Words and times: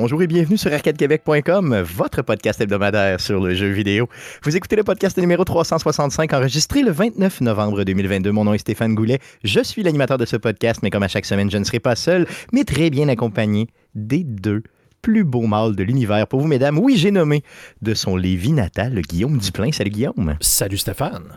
Bonjour 0.00 0.22
et 0.22 0.28
bienvenue 0.28 0.56
sur 0.56 0.72
arcadequebec.com, 0.72 1.80
votre 1.80 2.22
podcast 2.22 2.60
hebdomadaire 2.60 3.18
sur 3.20 3.40
le 3.40 3.52
jeu 3.54 3.70
vidéo. 3.70 4.08
Vous 4.44 4.56
écoutez 4.56 4.76
le 4.76 4.84
podcast 4.84 5.18
numéro 5.18 5.42
365 5.42 6.32
enregistré 6.34 6.82
le 6.82 6.92
29 6.92 7.40
novembre 7.40 7.82
2022. 7.82 8.30
Mon 8.30 8.44
nom 8.44 8.54
est 8.54 8.58
Stéphane 8.58 8.94
Goulet. 8.94 9.18
Je 9.42 9.60
suis 9.60 9.82
l'animateur 9.82 10.16
de 10.16 10.24
ce 10.24 10.36
podcast, 10.36 10.84
mais 10.84 10.90
comme 10.90 11.02
à 11.02 11.08
chaque 11.08 11.24
semaine, 11.26 11.50
je 11.50 11.58
ne 11.58 11.64
serai 11.64 11.80
pas 11.80 11.96
seul, 11.96 12.28
mais 12.52 12.62
très 12.62 12.90
bien 12.90 13.08
accompagné 13.08 13.66
des 13.96 14.22
deux 14.22 14.62
plus 15.02 15.24
beaux 15.24 15.48
mâles 15.48 15.74
de 15.74 15.82
l'univers. 15.82 16.28
Pour 16.28 16.38
vous, 16.38 16.46
mesdames, 16.46 16.78
oui, 16.78 16.96
j'ai 16.96 17.10
nommé 17.10 17.42
de 17.82 17.92
son 17.92 18.16
Lévis 18.16 18.52
natal, 18.52 19.00
Guillaume 19.00 19.38
Duplain. 19.38 19.72
Salut 19.72 19.90
Guillaume. 19.90 20.36
Salut 20.40 20.78
Stéphane. 20.78 21.36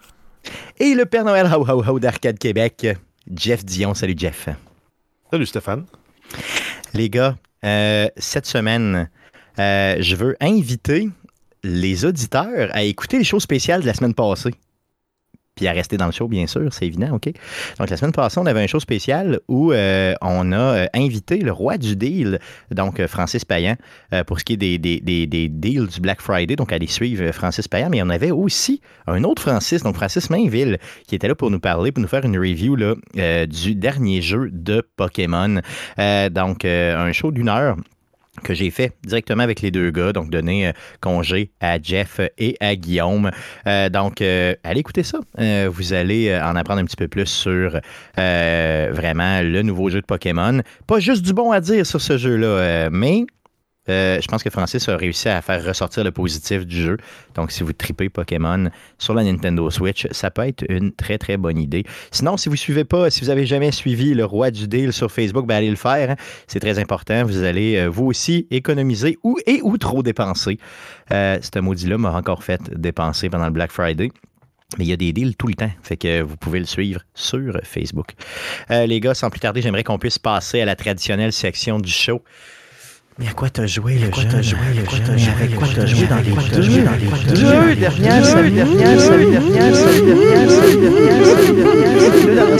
Et 0.80 0.94
le 0.94 1.08
Père 1.08 1.26
Noël 1.26 1.50
Ho 1.52 1.66
Ho 1.68 1.84
Ho 1.84 2.00
d'Arcade 2.00 2.38
Québec, 2.38 2.86
Jeff 3.36 3.66
Dion. 3.66 3.96
Salut 3.96 4.16
Jeff. 4.16 4.50
Salut 5.32 5.48
Stéphane. 5.48 5.86
Les 6.94 7.10
gars, 7.10 7.38
euh, 7.64 8.08
cette 8.18 8.46
semaine, 8.46 9.10
euh, 9.60 9.98
je 10.00 10.16
veux 10.16 10.36
inviter 10.42 11.10
les 11.64 12.06
auditeurs 12.06 12.70
à 12.74 12.84
écouter 12.84 13.18
les 13.18 13.24
shows 13.24 13.40
spéciales 13.40 13.82
de 13.82 13.86
la 13.86 13.94
semaine 13.94 14.14
passée. 14.14 14.52
Puis 15.56 15.68
à 15.68 15.74
rester 15.74 15.98
dans 15.98 16.06
le 16.06 16.12
show, 16.12 16.28
bien 16.28 16.48
sûr, 16.48 16.74
c'est 16.74 16.88
évident, 16.88 17.14
OK? 17.14 17.30
Donc, 17.78 17.90
la 17.90 17.98
semaine 17.98 18.14
passée, 18.14 18.40
on 18.40 18.46
avait 18.46 18.64
un 18.64 18.68
show 18.68 18.80
spécial 18.80 19.40
où 19.48 19.74
euh, 19.74 20.14
on 20.22 20.52
a 20.54 20.88
invité 20.94 21.38
le 21.38 21.52
roi 21.52 21.78
du 21.78 21.96
deal, 21.96 22.40
donc 22.72 23.06
Francis 23.08 23.44
Payan, 23.44 23.76
pour 24.28 24.40
ce 24.40 24.46
qui 24.46 24.54
est 24.54 24.58
des, 24.58 24.78
deals 24.80 25.88
du 25.88 26.00
Black 26.02 26.22
Friday. 26.22 26.56
Donc, 26.56 26.72
allez 26.72 26.88
suivre 26.88 27.32
Francis 27.32 27.68
Payan. 27.68 27.90
Mais 27.90 28.02
on 28.02 28.10
avait 28.10 28.32
aussi 28.32 28.82
un 29.08 29.24
autre 29.24 29.42
Francis, 29.42 29.84
donc 29.84 29.96
Francis 29.96 30.30
Mainville, 30.30 30.78
qui 31.08 31.16
était 31.16 31.28
là 31.28 31.36
pour 31.36 31.52
nous 31.52 31.60
parler, 31.60 31.92
pour 31.92 32.02
nous 32.02 32.08
faire 32.08 32.26
une 32.26 32.38
review 32.38 32.78
du 33.16 33.76
dernier 33.76 34.22
jeu 34.22 34.50
de 34.52 34.88
Pokémon. 34.96 35.60
donc, 36.32 36.66
un 36.66 37.12
show 37.12 37.32
d'une 37.32 37.50
heure 37.50 37.76
que 38.44 38.54
j'ai 38.54 38.72
fait 38.72 38.94
directement 39.06 39.44
avec 39.44 39.62
les 39.62 39.72
deux 39.72 39.92
gars, 39.92 40.14
donc 40.14 40.30
donner 40.30 40.68
euh, 40.68 40.72
congé 41.00 41.52
à 41.60 41.82
Jeff 41.82 42.20
et 42.38 42.58
à 42.60 42.76
Guillaume. 42.76 43.32
Euh, 43.68 43.90
donc, 43.90 44.22
euh, 44.22 44.56
allez 44.64 44.80
écouter 44.80 45.04
ça. 45.04 45.20
vous 45.70 45.94
allez 45.94 46.36
en 46.36 46.56
apprendre 46.56 46.82
un 46.82 46.86
petit 46.86 46.96
peu 46.96 47.08
plus 47.08 47.28
sur 47.28 47.80
vraiment 48.16 49.42
le 49.42 49.62
nouveau 49.62 49.90
jeu 49.90 50.02
de 50.02 50.06
Pokémon. 50.06 50.62
Pas 50.88 51.00
juste 51.00 51.24
du 51.24 51.34
bon 51.34 51.52
à 51.52 51.60
dire 51.60 51.86
sur 51.86 52.02
ce 52.02 52.18
jeu-là, 52.18 52.90
mais 52.92 53.26
euh, 53.90 54.22
je 54.22 54.28
pense 54.28 54.44
que 54.44 54.50
Francis 54.52 54.88
a 54.90 54.96
réussi 54.96 55.28
à 55.28 55.42
faire 55.42 55.64
ressortir 55.66 56.04
le 56.04 56.12
positif 56.12 56.66
du 56.66 56.82
jeu. 56.82 56.98
Donc, 57.34 57.52
si 57.52 57.64
vous 57.64 57.74
tripez 57.74 58.10
Pokémon 58.10 58.70
sur 59.00 59.14
la 59.16 59.24
Nintendo 59.24 59.70
Switch, 59.72 60.08
ça 60.12 60.30
peut 60.30 60.48
être 60.48 60.64
une 60.70 60.92
très, 60.92 61.18
très 61.18 61.38
bonne 61.38 61.58
idée. 61.58 61.84
Sinon, 62.12 62.38
si 62.38 62.50
vous 62.50 62.56
suivez 62.56 62.84
pas, 62.84 63.10
si 63.10 63.22
vous 63.22 63.30
avez 63.30 63.46
jamais 63.46 63.72
suivi 63.72 64.14
le 64.14 64.24
roi 64.24 64.52
du 64.52 64.68
deal 64.68 64.94
sur 64.94 65.12
Facebook, 65.12 65.48
ben 65.48 65.56
allez 65.56 65.70
le 65.70 65.76
faire. 65.76 66.12
Hein. 66.12 66.16
C'est 66.48 66.60
très 66.60 66.78
important. 66.78 67.24
Vous 67.24 67.44
allez, 67.44 67.78
euh, 67.78 67.90
vous 67.90 68.06
aussi, 68.06 68.48
économiser 68.52 69.18
ou 69.24 69.38
et 69.48 69.62
ou 69.64 69.78
trop 69.78 70.04
dépenser. 70.04 70.60
Euh, 71.12 71.40
ce 71.42 71.60
maudit-là 71.60 71.98
m'a 71.98 72.14
encore 72.14 72.44
fait 72.44 72.62
dépenser 72.76 73.30
pendant 73.30 73.46
le 73.46 73.52
Black 73.52 73.72
Friday. 73.72 74.12
Mais 74.78 74.86
il 74.86 74.90
y 74.90 74.94
a 74.94 74.98
des 74.98 75.12
deals 75.12 75.36
tout 75.36 75.48
le 75.48 75.56
temps, 75.56 75.72
fait 75.84 75.98
que 75.98 76.22
vous 76.22 76.38
pouvez 76.38 76.60
le 76.60 76.66
suivre 76.66 77.02
sur 77.14 77.60
Facebook. 77.64 78.14
les 78.70 79.02
gars, 79.02 79.14
sans 79.14 79.30
plus 79.30 79.42
tarder, 79.42 79.62
j'aimerais 79.62 79.84
qu'on 79.84 80.00
puisse 80.00 80.18
passer 80.18 80.62
à 80.62 80.66
la 80.66 80.78
traditionnelle 80.78 81.34
section 81.34 81.78
du 81.78 81.92
show. 81.92 82.22
Mais 83.20 83.28
à 83.28 83.34
quoi 83.34 83.50
t'as 83.50 83.68
joué 83.68 83.96
le 83.96 84.06
jeu? 84.06 84.12
T'as 84.30 84.42
joué 84.42 84.60
le 84.76 84.86
jeu? 85.18 85.32
Avec 85.32 85.54
quoi 85.56 85.68
t'as 85.76 85.86
joué 85.86 86.08
dans 86.08 86.16
les 86.18 86.32
deux? 86.32 86.84
Dans 86.84 86.96
les 86.96 87.08
deux 87.36 87.76
dernières, 87.76 88.26
salut 88.26 88.52
dernière, 88.52 89.00
salut 89.00 89.32
dernière, 89.32 89.76
salut 89.76 90.02
dernière, 90.02 90.50
salut 90.50 90.82
dernière, 90.82 92.60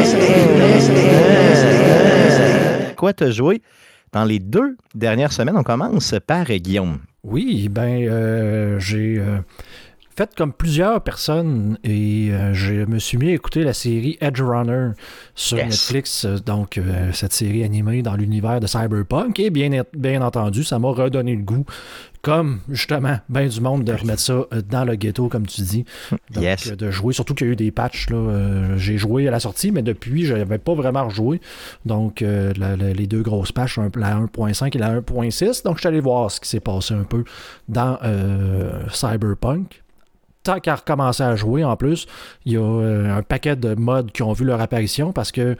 salut 0.00 0.88
dernière, 0.88 2.94
Quoi 2.96 3.12
t'as 3.12 3.30
joué 3.30 3.62
dans 4.12 4.24
les 4.24 4.38
deux 4.38 4.76
dernières 4.94 5.32
semaines? 5.32 5.56
On 5.56 5.62
commence 5.62 6.14
par 6.26 6.44
Guillaume. 6.46 6.98
Oui, 7.24 7.68
ben, 7.68 8.06
euh, 8.08 8.78
j'ai 8.80 9.22
euh, 10.12 10.16
fait 10.16 10.34
comme 10.36 10.52
plusieurs 10.52 11.00
personnes 11.02 11.78
et 11.84 12.30
euh, 12.30 12.54
je 12.54 12.84
me 12.84 12.98
suis 12.98 13.18
mis 13.18 13.30
à 13.30 13.34
écouter 13.34 13.62
la 13.62 13.72
série 13.72 14.18
Edge 14.20 14.40
Runner 14.40 14.90
sur 15.34 15.56
Netflix. 15.58 16.24
Euh, 16.24 16.38
donc, 16.38 16.78
euh, 16.78 17.12
cette 17.12 17.32
série 17.32 17.64
animée 17.64 18.02
dans 18.02 18.14
l'univers 18.14 18.60
de 18.60 18.66
Cyberpunk. 18.66 19.38
Et 19.40 19.50
bien, 19.50 19.82
bien 19.94 20.22
entendu, 20.22 20.64
ça 20.64 20.78
m'a 20.78 20.88
redonné 20.88 21.34
le 21.34 21.42
goût, 21.42 21.64
comme 22.20 22.60
justement, 22.68 23.18
bien 23.28 23.46
du 23.46 23.60
monde, 23.60 23.84
de 23.84 23.92
remettre 23.92 24.20
ça 24.20 24.46
dans 24.68 24.84
le 24.84 24.94
ghetto, 24.94 25.28
comme 25.28 25.46
tu 25.46 25.62
dis. 25.62 25.84
Donc, 26.30 26.76
de 26.76 26.90
jouer. 26.90 27.12
Surtout 27.12 27.34
qu'il 27.34 27.46
y 27.46 27.50
a 27.50 27.52
eu 27.52 27.56
des 27.56 27.70
patchs. 27.70 28.10
Là, 28.10 28.76
j'ai 28.76 28.98
joué 28.98 29.28
à 29.28 29.30
la 29.30 29.40
sortie, 29.40 29.72
mais 29.72 29.82
depuis, 29.82 30.24
je 30.24 30.34
n'avais 30.34 30.58
pas 30.58 30.74
vraiment 30.74 31.04
rejoué. 31.04 31.40
Donc, 31.84 32.20
les 32.22 33.06
deux 33.06 33.22
grosses 33.22 33.52
patchs, 33.52 33.78
la 33.96 34.16
1.5 34.16 34.76
et 34.76 34.78
la 34.78 35.00
1.6. 35.00 35.64
Donc, 35.64 35.76
je 35.76 35.80
suis 35.80 35.88
allé 35.88 36.00
voir 36.00 36.30
ce 36.30 36.40
qui 36.40 36.48
s'est 36.48 36.60
passé 36.60 36.94
un 36.94 37.04
peu 37.04 37.24
dans 37.68 37.98
Cyberpunk 38.92 39.81
tant 40.42 40.60
qu'à 40.60 40.76
recommencer 40.76 41.22
à 41.22 41.36
jouer 41.36 41.64
en 41.64 41.76
plus, 41.76 42.06
il 42.44 42.52
y 42.52 42.56
a 42.56 42.60
euh, 42.60 43.16
un 43.16 43.22
paquet 43.22 43.56
de 43.56 43.74
mods 43.74 44.10
qui 44.12 44.22
ont 44.22 44.32
vu 44.32 44.44
leur 44.44 44.60
apparition 44.60 45.12
parce 45.12 45.32
que 45.32 45.56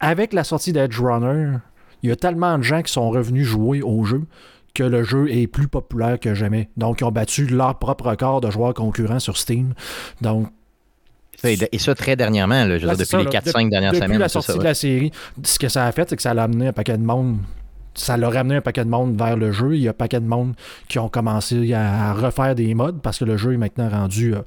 avec 0.00 0.32
la 0.32 0.44
sortie 0.44 0.72
d'Edge 0.72 1.00
Runner, 1.00 1.58
il 2.02 2.08
y 2.10 2.12
a 2.12 2.16
tellement 2.16 2.58
de 2.58 2.62
gens 2.62 2.82
qui 2.82 2.92
sont 2.92 3.10
revenus 3.10 3.46
jouer 3.46 3.82
au 3.82 4.04
jeu 4.04 4.22
que 4.74 4.82
le 4.82 5.04
jeu 5.04 5.30
est 5.30 5.46
plus 5.46 5.68
populaire 5.68 6.18
que 6.18 6.34
jamais. 6.34 6.68
Donc, 6.76 7.00
ils 7.00 7.04
ont 7.04 7.12
battu 7.12 7.46
leur 7.46 7.78
propre 7.78 8.10
record 8.10 8.40
de 8.40 8.50
joueurs 8.50 8.74
concurrents 8.74 9.20
sur 9.20 9.36
Steam. 9.36 9.72
Donc, 10.20 10.48
et 11.42 11.78
ça 11.78 11.94
très 11.94 12.16
dernièrement, 12.16 12.64
je 12.78 12.86
veux 12.86 12.96
depuis 12.96 13.18
les 13.18 13.24
4-5 13.24 13.68
dernières 13.68 13.94
semaines. 13.94 14.08
Depuis 14.08 14.18
la 14.18 14.28
sortie 14.28 14.58
de 14.58 14.64
la 14.64 14.74
série, 14.74 15.12
ce 15.42 15.58
que 15.58 15.68
ça 15.68 15.84
a 15.84 15.92
fait, 15.92 16.08
c'est 16.08 16.16
que 16.16 16.22
ça 16.22 16.30
a 16.30 16.42
amené 16.42 16.68
un 16.68 16.72
paquet 16.72 16.96
de 16.96 17.02
monde 17.02 17.38
ça 17.94 18.16
leur 18.16 18.32
a 18.32 18.38
ramené 18.38 18.56
un 18.56 18.60
paquet 18.60 18.84
de 18.84 18.90
monde 18.90 19.16
vers 19.16 19.36
le 19.36 19.52
jeu. 19.52 19.76
Il 19.76 19.82
y 19.82 19.86
a 19.88 19.90
un 19.90 19.94
paquet 19.94 20.20
de 20.20 20.26
monde 20.26 20.54
qui 20.88 20.98
ont 20.98 21.08
commencé 21.08 21.72
à 21.72 22.12
refaire 22.12 22.54
des 22.54 22.74
modes 22.74 23.00
parce 23.00 23.18
que 23.18 23.24
le 23.24 23.36
jeu 23.36 23.54
est 23.54 23.58
maintenant 23.58 23.88
rendu, 23.88 24.34
euh, 24.34 24.40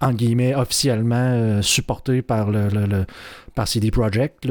en 0.00 0.12
guillemets, 0.12 0.54
officiellement 0.54 1.16
euh, 1.16 1.62
supporté 1.62 2.22
par 2.22 2.50
le, 2.50 3.04
par 3.54 3.68
CD 3.68 3.90
Projekt, 3.90 4.46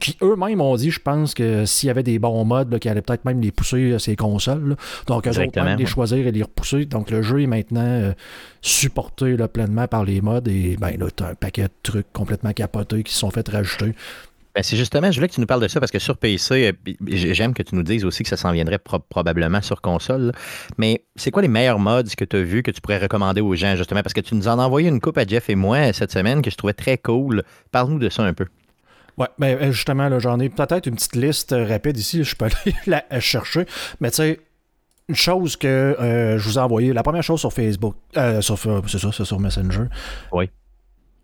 qui, 0.00 0.16
eux-mêmes 0.22 0.60
ont 0.60 0.74
dit, 0.76 0.90
je 0.90 1.00
pense, 1.00 1.34
que 1.34 1.66
s'il 1.66 1.86
y 1.86 1.90
avait 1.90 2.02
des 2.02 2.18
bons 2.18 2.44
modes, 2.44 2.78
qui 2.78 2.88
allaient 2.88 3.02
peut-être 3.02 3.24
même 3.24 3.40
les 3.40 3.52
pousser 3.52 3.94
à 3.94 3.98
ces 3.98 4.16
consoles. 4.16 4.76
Donc, 5.06 5.26
eux 5.26 5.30
autres, 5.30 5.62
même 5.62 5.78
les 5.78 5.86
choisir 5.86 6.26
et 6.26 6.32
les 6.32 6.42
repousser. 6.42 6.86
Donc, 6.86 7.10
le 7.10 7.22
jeu 7.22 7.42
est 7.42 7.46
maintenant 7.46 7.80
euh, 7.84 8.12
supporté 8.60 9.36
pleinement 9.52 9.86
par 9.86 10.04
les 10.04 10.20
modes. 10.20 10.48
Et 10.48 10.76
ben 10.78 10.96
là, 10.98 11.06
tu 11.14 11.22
as 11.22 11.28
un 11.28 11.34
paquet 11.34 11.64
de 11.64 11.72
trucs 11.82 12.12
complètement 12.12 12.52
capotés 12.52 13.02
qui 13.02 13.12
se 13.12 13.20
sont 13.20 13.30
fait 13.30 13.48
rajouter. 13.48 13.94
Ben, 14.58 14.64
c'est 14.64 14.76
justement, 14.76 15.08
je 15.12 15.16
voulais 15.16 15.28
que 15.28 15.34
tu 15.34 15.40
nous 15.40 15.46
parles 15.46 15.62
de 15.62 15.68
ça 15.68 15.78
parce 15.78 15.92
que 15.92 16.00
sur 16.00 16.16
PC, 16.16 16.72
euh, 16.72 16.92
j'aime 17.06 17.54
que 17.54 17.62
tu 17.62 17.76
nous 17.76 17.84
dises 17.84 18.04
aussi 18.04 18.24
que 18.24 18.28
ça 18.28 18.36
s'en 18.36 18.50
viendrait 18.50 18.80
probablement 18.80 19.62
sur 19.62 19.80
console. 19.80 20.32
Mais 20.78 21.04
c'est 21.14 21.30
quoi 21.30 21.42
les 21.42 21.48
meilleurs 21.48 21.78
mods 21.78 22.02
que 22.16 22.24
tu 22.24 22.36
as 22.36 22.42
vus 22.42 22.64
que 22.64 22.72
tu 22.72 22.80
pourrais 22.80 22.98
recommander 22.98 23.40
aux 23.40 23.54
gens, 23.54 23.76
justement? 23.76 24.02
Parce 24.02 24.14
que 24.14 24.20
tu 24.20 24.34
nous 24.34 24.48
en 24.48 24.58
as 24.58 24.64
envoyé 24.64 24.88
une 24.88 25.00
coupe 25.00 25.16
à 25.16 25.24
Jeff 25.24 25.48
et 25.48 25.54
moi 25.54 25.92
cette 25.92 26.10
semaine 26.10 26.42
que 26.42 26.50
je 26.50 26.56
trouvais 26.56 26.72
très 26.72 26.98
cool. 26.98 27.44
Parle-nous 27.70 28.00
de 28.00 28.08
ça 28.08 28.24
un 28.24 28.32
peu. 28.32 28.46
Ouais, 29.16 29.28
ben 29.38 29.56
euh, 29.62 29.70
justement, 29.70 30.18
j'en 30.18 30.40
ai 30.40 30.48
peut-être 30.48 30.86
une 30.86 30.96
petite 30.96 31.14
liste 31.14 31.52
euh, 31.52 31.64
rapide 31.64 31.96
ici, 31.96 32.24
je 32.24 32.34
peux 32.34 32.46
aller 32.66 32.74
la 32.88 33.20
chercher. 33.20 33.64
Mais 34.00 34.10
tu 34.10 34.16
sais, 34.16 34.40
une 35.08 35.14
chose 35.14 35.54
que 35.54 35.96
je 36.00 36.42
vous 36.42 36.58
ai 36.58 36.60
envoyé, 36.60 36.92
la 36.92 37.04
première 37.04 37.22
chose 37.22 37.38
sur 37.38 37.52
Facebook, 37.52 37.94
sur, 38.40 38.58
c'est 38.88 38.98
ça, 38.98 39.10
c'est 39.12 39.24
sur 39.24 39.38
Messenger. 39.38 39.84
Oui 40.32 40.50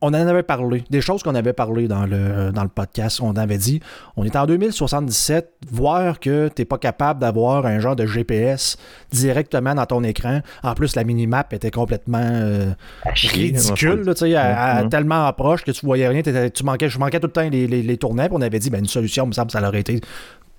on 0.04 0.08
en 0.08 0.14
avait 0.14 0.42
parlé, 0.42 0.84
des 0.90 1.00
choses 1.00 1.22
qu'on 1.22 1.34
avait 1.34 1.54
parlé 1.54 1.88
dans 1.88 2.04
le, 2.04 2.52
dans 2.52 2.62
le 2.62 2.68
podcast. 2.68 3.20
On 3.22 3.36
avait 3.36 3.56
dit, 3.56 3.80
on 4.16 4.24
est 4.24 4.36
en 4.36 4.44
2077, 4.44 5.50
voir 5.70 6.20
que 6.20 6.48
tu 6.48 6.60
n'es 6.60 6.66
pas 6.66 6.76
capable 6.76 7.20
d'avoir 7.20 7.64
un 7.64 7.80
genre 7.80 7.96
de 7.96 8.04
GPS 8.04 8.76
directement 9.10 9.74
dans 9.74 9.86
ton 9.86 10.04
écran. 10.04 10.40
En 10.62 10.74
plus, 10.74 10.94
la 10.94 11.04
minimap 11.04 11.50
était 11.54 11.70
complètement 11.70 12.20
euh, 12.20 12.72
ridicule, 13.06 14.02
mm-hmm. 14.02 14.88
tellement 14.90 15.32
proche 15.32 15.64
que 15.64 15.70
tu 15.70 15.86
voyais 15.86 16.06
rien. 16.06 16.20
Tu 16.50 16.64
manquais, 16.64 16.90
je 16.90 16.98
manquais 16.98 17.18
tout 17.18 17.28
le 17.28 17.32
temps 17.32 17.48
les, 17.48 17.66
les, 17.66 17.96
tournées. 17.96 18.28
on 18.30 18.42
avait 18.42 18.58
dit, 18.58 18.68
ben, 18.68 18.80
une 18.80 18.86
solution, 18.86 19.26
me 19.26 19.32
semble, 19.32 19.50
ça 19.50 19.66
aurait 19.66 19.80
été 19.80 20.02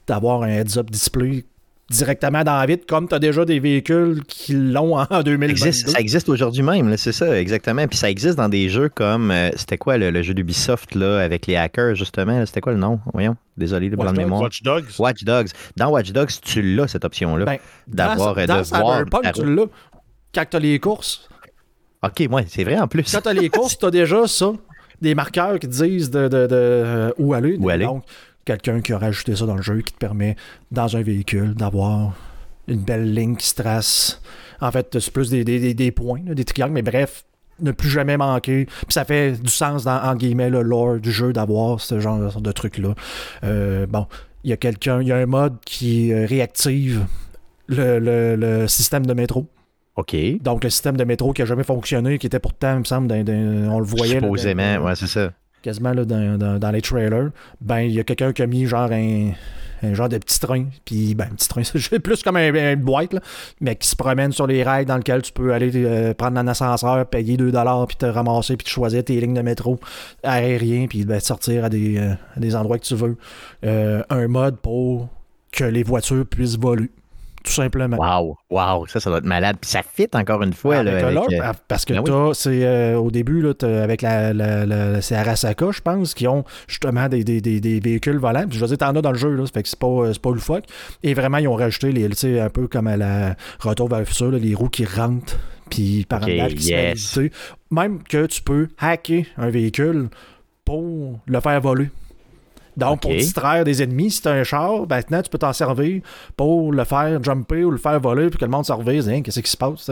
d'avoir 0.07 0.41
un 0.41 0.49
heads-up 0.49 0.89
display 0.89 1.45
directement 1.89 2.43
dans 2.43 2.57
la 2.57 2.65
vitre, 2.65 2.85
comme 2.87 3.07
tu 3.07 3.13
as 3.13 3.19
déjà 3.19 3.45
des 3.45 3.59
véhicules 3.59 4.23
qui 4.27 4.53
l'ont 4.53 4.97
en 4.97 5.05
2022. 5.23 5.71
ça 5.71 5.99
existe 5.99 6.29
aujourd'hui 6.29 6.63
même, 6.63 6.97
c'est 6.97 7.11
ça, 7.11 7.39
exactement. 7.39 7.87
Puis 7.87 7.97
ça 7.97 8.09
existe 8.09 8.37
dans 8.37 8.49
des 8.49 8.69
jeux 8.69 8.89
comme, 8.89 9.31
euh, 9.31 9.49
c'était 9.55 9.77
quoi 9.77 9.97
le, 9.97 10.21
jeu 10.23 10.33
d'Ubisoft 10.33 10.95
là, 10.95 11.19
avec 11.19 11.45
les 11.45 11.55
hackers, 11.55 11.95
justement? 11.95 12.45
C'était 12.45 12.61
quoi 12.61 12.73
le 12.73 12.79
nom? 12.79 12.99
Voyons, 13.13 13.35
désolé, 13.55 13.89
de 13.89 13.95
blanc 13.95 14.11
de 14.11 14.17
mémoire. 14.17 14.41
Watch 14.41 14.63
Dogs. 14.63 14.85
Watch 14.97 15.23
Dogs. 15.23 15.49
Dans 15.77 15.89
Watch 15.89 16.11
Dogs, 16.11 16.31
tu 16.41 16.61
l'as, 16.61 16.87
cette 16.87 17.05
option-là, 17.05 17.45
ben, 17.45 17.57
d'avoir, 17.87 18.37
euh, 18.37 18.45
de 18.45 19.09
voir... 19.09 19.33
tu 19.33 19.55
l'as. 19.55 19.65
Quand 20.33 20.45
tu 20.49 20.57
as 20.57 20.59
les 20.59 20.79
courses. 20.79 21.29
OK, 22.03 22.27
ouais, 22.29 22.45
c'est 22.47 22.63
vrai 22.63 22.79
en 22.79 22.87
plus. 22.87 23.09
Quand 23.11 23.21
tu 23.21 23.29
as 23.29 23.33
les 23.33 23.49
courses, 23.49 23.77
tu 23.77 23.85
as 23.85 23.91
déjà 23.91 24.27
ça, 24.27 24.51
des 25.01 25.15
marqueurs 25.15 25.59
qui 25.59 25.67
disent 25.67 26.09
de, 26.09 26.27
de, 26.27 26.47
euh, 26.51 27.11
où 27.17 27.33
aller. 27.33 27.57
Où 27.59 27.69
aller 27.69 27.87
quelqu'un 28.45 28.81
qui 28.81 28.93
a 28.93 28.97
rajouté 28.97 29.35
ça 29.35 29.45
dans 29.45 29.55
le 29.55 29.61
jeu 29.61 29.81
qui 29.81 29.93
te 29.93 29.97
permet, 29.97 30.35
dans 30.71 30.95
un 30.95 31.01
véhicule, 31.01 31.53
d'avoir 31.55 32.13
une 32.67 32.79
belle 32.81 33.13
ligne 33.13 33.35
qui 33.35 33.47
se 33.47 33.55
trace. 33.55 34.21
En 34.61 34.71
fait, 34.71 34.97
c'est 34.99 35.11
plus 35.11 35.29
des, 35.29 35.43
des, 35.73 35.91
points, 35.91 36.21
des 36.21 36.45
triangles, 36.45 36.73
mais 36.73 36.81
bref, 36.81 37.25
ne 37.59 37.71
plus 37.71 37.89
jamais 37.89 38.17
manquer. 38.17 38.65
Puis 38.65 38.85
ça 38.89 39.05
fait 39.05 39.33
du 39.33 39.49
sens 39.51 39.83
dans, 39.83 40.01
en 40.01 40.15
guillemets, 40.15 40.49
le 40.49 40.61
lore 40.61 40.97
du 40.99 41.11
jeu 41.11 41.33
d'avoir 41.33 41.79
ce 41.81 41.99
genre 41.99 42.41
de 42.41 42.51
truc-là. 42.51 42.93
Euh, 43.43 43.85
bon. 43.87 44.07
il 44.43 44.49
y 44.49 44.53
a 44.53 44.57
quelqu'un, 44.57 45.01
il 45.01 45.07
y 45.07 45.11
a 45.11 45.17
un 45.17 45.25
mode 45.25 45.57
qui 45.65 46.11
euh, 46.13 46.25
réactive 46.25 47.05
le, 47.67 47.99
le- 47.99 48.35
le 48.35 48.67
système 48.67 49.05
de 49.05 49.13
métro. 49.13 49.47
OK. 49.95 50.15
Donc, 50.41 50.63
le 50.63 50.69
système 50.69 50.97
de 50.97 51.03
métro 51.05 51.31
qui 51.33 51.41
a 51.41 51.45
jamais 51.45 51.63
fonctionné, 51.63 52.17
qui 52.19 52.27
était 52.27 52.39
pourtant, 52.39 52.73
il 52.73 52.79
me 52.79 52.83
semble, 52.83 53.11
on 53.13 53.79
le 53.79 53.85
voyait. 53.85 54.15
là, 54.15 54.19
Supposément, 54.21 54.75
dans- 54.75 54.85
ouais, 54.85 54.95
c'est 54.95 55.07
ça. 55.07 55.31
Quasiment 55.65 55.91
là, 55.91 56.05
dans, 56.05 56.37
dans- 56.37 56.59
dans 56.59 56.71
les 56.71 56.81
trailers, 56.81 57.31
ben 57.59 57.79
il 57.79 57.91
y 57.91 57.99
a 57.99 58.03
quelqu'un 58.03 58.31
qui 58.31 58.41
a 58.41 58.47
mis 58.47 58.65
genre 58.67 58.89
un, 58.91 59.33
genre 59.93 60.07
de 60.09 60.17
petit 60.17 60.39
train, 60.39 60.65
puis 60.85 61.13
ben 61.15 61.27
petit 61.35 61.47
train, 61.49 61.63
c'est 61.63 61.99
plus 61.99 62.23
comme 62.23 62.37
un, 62.37 62.73
une 62.73 62.81
boîte, 62.81 63.13
là, 63.13 63.19
mais 63.61 63.75
qui 63.75 63.87
se 63.87 63.95
promène 63.95 64.31
sur 64.31 64.47
les 64.47 64.63
rails 64.63 64.85
dans 64.85 64.97
lequel 64.97 65.21
tu 65.21 65.31
peux 65.33 65.53
aller 65.53 65.71
euh, 65.75 66.13
prendre 66.13 66.39
un 66.39 66.47
ascenseur, 66.47 67.05
payer 67.07 67.35
2$, 67.37 67.87
puis 67.87 67.97
te 67.97 68.05
ramasser, 68.05 68.55
puis 68.57 68.65
te 68.65 68.69
choisir 68.69 69.03
tes 69.03 69.19
lignes 69.19 69.33
de 69.33 69.41
métro 69.41 69.79
aérien, 70.23 70.87
puis 70.87 71.03
ben, 71.05 71.19
sortir 71.19 71.65
à 71.65 71.69
des, 71.69 71.97
euh, 71.97 72.13
des 72.37 72.55
endroits 72.55 72.79
que 72.79 72.85
tu 72.85 72.95
veux. 72.95 73.17
Euh, 73.65 74.01
un 74.09 74.27
mode 74.27 74.57
pour 74.57 75.09
que 75.51 75.63
les 75.65 75.83
voitures 75.83 76.25
puissent 76.25 76.57
voler, 76.57 76.89
tout 77.45 77.51
simplement. 77.51 77.97
Wow, 77.97 78.37
wow, 78.49 78.87
ça, 78.87 78.99
ça 78.99 79.09
doit 79.09 79.19
être 79.19 79.25
malade. 79.25 79.57
Puis 79.61 79.69
ça 79.69 79.81
fit 79.83 80.07
encore 80.13 80.41
une 80.43 80.53
fois. 80.53 80.83
Là, 80.83 80.91
avec, 80.97 81.13
leur, 81.13 81.25
euh, 81.31 81.53
parce 81.67 81.85
que 81.85 81.93
ben 81.93 81.99
oui. 81.99 82.05
t'as, 82.07 82.33
c'est 82.33 82.65
euh, 82.65 82.95
au 82.97 83.11
début, 83.11 83.41
là, 83.41 83.53
avec 83.83 84.01
la, 84.01 84.33
la, 84.33 84.65
la- 84.65 85.01
c'est 85.01 85.15
Arasaka, 85.15 85.71
je 85.71 85.81
pense, 85.81 86.13
qui 86.13 86.27
ont 86.27 86.43
justement 86.67 87.07
des, 87.07 87.23
des, 87.23 87.41
des, 87.41 87.61
des 87.61 87.79
véhicules 87.79 88.17
volants. 88.17 88.45
Puis 88.47 88.57
je 88.57 88.61
veux 88.65 88.67
dire, 88.67 88.77
t'en 88.77 88.95
as 88.95 89.01
dans 89.01 89.11
le 89.11 89.17
jeu, 89.17 89.33
là, 89.33 89.45
ça 89.45 89.51
fait 89.53 89.63
que 89.63 89.69
c'est 89.69 89.79
pas, 89.79 89.87
euh, 89.87 90.13
pas 90.21 90.31
le 90.31 90.39
fuck. 90.39 90.63
Et 91.03 91.13
vraiment, 91.13 91.37
ils 91.37 91.47
ont 91.47 91.55
rajouté, 91.55 91.91
les, 91.91 92.09
tu 92.09 92.15
sais, 92.15 92.39
un 92.39 92.49
peu 92.49 92.67
comme 92.67 92.87
à 92.87 92.97
la 92.97 93.35
Retour 93.59 93.87
vers 93.89 93.99
le 93.99 94.05
futur, 94.05 94.31
là, 94.31 94.37
les 94.39 94.53
roues 94.55 94.69
qui 94.69 94.85
rentrent, 94.85 95.37
puis 95.69 96.05
par 96.09 96.21
Ok, 96.23 96.29
en 96.39 96.47
qui 96.47 96.69
yes. 96.69 96.99
se. 96.99 97.29
Même 97.71 98.03
que 98.03 98.25
tu 98.25 98.41
peux 98.41 98.67
hacker 98.79 99.23
un 99.37 99.49
véhicule 99.49 100.09
pour 100.63 101.19
le 101.27 101.39
faire 101.39 101.61
voler. 101.61 101.89
Donc, 102.77 103.01
pour 103.01 103.11
distraire 103.11 103.63
des 103.63 103.81
ennemis, 103.81 104.11
si 104.11 104.21
t'as 104.21 104.33
un 104.33 104.43
char, 104.43 104.85
ben, 104.85 104.97
maintenant, 104.97 105.21
tu 105.21 105.29
peux 105.29 105.37
t'en 105.37 105.53
servir 105.53 106.01
pour 106.35 106.71
le 106.71 106.83
faire 106.83 107.23
jumper 107.23 107.63
ou 107.63 107.71
le 107.71 107.77
faire 107.77 107.99
voler, 107.99 108.29
puis 108.29 108.37
que 108.37 108.45
le 108.45 108.51
monde 108.51 108.65
se 108.65 108.73
revise, 108.73 109.09
hein, 109.09 109.21
qu'est-ce 109.21 109.39
qui 109.39 109.51
se 109.51 109.57
passe, 109.57 109.85
tu. 109.85 109.91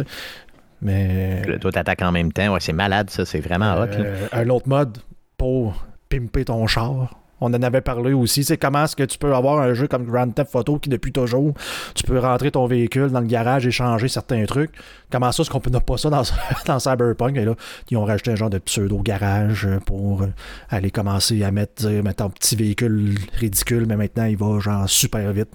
Mais. 0.81 1.41
Là, 1.43 1.59
toi, 1.59 1.71
t'attaques 1.71 2.01
en 2.01 2.11
même 2.11 2.31
temps. 2.33 2.53
Ouais, 2.53 2.59
c'est 2.59 2.73
malade, 2.73 3.09
ça. 3.09 3.25
C'est 3.25 3.39
vraiment 3.39 3.73
hot. 3.75 3.85
là. 3.85 3.95
Euh, 3.99 4.27
un 4.33 4.49
autre 4.49 4.67
mode 4.67 4.97
pour 5.37 5.85
pimper 6.09 6.45
ton 6.45 6.67
char. 6.67 7.15
On 7.43 7.53
en 7.53 7.61
avait 7.61 7.81
parlé 7.81 8.13
aussi. 8.13 8.45
C'est 8.45 8.57
comment 8.57 8.85
est-ce 8.85 8.95
que 8.95 9.03
tu 9.03 9.17
peux 9.17 9.35
avoir 9.35 9.59
un 9.59 9.73
jeu 9.73 9.87
comme 9.87 10.05
Grand 10.05 10.29
Theft 10.29 10.55
Auto 10.55 10.79
qui, 10.79 10.87
depuis 10.87 11.11
toujours, 11.11 11.53
tu 11.93 12.03
peux 12.03 12.17
rentrer 12.17 12.51
ton 12.51 12.65
véhicule 12.67 13.09
dans 13.09 13.19
le 13.19 13.27
garage 13.27 13.67
et 13.67 13.71
changer 13.71 14.07
certains 14.07 14.45
trucs. 14.45 14.71
Comment 15.11 15.31
ça, 15.33 15.43
est-ce 15.43 15.49
qu'on 15.49 15.61
n'a 15.69 15.81
pas 15.81 15.97
ça 15.97 16.09
dans, 16.65 16.79
Cyberpunk? 16.79 17.35
Et 17.35 17.43
là, 17.43 17.55
ils 17.91 17.97
ont 17.97 18.05
rajouté 18.05 18.31
un 18.31 18.35
genre 18.35 18.49
de 18.49 18.59
pseudo-garage 18.59 19.65
euh, 19.65 19.79
pour 19.85 20.21
euh, 20.21 20.27
aller 20.69 20.89
commencer 20.89 21.43
à 21.43 21.51
mettre, 21.51 21.87
dire, 21.87 22.01
mettons, 22.01 22.29
petit 22.29 22.55
véhicule 22.55 23.15
ridicule, 23.33 23.85
mais 23.87 23.97
maintenant, 23.97 24.25
il 24.25 24.37
va 24.37 24.59
genre 24.59 24.89
super 24.89 25.33
vite. 25.33 25.49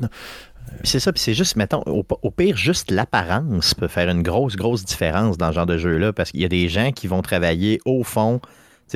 Puis 0.80 0.88
c'est 0.90 1.00
ça, 1.00 1.10
puis 1.10 1.22
c'est 1.22 1.32
juste, 1.32 1.56
mettons, 1.56 1.82
au, 1.86 2.30
pire, 2.30 2.56
juste 2.56 2.90
l'apparence 2.90 3.72
peut 3.72 3.88
faire 3.88 4.10
une 4.10 4.22
grosse, 4.22 4.56
grosse 4.56 4.84
différence 4.84 5.38
dans 5.38 5.48
ce 5.48 5.54
genre 5.54 5.66
de 5.66 5.78
jeu-là, 5.78 6.12
parce 6.12 6.32
qu'il 6.32 6.40
y 6.40 6.44
a 6.44 6.48
des 6.48 6.68
gens 6.68 6.92
qui 6.92 7.06
vont 7.06 7.22
travailler 7.22 7.80
au 7.86 8.04
fond, 8.04 8.40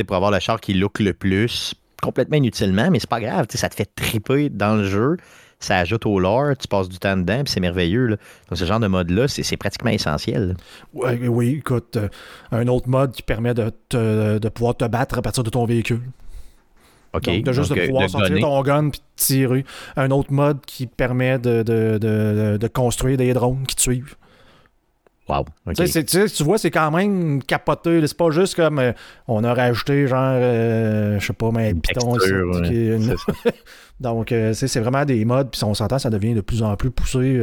pour 0.07 0.17
avoir 0.17 0.31
le 0.31 0.41
char 0.41 0.61
qui 0.61 0.75
look 0.75 1.01
le 1.01 1.13
plus, 1.13 1.75
complètement 2.03 2.37
inutilement, 2.37 2.91
mais 2.91 2.99
c'est 2.99 3.09
pas 3.09 3.21
grave, 3.21 3.47
ça 3.55 3.69
te 3.71 3.75
fait 3.75 3.89
triper 3.95 4.51
dans 4.51 4.75
le 4.77 4.85
jeu, 4.85 5.17
ça 5.61 5.79
ajoute 5.79 6.05
au 6.07 6.19
lore, 6.19 6.57
tu 6.59 6.67
passes 6.69 6.89
du 6.89 6.99
temps 6.99 7.17
dedans, 7.17 7.45
puis 7.45 7.53
c'est 7.53 7.61
merveilleux. 7.61 8.07
là. 8.09 8.17
Donc 8.51 8.59
ce 8.59 8.65
genre 8.65 8.81
de 8.81 8.89
mode-là, 8.89 9.29
c'est 9.29 9.57
pratiquement 9.57 9.91
essentiel. 9.91 10.57
Ouais, 10.93 11.19
oui, 11.29 11.57
écoute, 11.59 11.97
euh, 11.97 12.09
un 12.51 12.67
autre 12.67 12.89
mode 12.89 13.13
qui 13.13 13.23
permet 13.23 13.55
de, 13.55 13.71
te- 13.89 14.39
de 14.39 14.49
pouvoir 14.49 14.77
te 14.77 14.85
battre 14.85 15.19
à 15.19 15.23
partir 15.23 15.45
de 15.45 15.51
ton 15.51 15.65
véhicule. 15.65 16.03
OK. 17.15 17.25
Donc, 17.27 17.45
de 17.45 17.53
juste 17.53 17.73
de 17.73 17.87
pouvoir 17.87 18.07
de 18.07 18.11
sortir 18.11 18.29
gunner. 18.31 18.41
ton 18.41 18.63
gun 18.63 18.89
puis 18.91 19.01
tirer. 19.17 19.65
Un 19.97 20.11
autre 20.11 20.33
mode 20.33 20.61
qui 20.67 20.87
permet 20.87 21.39
de, 21.39 21.63
de, 21.63 22.57
de 22.57 22.67
construire 22.69 23.19
des 23.19 23.33
drones 23.35 23.65
qui 23.67 23.77
te 23.77 23.83
suivent. 23.83 24.17
Wow. 25.29 25.45
Tu 25.75 26.43
vois, 26.43 26.59
c'est 26.59 26.71
quand 26.71 26.91
même 26.91 27.43
capoté. 27.43 28.05
C'est 28.07 28.17
pas 28.17 28.31
juste 28.31 28.57
comme 28.57 28.79
euh, 28.81 28.93
on 29.29 29.45
a 29.45 29.55
rajouté 29.55 30.07
genre, 30.09 30.19
euh, 30.35 31.19
je 31.21 31.27
sais 31.27 31.33
pas, 31.33 31.51
mais 31.53 31.71
ici, 31.71 32.33
ouais. 32.33 32.69
une-. 32.97 33.15
Donc, 34.01 34.33
euh, 34.33 34.53
c'est 34.53 34.81
vraiment 34.81 35.05
des 35.05 35.25
modes. 35.25 35.51
Puis 35.53 35.63
on 35.65 35.75
s'entend, 35.75 35.99
ça 36.01 36.11
devient 36.11 36.35
de 36.35 36.41
plus 36.41 36.63
en 36.63 36.75
plus 36.77 36.91
poussé 36.91 37.41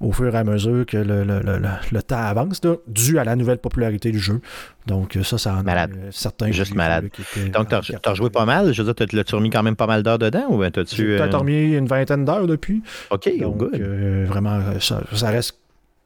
au 0.00 0.10
fur 0.10 0.34
et 0.34 0.36
à 0.36 0.42
mesure 0.42 0.84
que 0.84 0.96
le, 0.96 1.22
le- 1.22 1.38
le- 1.40 1.58
le- 1.58 1.68
le 1.92 2.02
temps 2.02 2.16
avance, 2.18 2.60
là, 2.64 2.74
dû 2.88 3.20
à 3.20 3.24
la 3.24 3.36
nouvelle 3.36 3.58
popularité 3.58 4.10
du 4.10 4.18
jeu. 4.18 4.40
Donc, 4.88 5.16
ça, 5.22 5.38
ça 5.38 5.54
en 5.54 5.62
Malade. 5.62 5.92
euh, 5.96 6.08
certains. 6.10 6.50
Juste 6.50 6.74
malade. 6.74 7.08
Donc, 7.54 7.68
t'as 7.68 7.78
en 7.78 7.82
t'as 8.02 8.10
rejoué 8.10 8.28
pas 8.30 8.44
mal. 8.44 8.72
Je 8.72 8.82
veux 8.82 8.92
dire, 8.92 8.96
t'as- 8.96 9.16
l'as-tu 9.16 9.36
remis 9.36 9.50
quand 9.50 9.62
même 9.62 9.76
pas 9.76 9.86
mal 9.86 10.02
d'heures 10.02 10.18
dedans 10.18 10.46
ou 10.48 10.68
t'as-tu. 10.68 11.04
Peut-être 11.18 11.38
remis 11.38 11.74
une 11.74 11.86
vingtaine 11.86 12.24
d'heures 12.24 12.48
depuis. 12.48 12.82
OK, 13.10 13.30
Donc, 13.38 13.58
good. 13.58 13.80
vraiment, 14.26 14.58
ça, 14.80 15.02
ça 15.12 15.28
reste 15.30 15.58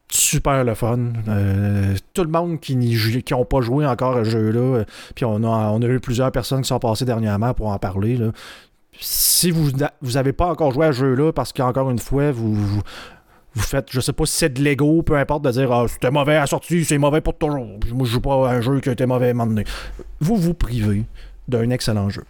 super 0.09 0.63
le 0.63 0.73
fun. 0.73 0.99
Euh, 1.27 1.95
tout 2.13 2.23
le 2.23 2.29
monde 2.29 2.59
qui 2.59 2.75
n'ont 2.77 3.45
pas 3.45 3.61
joué 3.61 3.85
encore 3.85 4.17
à 4.17 4.23
ce 4.23 4.29
jeu-là, 4.29 4.59
euh, 4.79 4.85
puis 5.15 5.25
on 5.25 5.43
a, 5.43 5.71
on 5.71 5.81
a 5.81 5.85
eu 5.87 5.99
plusieurs 5.99 6.31
personnes 6.31 6.61
qui 6.61 6.67
sont 6.67 6.79
passées 6.79 7.05
dernièrement 7.05 7.53
pour 7.53 7.67
en 7.67 7.77
parler. 7.77 8.15
là. 8.17 8.31
Si 8.99 9.51
vous 9.51 9.71
n'avez 10.13 10.33
pas 10.33 10.47
encore 10.47 10.71
joué 10.71 10.87
à 10.87 10.93
ce 10.93 10.99
jeu-là, 10.99 11.31
parce 11.31 11.53
qu'encore 11.53 11.89
une 11.91 11.99
fois, 11.99 12.31
vous, 12.31 12.55
vous, 12.55 12.81
vous 13.53 13.63
faites, 13.63 13.87
je 13.91 13.99
sais 13.99 14.13
pas 14.13 14.25
si 14.25 14.33
c'est 14.33 14.49
de 14.53 14.61
l'ego, 14.63 15.03
peu 15.03 15.17
importe, 15.17 15.43
de 15.43 15.51
dire 15.51 15.71
ah, 15.71 15.85
c'était 15.87 16.09
mauvais 16.09 16.35
à 16.35 16.41
la 16.41 16.47
sortie, 16.47 16.83
c'est 16.85 16.97
mauvais 16.97 17.21
pour 17.21 17.37
toujours. 17.37 17.65
Moi, 17.93 18.05
je 18.07 18.11
joue 18.11 18.21
pas 18.21 18.49
à 18.49 18.53
un 18.53 18.61
jeu 18.61 18.79
qui 18.79 18.89
a 18.89 18.93
été 18.93 19.05
mauvais 19.05 19.27
à 19.27 19.31
un 19.31 19.33
moment 19.33 19.47
donné. 19.51 19.65
Vous 20.19 20.35
vous 20.35 20.53
privez 20.53 21.03
d'un 21.47 21.69
excellent 21.69 22.09
jeu. 22.09 22.23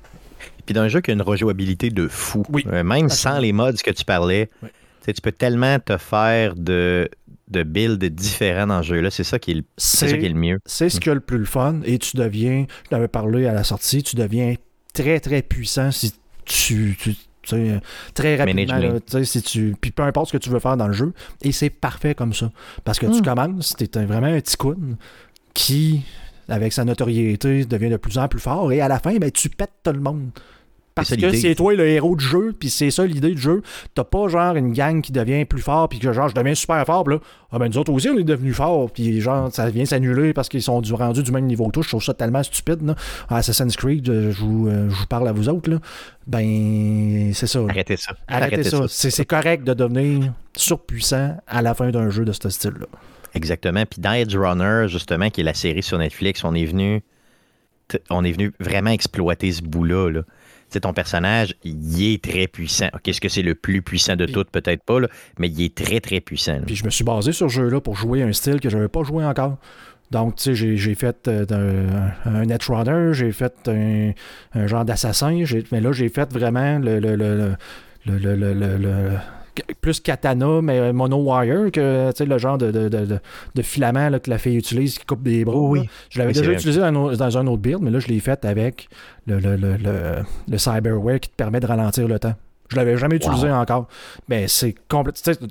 Puis 0.66 0.74
d'un 0.74 0.90
jeu 0.90 1.00
qui 1.00 1.12
a 1.12 1.14
une 1.14 1.22
rejouabilité 1.22 1.90
de 1.90 2.08
fou. 2.10 2.44
Oui. 2.50 2.66
Euh, 2.68 2.84
même 2.84 3.08
sans 3.08 3.40
les 3.40 3.54
mods 3.54 3.72
que 3.84 3.92
tu 3.92 4.04
parlais, 4.04 4.50
Oui. 4.62 4.70
Tu 5.08 5.12
sais, 5.12 5.14
tu 5.14 5.22
peux 5.22 5.32
tellement 5.32 5.80
te 5.80 5.98
faire 5.98 6.56
de, 6.56 7.10
de 7.50 7.64
builds 7.64 8.04
différents 8.10 8.68
dans 8.68 8.84
ce 8.84 8.90
jeu-là. 8.90 9.10
C'est 9.10 9.24
ça 9.24 9.40
qui 9.40 9.52
est 9.52 9.56
le, 9.56 9.64
c'est 9.78 10.08
ça 10.10 10.18
qui 10.18 10.26
est 10.26 10.30
le 10.30 10.36
mieux. 10.36 10.60
C'est 10.66 10.90
ce 10.90 11.00
qui 11.00 11.10
est 11.10 11.14
le 11.14 11.20
plus 11.22 11.38
le 11.38 11.46
fun 11.46 11.80
et 11.86 11.98
tu 11.98 12.18
deviens, 12.18 12.66
je 12.86 12.90
t'avais 12.90 13.08
parlé 13.08 13.48
à 13.48 13.54
la 13.54 13.64
sortie, 13.64 14.04
tu 14.04 14.16
deviens 14.18 14.56
très 14.94 15.20
très 15.20 15.42
puissant 15.42 15.92
si 15.92 16.14
tu, 16.46 16.96
tu- 17.00 17.16
tu 17.44 17.80
très 18.14 18.36
rapidement, 18.36 18.78
là, 18.78 19.00
tu 19.00 19.24
si 19.24 19.42
tu, 19.42 19.76
puis 19.80 19.92
peu 19.92 20.04
importe 20.04 20.28
ce 20.32 20.38
que 20.38 20.44
tu 20.44 20.50
veux 20.50 20.60
faire 20.60 20.76
dans 20.76 20.88
le 20.88 20.94
jeu, 20.94 21.14
et 21.42 21.54
c'est 21.54 21.70
parfait 21.70 22.14
comme 22.14 22.34
ça, 22.34 22.52
parce 22.84 23.00
que 23.00 23.06
tu 23.06 23.20
Mm. 23.20 23.24
commences, 23.24 23.74
t'es 23.78 23.98
un- 23.98 24.06
vraiment 24.06 24.28
un 24.28 24.40
petit 24.42 24.58
coon 24.58 24.98
qui, 25.54 26.02
avec 26.50 26.74
sa 26.74 26.84
notoriété, 26.84 27.64
devient 27.64 27.90
de 27.90 27.96
plus 27.98 28.18
en 28.18 28.28
plus 28.28 28.40
fort, 28.42 28.72
et 28.74 28.82
à 28.82 28.90
la 28.90 29.00
fin, 29.00 29.16
ben, 29.18 29.32
tu 29.32 29.48
pètes 29.50 29.72
tout 29.84 29.92
le 29.94 30.00
monde. 30.02 30.32
Parce 30.98 31.16
que 31.16 31.34
c'est 31.34 31.56
toi 31.56 31.74
le 31.74 31.88
héros 31.88 32.16
du 32.16 32.26
jeu, 32.26 32.54
puis 32.58 32.70
c'est 32.70 32.92
ça 32.92 33.06
l'idée 33.06 33.34
du 33.34 33.42
jeu. 33.42 33.62
T'as 33.96 34.04
pas 34.04 34.28
genre 34.28 34.56
une 34.56 34.74
gang 34.74 35.02
qui 35.02 35.12
devient 35.12 35.46
plus 35.46 35.62
fort, 35.62 35.90
puis 35.90 36.00
que 36.00 36.12
genre 36.12 36.28
je 36.28 36.36
deviens 36.36 36.56
super 36.56 36.86
fort, 36.86 37.04
puis 37.04 37.16
là, 37.16 37.22
ah 37.52 37.60
ben 37.60 37.68
nous 37.68 37.78
autres 37.78 37.92
aussi 37.94 38.10
on 38.10 38.18
est 38.18 38.24
devenus 38.24 38.56
forts, 38.56 38.92
puis 38.92 39.22
genre 39.22 39.54
ça 39.54 39.70
vient 39.70 39.86
s'annuler 39.86 40.34
parce 40.34 40.50
qu'ils 40.50 40.62
sont 40.62 40.82
du, 40.82 40.94
rendus 40.94 41.24
du 41.24 41.32
même 41.32 41.46
niveau 41.46 41.68
que 41.68 41.72
toi. 41.72 41.84
Je 41.84 41.90
trouve 41.90 42.04
ça 42.04 42.14
tellement 42.14 42.44
stupide. 42.44 42.86
Là. 42.86 42.96
Assassin's 43.30 43.76
Creed, 43.76 44.10
euh, 44.10 44.32
je 44.32 44.40
vous, 44.40 44.68
euh, 44.68 44.90
je 44.90 44.96
vous 44.96 45.08
parle 45.08 45.28
à 45.28 45.32
vous 45.32 45.50
autres, 45.50 45.70
là. 45.70 45.78
ben 46.26 47.32
c'est 47.34 47.48
ça. 47.48 47.60
Arrêtez 47.70 47.98
ça. 47.98 48.14
Arrêtez, 48.28 48.64
ça. 48.64 48.86
C'est 48.90 49.12
c'est 49.12 49.26
correct 49.26 49.64
de 49.64 49.74
devenir 49.74 50.34
surpuissant 50.56 51.38
à 51.48 51.62
la 51.62 51.74
fin 51.74 51.92
d'un 51.92 52.10
jeu 52.10 52.26
de 52.26 52.32
ce 52.32 52.50
style-là. 52.50 52.88
Exactement. 53.34 53.86
Puis 53.86 54.02
dans 54.02 54.14
Edge 54.14 54.36
Runner, 54.36 54.88
justement, 54.88 55.30
qui 55.30 55.42
est 55.42 55.44
la 55.44 55.54
série 55.54 55.84
sur 55.84 55.98
Netflix, 55.98 56.44
on 56.44 56.56
est 56.56 56.66
venu, 56.66 57.04
on 58.10 58.24
est 58.24 58.32
venu 58.32 58.52
vraiment 58.60 58.90
exploiter 58.90 59.52
ce 59.52 59.62
bout-là. 59.62 60.10
Là. 60.10 60.22
Sais, 60.74 60.80
ton 60.82 60.94
personnage, 60.94 61.56
il 61.64 62.14
est 62.14 62.24
très 62.24 62.48
puissant. 62.48 62.88
OK, 62.94 63.08
Est-ce 63.08 63.22
que 63.22 63.30
c'est 63.30 63.42
le 63.42 63.56
plus 63.56 63.82
puissant 63.82 64.16
de 64.16 64.26
toutes? 64.26 64.50
Peut-être 64.52 64.84
pas, 64.84 65.00
là, 65.00 65.08
mais 65.40 65.48
il 65.50 65.64
est 65.64 65.76
très, 65.76 66.00
très 66.00 66.20
puissant. 66.20 66.54
là. 66.56 66.62
Puis 66.66 66.76
je 66.76 66.86
me 66.86 66.90
suis 66.90 67.04
basé 67.04 67.32
sur 67.32 67.50
ce 67.50 67.56
jeu-là 67.56 67.80
pour 67.82 67.96
jouer 67.96 68.24
un 68.24 68.34
style 68.34 68.60
que 68.60 68.70
je 68.70 68.76
n'avais 68.76 68.90
pas 68.90 69.04
joué 69.04 69.24
encore. 69.26 69.58
Donc, 70.12 70.36
tu 70.38 70.56
sais, 70.56 70.78
j'ai- 70.78 70.96
fait 70.96 71.28
euh, 71.28 71.46
d'un- 71.46 72.14
un, 72.26 72.46
Netrunner, 72.46 73.14
j'ai 73.14 73.32
fait 73.34 73.54
un, 73.68 74.12
un 74.54 74.68
genre 74.68 74.86
d'assassin, 74.86 75.44
mais 75.72 75.82
là, 75.82 75.92
j'ai 75.92 76.08
fait 76.10 76.32
vraiment 76.32 76.80
le, 76.80 77.00
le, 77.00 77.16
le, 77.16 77.56
le, 78.06 79.10
plus 79.82 80.00
katana, 80.00 80.62
mais 80.62 80.92
mono 80.94 81.18
wire, 81.18 81.72
que 81.72 82.12
le 82.24 82.38
genre 82.38 82.58
de, 82.58 82.72
de, 82.72 82.90
de, 82.90 83.62
filament 83.62 84.10
là, 84.10 84.20
que 84.20 84.30
la 84.30 84.38
fille 84.38 84.56
utilise 84.58 84.98
qui 85.00 85.06
coupe 85.06 85.24
des 85.24 85.46
bras. 85.46 85.56
Oh 85.56 85.70
oui. 85.70 85.90
Je 86.10 86.20
l'avais 86.20 86.34
Oui, 86.34 86.40
déjà 86.40 86.52
utilisé 86.54 86.80
dans, 86.80 86.86
un 86.88 86.96
autre- 86.96 87.18
dans 87.18 87.38
un 87.38 87.48
autre 87.48 87.62
build, 87.62 87.82
mais 87.82 87.92
là, 87.92 88.00
je 88.00 88.08
l'ai 88.08 88.20
fait 88.20 88.44
avec 88.46 88.90
le, 89.26 89.40
le, 89.40 89.56
le, 89.56 89.78
le, 89.78 89.92
le 90.50 90.58
cyberware 90.58 91.20
qui 91.20 91.30
te 91.30 91.36
permet 91.36 91.60
de 91.60 91.66
ralentir 91.66 92.08
le 92.08 92.20
temps. 92.20 92.36
Je 92.70 92.76
l'avais 92.76 92.98
jamais 92.98 93.16
utilisé 93.16 93.50
encore. 93.50 93.88
Mais 94.28 94.48
c'est 94.48 94.76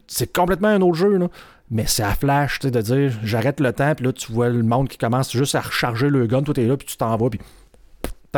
c'est 0.07 0.33
complètement 0.33 0.69
un 0.69 0.81
autre 0.83 0.97
jeu, 0.97 1.17
là. 1.17 1.29
Mais 1.71 1.85
c'est 1.87 2.05
à 2.05 2.11
flash, 2.15 2.61
tu 2.61 2.69
sais, 2.69 2.71
de 2.71 2.81
dire 2.81 3.13
j'arrête 3.25 3.59
le 3.59 3.73
temps, 3.73 3.93
puis 3.97 4.05
là, 4.07 4.13
tu 4.13 4.31
vois 4.31 4.51
le 4.51 4.63
monde 4.63 4.89
qui 4.89 4.99
commence 4.99 5.33
juste 5.33 5.55
à 5.57 5.61
recharger 5.61 6.09
le 6.11 6.27
gun, 6.27 6.43
toi, 6.43 6.55
t'es 6.55 6.65
là, 6.67 6.77
puis 6.77 6.87
tu 6.87 6.97
t'en 6.97 7.17
vas, 7.17 7.29
puis. 7.29 7.41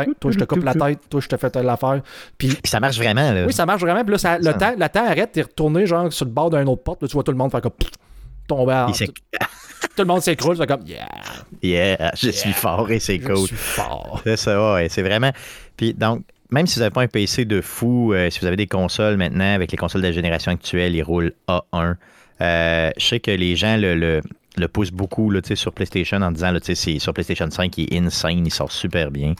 Tain, 0.05 0.11
Toi, 0.19 0.31
je 0.31 0.37
te 0.39 0.43
coupe 0.43 0.63
la 0.63 0.73
tête, 0.75 0.99
toi, 1.09 1.21
je 1.21 1.27
te 1.27 1.37
fais 1.37 1.49
telle 1.49 1.67
affaire. 1.69 2.01
Puis, 2.37 2.49
Puis 2.49 2.59
ça 2.69 2.79
marche 2.79 2.97
vraiment. 2.97 3.31
Là. 3.31 3.45
oui, 3.45 3.53
ça 3.53 3.65
marche 3.65 3.81
vraiment. 3.81 4.03
Puis 4.03 4.11
là, 4.13 4.17
ça- 4.17 4.37
le, 4.37 4.43
Ça- 4.45 4.53
temps, 4.53 4.73
le 4.77 4.89
temps 4.89 5.05
arrête, 5.05 5.31
t'es 5.31 5.41
retourné, 5.41 5.85
genre, 5.85 6.11
sur 6.11 6.25
le 6.25 6.31
bord 6.31 6.49
d'une 6.49 6.67
autre 6.69 6.83
porte, 6.83 7.01
là, 7.01 7.07
tu 7.07 7.13
vois 7.13 7.23
tout 7.23 7.31
le 7.31 7.37
monde 7.37 7.51
faire 7.51 7.61
comme. 7.61 7.71
tomber 8.47 8.73
en- 8.73 8.91
tout, 8.91 9.05
tout 9.05 9.89
le 9.99 10.05
monde 10.05 10.21
s'écroule, 10.21 10.57
c'est 10.57 10.65
comme. 10.67 10.81
Yeah, 10.85 11.07
Yeah, 11.61 12.11
je 12.15 12.29
suis 12.31 12.53
fort 12.53 12.89
et 12.91 12.99
c'est 12.99 13.19
je 13.19 13.25
cool. 13.27 13.47
suis 13.47 13.55
fort. 13.55 14.21
C'est 14.23 14.37
ça, 14.37 14.73
ouais, 14.73 14.89
c'est 14.89 15.01
vraiment. 15.03 15.31
Puis 15.77 15.93
donc, 15.93 16.23
même 16.51 16.65
si 16.65 16.75
vous 16.75 16.79
n'avez 16.81 16.91
pas 16.93 17.01
un 17.03 17.07
PC 17.07 17.45
de 17.45 17.61
fou, 17.61 18.13
euh, 18.13 18.29
si 18.31 18.39
vous 18.39 18.47
avez 18.47 18.55
des 18.55 18.65
consoles 18.67 19.17
maintenant, 19.17 19.53
avec 19.53 19.71
les 19.71 19.77
consoles 19.77 20.01
de 20.01 20.07
la 20.07 20.13
génération 20.13 20.51
actuelle, 20.51 20.95
ils 20.95 21.03
roulent 21.03 21.33
A1. 21.47 21.95
Euh, 22.41 22.89
je 22.97 23.05
sais 23.05 23.19
que 23.19 23.29
les 23.31 23.55
gens 23.55 23.77
le, 23.77 24.21
le, 24.57 24.67
poussent 24.67 24.91
beaucoup 24.91 25.29
là, 25.29 25.41
sur 25.53 25.73
PlayStation 25.73 26.17
en 26.21 26.31
disant 26.31 26.51
là, 26.51 26.59
sur 26.63 27.13
PlayStation 27.13 27.49
5, 27.51 27.77
il 27.77 27.93
est 27.93 27.97
insane, 27.99 28.45
il 28.47 28.51
sort 28.53 28.71
super 28.71 29.11
bien. 29.11 29.33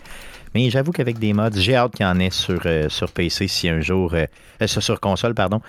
Mais 0.56 0.70
j'avoue 0.70 0.92
qu'avec 0.92 1.20
des 1.20 1.34
mods, 1.34 1.50
j'ai 1.54 1.76
hâte 1.76 1.96
qu'il 1.96 2.06
y 2.06 2.10
en 2.10 2.20
ait 2.20 2.32
sur, 2.32 2.60
euh, 2.66 2.90
sur 2.90 3.12
PC 3.12 3.48
si 3.48 3.70
un 3.70 3.82
jour. 3.82 4.14
Euh, 4.14 4.26
euh, 4.62 4.68
sur 4.68 5.00
console, 5.00 5.34
pardon. 5.34 5.62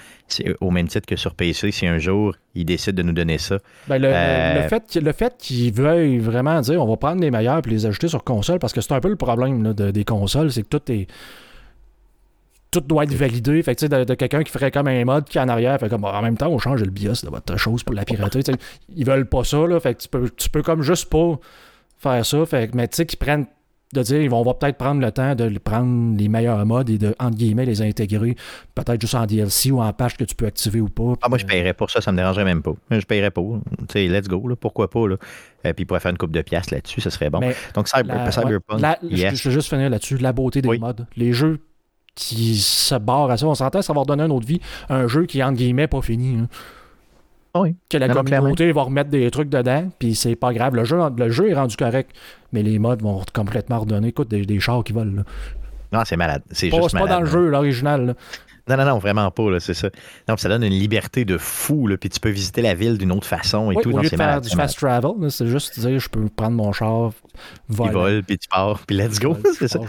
Au 0.60 0.70
même 0.70 0.88
titre 0.88 1.06
que 1.06 1.16
sur 1.16 1.34
PC, 1.34 1.70
si 1.70 1.87
un 1.87 1.99
jour 1.99 2.34
ils 2.54 2.64
décident 2.64 2.96
de 2.96 3.02
nous 3.02 3.12
donner 3.12 3.38
ça. 3.38 3.58
Ben, 3.88 4.00
le, 4.00 4.68
fait, 4.68 4.96
le 4.96 5.12
fait 5.12 5.34
qu'ils 5.38 5.72
veuillent 5.72 6.18
vraiment 6.18 6.60
dire 6.60 6.82
on 6.82 6.88
va 6.88 6.96
prendre 6.96 7.20
les 7.20 7.30
meilleurs 7.30 7.60
et 7.64 7.70
les 7.70 7.87
ajouter 7.87 8.08
sur 8.08 8.25
console, 8.25 8.58
parce 8.58 8.72
que 8.72 8.80
c'est 8.80 8.92
un 8.92 9.00
peu 9.00 9.08
le 9.08 9.16
problème 9.16 9.72
des 9.72 10.04
consoles, 10.04 10.50
c'est 10.50 10.62
que 10.62 10.68
tout 10.68 10.90
est 10.90 11.06
tout 12.70 12.80
doit 12.80 13.04
être 13.04 13.14
validé. 13.14 13.62
Fait 13.62 13.75
que, 13.75 13.87
de, 13.87 14.04
de 14.04 14.14
quelqu'un 14.14 14.42
qui 14.42 14.52
ferait 14.52 14.70
comme 14.70 14.87
un 14.88 15.04
mode 15.04 15.25
qui 15.25 15.38
en 15.38 15.49
arrière, 15.49 15.78
fait 15.78 15.88
comme 15.88 16.04
en 16.04 16.22
même 16.22 16.37
temps, 16.37 16.49
on 16.49 16.58
change 16.58 16.82
le 16.82 16.90
BIOS 16.90 17.25
de 17.25 17.28
votre 17.30 17.56
chose 17.56 17.82
pour 17.82 17.94
la 17.94 18.04
pirater. 18.04 18.40
ils 18.94 19.04
veulent 19.04 19.26
pas 19.26 19.44
ça, 19.44 19.66
là. 19.66 19.80
Fait 19.80 19.94
que 19.94 20.02
tu 20.02 20.08
peux, 20.08 20.30
tu 20.30 20.49
peux 20.50 20.62
comme 20.62 20.82
juste 20.82 21.10
pas 21.10 21.38
faire 21.99 22.25
ça. 22.25 22.46
Fait 22.46 22.72
mais 22.75 22.88
tu 22.88 22.96
sais, 22.96 23.06
qu'ils 23.06 23.18
prennent 23.18 23.46
de 23.92 24.02
dire 24.02 24.32
on 24.32 24.42
va 24.42 24.54
peut-être 24.54 24.76
prendre 24.76 25.00
le 25.00 25.11
temps 25.11 25.35
de 25.35 25.59
prendre 25.59 26.16
les 26.16 26.28
meilleurs 26.28 26.64
modes 26.64 26.90
et 26.90 26.99
de, 26.99 27.14
entre 27.18 27.37
guillemets, 27.37 27.64
les 27.64 27.82
intégrer, 27.82 28.37
peut-être 28.75 29.00
juste 29.00 29.14
en 29.14 29.26
DLC 29.26 29.70
ou 29.70 29.80
en 29.80 29.92
page 29.92 30.16
que 30.16 30.25
tu 30.25 30.35
peux 30.35 30.47
activer 30.47 30.80
ou 30.80 30.88
pas. 30.88 31.14
Ah, 31.23 31.28
moi, 31.28 31.38
je 31.38 31.47
paierais 31.47 31.75
pour 31.75 31.90
ça, 31.90 32.00
ça 32.00 32.12
me 32.12 32.16
dérangerait 32.16 32.44
même 32.44 32.62
pas. 32.62 32.73
Je 32.90 33.04
paierais 33.04 33.30
pas. 33.30 33.42
Tu 33.42 33.87
sais, 33.92 34.09
let's 34.09 34.28
go, 34.28 34.40
pourquoi 34.61 34.88
pas. 34.88 35.09
Là. 35.09 35.16
Euh, 35.66 35.73
puis, 35.73 35.82
il 35.82 35.87
pourrait 35.87 36.00
faire 36.00 36.12
une 36.12 36.18
coupe 36.18 36.32
de 36.32 36.42
pièces 36.42 36.70
là-dessus, 36.70 37.00
ça 37.00 37.11
serait 37.11 37.30
bon. 37.30 37.40
Donc, 37.75 37.88
Cyberpunk. 37.88 38.80
Je 39.02 39.49
veux 39.49 39.54
juste 39.54 39.68
finir 39.68 39.90
là-dessus. 39.90 40.18
La 40.18 40.32
beauté 40.32 40.62
des 40.62 40.78
modes. 40.78 41.06
Les 41.16 41.32
jeux 41.32 41.61
qui 42.14 42.56
se 42.56 42.94
barrent 42.97 43.30
à 43.30 43.37
ça, 43.37 43.47
on 43.47 43.54
s'entend, 43.54 43.82
ça 43.82 43.92
va 43.92 44.00
redonner 44.00 44.25
une 44.25 44.32
autre 44.32 44.47
vie. 44.47 44.61
Un 44.88 45.06
jeu 45.06 45.26
qui 45.26 45.38
est, 45.38 45.42
entre 45.42 45.56
guillemets, 45.56 45.87
pas 45.87 46.02
fini. 46.02 46.37
Hein. 46.37 46.49
Oui. 47.54 47.75
Que 47.88 47.99
la 47.99 48.09
communauté 48.09 48.71
va 48.73 48.83
remettre 48.83 49.11
des 49.11 49.30
trucs 49.30 49.49
dedans, 49.49 49.90
puis 49.99 50.14
c'est 50.14 50.37
pas 50.37 50.52
grave. 50.52 50.75
Le 50.76 50.85
jeu, 50.85 50.99
le 51.16 51.30
jeu 51.30 51.50
est 51.50 51.54
rendu 51.54 51.76
correct, 51.76 52.11
mais 52.52 52.62
les 52.62 52.78
modes 52.78 53.02
vont 53.02 53.23
complètement 53.33 53.80
redonner. 53.80 54.09
Écoute, 54.09 54.28
des, 54.28 54.47
des 54.47 54.61
chars 54.61 54.85
qui 54.85 54.92
volent. 54.92 55.25
Non, 55.92 56.02
c'est 56.04 56.16
malade. 56.16 56.42
C'est 56.50 56.71
juste 56.71 56.92
pas 56.92 57.07
dans 57.07 57.21
le 57.21 57.26
jeu, 57.26 57.49
l'original. 57.49 58.14
Non, 58.69 58.76
non, 58.76 58.85
non, 58.85 58.99
vraiment 58.99 59.31
pas, 59.31 59.61
c'est 59.61 59.75
ça. 59.75 59.88
Donc, 60.29 60.40
ça 60.40 60.49
donne 60.49 60.62
une 60.62 60.79
liberté 60.79 61.25
de 61.25 61.38
fou, 61.38 61.87
là, 61.87 61.97
puis 61.97 62.09
tu 62.09 62.21
peux 62.21 62.31
visiter 62.31 62.62
la 62.62 62.75
ville 62.75 62.99
d'une 62.99 63.12
autre 63.12 63.26
façon 63.26 63.71
et 63.71 63.76
tout. 63.76 63.90
Au 63.90 63.99
lieu 63.99 64.09
de 64.09 64.17
faire 64.17 64.40
du 64.40 64.50
fast 64.50 64.79
travel, 64.79 65.31
c'est 65.31 65.47
juste 65.47 65.79
dire, 65.81 65.99
je 65.99 66.09
peux 66.09 66.29
prendre 66.29 66.57
mon 66.57 66.73
char, 66.73 67.12
voler. 67.69 67.90
Il 67.90 67.93
vole, 67.93 68.23
puis 68.23 68.38
tu 68.38 68.49
pars, 68.49 68.81
puis 68.87 68.97
let's 68.97 69.19
go, 69.19 69.37
c'est 69.59 69.69
ça. 69.69 69.81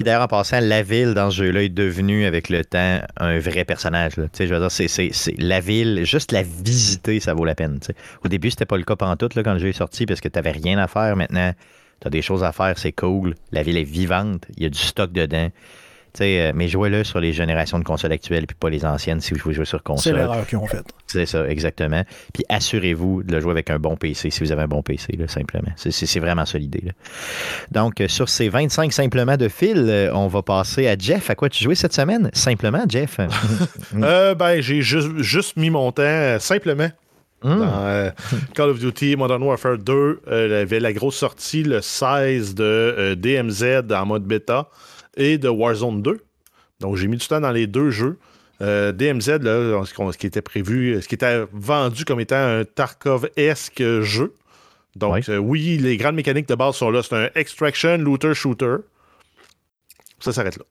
D'ailleurs, 0.00 0.22
en 0.22 0.28
passant, 0.28 0.60
la 0.60 0.82
ville 0.82 1.14
dans 1.14 1.30
ce 1.30 1.36
jeu-là 1.36 1.62
est 1.62 1.68
devenue, 1.68 2.24
avec 2.24 2.48
le 2.48 2.64
temps, 2.64 3.00
un 3.18 3.38
vrai 3.38 3.64
personnage. 3.64 4.14
Tu 4.14 4.22
sais, 4.32 4.46
je 4.46 4.54
veux 4.54 4.60
dire, 4.60 4.70
c'est 4.70 5.34
la 5.38 5.60
ville, 5.60 6.04
juste 6.04 6.32
la 6.32 6.42
visiter, 6.42 7.20
ça 7.20 7.34
vaut 7.34 7.44
la 7.44 7.54
peine. 7.54 7.78
Au 8.24 8.28
début, 8.28 8.50
c'était 8.50 8.66
pas 8.66 8.76
le 8.76 8.84
cas 8.84 8.96
tout 9.16 9.28
là, 9.34 9.42
quand 9.42 9.52
le 9.52 9.58
jeu 9.58 9.68
est 9.68 9.72
sorti, 9.72 10.06
parce 10.06 10.20
que 10.20 10.28
tu 10.28 10.38
n'avais 10.38 10.52
rien 10.52 10.78
à 10.78 10.86
faire. 10.86 11.16
Maintenant, 11.16 11.52
tu 12.00 12.06
as 12.06 12.10
des 12.10 12.22
choses 12.22 12.44
à 12.44 12.52
faire, 12.52 12.78
c'est 12.78 12.92
cool. 12.92 13.34
La 13.52 13.62
ville 13.62 13.76
est 13.76 13.84
vivante, 13.84 14.46
il 14.56 14.62
y 14.62 14.66
a 14.66 14.70
du 14.70 14.78
stock 14.78 15.12
dedans. 15.12 15.48
Euh, 16.20 16.52
mais 16.54 16.68
jouez-le 16.68 17.02
sur 17.02 17.18
les 17.18 17.32
générations 17.32 17.78
de 17.78 17.84
consoles 17.84 18.12
actuelles, 18.12 18.46
puis 18.46 18.56
pas 18.58 18.70
les 18.70 18.84
anciennes 18.84 19.20
si 19.20 19.34
vous 19.34 19.52
jouez 19.52 19.64
sur 19.64 19.82
console. 19.82 20.12
C'est 20.12 20.18
l'erreur 20.18 20.46
qu'ils 20.46 20.58
ont 20.58 20.66
faite. 20.66 20.86
C'est 21.06 21.26
ça, 21.26 21.48
exactement. 21.48 22.04
Puis 22.32 22.44
assurez-vous 22.48 23.24
de 23.24 23.32
le 23.32 23.40
jouer 23.40 23.50
avec 23.50 23.70
un 23.70 23.78
bon 23.78 23.96
PC, 23.96 24.30
si 24.30 24.40
vous 24.40 24.52
avez 24.52 24.62
un 24.62 24.68
bon 24.68 24.82
PC, 24.82 25.18
simplement. 25.26 25.72
C'est 25.76 26.20
vraiment 26.20 26.46
ça 26.46 26.58
l'idée. 26.58 26.84
Donc, 27.72 28.00
euh, 28.00 28.08
sur 28.08 28.28
ces 28.28 28.48
25 28.48 28.92
simplement 28.92 29.36
de 29.36 29.48
fil, 29.48 29.86
euh, 29.88 30.10
on 30.14 30.28
va 30.28 30.42
passer 30.42 30.86
à 30.86 30.96
Jeff. 30.96 31.30
À 31.30 31.34
quoi 31.34 31.48
tu 31.48 31.64
jouais 31.64 31.74
cette 31.74 31.92
semaine? 31.92 32.30
Simplement, 32.32 32.84
Jeff? 32.88 33.18
ben, 33.92 34.60
j'ai 34.60 34.82
juste, 34.82 35.56
mis 35.56 35.70
mon 35.70 35.90
temps 35.90 36.38
simplement 36.38 36.90
hmm. 37.42 37.58
Dans 37.58 38.12
Call 38.54 38.70
of 38.70 38.78
Duty 38.78 39.16
Modern 39.16 39.42
Warfare 39.42 39.78
2, 39.78 40.20
il 40.30 40.50
y 40.50 40.54
avait 40.54 40.80
la 40.80 40.92
grosse 40.92 41.16
sortie 41.16 41.64
le 41.64 41.80
16 41.80 42.54
de 42.54 43.14
DMZ 43.18 43.92
en 43.92 44.06
mode 44.06 44.24
bêta 44.24 44.68
et 45.16 45.38
de 45.38 45.48
Warzone 45.48 46.02
2. 46.02 46.20
Donc, 46.80 46.96
j'ai 46.96 47.06
mis 47.06 47.16
du 47.16 47.26
temps 47.26 47.40
dans 47.40 47.52
les 47.52 47.66
deux 47.66 47.90
jeux. 47.90 48.18
Euh, 48.62 48.92
DMZ, 48.92 49.42
là, 49.42 49.82
ce 49.84 50.18
qui 50.18 50.26
était 50.26 50.42
prévu, 50.42 51.00
ce 51.02 51.08
qui 51.08 51.14
était 51.14 51.44
vendu 51.52 52.04
comme 52.04 52.20
étant 52.20 52.36
un 52.36 52.64
Tarkov-esque 52.64 54.00
jeu. 54.00 54.34
Donc, 54.96 55.28
euh, 55.28 55.38
oui, 55.38 55.76
les 55.78 55.96
grandes 55.96 56.14
mécaniques 56.14 56.48
de 56.48 56.54
base 56.54 56.76
sont 56.76 56.90
là. 56.90 57.02
C'est 57.02 57.16
un 57.16 57.30
extraction, 57.34 57.98
looter, 57.98 58.34
shooter. 58.34 58.76
Ça 60.20 60.32
s'arrête 60.32 60.56
là. 60.56 60.64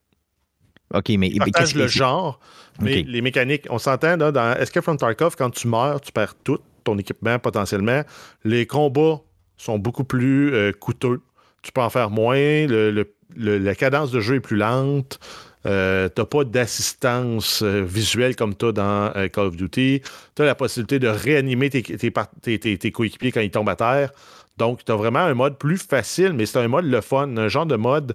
OK, 1.00 1.10
mais. 1.18 1.30
Il 1.30 1.40
partage 1.40 1.76
le 1.76 1.88
genre, 1.88 2.40
mais 2.80 3.04
les 3.04 3.22
mécaniques, 3.22 3.66
on 3.70 3.80
s'entend, 3.80 4.16
là, 4.16 4.32
dans 4.32 4.56
Escape 4.56 4.84
from 4.84 4.98
Tarkov, 4.98 5.36
quand 5.36 5.50
tu 5.50 5.68
meurs, 5.68 6.00
tu 6.00 6.12
perds 6.12 6.36
tout 6.36 6.60
ton 6.84 6.98
équipement 6.98 7.40
potentiellement. 7.40 8.04
Les 8.44 8.66
combats 8.66 9.22
sont 9.58 9.80
beaucoup 9.80 10.04
plus 10.04 10.54
euh, 10.54 10.72
coûteux. 10.72 11.22
Tu 11.62 11.72
peux 11.72 11.82
en 11.82 11.90
faire 11.90 12.10
moins. 12.10 12.36
le, 12.68 13.14
la 13.36 13.76
cadence 13.76 14.12
de 14.12 14.20
jeu 14.20 14.36
est 14.36 14.40
plus 14.40 14.58
lente. 14.58 15.20
Euh, 15.66 16.10
t'as 16.10 16.26
pas 16.26 16.44
d'assistance 16.44 17.62
euh, 17.62 17.84
visuelle 17.84 18.36
comme 18.36 18.54
tu 18.56 18.74
dans 18.74 19.14
euh, 19.16 19.30
Call 19.30 19.46
of 19.46 19.56
Duty. 19.56 20.02
Tu 20.36 20.42
as 20.42 20.46
la 20.46 20.56
possibilité 20.56 21.00
de 21.00 21.08
réanimer 21.08 21.70
tes, 21.70 21.82
tes, 21.82 22.92
coéquipiers 22.92 23.32
quand 23.32 23.40
ils 23.40 23.52
tombent 23.52 23.70
à 23.70 23.78
terre. 23.78 24.12
Donc, 24.58 24.84
tu 24.84 24.92
as 24.92 24.96
vraiment 24.96 25.20
un 25.20 25.34
mode 25.34 25.58
plus 25.58 25.78
facile, 25.78 26.34
mais 26.34 26.46
c'est 26.46 26.60
un 26.60 26.68
mode 26.68 26.86
le 26.86 27.02
fun, 27.02 27.38
un 27.38 27.48
genre 27.48 27.66
de 27.66 27.78
mode 27.78 28.14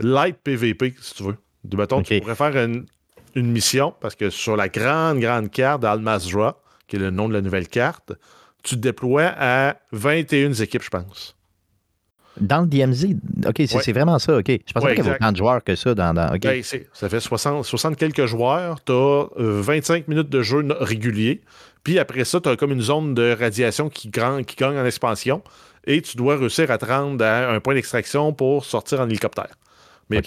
light 0.00 0.36
PVP, 0.42 0.94
si 1.00 1.14
tu 1.14 1.22
veux. 1.22 1.36
De 1.64 1.76
mettons, 1.76 2.02
tu 2.02 2.20
pourrais 2.20 2.34
faire 2.34 2.56
une, 2.56 2.86
une, 3.34 3.50
mission, 3.50 3.94
parce 4.00 4.14
que 4.14 4.30
sur 4.30 4.56
la 4.56 4.68
grande, 4.68 5.20
grande 5.20 5.50
carte 5.50 5.82
d'Almazra, 5.82 6.60
qui 6.88 6.96
est 6.96 6.98
le 6.98 7.10
nom 7.10 7.28
de 7.28 7.34
la 7.34 7.40
nouvelle 7.40 7.68
carte, 7.68 8.12
tu 8.62 8.74
te 8.74 8.80
déploies 8.80 9.32
à 9.38 9.76
21 9.92 10.52
équipes, 10.54 10.82
je 10.82 10.90
pense. 10.90 11.36
Dans 12.40 12.60
le 12.60 12.66
DMZ, 12.66 13.16
OK, 13.46 13.62
c'est 13.66 13.92
vraiment 13.92 14.18
ça, 14.18 14.36
OK. 14.36 14.48
Je 14.48 14.72
pensais 14.72 14.86
pas 14.86 14.94
qu'il 14.94 15.04
y 15.04 15.08
avait 15.08 15.16
autant 15.16 15.32
de 15.32 15.36
joueurs 15.36 15.64
que 15.64 15.74
ça 15.74 15.94
dans... 15.94 16.12
dans 16.12 16.36
ben, 16.36 16.62
ça 16.62 17.08
fait 17.08 17.20
60, 17.20 17.64
60 17.64 17.96
quelques 17.96 18.26
joueurs, 18.26 18.82
tu 18.84 18.92
as 18.92 19.26
25 19.36 20.08
minutes 20.08 20.28
de 20.28 20.42
jeu 20.42 20.66
régulier, 20.80 21.40
puis 21.82 21.98
après 21.98 22.24
ça, 22.24 22.40
tu 22.40 22.48
as 22.48 22.56
comme 22.56 22.72
une 22.72 22.82
zone 22.82 23.14
de 23.14 23.34
radiation 23.38 23.88
qui, 23.88 24.08
gagne, 24.08 24.44
qui 24.44 24.56
gagne 24.56 24.78
en 24.78 24.84
expansion, 24.84 25.42
et 25.86 26.02
tu 26.02 26.16
dois 26.16 26.36
réussir 26.36 26.70
à 26.70 26.78
te 26.78 26.84
rendre 26.84 27.24
à 27.24 27.50
un 27.50 27.60
point 27.60 27.74
d'extraction 27.74 28.32
pour 28.32 28.64
sortir 28.64 29.00
en 29.00 29.08
hélicoptère. 29.08 29.54
Mais 30.10 30.20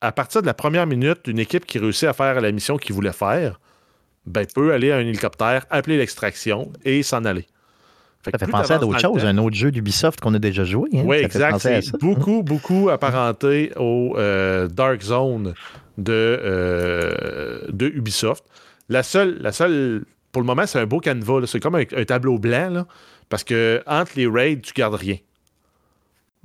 à 0.00 0.12
partir 0.12 0.42
de 0.42 0.46
la 0.46 0.54
première 0.54 0.86
minute, 0.86 1.20
une 1.26 1.38
équipe 1.38 1.64
qui 1.64 1.78
réussit 1.78 2.08
à 2.08 2.12
faire 2.12 2.40
la 2.40 2.52
mission 2.52 2.76
qu'il 2.76 2.94
voulait 2.94 3.12
faire, 3.12 3.58
ben, 4.26 4.46
peut 4.54 4.72
aller 4.72 4.90
à 4.90 4.96
un 4.96 5.00
hélicoptère, 5.00 5.66
appeler 5.70 5.96
l'extraction 5.96 6.72
et 6.84 7.02
s'en 7.02 7.24
aller 7.24 7.46
ça 8.30 8.38
fait 8.38 8.50
penser 8.50 8.72
à 8.72 8.78
d'autres 8.78 9.00
choses, 9.00 9.24
un 9.24 9.38
autre 9.38 9.56
jeu 9.56 9.70
d'Ubisoft 9.70 10.20
qu'on 10.20 10.34
a 10.34 10.38
déjà 10.38 10.64
joué. 10.64 10.88
Hein? 10.94 11.02
Oui, 11.04 11.16
exact. 11.16 11.58
C'est 11.58 11.92
beaucoup, 12.00 12.42
beaucoup 12.42 12.88
apparenté 12.90 13.72
au 13.76 14.16
euh, 14.16 14.68
Dark 14.68 15.02
Zone 15.02 15.54
de, 15.98 16.12
euh, 16.12 17.60
de 17.68 17.86
Ubisoft. 17.86 18.44
La 18.88 19.02
seule, 19.02 19.38
la 19.40 19.52
seule, 19.52 20.04
pour 20.32 20.42
le 20.42 20.46
moment, 20.46 20.66
c'est 20.66 20.78
un 20.78 20.86
beau 20.86 21.00
canevas. 21.00 21.46
C'est 21.46 21.60
comme 21.60 21.74
un, 21.76 21.84
tableau 22.04 22.38
blanc, 22.38 22.70
là, 22.70 22.86
parce 23.28 23.44
que 23.44 23.82
entre 23.86 24.12
les 24.16 24.26
raids, 24.26 24.60
tu 24.60 24.72
gardes 24.72 24.94
rien. 24.94 25.16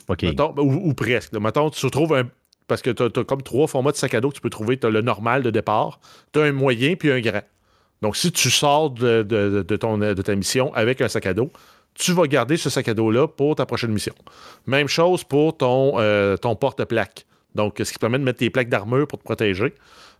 OK. 0.07 0.25
ou, 0.57 0.93
presque. 0.93 1.33
Mettons, 1.33 1.69
tu 1.69 1.85
retrouves 1.85 2.13
un. 2.13 2.23
Parce 2.67 2.81
que 2.81 2.91
tu 2.91 3.03
as, 3.03 3.23
comme 3.23 3.41
trois 3.41 3.67
formats 3.67 3.91
de 3.91 3.97
sac 3.97 4.13
à 4.13 4.21
dos 4.21 4.29
que 4.29 4.35
tu 4.35 4.41
peux 4.41 4.49
trouver. 4.49 4.77
Tu 4.77 4.85
as 4.85 4.89
le 4.89 5.01
normal 5.01 5.43
de 5.43 5.49
départ, 5.49 5.99
tu 6.33 6.39
as 6.39 6.43
un 6.43 6.51
moyen 6.51 6.95
puis 6.95 7.11
un 7.11 7.19
grand. 7.19 7.41
Donc, 8.01 8.15
si 8.15 8.31
tu 8.31 8.49
sors 8.49 8.91
de, 8.91 9.75
ton, 9.75 9.97
de 9.97 10.21
ta 10.21 10.35
mission 10.35 10.73
avec 10.73 11.01
un 11.01 11.07
sac 11.07 11.25
à 11.25 11.33
dos, 11.33 11.51
tu 11.93 12.13
vas 12.13 12.27
garder 12.27 12.55
ce 12.57 12.69
sac 12.69 12.87
à 12.87 12.93
dos-là 12.93 13.27
pour 13.27 13.55
ta 13.55 13.65
prochaine 13.65 13.91
mission. 13.91 14.15
Même 14.67 14.87
chose 14.87 15.23
pour 15.23 15.57
ton, 15.57 15.99
euh, 15.99 16.37
ton 16.37 16.55
porte-plaque. 16.55 17.25
Donc, 17.55 17.81
ce 17.83 17.91
qui 17.91 17.99
permet 17.99 18.19
de 18.19 18.23
mettre 18.23 18.39
tes 18.39 18.49
plaques 18.49 18.69
d'armure 18.69 19.07
pour 19.07 19.19
te 19.19 19.23
protéger. 19.23 19.73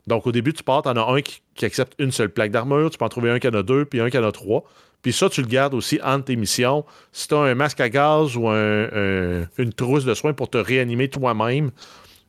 Donc, 0.08 0.28
au 0.28 0.32
début, 0.32 0.52
tu 0.54 0.64
pars, 0.64 0.82
tu 0.82 0.90
en 0.90 0.98
as 0.98 1.12
un 1.12 1.22
qui, 1.22 1.42
accepte 1.64 1.94
une 2.00 2.12
seule 2.12 2.30
plaque 2.30 2.52
d'armure, 2.52 2.90
tu 2.90 2.98
peux 2.98 3.06
en 3.06 3.10
trouver 3.10 3.30
un 3.30 3.40
qui 3.40 3.48
en 3.48 3.54
a 3.54 3.64
deux, 3.64 3.86
puis 3.86 4.02
un 4.02 4.10
qui 4.10 4.18
en 4.18 4.28
a 4.28 4.32
trois. 4.32 4.64
Puis 5.02 5.14
ça, 5.14 5.30
tu 5.30 5.42
le 5.42 5.48
gardes 5.48 5.74
aussi 5.74 6.00
entre 6.04 6.26
tes 6.26 6.36
missions. 6.36 6.84
Si 7.14 7.28
tu 7.28 7.36
as 7.36 7.40
un 7.40 7.56
masque 7.56 7.80
à 7.80 7.90
gaz 7.90 8.36
ou 8.36 8.48
une 8.50 9.74
trousse 9.74 10.04
de 10.04 10.14
soins 10.14 10.34
pour 10.34 10.50
te 10.50 10.58
réanimer 10.58 11.10
toi-même, 11.10 11.72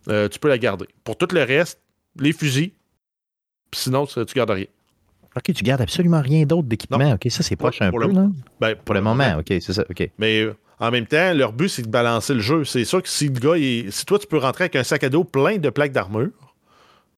euh, 0.09 0.28
tu 0.28 0.38
peux 0.38 0.49
la 0.49 0.59
garder. 0.59 0.87
Pour 1.04 1.16
tout 1.16 1.28
le 1.33 1.42
reste, 1.42 1.80
les 2.19 2.33
fusils, 2.33 2.73
sinon, 3.75 4.07
tu 4.07 4.25
gardes 4.35 4.50
rien. 4.50 4.66
OK, 5.37 5.54
tu 5.54 5.62
gardes 5.62 5.80
absolument 5.80 6.20
rien 6.20 6.44
d'autre 6.44 6.68
d'équipement. 6.68 7.12
OK, 7.12 7.26
ça, 7.30 7.42
c'est 7.42 7.56
proche 7.56 7.80
un 7.80 7.90
peu, 7.90 8.12
là. 8.12 8.28
Ben, 8.60 8.75
pour 8.75 8.94
le 8.94 9.00
moment, 9.00 9.37
OK, 9.38 9.46
c'est 9.49 9.72
ça. 9.72 9.84
OK. 9.88 10.10
Mais 10.18 10.40
euh, 10.40 10.56
en 10.80 10.90
même 10.90 11.06
temps, 11.06 11.32
leur 11.34 11.52
but, 11.52 11.68
c'est 11.68 11.82
de 11.82 11.88
balancer 11.88 12.34
le 12.34 12.40
jeu. 12.40 12.64
C'est 12.64 12.84
sûr 12.84 13.02
que 13.02 13.08
si 13.08 13.28
le 13.28 13.38
gars, 13.38 13.90
si 13.90 14.06
toi, 14.06 14.18
tu 14.18 14.26
peux 14.26 14.38
rentrer 14.38 14.64
avec 14.64 14.76
un 14.76 14.82
sac 14.82 15.04
à 15.04 15.08
dos 15.08 15.25
plein 15.25 15.58
de 15.58 15.70
plaques 15.70 15.92
d'armure, 15.92 16.30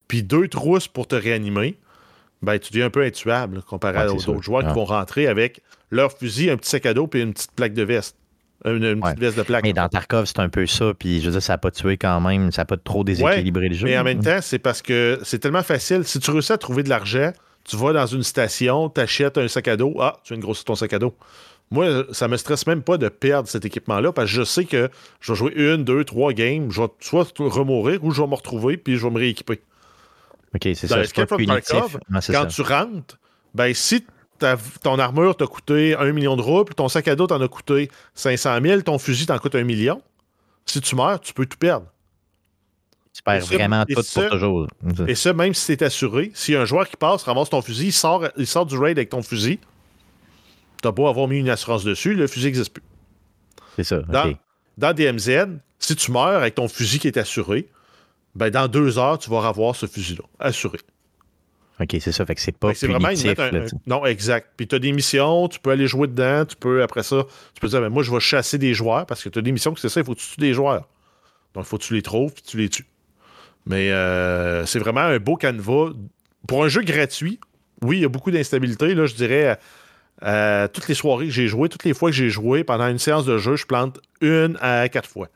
puis 0.09 0.23
deux 0.23 0.49
trousses 0.49 0.89
pour 0.89 1.07
te 1.07 1.15
réanimer, 1.15 1.79
ben, 2.43 2.59
tu 2.59 2.73
deviens 2.73 2.87
un 2.87 2.91
peu 2.91 3.03
intuable 3.03 3.63
comparé 3.63 4.09
aux 4.09 4.29
autres 4.29 4.43
joueurs 4.43 4.67
qui 4.67 4.75
vont 4.75 4.85
rentrer 4.85 5.27
avec 5.27 5.63
leur 5.91 6.13
fusil, 6.13 6.51
un 6.51 6.57
petit 6.57 6.71
sac 6.71 6.87
à 6.87 6.95
dos 6.95 7.07
puis 7.07 7.23
une 7.23 7.33
petite 7.33 7.53
plaque 7.53 7.75
de 7.75 7.83
veste. 7.83 8.17
Une, 8.65 9.01
petite 9.01 9.19
veste 9.19 9.39
de 9.39 9.43
plaque. 9.43 9.65
Mais 9.65 9.73
dans 9.73 9.89
Tarkov, 9.89 10.27
c'est 10.27 10.39
un 10.39 10.49
peu 10.49 10.67
ça. 10.67 10.93
Puis 10.97 11.21
je 11.21 11.27
veux 11.27 11.33
dire, 11.33 11.43
ça 11.43 11.55
n'a 11.55 11.59
pas 11.59 11.71
tué 11.71 11.97
quand 11.97 12.21
même. 12.21 12.53
Ça 12.53 12.63
n'a 12.63 12.67
pas 12.67 12.77
trop 12.77 13.03
déséquilibré 13.05 13.69
le 13.69 13.75
jeu. 13.75 13.87
Mais 13.87 13.99
en 13.99 14.05
même 14.05 14.23
temps, 14.23 14.39
c'est 14.41 14.59
parce 14.59 14.83
que 14.83 15.19
c'est 15.23 15.39
tellement 15.39 15.63
facile. 15.63 16.05
Si 16.05 16.21
tu 16.21 16.31
réussis 16.31 16.53
à 16.53 16.59
trouver 16.59 16.83
de 16.83 16.89
l'argent, 16.89 17.33
tu 17.65 17.77
vas 17.77 17.93
dans 17.93 18.07
une 18.07 18.23
station, 18.23 18.89
tu 18.89 19.01
achètes 19.01 19.39
un 19.39 19.49
sac 19.49 19.69
à 19.69 19.77
dos. 19.77 19.95
Ah, 20.01 20.19
tu 20.25 20.33
viens 20.33 20.39
de 20.39 20.43
grossir 20.43 20.65
ton 20.65 20.75
sac 20.75 20.93
à 20.93 20.99
dos. 20.99 21.15
Moi, 21.71 22.05
ça 22.13 22.29
me 22.29 22.37
stresse 22.37 22.67
même 22.67 22.83
pas 22.83 22.99
de 22.99 23.09
perdre 23.09 23.49
cet 23.49 23.65
équipement-là 23.65 24.13
parce 24.13 24.31
que 24.31 24.37
je 24.37 24.43
sais 24.43 24.65
que 24.65 24.91
je 25.21 25.33
vais 25.33 25.39
jouer 25.39 25.53
une, 25.57 25.85
deux, 25.85 26.05
trois 26.05 26.33
games. 26.33 26.71
Je 26.71 26.83
vais 26.83 26.89
soit 27.01 27.33
remourir 27.39 28.05
ou 28.05 28.11
je 28.11 28.21
vais 28.21 28.29
me 28.29 28.35
retrouver 28.35 28.77
puis 28.77 28.97
je 28.97 29.07
vais 29.07 29.13
me 29.13 29.19
rééquiper. 29.19 29.63
OK, 30.55 30.69
c'est 30.75 30.87
ça. 30.87 31.01
Escape 31.01 31.29
from 31.29 31.47
Tarkov, 31.47 31.99
quand 32.31 32.47
tu 32.47 32.63
rentres, 32.63 33.19
ben 33.55 33.73
si 33.73 34.05
ton 34.83 34.99
armure 34.99 35.37
t'a 35.37 35.47
coûté 35.47 35.95
un 35.97 36.13
million 36.13 36.37
de 36.37 36.43
roubles, 36.43 36.75
ton 36.75 36.89
sac 36.89 37.09
à 37.09 37.17
dos 37.17 37.27
t'en 37.27 37.41
a 37.41 37.49
coûté 37.49 37.91
500 38.15 38.59
000, 38.63 38.83
ton 38.83 38.99
fusil 38.99 39.27
t'en 39.27 39.39
coûte 39.39 39.55
un 39.55 39.65
million, 39.65 40.03
si 40.67 40.81
tu 40.81 40.97
meurs, 40.97 41.21
tu 41.21 41.33
peux 41.33 41.47
tout 41.47 41.59
perdre. 41.59 41.87
Tu 43.13 43.23
perds 43.23 43.45
vraiment 43.45 43.85
tout 43.85 43.95
pour 43.95 44.31
toujours. 44.31 44.69
Et 45.07 45.15
ça, 45.15 45.33
même 45.33 45.53
si 45.53 45.63
c'est 45.63 45.83
assuré, 45.83 46.31
si 46.35 46.55
un 46.55 46.65
joueur 46.65 46.89
qui 46.89 46.97
passe, 46.97 47.23
ramasse 47.25 47.51
ton 47.51 47.61
fusil, 47.61 47.87
il 47.87 47.93
sort, 47.93 48.27
il 48.37 48.47
sort 48.47 48.65
du 48.65 48.79
raid 48.79 48.99
avec 48.99 49.11
ton 49.11 49.23
fusil, 49.23 49.59
t'as 50.81 50.93
beau 50.93 51.07
avoir 51.07 51.29
mis 51.29 51.39
une 51.39 51.51
assurance 51.51 51.85
dessus, 51.85 52.15
le 52.15 52.27
fusil 52.27 52.47
n'existe 52.47 52.73
plus. 52.73 52.83
C'est 53.77 53.85
ça. 53.85 53.99
Dans, 54.01 54.35
dans, 54.79 54.95
DMZ, 54.95 55.47
si 55.79 55.97
tu 55.97 56.11
meurs 56.11 56.41
avec 56.41 56.55
ton 56.55 56.69
fusil 56.69 56.99
qui 56.99 57.09
est 57.09 57.19
assuré, 57.19 57.69
ben 58.35 58.51
dans 58.51 58.67
deux 58.67 58.99
heures, 58.99 59.19
tu 59.19 59.29
vas 59.29 59.47
avoir 59.47 59.77
ce 59.77 59.87
fusil-là, 59.87 60.25
assuré. 60.39 60.79
OK, 61.81 61.97
c'est 62.01 62.13
ça. 62.13 62.25
Fait 62.25 62.35
que 62.35 62.41
c'est 62.41 62.57
pas 62.57 62.75
fait 62.75 62.87
punitif, 62.87 63.35
Non, 63.87 64.05
exact. 64.05 64.49
Puis 64.57 64.69
tu 64.69 64.75
as 64.75 64.79
des 64.79 64.93
missions, 64.93 65.49
tu 65.49 65.59
peux 65.59 65.71
aller 65.71 65.87
jouer 65.87 66.07
dedans, 66.07 66.45
tu 66.45 66.57
peux, 66.57 66.83
après 66.83 67.03
ça, 67.03 67.25
tu 67.55 67.61
peux 67.61 67.69
dire, 67.69 67.81
ben, 67.81 67.89
moi, 67.89 68.03
je 68.03 68.11
vais 68.11 68.21
chasser 68.21 68.59
des 68.59 68.75
joueurs, 68.75 69.07
parce 69.07 69.23
que 69.23 69.29
tu 69.29 69.39
as 69.39 69.43
des 69.43 69.53
missions 69.53 69.73
que 69.73 69.81
c'est 69.81 69.89
ça, 69.89 70.01
il 70.01 70.05
faut 70.05 70.15
que 70.15 70.21
tu 70.21 70.29
tues 70.29 70.41
des 70.41 70.55
joueurs. 70.55 70.89
Donc, 71.55 71.65
il 71.65 71.69
faut 71.69 71.79
que 71.79 71.83
tu 71.83 71.95
les 71.95 72.03
trouves, 72.03 72.33
puis 72.33 72.43
tu 72.43 72.57
les 72.59 72.69
tues. 72.69 72.87
Mais 73.67 73.91
euh, 73.91 74.67
c'est 74.67 74.79
vraiment 74.79 75.01
un 75.01 75.19
beau 75.19 75.37
canevas. 75.37 75.93
Pour 76.47 76.65
un 76.65 76.69
jeu 76.69 76.83
gratuit, 76.83 77.39
oui, 77.83 77.99
il 77.99 78.03
y 78.03 78.05
a 78.05 78.09
beaucoup 78.09 78.31
d'instabilité. 78.31 78.95
Là, 78.95 79.07
je 79.07 79.15
dirais, 79.15 79.59
euh, 80.25 80.69
toutes 80.69 80.89
les 80.89 80.95
soirées 80.95 81.27
que 81.27 81.33
j'ai 81.33 81.49
joué, 81.49 81.69
toutes 81.69 81.85
les 81.85 81.95
fois 81.95 82.11
que 82.11 82.17
j'ai 82.17 82.31
joué, 82.31 82.65
pendant 82.65 82.89
une 82.89 82.99
séance 82.99 83.25
de 83.25 83.39
jeu, 83.39 83.57
je 83.57 83.67
plante 83.67 84.01
une 84.21 84.59
à 84.61 84.89
quatre 84.89 85.09
fois. 85.09 85.29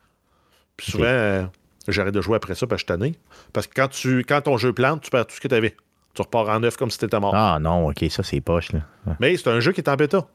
Puis 0.75 0.91
souvent, 0.91 1.05
euh, 1.05 1.45
j'arrête 1.87 2.13
de 2.13 2.21
jouer 2.21 2.35
après 2.35 2.55
ça 2.55 2.67
parce 2.67 2.83
que 2.83 2.93
je 2.93 3.03
suis. 3.03 3.17
Parce 3.53 3.67
que 3.67 3.73
quand, 3.73 3.87
tu, 3.87 4.23
quand 4.27 4.41
ton 4.41 4.57
jeu 4.57 4.73
plante, 4.73 5.01
tu 5.01 5.09
perds 5.09 5.27
tout 5.27 5.35
ce 5.35 5.41
que 5.41 5.47
tu 5.47 5.55
avais. 5.55 5.75
Tu 6.13 6.21
repars 6.21 6.49
en 6.49 6.59
neuf 6.59 6.77
comme 6.77 6.89
si 6.89 6.97
t'étais 6.97 7.19
mort. 7.19 7.33
Ah 7.35 7.59
non, 7.61 7.87
ok, 7.89 8.05
ça 8.09 8.23
c'est 8.23 8.41
poche. 8.41 8.71
Là. 8.71 8.79
Mais 9.19 9.37
c'est 9.37 9.49
un 9.49 9.59
jeu 9.59 9.71
qui 9.71 9.81
est 9.81 9.89
en 9.89 9.95
bêta. 9.95 10.27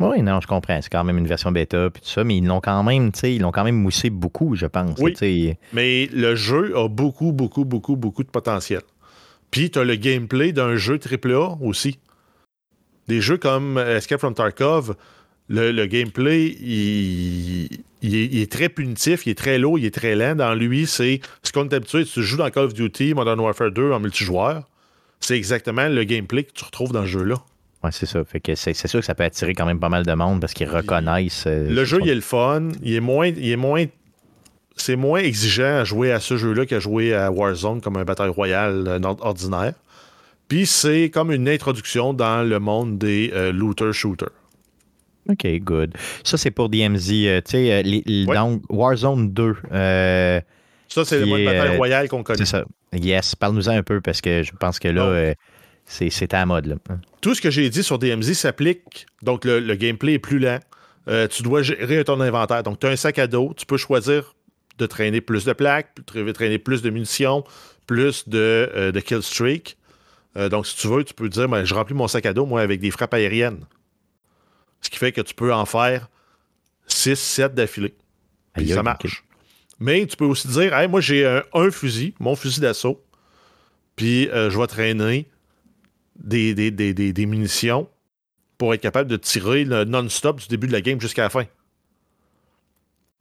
Oui, 0.00 0.22
non, 0.22 0.40
je 0.40 0.46
comprends. 0.46 0.80
C'est 0.82 0.90
quand 0.90 1.04
même 1.04 1.18
une 1.18 1.26
version 1.26 1.52
bêta 1.52 1.90
puis 1.90 2.02
tout 2.02 2.08
ça, 2.08 2.24
mais 2.24 2.38
ils 2.38 2.46
l'ont 2.46 2.60
quand 2.60 2.82
même, 2.82 3.12
tu 3.12 3.20
sais, 3.20 3.34
ils 3.34 3.40
l'ont 3.40 3.52
quand 3.52 3.64
même 3.64 3.76
moussé 3.76 4.10
beaucoup, 4.10 4.56
je 4.56 4.66
pense. 4.66 4.98
Oui. 4.98 5.56
Mais 5.72 6.08
le 6.12 6.34
jeu 6.34 6.76
a 6.76 6.88
beaucoup, 6.88 7.32
beaucoup, 7.32 7.64
beaucoup, 7.64 7.96
beaucoup 7.96 8.24
de 8.24 8.30
potentiel. 8.30 8.80
Puis 9.50 9.70
tu 9.70 9.78
as 9.78 9.84
le 9.84 9.96
gameplay 9.96 10.52
d'un 10.52 10.76
jeu 10.76 10.98
AAA 10.98 11.58
aussi. 11.60 11.98
Des 13.08 13.20
jeux 13.20 13.38
comme 13.38 13.78
Escape 13.78 14.20
from 14.20 14.34
Tarkov, 14.34 14.94
le, 15.48 15.86
gameplay, 15.86 16.46
il, 16.60 17.68
est, 18.02 18.50
très 18.50 18.68
punitif, 18.68 19.26
il 19.26 19.30
est 19.30 19.38
très 19.38 19.58
lourd, 19.58 19.78
il 19.78 19.84
est 19.84 19.94
très 19.94 20.14
lent. 20.14 20.36
Dans 20.36 20.54
lui, 20.54 20.86
c'est 20.86 21.20
ce 21.42 21.50
qu'on 21.50 21.68
est 21.68 21.74
habitué. 21.74 22.04
Tu 22.04 22.22
joues 22.22 22.36
dans 22.36 22.48
Call 22.50 22.66
of 22.66 22.74
Duty, 22.74 23.14
Modern 23.14 23.40
Warfare 23.40 23.72
2 23.72 23.92
en 23.92 23.98
multijoueur 23.98 24.64
c'est 25.20 25.36
exactement 25.36 25.88
le 25.88 26.04
gameplay 26.04 26.44
que 26.44 26.52
tu 26.52 26.64
retrouves 26.64 26.92
dans 26.92 27.02
ce 27.02 27.08
jeu-là. 27.08 27.36
Ouais, 27.82 27.90
c'est 27.92 28.06
ça. 28.06 28.22
Fait 28.24 28.40
que 28.40 28.54
c'est, 28.54 28.74
sûr 28.74 29.00
que 29.00 29.06
ça 29.06 29.14
peut 29.14 29.24
attirer 29.24 29.54
quand 29.54 29.64
même 29.64 29.80
pas 29.80 29.88
mal 29.88 30.04
de 30.04 30.12
monde 30.12 30.40
parce 30.40 30.52
qu'ils 30.52 30.68
reconnaissent. 30.68 31.44
Euh, 31.46 31.68
le 31.70 31.84
jeu, 31.84 31.98
il 32.02 32.10
est 32.10 32.14
le 32.14 32.20
fun. 32.20 32.68
Il 32.82 32.94
est 32.94 33.00
moins. 33.00 33.28
Il 33.28 33.50
est 33.50 33.56
moins 33.56 33.86
c'est 34.76 34.96
moins 34.96 35.20
exigeant 35.20 35.80
à 35.80 35.84
jouer 35.84 36.10
à 36.10 36.20
ce 36.20 36.38
jeu-là 36.38 36.64
qu'à 36.64 36.78
jouer 36.78 37.14
à 37.14 37.30
Warzone 37.30 37.82
comme 37.82 37.98
un 37.98 38.04
bataille 38.04 38.30
royale 38.30 38.84
euh, 38.86 39.14
ordinaire. 39.20 39.74
Puis 40.48 40.64
c'est 40.64 41.10
comme 41.10 41.32
une 41.32 41.48
introduction 41.48 42.14
dans 42.14 42.48
le 42.48 42.58
monde 42.60 42.96
des 42.96 43.30
euh, 43.34 43.52
looter-shooters. 43.52 44.30
OK, 45.28 45.46
good. 45.60 45.94
Ça, 46.24 46.38
c'est 46.38 46.50
pour 46.50 46.70
DMZ. 46.70 47.42
tu 47.42 47.42
sais, 47.44 47.82
donc 48.26 48.62
Warzone 48.70 49.30
2. 49.32 49.54
ça, 50.88 51.04
c'est 51.04 51.20
le 51.20 51.26
mode 51.26 51.44
bataille 51.44 51.76
royale 51.76 52.08
qu'on 52.08 52.22
connaît. 52.22 52.38
C'est 52.38 52.46
ça. 52.46 52.64
Yes, 52.92 53.36
parle-nous-en 53.36 53.72
un 53.72 53.82
peu 53.82 54.00
parce 54.00 54.20
que 54.20 54.42
je 54.42 54.52
pense 54.52 54.78
que 54.78 54.88
là, 54.88 55.02
euh, 55.02 55.34
c'est 55.90 56.34
à 56.34 56.38
la 56.38 56.46
mode. 56.46 56.66
Là. 56.66 56.76
Tout 57.20 57.34
ce 57.34 57.40
que 57.40 57.50
j'ai 57.50 57.68
dit 57.68 57.82
sur 57.82 57.98
DMZ 57.98 58.32
s'applique. 58.34 59.06
Donc, 59.22 59.44
le, 59.44 59.74
gameplay 59.74 60.14
est 60.14 60.18
plus 60.18 60.38
lent. 60.38 60.60
Euh, 61.08 61.26
tu 61.26 61.42
dois 61.42 61.62
gérer 61.62 62.04
ton 62.04 62.20
inventaire. 62.20 62.62
Donc, 62.62 62.78
tu 62.78 62.86
as 62.86 62.90
un 62.90 62.96
sac 62.96 63.18
à 63.18 63.26
dos. 63.26 63.52
Tu 63.56 63.66
peux 63.66 63.76
choisir 63.76 64.34
de 64.78 64.86
traîner 64.86 65.20
plus 65.20 65.44
de 65.44 65.52
plaques, 65.52 65.94
de 66.14 66.32
traîner 66.32 66.58
plus 66.58 66.82
de 66.82 66.90
munitions, 66.90 67.44
plus 67.86 68.28
de, 68.28 68.70
euh, 68.74 68.92
de 68.92 69.00
kill 69.00 69.22
streak. 69.22 69.76
donc, 70.36 70.66
si 70.66 70.76
tu 70.76 70.86
veux, 70.86 71.04
tu 71.04 71.12
peux 71.12 71.28
dire 71.28 71.48
ben, 71.48 71.64
je 71.64 71.74
remplis 71.74 71.94
mon 71.94 72.08
sac 72.08 72.24
à 72.24 72.32
dos, 72.32 72.46
moi, 72.46 72.60
avec 72.60 72.80
des 72.80 72.90
frappes 72.90 73.14
aériennes. 73.14 73.64
Ce 74.80 74.88
qui 74.88 74.98
fait 74.98 75.12
que 75.12 75.20
tu 75.20 75.34
peux 75.34 75.52
en 75.52 75.66
faire 75.66 76.08
6, 76.86 77.16
7 77.16 77.54
d'affilée. 77.54 77.94
Puis 78.54 78.68
ça 78.68 78.82
marche. 78.82 79.24
Mais 79.78 80.06
tu 80.06 80.16
peux 80.16 80.26
aussi 80.26 80.46
dire, 80.48 80.76
hey, 80.76 80.88
moi 80.88 81.00
j'ai 81.00 81.26
un, 81.26 81.70
fusil, 81.70 82.14
mon 82.20 82.36
fusil 82.36 82.60
d'assaut, 82.60 83.02
puis 83.96 84.28
euh, 84.28 84.50
je 84.50 84.58
vais 84.58 84.66
traîner 84.66 85.26
des, 86.20 86.54
des, 86.70 87.26
munitions 87.26 87.88
pour 88.58 88.74
être 88.74 88.80
capable 88.80 89.10
de 89.10 89.16
tirer 89.16 89.64
non-stop 89.64 90.40
du 90.40 90.48
début 90.48 90.66
de 90.66 90.72
la 90.72 90.80
game 90.80 91.00
jusqu'à 91.00 91.22
la 91.22 91.30
fin. 91.30 91.44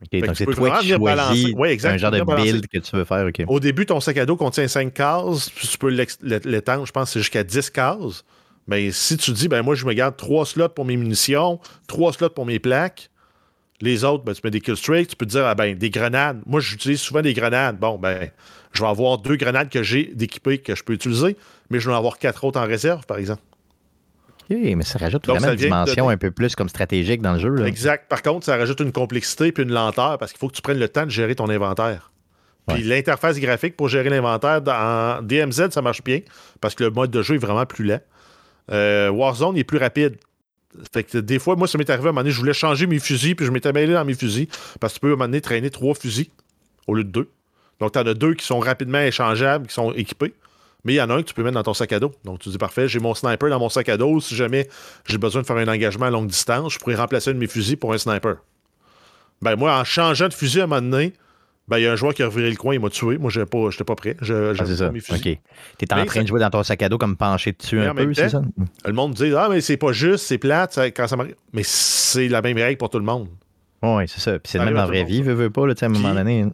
OK, 0.02 0.22
donc 0.22 0.36
c'est 0.36 0.46
toi 0.46 0.80
qui 0.80 0.90
choisis 0.90 1.86
un 1.86 1.98
genre 1.98 2.12
de 2.12 2.24
build 2.24 2.68
que 2.68 2.78
tu 2.80 2.96
veux 2.96 3.04
faire. 3.04 3.28
Au 3.48 3.60
début, 3.60 3.86
ton 3.86 4.00
sac 4.00 4.18
à 4.18 4.26
dos 4.26 4.38
contient 4.38 4.68
5 4.68 4.94
cases, 4.94 5.50
puis 5.50 5.68
tu 5.68 5.78
peux 5.78 5.90
l'étendre, 5.90 6.86
je 6.86 6.92
pense, 6.92 7.12
c'est 7.12 7.20
jusqu'à 7.20 7.44
10 7.44 7.70
cases. 7.70 8.24
Mais 8.68 8.92
si 8.92 9.18
tu 9.18 9.32
dis, 9.32 9.48
ben 9.48 9.62
moi, 9.62 9.76
je 9.76 9.86
me 9.86 9.94
garde 9.94 10.16
3 10.16 10.46
slots 10.46 10.70
pour 10.70 10.86
mes 10.86 10.96
munitions, 10.96 11.60
3 11.88 12.14
slots 12.14 12.30
pour 12.30 12.46
mes 12.46 12.60
plaques, 12.60 13.10
les 13.82 14.04
autres, 14.04 14.24
ben, 14.24 14.34
tu 14.34 14.42
mets 14.44 14.52
des 14.52 14.62
kill 14.62 14.76
tu 14.76 14.92
peux 15.16 15.26
te 15.26 15.32
dire, 15.32 15.46
ah, 15.46 15.56
ben, 15.56 15.76
des 15.76 15.90
grenades. 15.90 16.42
Moi, 16.46 16.60
j'utilise 16.60 17.00
souvent 17.00 17.22
des 17.22 17.34
grenades. 17.34 17.80
Bon, 17.80 17.98
ben, 17.98 18.30
je 18.72 18.82
vais 18.82 18.90
avoir 18.90 19.18
deux 19.18 19.36
grenades 19.36 19.70
que 19.70 19.84
j'ai 19.84 20.06
d'équipées 20.14 20.60
que 20.60 20.76
je 20.76 20.84
peux 20.84 20.94
utiliser, 20.94 21.38
mais 21.70 21.80
je 21.80 21.88
vais 21.88 21.94
en 21.94 21.98
avoir 21.98 22.18
quatre 22.18 22.44
autres 22.44 22.60
en 22.60 22.66
réserve, 22.66 23.06
par 23.06 23.18
exemple. 23.18 23.42
OK, 24.52 24.58
mais 24.76 24.84
ça 24.84 24.98
rajoute 24.98 25.28
vraiment 25.28 25.50
une 25.50 25.56
dimension 25.56 26.10
un 26.10 26.18
peu 26.18 26.32
plus 26.32 26.56
comme 26.56 26.70
stratégique 26.70 27.22
dans 27.22 27.34
le 27.34 27.40
jeu. 27.40 27.66
Exact. 27.68 28.08
Par 28.10 28.24
contre, 28.24 28.46
ça 28.46 28.58
rajoute 28.58 28.80
une 28.80 28.92
complexité 28.92 29.52
puis 29.52 29.64
une 29.64 29.72
lenteur 29.72 30.18
parce 30.18 30.32
qu'il 30.32 30.40
faut 30.40 30.48
que 30.48 30.56
tu 30.56 30.64
prennes 30.64 30.80
le 30.80 30.90
temps 30.90 31.06
de 31.06 31.12
gérer 31.12 31.36
ton 31.36 31.50
inventaire. 31.50 32.12
Puis 32.68 32.84
l'interface 32.84 33.40
graphique 33.40 33.76
pour 33.76 33.90
gérer 33.90 34.10
l'inventaire 34.10 34.62
dans 34.62 35.26
DMZ, 35.26 35.72
ça 35.72 35.82
marche 35.82 36.04
bien 36.04 36.22
parce 36.62 36.76
que 36.76 36.84
le 36.84 36.92
mode 36.92 37.12
de 37.12 37.22
jeu 37.22 37.36
est 37.36 37.40
vraiment 37.40 37.66
plus 37.66 37.86
lent. 37.86 38.00
Euh, 38.72 39.10
Warzone 39.10 39.58
est 39.58 39.64
plus 39.64 39.78
rapide. 39.78 40.18
Fait 40.94 41.04
que 41.04 41.18
des 41.18 41.40
fois, 41.40 41.56
moi, 41.56 41.68
ça 41.68 41.78
m'est 41.80 41.90
arrivé 41.90 42.08
à 42.08 42.10
un 42.10 42.12
moment 42.12 42.22
donné, 42.22 42.32
je 42.32 42.38
voulais 42.38 42.54
changer 42.54 42.86
mes 42.86 43.00
fusils, 43.00 43.36
puis 43.36 43.46
je 43.46 43.52
m'étais 43.52 43.74
mêlé 43.74 43.94
dans 43.94 44.06
mes 44.06 44.14
fusils. 44.14 44.48
Parce 44.80 44.94
que 44.94 45.00
tu 45.00 45.02
peux 45.02 45.08
à 45.08 45.14
un 45.14 45.16
moment 45.16 45.26
donné 45.26 45.42
traîner 45.42 45.72
trois 45.72 45.96
fusils 45.96 46.30
au 46.86 46.94
lieu 46.94 47.04
de 47.04 47.10
deux. 47.10 47.30
Donc, 47.80 47.94
tu 47.94 48.00
en 48.00 48.06
as 48.06 48.14
deux 48.14 48.36
qui 48.36 48.46
sont 48.46 48.60
rapidement 48.60 49.00
échangeables, 49.00 49.66
qui 49.66 49.74
sont 49.74 49.92
équipés. 49.94 50.34
Mais 50.86 50.94
il 50.94 50.96
y 50.96 51.02
en 51.02 51.10
a 51.10 51.16
un 51.16 51.22
que 51.22 51.28
tu 51.28 51.34
peux 51.34 51.44
mettre 51.44 51.56
dans 51.56 51.64
ton 51.64 51.74
sac 51.74 51.92
à 51.92 52.00
dos. 52.00 52.12
Donc, 52.24 52.40
tu 52.40 52.50
dis, 52.50 52.58
parfait, 52.58 52.88
j'ai 52.88 53.00
mon 53.00 53.14
sniper 53.14 53.50
dans 53.50 53.60
mon 53.60 53.70
sac 53.70 53.90
à 53.90 53.98
dos. 53.98 54.22
Si 54.22 54.36
jamais 54.36 54.70
j'ai 55.06 55.18
besoin 55.18 55.42
de 55.42 55.48
faire 55.48 55.58
un 55.58 55.68
engagement 55.68 56.06
à 56.06 56.10
longue 56.10 56.28
distance, 56.28 56.74
je 56.74 56.80
pourrais 56.80 56.96
remplacer 56.96 57.32
un 57.32 57.34
de 57.34 57.40
mes 57.40 57.48
fusils 57.48 57.78
pour 57.78 57.94
un 57.94 57.98
sniper. 57.98 58.38
Ben, 59.42 59.56
moi, 59.56 59.78
en 59.78 59.84
changeant 59.84 60.28
de 60.28 60.34
fusil 60.34 60.62
à 60.62 60.64
un 60.64 60.68
moment 60.68 60.82
donné, 60.82 61.14
ben, 61.68 61.78
il 61.78 61.84
y 61.84 61.88
a 61.88 61.92
un 61.92 61.96
joueur 61.96 62.14
qui 62.14 62.24
a 62.24 62.28
reviré 62.28 62.50
le 62.50 62.56
coin, 62.56 62.74
il 62.74 62.80
m'a 62.80 62.90
tué. 62.90 63.18
Moi, 63.18 63.30
je 63.30 63.42
n'étais 63.42 63.84
pas, 63.84 63.96
prêt. 63.96 64.16
Je, 64.22 64.56
ah, 64.58 64.66
c'est 64.66 64.78
ça. 64.78 64.90
OK. 64.90 65.22
Tu 65.78 65.86
en 65.92 66.06
train 66.06 66.24
de 66.24 66.28
jouer 66.28 66.40
dans 66.40 66.50
ton 66.50 66.64
sac 66.64 66.82
à 66.82 66.90
dos 66.90 66.98
comme 66.98 67.16
penché 67.16 67.52
dessus 67.52 67.80
un 67.80 67.94
peu, 67.94 68.14
c'est 68.14 68.30
ça? 68.30 68.42
Le 68.86 68.94
monde 68.94 69.14
dit 69.14 69.34
Ah, 69.36 69.48
mais 69.50 69.62
c'est 69.62 69.78
pas 69.78 69.92
juste, 69.92 70.26
c'est 70.26 70.38
plate 70.38 70.80
quand 70.96 71.08
ça 71.08 71.16
m'arrive. 71.16 71.36
Mais 71.54 71.62
c'est 71.64 72.28
la 72.28 72.42
même 72.42 72.58
règle 72.58 72.78
pour 72.78 72.90
tout 72.90 73.00
le 73.00 73.06
monde. 73.06 73.28
Oui, 73.84 74.04
c'est 74.08 74.20
ça. 74.20 74.40
Puis 74.40 74.52
c'est 74.52 74.60
même 74.60 74.74
la 74.74 74.86
vraie 74.86 75.04
vie, 75.04 75.22
veux, 75.22 75.34
veux 75.34 75.50
pas, 75.50 75.68
là, 75.68 75.74
à 75.80 75.86
un 75.86 75.90
moment 75.90 76.14
donné. 76.14 76.46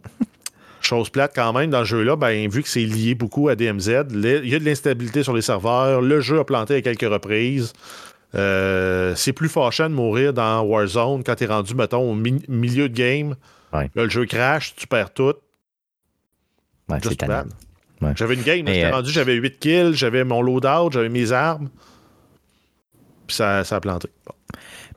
Chose 0.86 1.10
plate 1.10 1.32
quand 1.34 1.52
même 1.52 1.70
dans 1.70 1.80
ce 1.80 1.90
jeu-là, 1.90 2.16
ben, 2.16 2.48
vu 2.48 2.62
que 2.62 2.68
c'est 2.68 2.84
lié 2.84 3.14
beaucoup 3.14 3.48
à 3.48 3.56
DMZ, 3.56 3.88
il 4.12 4.48
y 4.48 4.54
a 4.54 4.58
de 4.58 4.64
l'instabilité 4.64 5.22
sur 5.22 5.34
les 5.34 5.42
serveurs. 5.42 6.00
Le 6.00 6.20
jeu 6.20 6.38
a 6.38 6.44
planté 6.44 6.76
à 6.76 6.82
quelques 6.82 7.10
reprises. 7.10 7.72
Euh, 8.34 9.14
c'est 9.14 9.32
plus 9.32 9.48
fâchant 9.48 9.88
de 9.88 9.94
mourir 9.94 10.32
dans 10.32 10.62
Warzone 10.62 11.22
quand 11.24 11.36
tu 11.36 11.44
es 11.44 11.46
rendu, 11.46 11.74
mettons, 11.74 12.10
au 12.10 12.14
milieu 12.14 12.88
de 12.88 12.94
game 12.94 13.36
Là, 13.72 14.04
le 14.04 14.08
jeu 14.08 14.24
crash, 14.26 14.74
tu 14.74 14.86
perds 14.86 15.12
tout. 15.12 15.34
Ouais, 16.88 16.98
J'avais 18.14 18.34
une 18.34 18.42
game, 18.42 18.66
j'étais 18.66 18.84
euh, 18.84 18.90
rendu, 18.90 19.10
j'avais 19.10 19.34
8 19.34 19.58
kills, 19.58 19.94
j'avais 19.94 20.24
mon 20.24 20.40
loadout, 20.40 20.92
j'avais 20.92 21.08
mes 21.08 21.32
armes. 21.32 21.68
Puis 23.26 23.36
ça, 23.36 23.64
ça 23.64 23.76
a 23.76 23.80
planté. 23.80 24.08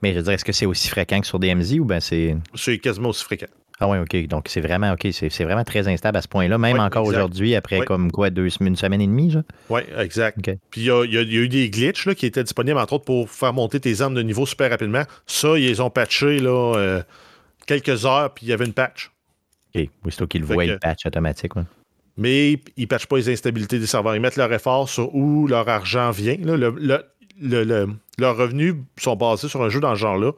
Mais 0.02 0.12
je 0.12 0.17
veux 0.17 0.23
dire, 0.23 0.34
est-ce 0.34 0.45
que 0.45 0.52
c'est 0.52 0.65
aussi 0.65 0.88
fréquent 0.88 1.19
que 1.19 1.28
sur 1.28 1.39
DMZ 1.39 1.80
ou 1.80 1.86
ben 1.86 1.99
c'est. 1.99 2.38
C'est 2.56 2.78
quasiment 2.78 3.10
aussi 3.10 3.23
fréquent. 3.23 3.47
Ah 3.82 3.88
oui, 3.88 3.98
OK. 3.98 4.28
Donc 4.28 4.48
c'est 4.50 4.62
vraiment 4.62 4.92
OK. 4.92 5.08
C'est 5.12 5.44
vraiment 5.44 5.63
très 5.63 5.88
instable 5.88 6.18
à 6.18 6.22
ce 6.22 6.28
point-là, 6.28 6.58
même 6.58 6.80
encore 6.80 7.06
aujourd'hui, 7.06 7.56
après 7.56 7.82
comme 7.82 8.12
quoi, 8.12 8.30
deux, 8.30 8.48
une 8.60 8.76
semaine 8.76 9.02
et 9.02 9.08
demie, 9.08 9.36
Oui, 9.70 9.82
exact. 9.98 10.38
Puis 10.70 10.82
il 10.82 10.86
y, 10.86 10.92
a, 10.92 11.04
eu 11.04 11.48
des 11.48 11.70
glitches 11.70 12.06
là, 12.06 12.15
qui 12.15 12.26
étaient 12.26 12.44
disponibles, 12.44 12.78
entre 12.78 12.94
autres, 12.94 13.06
pour 13.06 13.30
faire 13.30 13.54
monter 13.54 13.80
tes 13.80 14.02
armes 14.02 14.15
de 14.15 14.22
niveau 14.22 14.46
super 14.46 14.70
rapidement. 14.70 15.04
Ça, 15.26 15.58
ils 15.58 15.65
les 15.65 15.80
ont 15.80 15.89
patché 15.89 16.39
là, 16.39 16.76
euh, 16.76 17.04
quelques 17.65 18.06
heures, 18.06 18.34
puis 18.34 18.48
il 18.48 18.50
y 18.50 18.54
avait 18.54 18.65
une 18.65 18.74
patch. 18.74 19.12
OK. 19.76 19.88
Aussitôt 20.06 20.28
qu'ils 20.28 20.44
voient 20.44 20.65
une 20.65 20.80
patch 20.80 21.06
automatique. 21.06 21.54
Mais 22.18 22.52
ils 22.76 22.82
ne 22.82 22.86
patchent 22.86 23.08
pas 23.08 23.15
les 23.15 23.30
instabilités 23.30 23.80
des 23.80 23.88
serveurs. 23.88 24.13
Ils 24.13 24.22
mettent 24.22 24.36
leur 24.36 24.52
effort 24.52 24.89
sur 24.89 25.15
où 25.15 25.48
leur 25.48 25.70
argent 25.70 26.12
vient. 26.12 26.36
le, 26.38 27.88
leurs 28.20 28.36
revenus 28.36 28.76
sont 28.98 29.15
basés 29.15 29.48
sur 29.48 29.63
un 29.63 29.70
jeu 29.70 29.80
dans 29.80 29.96
ce 29.96 30.00
genre-là. 30.00 30.34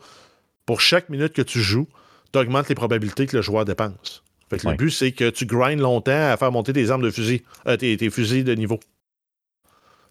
Pour 0.68 0.80
chaque 0.80 1.10
minute 1.10 1.34
que 1.34 1.42
tu 1.42 1.60
joues, 1.60 1.88
tu 2.32 2.40
augmentes 2.40 2.70
les 2.70 2.76
probabilités 2.76 3.28
que 3.28 3.36
le 3.38 3.42
joueur 3.42 3.66
dépense. 3.66 4.24
Le 4.52 4.76
but, 4.76 4.92
c'est 4.92 5.12
que 5.12 5.30
tu 5.30 5.46
grindes 5.46 5.80
longtemps 5.80 6.32
à 6.32 6.36
faire 6.36 6.52
monter 6.52 6.74
tes 6.74 6.90
armes 6.90 7.04
de 7.04 7.10
fusil, 7.10 7.44
euh, 7.68 7.78
tes, 7.78 8.10
fusils 8.10 8.44
de 8.44 8.54
niveau. 8.54 8.80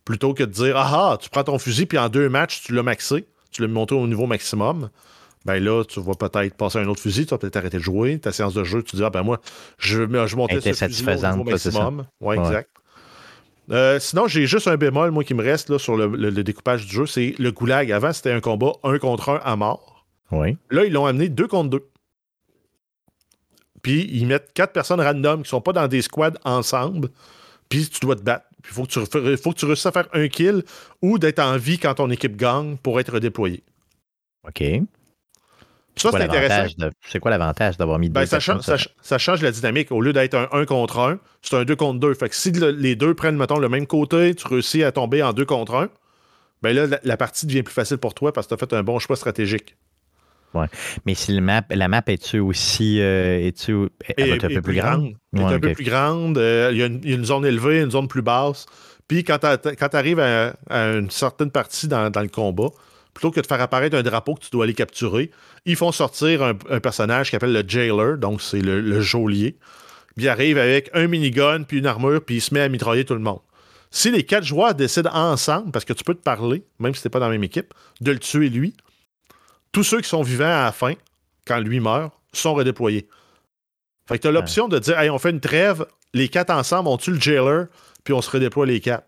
Plutôt 0.05 0.33
que 0.33 0.43
de 0.43 0.51
dire 0.51 0.77
Ah 0.77 1.13
ah, 1.13 1.19
tu 1.21 1.29
prends 1.29 1.45
ton 1.45 1.59
fusil, 1.59 1.87
puis 1.87 1.99
en 1.99 2.09
deux 2.09 2.29
matchs, 2.29 2.63
tu 2.63 2.75
l'as 2.75 2.83
maxé, 2.83 3.27
tu 3.51 3.63
l'as 3.63 3.69
monté 3.69 3.95
au 3.95 4.07
niveau 4.07 4.27
maximum. 4.27 4.89
Ben 5.45 5.63
là, 5.63 5.85
tu 5.85 6.01
vas 6.01 6.15
peut-être 6.15 6.55
passer 6.55 6.79
à 6.79 6.83
un 6.83 6.89
autre 6.89 7.01
fusil, 7.01 7.25
tu 7.25 7.31
vas 7.31 7.39
peut-être 7.39 7.57
arrêter 7.57 7.79
de 7.79 7.83
jouer. 7.83 8.19
Ta 8.19 8.33
séance 8.33 8.55
de 8.55 8.65
jeu, 8.65 8.83
tu 8.83 8.97
dis 8.97 9.05
Ah 9.05 9.11
ben 9.11 9.23
moi, 9.23 9.41
je, 9.79 10.05
je 10.05 10.37
montais 10.37 10.61
ce 10.61 10.73
fusil 10.87 11.07
au 11.07 11.15
niveau 11.15 11.45
maximum. 11.45 12.07
Ouais, 12.21 12.39
exact. 12.39 12.71
Euh, 13.71 14.01
sinon, 14.01 14.27
j'ai 14.27 14.47
juste 14.47 14.67
un 14.67 14.77
bémol, 14.77 15.13
moi, 15.13 15.23
qui 15.23 15.35
me 15.35 15.45
reste 15.45 15.71
là, 15.71 15.79
sur 15.79 15.97
le, 15.97 16.31
découpage 16.43 16.87
du 16.87 16.93
jeu. 16.93 17.07
C'est 17.07 17.35
le 17.39 17.53
goulag. 17.53 17.93
Avant, 17.93 18.13
c'était 18.13 18.33
un 18.33 18.41
combat 18.41 18.73
un 18.83 18.99
contre 18.99 19.29
un 19.31 19.41
à 19.45 19.55
mort. 19.55 20.07
Oui. 20.33 20.57
Là, 20.71 20.85
ils 20.85 20.93
l'ont 20.93 21.07
amené 21.07 21.29
deux 21.29 21.47
contre 21.47 21.71
deux. 21.71 21.87
Puis, 23.83 24.09
ils 24.13 24.27
mettent 24.27 24.53
quatre 24.53 24.73
personnes 24.73 25.01
random 25.01 25.43
qui 25.43 25.49
sont 25.49 25.61
pas 25.61 25.73
dans 25.73 25.89
des 25.89 26.03
squads 26.03 26.39
ensemble. 26.45 27.09
Puis, 27.69 27.89
tu 27.89 28.01
dois 28.01 28.17
te 28.17 28.23
battre. 28.23 28.47
Il 28.65 28.75
faut, 28.75 28.85
que 28.85 28.89
tu, 28.89 29.37
faut 29.39 29.53
que 29.53 29.59
tu 29.59 29.65
réussisses 29.65 29.87
à 29.87 29.93
faire 29.93 30.09
un 30.13 30.29
kill 30.29 30.63
ou 31.01 31.19
d'être 31.19 31.39
en 31.39 31.57
vie 31.57 31.79
quand 31.79 31.95
ton 31.95 32.11
équipe 32.11 32.37
gagne 32.37 32.77
pour 32.77 33.01
être 33.01 33.13
redéployé. 33.15 33.63
OK. 34.47 34.63
Ça, 35.97 36.11
c'est 36.13 36.23
intéressant. 36.23 36.91
C'est 37.07 37.19
quoi 37.21 37.31
l'avantage 37.31 37.77
d'avoir 37.77 37.99
mis 37.99 38.09
ben, 38.09 38.21
deux 38.21 38.27
ça, 38.27 38.41
change, 38.41 38.89
ça, 39.01 39.19
change 39.19 39.43
la 39.43 39.51
dynamique. 39.51 39.93
Au 39.93 40.01
lieu 40.01 40.13
d'être 40.13 40.35
un 40.35 40.49
1 40.53 40.65
contre 40.65 40.99
1, 40.99 41.19
c'est 41.43 41.57
un 41.57 41.65
2 41.65 41.77
contre 41.77 42.01
2. 42.01 42.15
Fait 42.15 42.29
que 42.29 42.35
si 42.35 42.53
les 42.53 42.97
deux 42.97 43.15
prennent, 43.15 43.37
mettons, 43.37 43.59
le 43.59 43.69
même 43.69 43.87
côté, 43.87 44.35
tu 44.35 44.47
réussis 44.47 44.83
à 44.83 44.93
tomber 44.93 45.23
en 45.23 45.33
2 45.33 45.45
contre 45.45 45.75
1, 45.75 45.89
ben 46.63 46.75
là, 46.75 46.99
la, 47.03 47.17
partie 47.17 47.47
devient 47.47 47.63
plus 47.63 47.75
facile 47.75 47.99
pour 47.99 48.15
toi 48.15 48.33
parce 48.33 48.47
que 48.47 48.55
tu 48.55 48.63
as 48.63 48.67
fait 48.67 48.75
un 48.75 48.83
bon 48.83 48.99
choix 48.99 49.17
stratégique. 49.17 49.77
Ouais. 50.55 50.67
Mais 51.07 51.15
si 51.15 51.33
le 51.33 51.41
map, 51.41 51.63
la 51.71 51.89
map 51.89 52.03
est-tu 52.07 52.41
aussi. 52.41 53.01
Euh, 53.01 53.47
est-tu 53.47 53.89
un 54.19 54.49
peu 54.49 54.63
plus 54.63 54.75
grande? 54.75 55.15
Elle 55.33 55.41
est 55.41 55.45
un 55.45 55.61
peu 55.61 55.73
plus 55.73 55.85
grande. 55.85 56.39
Euh, 56.39 56.71
il 56.73 56.79
y, 56.79 56.83
a 56.83 57.15
une 57.15 57.25
zone 57.25 57.47
élevée, 57.47 57.81
une 57.81 57.91
zone 57.91 58.09
plus 58.09 58.23
basse. 58.23 58.67
Puis 59.07 59.25
quand 59.25 59.39
tu 59.39 59.97
arrives 59.97 60.21
à, 60.21 60.55
une 60.71 61.11
certaine 61.11 61.51
partie 61.51 61.89
dans, 61.89 62.11
dans 62.11 62.23
le 62.23 62.29
combat, 62.29 62.71
plutôt 63.15 63.31
que 63.31 63.41
de 63.41 63.47
faire 63.47 63.61
apparaître 63.61 63.97
un 63.97 64.03
drapeau 64.03 64.35
que 64.35 64.45
tu 64.45 64.51
dois 64.51 64.65
aller 64.65 64.75
capturer, 64.75 65.31
ils 65.67 65.77
font 65.77 65.93
sortir 65.93 66.43
un, 66.43 66.55
personnage 66.81 67.27
qui 67.27 67.33
s'appelle 67.33 67.53
le 67.53 67.65
Jailer, 67.67 68.17
donc 68.19 68.41
c'est 68.41 68.61
le, 68.61 69.01
geôlier. 69.01 69.57
Puis 70.17 70.25
il 70.25 70.29
arrive 70.29 70.59
avec 70.59 70.91
un 70.95 71.07
minigun, 71.07 71.63
puis 71.63 71.79
une 71.79 71.87
armure, 71.87 72.23
puis 72.25 72.37
il 72.37 72.41
se 72.41 72.55
met 72.55 72.61
à 72.61 72.69
mitrailler 72.69 73.05
tout 73.05 73.15
le 73.15 73.21
monde. 73.21 73.41
Si 73.91 74.11
les 74.11 74.23
quatre 74.23 74.45
joueurs 74.45 74.75
décident 74.75 75.11
ensemble, 75.13 75.73
parce 75.73 75.85
que 75.85 75.93
tu 75.93 76.05
peux 76.05 76.15
te 76.15 76.23
parler, 76.23 76.63
même 76.79 76.95
si 76.95 77.03
t'es 77.03 77.09
pas 77.09 77.19
dans 77.19 77.27
la 77.27 77.33
même 77.33 77.45
équipe, 77.45 77.75
de 78.01 78.13
le 78.13 78.19
tuer 78.19 78.49
lui, 78.49 78.75
tous 79.73 79.85
ceux 79.85 80.01
qui 80.01 80.09
sont 80.09 80.23
vivants 80.23 80.45
à 80.45 80.65
la 80.65 80.73
fin, 80.73 80.95
quand 81.47 81.59
lui 81.59 81.81
meurt, 81.81 82.13
sont 82.33 82.55
redéployés. 82.55 83.09
Fait 84.07 84.19
que 84.19 84.23
tu 84.23 84.29
as 84.29 84.33
l'option 84.33 84.69
de 84.69 84.79
dire, 84.79 84.99
hey, 84.99 85.11
on 85.11 85.19
fait 85.19 85.31
une 85.31 85.41
trêve, 85.41 85.87
les 86.15 86.29
quatre 86.29 86.51
ensemble, 86.51 86.89
on 86.89 86.97
tue 86.97 87.13
le 87.13 87.21
jailer, 87.21 87.67
puis 88.03 88.13
on 88.13 88.21
se 88.21 88.31
redéploie 88.31 88.67
les 88.67 88.81
quatre. 88.81 89.07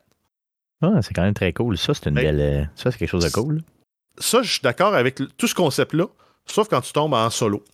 Ah, 0.82 1.00
c'est 1.02 1.14
quand 1.14 1.22
même 1.22 1.34
très 1.34 1.52
cool. 1.52 1.78
Ça, 1.78 1.94
c'est 1.94 2.08
une 2.08 2.16
belle. 2.16 2.40
Euh, 2.40 2.64
ça, 2.74 2.90
c'est 2.90 2.98
quelque 2.98 3.10
chose 3.10 3.24
de 3.24 3.30
cool. 3.30 3.62
Ça, 4.18 4.42
je 4.42 4.52
suis 4.52 4.60
d'accord 4.62 4.94
avec 4.94 5.20
tout 5.36 5.46
ce 5.46 5.54
concept-là. 5.54 6.06
Sauf 6.46 6.68
quand 6.68 6.80
tu 6.80 6.92
tombes 6.92 7.14
en 7.14 7.30
solo. 7.30 7.64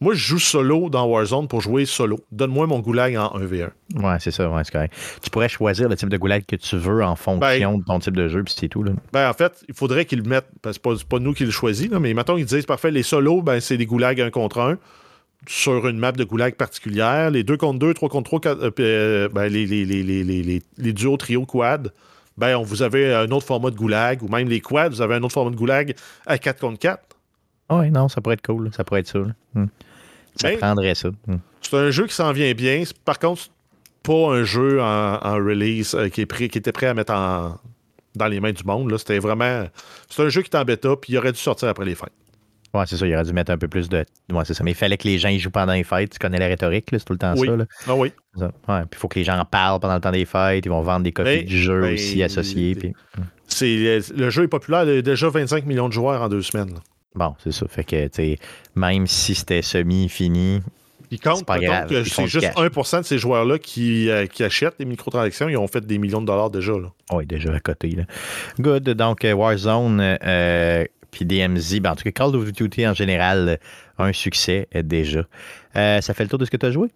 Moi, 0.00 0.14
je 0.14 0.20
joue 0.20 0.38
solo 0.38 0.88
dans 0.90 1.06
Warzone 1.06 1.48
pour 1.48 1.60
jouer 1.60 1.84
solo. 1.84 2.20
Donne-moi 2.30 2.68
mon 2.68 2.78
goulag 2.78 3.16
en 3.16 3.36
1v1. 3.36 3.70
Ouais, 3.96 4.16
c'est 4.20 4.30
ça, 4.30 4.48
ouais, 4.48 4.62
c'est 4.62 4.70
correct. 4.70 4.94
Tu 5.20 5.28
pourrais 5.28 5.48
choisir 5.48 5.88
le 5.88 5.96
type 5.96 6.08
de 6.08 6.16
goulag 6.16 6.44
que 6.46 6.54
tu 6.54 6.76
veux 6.76 7.02
en 7.02 7.16
fonction 7.16 7.72
ben, 7.72 7.78
de 7.78 7.84
ton 7.84 7.98
type 7.98 8.14
de 8.14 8.28
jeu, 8.28 8.44
puis 8.44 8.54
c'est 8.56 8.68
tout. 8.68 8.84
Là. 8.84 8.92
Ben, 9.12 9.28
en 9.28 9.32
fait, 9.32 9.64
il 9.68 9.74
faudrait 9.74 10.04
qu'ils 10.04 10.20
le 10.20 10.28
mettent. 10.28 10.48
c'est 10.64 10.80
pas, 10.80 10.94
pas, 11.08 11.18
nous 11.18 11.34
qui 11.34 11.44
le 11.44 11.50
choisissons, 11.50 11.98
mais 11.98 12.14
mettons 12.14 12.36
qu'ils 12.36 12.44
disent 12.44 12.66
parfait, 12.66 12.92
les 12.92 13.02
solos, 13.02 13.42
ben, 13.42 13.58
c'est 13.58 13.76
des 13.76 13.86
goulags 13.86 14.20
1 14.20 14.30
contre 14.30 14.60
1 14.60 14.78
sur 15.48 15.88
une 15.88 15.98
map 15.98 16.12
de 16.12 16.22
goulag 16.22 16.54
particulière. 16.54 17.32
Les 17.32 17.42
2 17.42 17.56
contre 17.56 17.80
2, 17.80 17.92
3 17.92 18.08
contre 18.08 18.38
3, 18.38 18.52
euh, 18.52 18.70
euh, 18.78 19.28
ben, 19.30 19.48
les, 19.48 19.66
les, 19.66 19.84
les, 19.84 20.62
les, 20.78 20.92
duos, 20.92 21.16
trio, 21.16 21.44
quad, 21.44 21.92
ben, 22.36 22.56
on, 22.56 22.62
vous 22.62 22.82
avez 22.82 23.12
un 23.12 23.30
autre 23.32 23.46
format 23.46 23.70
de 23.70 23.76
goulag, 23.76 24.22
ou 24.22 24.28
même 24.28 24.48
les 24.48 24.60
quads, 24.60 24.90
vous 24.90 25.02
avez 25.02 25.16
un 25.16 25.22
autre 25.24 25.34
format 25.34 25.50
de 25.50 25.56
goulag 25.56 25.96
à 26.24 26.38
4 26.38 26.60
contre 26.60 26.78
4. 26.78 27.02
Ah 27.68 27.78
oui, 27.78 27.90
non, 27.90 28.08
ça 28.08 28.20
pourrait 28.20 28.34
être 28.34 28.46
cool. 28.46 28.70
Ça 28.72 28.84
pourrait 28.84 29.00
être 29.00 29.08
ça. 29.08 29.18
Hmm. 29.54 29.66
Ça 30.40 30.50
ben, 30.50 30.58
prendrait 30.58 30.94
ça. 30.94 31.10
C'est 31.60 31.76
un 31.76 31.90
jeu 31.90 32.06
qui 32.06 32.14
s'en 32.14 32.32
vient 32.32 32.52
bien. 32.52 32.84
Par 33.04 33.18
contre, 33.18 33.42
pas 34.02 34.34
un 34.34 34.44
jeu 34.44 34.80
en, 34.80 35.34
release 35.34 35.94
euh, 35.94 36.08
qui, 36.08 36.22
est 36.22 36.26
prêt, 36.26 36.48
qui 36.48 36.58
était 36.58 36.72
prêt 36.72 36.86
à 36.86 36.94
mettre 36.94 37.12
en, 37.12 37.58
dans 38.14 38.26
les 38.26 38.40
mains 38.40 38.52
du 38.52 38.64
monde. 38.64 38.96
C'était 38.98 39.18
vraiment. 39.18 39.66
C'est 40.08 40.22
un 40.22 40.28
jeu 40.28 40.42
qui 40.42 40.50
est 40.50 40.56
en 40.56 40.64
bêta, 40.64 40.96
puis 40.96 41.12
il 41.12 41.18
aurait 41.18 41.32
dû 41.32 41.38
sortir 41.38 41.68
après 41.68 41.84
les 41.84 41.94
fêtes. 41.94 42.12
Ouais, 42.74 42.84
c'est 42.86 42.96
ça, 42.98 43.06
il 43.06 43.14
aurait 43.14 43.24
dû 43.24 43.32
mettre 43.32 43.50
un 43.50 43.58
peu 43.58 43.68
plus 43.68 43.88
de. 43.88 44.04
Ouais, 44.30 44.44
c'est 44.44 44.54
ça. 44.54 44.62
Mais 44.62 44.72
il 44.72 44.76
fallait 44.76 44.98
que 44.98 45.08
les 45.08 45.18
gens 45.18 45.30
y 45.30 45.38
jouent 45.38 45.50
pendant 45.50 45.72
les 45.72 45.84
fêtes. 45.84 46.12
Tu 46.12 46.18
connais 46.18 46.38
la 46.38 46.46
rhétorique, 46.46 46.86
c'est 46.90 47.04
tout 47.04 47.14
le 47.14 47.18
temps 47.18 47.34
ça. 47.34 47.56
Là. 47.56 47.64
Ah 47.86 47.94
oui. 47.94 48.12
Ouais, 48.36 48.50
puis 48.66 48.86
il 48.92 48.98
faut 48.98 49.08
que 49.08 49.18
les 49.18 49.24
gens 49.24 49.38
en 49.38 49.44
parlent 49.44 49.80
pendant 49.80 49.94
le 49.94 50.00
temps 50.00 50.12
des 50.12 50.26
fêtes. 50.26 50.64
Ils 50.66 50.68
vont 50.68 50.82
vendre 50.82 51.02
des 51.02 51.12
copies 51.12 51.44
du 51.44 51.58
jeu 51.58 51.80
ben, 51.80 51.94
aussi 51.94 52.22
associées. 52.22 52.74
Puis... 52.74 52.94
Le 53.60 54.30
jeu 54.30 54.44
est 54.44 54.48
populaire. 54.48 54.84
Il 54.84 54.94
y 54.94 54.98
a 54.98 55.02
déjà 55.02 55.28
25 55.28 55.64
millions 55.64 55.88
de 55.88 55.94
joueurs 55.94 56.22
en 56.22 56.28
deux 56.28 56.42
semaines. 56.42 56.74
Bon, 57.14 57.34
c'est 57.42 57.52
ça. 57.52 57.66
Fait 57.68 57.84
que, 57.84 58.08
tu 58.08 58.38
même 58.74 59.06
si 59.06 59.34
c'était 59.34 59.62
semi-fini, 59.62 60.60
il 61.10 61.20
compte, 61.20 61.46
pas 61.46 61.58
grave. 61.58 61.88
que 61.88 62.04
c'est 62.04 62.26
juste 62.26 62.52
1% 62.54 63.00
de 63.00 63.04
ces 63.04 63.18
joueurs-là 63.18 63.58
qui, 63.58 64.10
euh, 64.10 64.26
qui, 64.26 64.44
achètent 64.44 64.78
des 64.78 64.84
microtransactions. 64.84 65.48
Ils 65.48 65.56
ont 65.56 65.66
fait 65.66 65.84
des 65.86 65.98
millions 65.98 66.20
de 66.20 66.26
dollars 66.26 66.50
déjà. 66.50 66.72
Là. 66.72 66.92
Oui, 67.12 67.26
déjà 67.26 67.52
à 67.52 67.60
côté. 67.60 67.90
Là. 67.90 68.04
Good. 68.58 68.90
Donc, 68.90 69.24
euh, 69.24 69.32
Warzone, 69.32 70.00
euh, 70.00 70.84
puis 71.10 71.24
DMZ, 71.24 71.80
ben, 71.80 71.92
en 71.92 71.96
tout 71.96 72.04
cas, 72.04 72.10
Call 72.10 72.36
of 72.36 72.52
Duty 72.52 72.86
en 72.86 72.94
général, 72.94 73.58
un 73.98 74.12
succès 74.12 74.68
déjà. 74.74 75.24
ça 75.74 76.14
fait 76.14 76.24
le 76.24 76.28
tour 76.28 76.38
de 76.38 76.44
ce 76.44 76.50
que 76.50 76.56
tu 76.56 76.66
as 76.66 76.70
joué? 76.70 76.88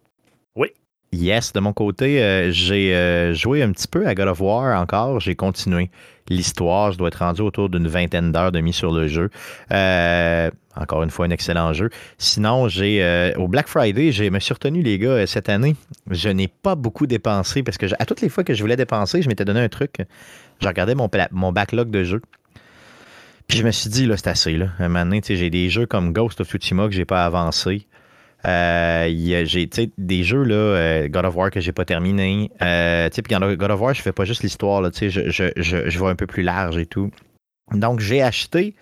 Oui. 0.57 0.69
Yes, 1.13 1.53
de 1.53 1.61
mon 1.61 1.75
côté, 1.75 2.23
euh, 2.23 2.51
j'ai 2.53 2.95
euh, 2.95 3.35
joué 3.35 3.63
un 3.63 3.71
petit 3.73 3.87
peu 3.87 4.07
à 4.07 4.15
God 4.15 4.29
of 4.29 4.41
War 4.41 4.81
encore. 4.81 5.21
J'ai 5.21 5.37
continué 5.37 5.91
l'histoire. 6.31 6.93
Je 6.93 6.97
dois 6.97 7.09
être 7.09 7.17
rendu 7.17 7.43
autour 7.43 7.69
d'une 7.69 7.87
vingtaine 7.87 8.33
d'heures 8.33 8.51
de 8.51 8.61
mise 8.61 8.77
sur 8.77 8.93
le 8.93 9.09
jeu. 9.09 9.29
Euh, 9.73 10.51
encore 10.75 11.03
une 11.03 11.11
fois, 11.11 11.27
un 11.27 11.31
excellent 11.31 11.75
jeu. 11.75 11.91
Sinon, 12.17 12.67
j'ai 12.69 13.35
au 13.37 13.47
Black 13.47 13.69
Friday, 13.69 14.11
je 14.11 14.25
me 14.25 14.41
suis 14.41 14.55
retenu, 14.55 14.83
les 14.83 14.99
gars, 14.99 15.27
cette 15.27 15.51
année. 15.51 15.77
Je 16.11 16.31
n'ai 16.31 16.49
pas 16.49 16.77
beaucoup 16.77 17.07
dépensé 17.07 17.63
parce 17.63 17.77
que 17.77 17.87
à 17.99 18.07
toutes 18.07 18.23
les 18.23 18.31
fois 18.31 18.43
que 18.43 18.55
je 18.55 18.63
voulais 18.63 18.77
dépenser, 18.77 19.21
je 19.21 19.29
m'étais 19.29 19.45
donné 19.45 19.61
un 19.61 19.69
truc. 19.69 19.97
Je 20.63 20.67
regardais 20.67 20.95
mon, 20.95 21.53
backlog 21.53 21.91
de 21.91 22.05
jeux. 22.05 22.23
Puis 23.49 23.59
je 23.59 23.65
me 23.65 23.71
suis 23.71 23.91
dit, 23.91 24.07
là, 24.07 24.17
c'est 24.17 24.29
assez. 24.29 24.57
Là. 24.57 24.69
Un 24.79 25.11
j'ai 25.21 25.51
des 25.51 25.69
jeux 25.69 25.85
comme 25.85 26.15
Ghost 26.15 26.41
of 26.41 26.49
Tsushima 26.49 26.87
que 26.87 26.95
j'ai 26.95 27.05
pas 27.05 27.27
avancé. 27.27 27.87
Euh, 28.45 29.45
j'ai 29.45 29.69
des 29.99 30.25
jeux, 30.25 30.43
là, 30.43 30.55
euh, 30.55 31.09
God 31.09 31.25
of 31.25 31.37
War 31.37 31.51
que 31.51 31.61
j'ai 31.61 31.73
pas 31.73 31.85
terminé. 31.85 32.51
Euh, 32.61 33.09
puis 33.09 33.35
God 33.35 33.71
of 33.71 33.81
War, 33.81 33.95
je 33.95 34.03
fais 34.03 34.13
pas 34.13 34.25
juste 34.25 34.43
l'histoire, 34.43 34.83
je, 34.93 35.09
je, 35.09 35.45
je, 35.57 35.89
je 35.89 35.99
vais 35.99 36.07
un 36.07 36.17
peu 36.17 36.27
plus 36.27 36.43
large 36.43 36.77
et 36.79 36.87
tout. 36.87 37.11
Donc, 37.73 38.01
j'ai 38.01 38.23
acheté 38.23 38.75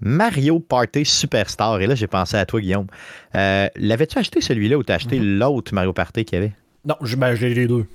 Mario 0.00 0.60
Party 0.60 1.04
Superstar. 1.04 1.80
Et 1.80 1.86
là, 1.86 1.94
j'ai 1.94 2.06
pensé 2.06 2.36
à 2.36 2.46
toi, 2.46 2.60
Guillaume. 2.60 2.86
Euh, 3.34 3.68
l'avais-tu 3.76 4.18
acheté 4.18 4.40
celui-là 4.40 4.76
ou 4.78 4.82
t'as 4.82 4.94
acheté 4.94 5.18
mm-hmm. 5.18 5.38
l'autre 5.38 5.74
Mario 5.74 5.92
Party 5.92 6.24
qu'il 6.24 6.38
y 6.38 6.42
avait? 6.42 6.52
Non, 6.84 6.96
ben, 7.16 7.34
j'ai 7.34 7.54
les 7.54 7.66
deux. 7.66 7.86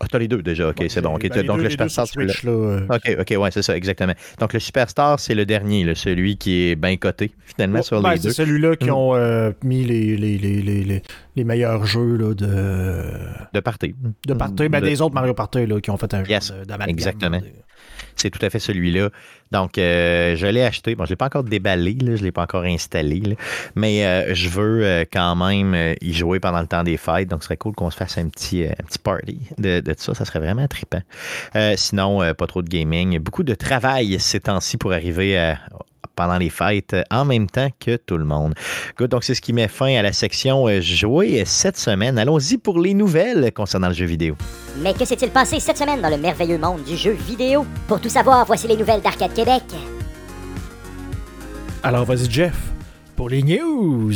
Ah, 0.00 0.06
t'as 0.10 0.18
les 0.18 0.28
deux 0.28 0.42
déjà, 0.42 0.68
ok, 0.68 0.84
c'est 0.88 1.00
bon. 1.00 1.16
Ben, 1.16 1.42
donc 1.42 1.60
le 1.60 1.70
Superstar, 1.70 2.06
Switch, 2.06 2.44
là, 2.44 2.80
Ok, 2.90 3.16
ok, 3.18 3.34
ouais, 3.38 3.50
c'est 3.50 3.62
ça, 3.62 3.76
exactement. 3.76 4.12
Donc 4.38 4.52
le 4.52 4.60
Superstar, 4.60 5.18
c'est 5.18 5.34
le 5.34 5.44
dernier, 5.46 5.94
celui 5.94 6.36
qui 6.36 6.68
est 6.68 6.76
bien 6.76 6.96
coté, 6.96 7.32
finalement, 7.44 7.82
sur 7.82 8.00
ben, 8.00 8.12
les 8.12 8.18
deux. 8.18 8.30
C'est 8.30 8.44
celui-là 8.44 8.76
qui 8.76 8.88
mm. 8.88 8.94
ont 8.94 9.14
euh, 9.14 9.52
mis 9.64 9.84
les, 9.84 10.16
les, 10.16 10.38
les, 10.38 11.02
les, 11.36 11.44
meilleurs 11.44 11.84
jeux 11.84 12.16
là, 12.16 12.34
de. 12.34 13.02
De 13.52 13.60
party. 13.60 13.94
De 14.26 14.34
party, 14.34 14.68
ben, 14.68 14.80
des 14.80 15.00
autres 15.00 15.14
Mario 15.14 15.34
Party 15.34 15.66
là, 15.66 15.80
qui 15.80 15.90
ont 15.90 15.96
fait 15.96 16.12
un 16.14 16.24
jeu 16.24 16.30
yes, 16.30 16.52
Exactement. 16.86 17.40
C'est 18.20 18.30
tout 18.30 18.44
à 18.44 18.50
fait 18.50 18.58
celui-là. 18.58 19.08
Donc, 19.50 19.78
euh, 19.78 20.36
je 20.36 20.46
l'ai 20.46 20.62
acheté. 20.62 20.94
Bon, 20.94 21.04
je 21.04 21.08
ne 21.08 21.12
l'ai 21.12 21.16
pas 21.16 21.26
encore 21.26 21.42
déballé, 21.42 21.96
je 22.00 22.04
ne 22.04 22.16
l'ai 22.16 22.32
pas 22.32 22.42
encore 22.42 22.64
installé, 22.64 23.22
mais 23.74 24.04
euh, 24.04 24.34
je 24.34 24.48
veux 24.50 24.84
euh, 24.84 25.04
quand 25.10 25.34
même 25.36 25.94
y 26.02 26.12
jouer 26.12 26.38
pendant 26.38 26.60
le 26.60 26.66
temps 26.66 26.84
des 26.84 26.98
fêtes. 26.98 27.28
Donc, 27.28 27.42
ce 27.42 27.46
serait 27.46 27.56
cool 27.56 27.74
qu'on 27.74 27.90
se 27.90 27.96
fasse 27.96 28.18
un 28.18 28.28
petit, 28.28 28.64
un 28.64 28.84
petit 28.84 28.98
party 28.98 29.38
de, 29.56 29.80
de, 29.80 29.94
ça. 29.96 30.14
Ça 30.14 30.26
serait 30.26 30.40
vraiment 30.40 30.68
trippant. 30.68 31.02
sinon, 31.76 32.34
pas 32.34 32.46
trop 32.46 32.60
de 32.60 32.68
gaming. 32.68 33.18
Beaucoup 33.18 33.42
de 33.42 33.54
travail 33.54 34.20
ces 34.20 34.40
temps-ci 34.40 34.76
pour 34.76 34.92
arriver 34.92 35.38
à, 35.38 35.58
pendant 36.20 36.36
les 36.36 36.50
fêtes 36.50 36.94
en 37.10 37.24
même 37.24 37.46
temps 37.46 37.70
que 37.80 37.96
tout 37.96 38.18
le 38.18 38.26
monde. 38.26 38.52
Good, 38.98 39.10
donc 39.10 39.24
c'est 39.24 39.34
ce 39.34 39.40
qui 39.40 39.54
met 39.54 39.68
fin 39.68 39.96
à 39.96 40.02
la 40.02 40.12
section 40.12 40.68
euh, 40.68 40.82
jouer 40.82 41.44
cette 41.46 41.78
semaine. 41.78 42.18
Allons-y 42.18 42.58
pour 42.58 42.78
les 42.78 42.92
nouvelles 42.92 43.50
concernant 43.54 43.88
le 43.88 43.94
jeu 43.94 44.04
vidéo. 44.04 44.36
Mais 44.82 44.92
que 44.92 45.06
s'est-il 45.06 45.30
passé 45.30 45.58
cette 45.60 45.78
semaine 45.78 46.02
dans 46.02 46.10
le 46.10 46.18
merveilleux 46.18 46.58
monde 46.58 46.84
du 46.84 46.94
jeu 46.94 47.12
vidéo? 47.12 47.64
Pour 47.88 48.02
tout 48.02 48.10
savoir, 48.10 48.44
voici 48.44 48.68
les 48.68 48.76
nouvelles 48.76 49.00
d'Arcade 49.00 49.32
Québec. 49.32 49.62
Alors 51.82 52.04
vas-y 52.04 52.30
Jeff, 52.30 52.58
pour 53.16 53.30
les 53.30 53.42
news. 53.42 54.12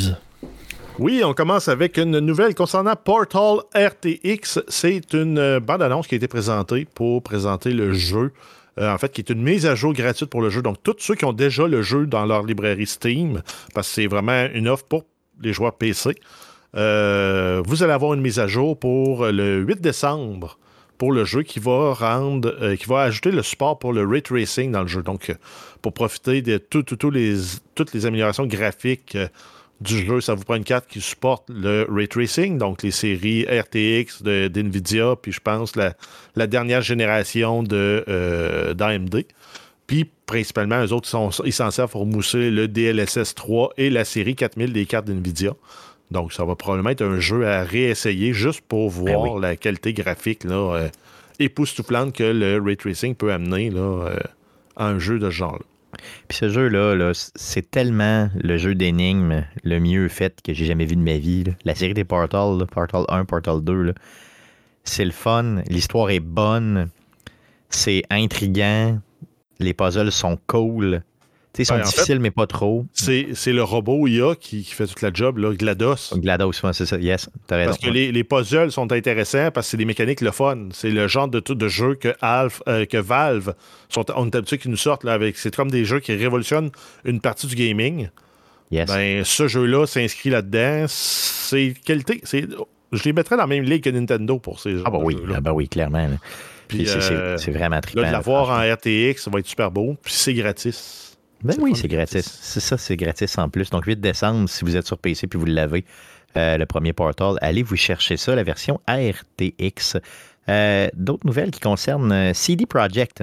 Oui, 0.99 1.23
on 1.25 1.33
commence 1.33 1.69
avec 1.69 1.97
une 1.97 2.19
nouvelle 2.19 2.55
concernant 2.55 2.97
Portal 3.03 3.61
RTX. 3.75 4.61
C'est 4.69 5.15
une 5.15 5.39
euh, 5.39 5.59
bande-annonce 5.59 6.07
qui 6.07 6.17
a 6.17 6.19
été 6.19 6.29
présentée 6.29 6.87
pour 6.95 7.23
présenter 7.23 7.71
le 7.71 7.95
jeu. 7.95 8.31
Euh, 8.79 8.93
en 8.93 8.99
fait, 8.99 9.13
qui 9.13 9.21
est 9.21 9.31
une 9.31 9.43
mise 9.43 9.67
à 9.67 9.75
jour 9.75 9.93
gratuite 9.93 10.31
pour 10.31 10.43
le 10.43 10.51
jeu. 10.51 10.63
Donc, 10.63 10.83
tous 10.83 10.97
ceux 10.99 11.15
qui 11.15 11.25
ont 11.25 11.33
déjà 11.33 11.67
le 11.67 11.83
jeu 11.83 12.07
dans 12.07 12.27
leur 12.27 12.45
librairie 12.45 12.87
Steam, 12.87 13.43
parce 13.73 13.89
que 13.89 13.95
c'est 13.95 14.07
vraiment 14.07 14.47
une 14.53 14.69
offre 14.69 14.85
pour 14.85 15.05
les 15.41 15.53
joueurs 15.53 15.75
PC, 15.75 16.17
euh, 16.77 17.63
vous 17.65 17.83
allez 17.83 17.93
avoir 17.93 18.15
une 18.15 18.21
mise 18.21 18.41
à 18.41 18.49
jour 18.49 18.79
pour 18.79 19.27
le 19.27 19.61
8 19.61 19.81
décembre 19.81 20.59
pour 20.99 21.11
le 21.11 21.25
jeu 21.25 21.43
qui 21.43 21.59
va 21.59 21.93
rendre, 21.93 22.75
qui 22.77 22.87
va 22.87 23.03
ajouter 23.03 23.33
le 23.33 23.43
support 23.43 23.81
pour 23.81 23.93
le 23.93 24.07
ray 24.07 24.23
tracing 24.23 24.71
dans 24.71 24.83
le 24.83 24.87
jeu. 24.87 25.03
Donc, 25.03 25.35
pour 25.83 25.93
profiter 25.93 26.41
de 26.41 26.57
toutes 26.57 27.15
les 27.15 28.07
améliorations 28.07 28.47
graphiques 28.47 29.19
du 29.81 30.05
jeu, 30.07 30.21
ça 30.21 30.35
vous 30.35 30.45
prend 30.45 30.55
une 30.55 30.65
carte 30.65 30.87
qui 30.89 31.01
supporte 31.01 31.45
le 31.51 31.87
ray 31.91 32.09
tracing, 32.09 32.59
donc 32.59 32.83
les 32.83 32.91
séries 32.91 33.45
RTX 33.45 34.23
d'NVIDIA, 34.23 35.17
puis 35.21 35.33
je 35.33 35.41
pense 35.41 35.75
la, 35.77 36.47
dernière 36.47 36.81
génération 36.81 37.63
de 37.63 38.05
euh, 38.09 38.75
d'AMD. 38.75 39.25
Puis 39.87 40.09
principalement, 40.27 40.83
eux 40.83 40.93
autres, 40.93 41.09
sont, 41.09 41.31
ils 41.45 41.53
s'en 41.53 41.71
servent 41.71 41.91
pour 41.91 42.07
mousser 42.07 42.51
le 42.51 42.69
DLSS 42.69 43.35
3 43.35 43.75
et 43.77 43.91
la 43.91 44.05
série 44.05 44.35
4000 44.35 44.73
des 44.73 44.87
cartes 44.87 45.07
d'NVIDIA. 45.07 45.53
Donc, 46.11 46.33
ça 46.33 46.45
va 46.45 46.55
probablement 46.55 46.91
être 46.91 47.05
un 47.05 47.19
jeu 47.19 47.47
à 47.47 47.63
réessayer 47.65 48.33
juste 48.33 48.63
pour 48.63 48.91
ben 48.93 49.17
voir 49.17 49.39
la 49.39 49.57
qualité 49.57 49.93
graphique 49.93 50.45
là, 50.45 50.55
euh, 50.55 50.89
époustouflante 51.39 52.15
que 52.15 52.25
le 52.25 52.61
ray 52.63 52.77
tracing 52.77 53.15
peut 53.15 53.33
amener 53.33 53.71
là, 53.71 53.81
euh, 53.81 54.19
à 54.77 54.87
un 54.87 54.99
jeu 54.99 55.19
de 55.19 55.31
ce 55.31 55.35
genre-là. 55.35 55.65
Puis 56.29 56.39
ce 56.39 56.49
jeu-là, 56.49 57.13
c'est 57.15 57.71
tellement 57.71 58.29
le 58.35 58.57
jeu 58.57 58.75
d'énigmes 58.75 59.45
le 59.63 59.81
mieux 59.81 60.09
fait 60.09 60.41
que 60.43 60.53
j'ai 60.53 60.65
jamais 60.65 60.85
vu 60.85 60.97
de 60.97 61.03
ma 61.03 61.19
vie. 61.19 61.45
La 61.65 61.75
série 61.75 61.95
des 61.95 62.05
Portal, 62.05 62.67
Portal 62.71 63.05
1, 63.09 63.25
Portal 63.25 63.63
2, 63.63 63.95
c'est 64.85 65.05
le 65.05 65.11
fun, 65.11 65.63
l'histoire 65.69 66.11
est 66.11 66.21
bonne, 66.21 66.91
c'est 67.71 68.03
intriguant, 68.11 68.99
les 69.59 69.75
puzzles 69.75 70.13
sont 70.13 70.39
cool. 70.47 71.03
Ils 71.59 71.67
sont 71.67 71.79
difficiles, 71.79 72.21
mais 72.21 72.31
pas 72.31 72.47
trop. 72.47 72.87
C'est 72.93 73.53
le 73.53 73.63
robot 73.63 74.07
IA 74.07 74.35
qui, 74.39 74.65
fait 74.65 74.87
toute 74.87 75.03
la 75.03 75.13
job, 75.13 75.39
là, 75.39 75.53
GLaDOS. 75.53 76.19
GLaDOS, 76.19 76.53
c'est 76.73 76.87
ça. 76.87 76.97
Yes, 76.97 77.29
as 77.51 77.55
raison. 77.55 77.71
Parce 77.71 77.79
que 77.79 77.91
les, 77.91 78.25
puzzles 78.25 78.73
sont 78.73 78.91
intéressants 78.93 79.51
parce 79.53 79.67
que 79.67 79.71
c'est 79.73 79.77
des 79.77 79.85
mécaniques 79.85 80.21
le 80.21 80.31
fun. 80.31 80.69
C'est 80.73 80.91
le 80.91 81.07
genre 81.09 81.29
de, 81.29 81.41
de 81.41 81.69
jeu 81.69 81.95
que, 81.95 82.15
euh, 82.23 82.87
que 82.87 82.97
Valve, 82.97 83.55
sont, 83.89 84.05
on 84.17 84.27
est 84.27 84.37
habitué 84.37 84.59
qu'ils 84.59 84.71
nous 84.71 84.77
sortent. 84.77 85.05
Là, 85.05 85.13
avec, 85.13 85.37
c'est 85.37 85.55
comme 85.55 85.71
des 85.71 85.85
jeux 85.85 86.01
qui 86.01 86.15
révolutionnent 86.15 86.71
une 87.05 87.21
partie 87.21 87.47
du 87.47 87.55
gaming. 87.55 88.09
Yes. 88.71 88.89
Ben, 88.89 89.25
ce 89.25 89.47
jeu-là 89.47 89.87
s'inscrit 89.87 90.31
là-dedans. 90.31 90.87
C'est 90.89 91.75
qualité. 91.85 92.23
Je 92.93 93.03
les 93.05 93.13
mettrais 93.13 93.37
dans 93.37 93.43
la 93.43 93.47
même 93.47 93.65
ligue 93.65 93.85
que 93.85 93.91
Nintendo 93.91 94.39
pour 94.39 94.61
ces 94.61 94.73
jeux. 94.73 94.83
Ah, 94.85 94.91
bah 94.91 94.99
oui, 95.01 95.17
ah 95.35 95.41
bah 95.41 95.53
oui 95.53 95.69
clairement. 95.69 96.09
Puis, 96.69 96.89
euh, 96.89 97.37
c'est 97.37 97.51
vraiment 97.51 97.81
trippant. 97.81 98.07
de 98.07 98.11
l'avoir 98.11 98.51
en 98.51 98.75
RTX, 98.75 99.23
ça 99.23 99.31
va 99.31 99.41
être 99.41 99.47
super 99.47 99.71
beau. 99.71 99.97
Puis 100.03 100.15
c'est 100.15 100.35
gratis. 100.35 101.04
Ben 101.45 101.57
oui, 101.61 101.73
c'est 101.77 101.89
gratis. 101.89 102.39
C'est 102.41 102.61
ça, 102.61 102.79
c'est 102.79 102.97
gratis 102.97 103.37
en 103.37 103.51
plus. 103.51 103.69
Donc, 103.69 103.85
8 103.85 104.01
décembre, 104.01 104.49
si 104.49 104.65
vous 104.65 104.77
êtes 104.77 104.87
sur 104.87 104.97
PC 104.97 105.27
puis 105.27 105.39
vous 105.39 105.45
l'avez, 105.45 105.85
euh, 106.39 106.57
le 106.57 106.65
premier 106.65 106.95
Portal, 106.95 107.37
allez 107.43 107.63
vous 107.63 107.77
chercher 107.77 108.17
ça, 108.17 108.35
la 108.35 108.43
version 108.43 108.81
RTX. 108.89 109.99
Euh, 110.49 110.89
d'autres 110.95 111.27
nouvelles 111.27 111.51
qui 111.51 111.61
concernent 111.61 112.13
euh, 112.13 112.33
CD 112.33 112.65
Projekt. 112.65 113.23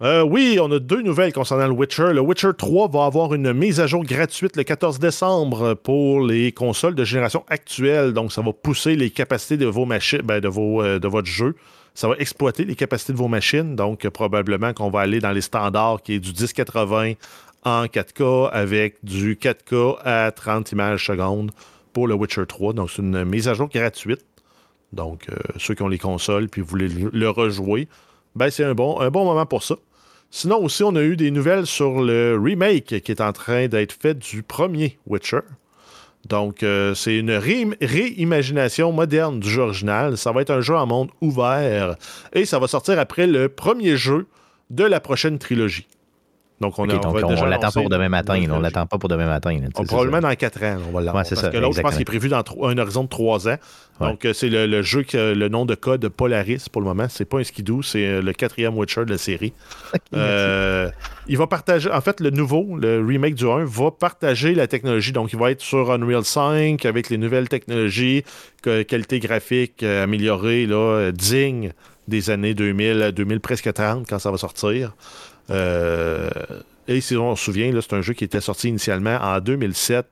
oui, 0.00 0.58
on 0.62 0.70
a 0.70 0.78
deux 0.78 1.02
nouvelles 1.02 1.32
concernant 1.32 1.66
le 1.66 1.72
Witcher. 1.72 2.12
Le 2.12 2.20
Witcher 2.20 2.50
3 2.56 2.88
va 2.88 3.06
avoir 3.06 3.34
une 3.34 3.52
mise 3.52 3.80
à 3.80 3.88
jour 3.88 4.04
gratuite 4.04 4.56
le 4.56 4.62
14 4.62 5.00
décembre 5.00 5.74
pour 5.74 6.24
les 6.24 6.52
consoles 6.52 6.94
de 6.94 7.04
génération 7.04 7.44
actuelle. 7.48 8.12
Donc, 8.12 8.32
ça 8.32 8.40
va 8.40 8.52
pousser 8.52 8.94
les 8.94 9.10
capacités 9.10 9.56
de 9.56 9.66
vos 9.66 9.84
machines, 9.84 10.22
ben, 10.22 10.38
de, 10.38 10.48
vos, 10.48 10.82
de 10.84 11.08
votre 11.08 11.26
jeu. 11.26 11.56
Ça 11.94 12.06
va 12.06 12.14
exploiter 12.20 12.64
les 12.64 12.76
capacités 12.76 13.12
de 13.12 13.18
vos 13.18 13.26
machines. 13.26 13.74
Donc, 13.74 14.08
probablement 14.10 14.72
qu'on 14.72 14.88
va 14.88 15.00
aller 15.00 15.18
dans 15.18 15.32
les 15.32 15.40
standards 15.40 16.00
qui 16.02 16.14
est 16.14 16.20
du 16.20 16.30
1080 16.30 17.14
en 17.64 17.84
4K 17.86 18.50
avec 18.50 18.96
du 19.02 19.36
4K 19.36 19.98
à 20.04 20.30
30 20.30 20.72
images 20.72 21.06
secondes 21.06 21.50
pour 21.92 22.08
le 22.08 22.14
Witcher 22.14 22.46
3. 22.46 22.72
Donc, 22.72 22.90
c'est 22.90 23.02
une 23.02 23.24
mise 23.24 23.48
à 23.48 23.54
jour 23.54 23.68
gratuite. 23.68 24.24
Donc, 24.92 25.26
euh, 25.30 25.36
ceux 25.58 25.74
qui 25.74 25.82
ont 25.82 25.88
les 25.88 25.98
consoles 25.98 26.48
puis 26.48 26.62
voulez 26.62 26.88
le 26.88 27.30
rejouer, 27.30 27.88
ben, 28.34 28.50
c'est 28.50 28.64
un 28.64 28.74
bon, 28.74 29.06
bon 29.10 29.24
moment 29.24 29.46
pour 29.46 29.62
ça. 29.62 29.76
Sinon, 30.30 30.62
aussi, 30.62 30.82
on 30.82 30.94
a 30.94 31.02
eu 31.02 31.16
des 31.16 31.30
nouvelles 31.30 31.66
sur 31.66 32.02
le 32.02 32.38
remake 32.40 33.00
qui 33.02 33.10
est 33.10 33.20
en 33.20 33.32
train 33.32 33.66
d'être 33.66 33.92
fait 33.92 34.14
du 34.14 34.42
premier 34.42 34.98
Witcher. 35.06 35.40
Donc, 36.26 36.62
euh, 36.62 36.94
c'est 36.94 37.16
une 37.16 37.30
réimagination 37.30 38.92
moderne 38.92 39.40
du 39.40 39.48
jeu 39.48 39.62
original. 39.62 40.18
Ça 40.18 40.32
va 40.32 40.42
être 40.42 40.50
un 40.50 40.60
jeu 40.60 40.76
en 40.76 40.86
monde 40.86 41.10
ouvert 41.20 41.96
et 42.34 42.44
ça 42.44 42.58
va 42.58 42.68
sortir 42.68 42.98
après 42.98 43.26
le 43.26 43.48
premier 43.48 43.96
jeu 43.96 44.26
de 44.68 44.84
la 44.84 45.00
prochaine 45.00 45.38
trilogie. 45.38 45.86
Donc, 46.60 46.78
on, 46.78 46.84
l'attend 46.84 47.12
pas 47.12 47.70
pour 47.70 47.88
demain 47.88 48.08
matin. 48.08 48.42
On 48.50 48.60
l'attend 48.60 48.86
pas 48.86 48.98
pour 48.98 49.08
demain 49.08 49.26
matin. 49.26 49.56
probablement 49.86 50.20
dans 50.20 50.34
4 50.34 50.64
ans, 50.64 50.76
on 50.88 50.92
va 50.92 51.00
l'avoir. 51.00 51.24
parce 51.28 51.48
que 51.48 51.56
l'autre, 51.56 51.76
je 51.76 51.80
pense 51.82 51.92
qu'il 51.92 52.02
est 52.02 52.04
prévu 52.04 52.28
dans 52.28 52.42
un 52.62 52.78
horizon 52.78 53.04
de 53.04 53.08
3 53.08 53.48
ans. 53.48 53.56
Donc, 54.00 54.24
euh, 54.24 54.32
c'est 54.32 54.48
le, 54.48 54.82
jeu 54.82 55.02
que 55.02 55.34
le 55.34 55.48
nom 55.48 55.64
de 55.64 55.74
code 55.74 56.08
Polaris 56.08 56.66
pour 56.70 56.80
le 56.80 56.86
moment. 56.86 57.06
C'est 57.08 57.24
pas 57.24 57.38
un 57.38 57.44
skidoo, 57.44 57.82
c'est 57.82 58.06
euh, 58.06 58.22
le 58.22 58.32
quatrième 58.32 58.76
Witcher 58.76 59.04
de 59.04 59.10
la 59.10 59.18
série. 59.18 59.52
Euh, 60.14 60.90
il 61.28 61.36
va 61.36 61.46
partager, 61.46 61.90
en 61.90 62.00
fait, 62.00 62.20
le 62.20 62.30
nouveau, 62.30 62.76
le 62.76 63.04
remake 63.04 63.34
du 63.34 63.46
1, 63.46 63.64
va 63.64 63.90
partager 63.90 64.54
la 64.54 64.66
technologie. 64.66 65.12
Donc, 65.12 65.32
il 65.32 65.38
va 65.38 65.50
être 65.50 65.60
sur 65.60 65.92
Unreal 65.92 66.24
5 66.24 66.84
avec 66.86 67.10
les 67.10 67.18
nouvelles 67.18 67.48
technologies, 67.48 68.24
qualité 68.62 69.20
graphique 69.20 69.82
améliorée, 69.82 70.66
là, 70.66 71.10
digne 71.12 71.72
des 72.08 72.30
années 72.30 72.54
2000, 72.54 73.12
2000 73.14 73.40
presque 73.40 73.72
30 73.72 74.06
quand 74.08 74.18
ça 74.18 74.30
va 74.30 74.38
sortir. 74.38 74.96
Euh, 75.50 76.30
et 76.86 77.00
si 77.00 77.16
on 77.16 77.36
se 77.36 77.44
souvient, 77.44 77.70
c'est 77.80 77.94
un 77.94 78.02
jeu 78.02 78.14
qui 78.14 78.24
était 78.24 78.40
sorti 78.40 78.68
initialement 78.68 79.18
en 79.20 79.40
2007, 79.40 80.06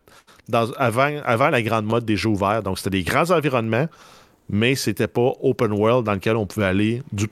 avant, 0.52 1.20
avant 1.24 1.48
la 1.48 1.62
grande 1.62 1.86
mode 1.86 2.04
des 2.04 2.16
jeux 2.16 2.30
ouverts. 2.30 2.62
Donc, 2.62 2.78
c'était 2.78 2.90
des 2.90 3.02
grands 3.02 3.30
environnements, 3.30 3.88
mais 4.48 4.74
c'était 4.74 5.08
pas 5.08 5.32
open 5.40 5.72
world 5.72 6.04
dans 6.04 6.14
lequel 6.14 6.36
on 6.36 6.46
pouvait 6.46 6.66
aller 6.66 7.02
du 7.12 7.28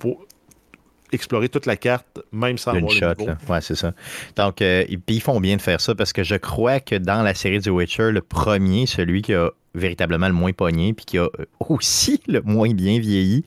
explorer 1.12 1.48
toute 1.48 1.66
la 1.66 1.76
carte, 1.76 2.20
même 2.32 2.58
sans 2.58 2.74
Une 2.74 2.90
shot, 2.90 3.14
là. 3.24 3.38
Ouais, 3.48 3.60
c'est 3.60 3.76
ça. 3.76 3.92
Donc, 4.36 4.60
euh, 4.60 4.84
ils 4.88 5.20
font 5.20 5.40
bien 5.40 5.56
de 5.56 5.62
faire 5.62 5.80
ça 5.80 5.94
parce 5.94 6.12
que 6.12 6.24
je 6.24 6.34
crois 6.34 6.80
que 6.80 6.96
dans 6.96 7.22
la 7.22 7.34
série 7.34 7.60
du 7.60 7.70
Witcher, 7.70 8.10
le 8.10 8.20
premier, 8.20 8.86
celui 8.86 9.22
qui 9.22 9.34
a 9.34 9.50
véritablement 9.74 10.26
le 10.26 10.34
moins 10.34 10.52
pogné, 10.52 10.92
puis 10.92 11.04
qui 11.04 11.18
a 11.18 11.28
aussi 11.60 12.20
le 12.28 12.42
moins 12.42 12.72
bien 12.72 12.98
vieilli, 12.98 13.44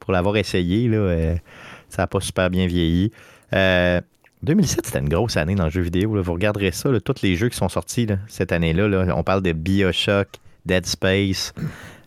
pour 0.00 0.12
l'avoir 0.12 0.36
essayé, 0.36 0.88
là, 0.88 0.96
euh, 0.96 1.36
ça 1.88 2.02
n'a 2.02 2.06
pas 2.06 2.20
super 2.20 2.50
bien 2.50 2.66
vieilli. 2.66 3.12
2007, 3.52 3.54
euh, 3.54 4.00
c'était 4.84 4.98
une 4.98 5.08
grosse 5.08 5.36
année 5.36 5.54
dans 5.54 5.64
le 5.64 5.70
jeu 5.70 5.82
vidéo. 5.82 6.22
Vous 6.22 6.32
regarderez 6.32 6.72
ça, 6.72 6.90
tous 7.04 7.22
les 7.22 7.36
jeux 7.36 7.48
qui 7.48 7.56
sont 7.56 7.68
sortis 7.68 8.06
cette 8.28 8.52
année-là. 8.52 9.14
On 9.16 9.22
parle 9.22 9.42
de 9.42 9.52
Bioshock, 9.52 10.28
Dead 10.64 10.86
Space, 10.86 11.52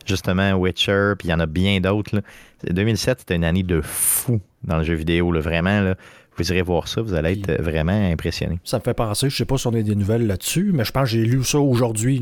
justement 0.10 0.54
Witcher, 0.54 1.14
puis 1.18 1.28
il 1.30 1.32
y 1.32 1.34
en 1.34 1.40
a 1.40 1.46
bien 1.46 1.80
d'autres. 1.80 2.22
2007, 2.70 3.20
c'était 3.20 3.36
une 3.36 3.44
année 3.44 3.64
de 3.64 3.82
fou 3.82 4.42
dans 4.64 4.78
le 4.78 4.84
jeu 4.84 4.96
vidéo. 4.96 5.32
Vraiment, 5.40 5.94
vous 6.40 6.52
irez 6.52 6.62
voir 6.62 6.88
ça, 6.88 7.02
vous 7.02 7.14
allez 7.14 7.34
être 7.34 7.62
vraiment 7.62 7.92
impressionné. 7.92 8.60
Ça 8.64 8.78
me 8.80 8.84
fait 8.84 8.94
penser, 8.94 9.30
je 9.30 9.36
sais 9.36 9.46
pas 9.46 9.58
si 9.58 9.68
on 9.68 9.74
a 9.74 9.82
des 9.82 9.96
nouvelles 9.96 10.26
là-dessus, 10.26 10.72
mais 10.74 10.86
je 10.86 10.92
pense 10.92 11.04
que 11.04 11.10
j'ai 11.10 11.26
lu 11.26 11.44
ça 11.44 11.60
aujourd'hui, 11.60 12.22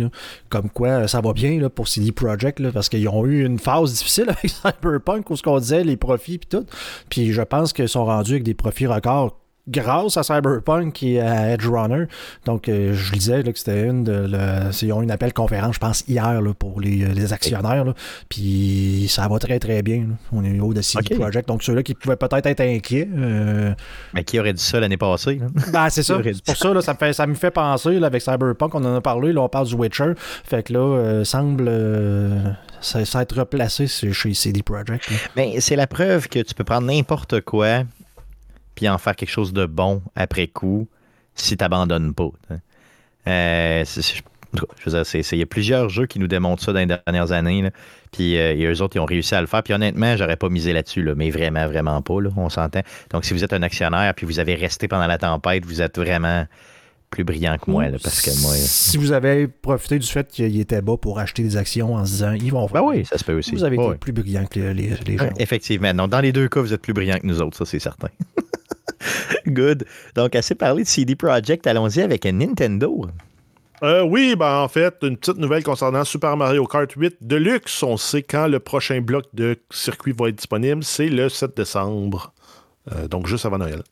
comme 0.49 0.69
quoi 0.69 1.07
ça 1.07 1.21
va 1.21 1.33
bien 1.33 1.69
pour 1.69 1.87
CD 1.87 2.11
Projekt, 2.11 2.71
parce 2.71 2.89
qu'ils 2.89 3.07
ont 3.09 3.25
eu 3.25 3.45
une 3.45 3.59
phase 3.59 3.93
difficile 3.93 4.25
avec 4.29 4.49
Cyberpunk 4.49 5.29
où 5.29 5.35
ce 5.35 5.43
qu'on 5.43 5.59
disait, 5.59 5.83
les 5.83 5.97
profits 5.97 6.35
et 6.35 6.39
tout. 6.39 6.65
Puis 7.09 7.31
je 7.31 7.41
pense 7.41 7.73
qu'ils 7.73 7.89
sont 7.89 8.05
rendus 8.05 8.33
avec 8.33 8.43
des 8.43 8.55
profits 8.55 8.87
records 8.87 9.37
grâce 9.67 10.17
à 10.17 10.23
Cyberpunk 10.23 11.03
et 11.03 11.19
à 11.19 11.53
Edge 11.53 11.67
Runner. 11.67 12.05
Donc, 12.45 12.69
euh, 12.69 12.93
je 12.93 13.11
disais 13.13 13.43
que 13.43 13.57
c'était 13.57 13.83
une 13.83 14.03
de. 14.03 14.29
ils 14.81 14.93
ont 14.93 15.01
une 15.01 15.11
appel 15.11 15.33
conférence, 15.33 15.75
je 15.75 15.79
pense, 15.79 16.03
hier 16.07 16.41
pour 16.57 16.79
les, 16.79 17.03
euh, 17.03 17.33
actionnaires. 17.33 17.93
Puis 18.29 19.07
ça 19.09 19.27
va 19.27 19.39
très, 19.39 19.59
très 19.59 19.81
bien. 19.81 20.07
On 20.31 20.43
est 20.43 20.59
au 20.59 20.73
de 20.73 20.81
CD 20.81 21.15
Project. 21.15 21.47
Donc, 21.47 21.63
ceux-là 21.63 21.83
qui 21.83 21.93
pouvaient 21.93 22.15
peut-être 22.15 22.45
être 22.45 22.61
inquiets. 22.61 23.07
Euh, 23.15 23.73
Mais 24.13 24.23
qui 24.23 24.39
aurait 24.39 24.53
dit 24.53 24.63
ça 24.63 24.79
l'année 24.79 24.97
passée? 24.97 25.39
Ben, 25.73 25.89
c'est 25.89 26.03
ça. 26.03 26.17
pour 26.17 26.55
ça, 26.55 26.81
ça, 26.81 26.93
me 26.93 26.97
fait, 26.97 27.13
ça 27.13 27.27
me 27.27 27.33
fait 27.33 27.51
penser 27.51 28.01
avec 28.01 28.21
Cyberpunk, 28.21 28.73
on 28.73 28.85
en 28.85 28.95
a 28.95 29.01
parlé, 29.01 29.33
là, 29.33 29.41
on 29.41 29.49
parle 29.49 29.67
du 29.67 29.75
Witcher. 29.75 30.13
Fait 30.17 30.63
que 30.63 30.73
là, 30.73 31.23
semble. 31.25 31.69
Ça, 32.79 33.01
être 33.21 33.39
replacé 33.39 33.87
chez 33.87 34.33
CD 34.33 34.63
Projekt. 34.63 35.09
Mais 35.35 35.59
c'est 35.59 35.75
la 35.75 35.87
preuve 35.87 36.27
que 36.29 36.39
tu 36.39 36.53
peux 36.53 36.63
prendre 36.63 36.87
n'importe 36.87 37.41
quoi 37.41 37.83
puis 38.77 38.87
en 38.87 38.99
faire 38.99 39.15
quelque 39.15 39.31
chose 39.31 39.53
de 39.53 39.65
bon 39.65 40.03
après 40.15 40.47
coup 40.47 40.87
si 41.33 41.57
tu 41.57 41.63
n'abandonnes 41.63 42.13
pas. 42.13 42.29
Euh, 43.27 43.83
je 43.83 44.89
veux 44.89 45.03
dire, 45.03 45.23
il 45.31 45.37
y 45.39 45.41
a 45.41 45.45
plusieurs 45.45 45.89
jeux 45.89 46.05
qui 46.05 46.19
nous 46.19 46.27
démontrent 46.27 46.63
ça 46.63 46.73
dans 46.73 46.79
les 46.79 46.85
dernières 46.85 47.31
années. 47.31 47.69
Puis 48.11 48.37
euh, 48.37 48.71
eux 48.71 48.81
autres, 48.81 48.95
ils 48.95 48.99
ont 48.99 49.05
réussi 49.05 49.33
à 49.33 49.41
le 49.41 49.47
faire. 49.47 49.63
Puis 49.63 49.73
honnêtement, 49.73 50.15
j'aurais 50.15 50.37
pas 50.37 50.49
misé 50.49 50.73
là-dessus, 50.73 51.01
là, 51.01 51.15
mais 51.15 51.31
vraiment, 51.31 51.67
vraiment 51.67 52.01
pas. 52.03 52.21
Là, 52.21 52.29
on 52.37 52.49
s'entend. 52.49 52.81
Donc, 53.09 53.25
si 53.25 53.33
vous 53.33 53.43
êtes 53.43 53.51
un 53.51 53.63
actionnaire 53.63 54.13
puis 54.13 54.27
vous 54.27 54.39
avez 54.39 54.53
resté 54.53 54.87
pendant 54.87 55.07
la 55.07 55.17
tempête, 55.17 55.65
vous 55.65 55.81
êtes 55.81 55.97
vraiment 55.97 56.45
plus 57.09 57.23
brillant 57.23 57.57
que 57.57 57.71
moi, 57.71 57.85
parce 58.03 58.21
que 58.21 58.41
moi. 58.41 58.53
Si 58.53 58.97
vous 58.97 59.11
avez 59.11 59.47
profité 59.47 59.97
du 59.97 60.07
fait 60.07 60.27
qu'il 60.27 60.59
était 60.59 60.81
bas 60.81 60.97
pour 60.97 61.19
acheter 61.19 61.41
des 61.41 61.57
actions 61.57 61.95
en 61.95 62.05
se 62.05 62.11
disant, 62.11 62.33
ils 62.33 62.51
vont 62.51 62.67
Ben 62.67 62.81
oui, 62.81 63.05
ça 63.05 63.17
se 63.17 63.23
peut 63.23 63.37
aussi. 63.37 63.51
Vous 63.51 63.63
avez 63.63 63.75
été 63.75 63.95
plus 63.95 64.13
brillant 64.13 64.45
que 64.45 64.59
les, 64.59 64.89
gens. 65.17 65.29
Effectivement. 65.39 65.93
Non, 65.93 66.07
dans 66.07 66.19
les 66.19 66.31
deux 66.31 66.47
cas, 66.47 66.61
vous 66.61 66.73
êtes 66.73 66.81
plus 66.81 66.93
brillant 66.93 67.17
que 67.17 67.25
nous 67.25 67.41
autres, 67.41 67.57
ça, 67.57 67.65
c'est 67.65 67.79
certain. 67.79 68.09
Good. 69.47 69.85
Donc, 70.15 70.35
assez 70.35 70.55
parlé 70.55 70.83
de 70.83 70.87
CD 70.87 71.15
Projekt, 71.15 71.67
allons-y 71.67 72.01
avec 72.01 72.25
Nintendo. 72.25 73.07
Euh, 73.83 74.01
oui, 74.01 74.35
ben 74.35 74.61
en 74.61 74.67
fait, 74.67 74.95
une 75.03 75.17
petite 75.17 75.37
nouvelle 75.37 75.63
concernant 75.63 76.03
Super 76.03 76.35
Mario 76.35 76.65
Kart 76.65 76.91
8 76.91 77.17
Deluxe. 77.21 77.83
On 77.83 77.97
sait 77.97 78.23
quand 78.23 78.47
le 78.47 78.59
prochain 78.59 79.01
bloc 79.01 79.25
de 79.33 79.55
circuit 79.69 80.13
va 80.17 80.29
être 80.29 80.35
disponible. 80.35 80.83
C'est 80.83 81.09
le 81.09 81.29
7 81.29 81.55
décembre. 81.55 82.33
Euh, 82.91 83.07
donc, 83.07 83.27
juste 83.27 83.45
avant 83.45 83.59
Noël. 83.59 83.83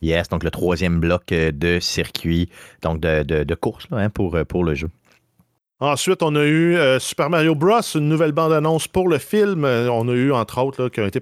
Yes, 0.00 0.28
donc 0.28 0.44
le 0.44 0.50
troisième 0.50 1.00
bloc 1.00 1.32
euh, 1.32 1.52
de 1.52 1.78
circuit, 1.80 2.50
donc 2.82 3.00
de, 3.00 3.54
course 3.54 3.86
hein, 3.90 4.10
pour, 4.10 4.36
pour 4.46 4.64
le 4.64 4.74
jeu. 4.74 4.88
Ensuite, 5.84 6.22
on 6.22 6.36
a 6.36 6.44
eu 6.44 6.78
Super 7.00 7.28
Mario 7.28 7.56
Bros, 7.56 7.80
une 7.96 8.08
nouvelle 8.08 8.30
bande-annonce 8.30 8.86
pour 8.86 9.08
le 9.08 9.18
film. 9.18 9.64
on 9.64 10.08
a 10.08 10.12
eu, 10.12 10.30
entre 10.30 10.62
autres, 10.62 10.88
qui 10.88 11.00
ont 11.00 11.06
été 11.08 11.20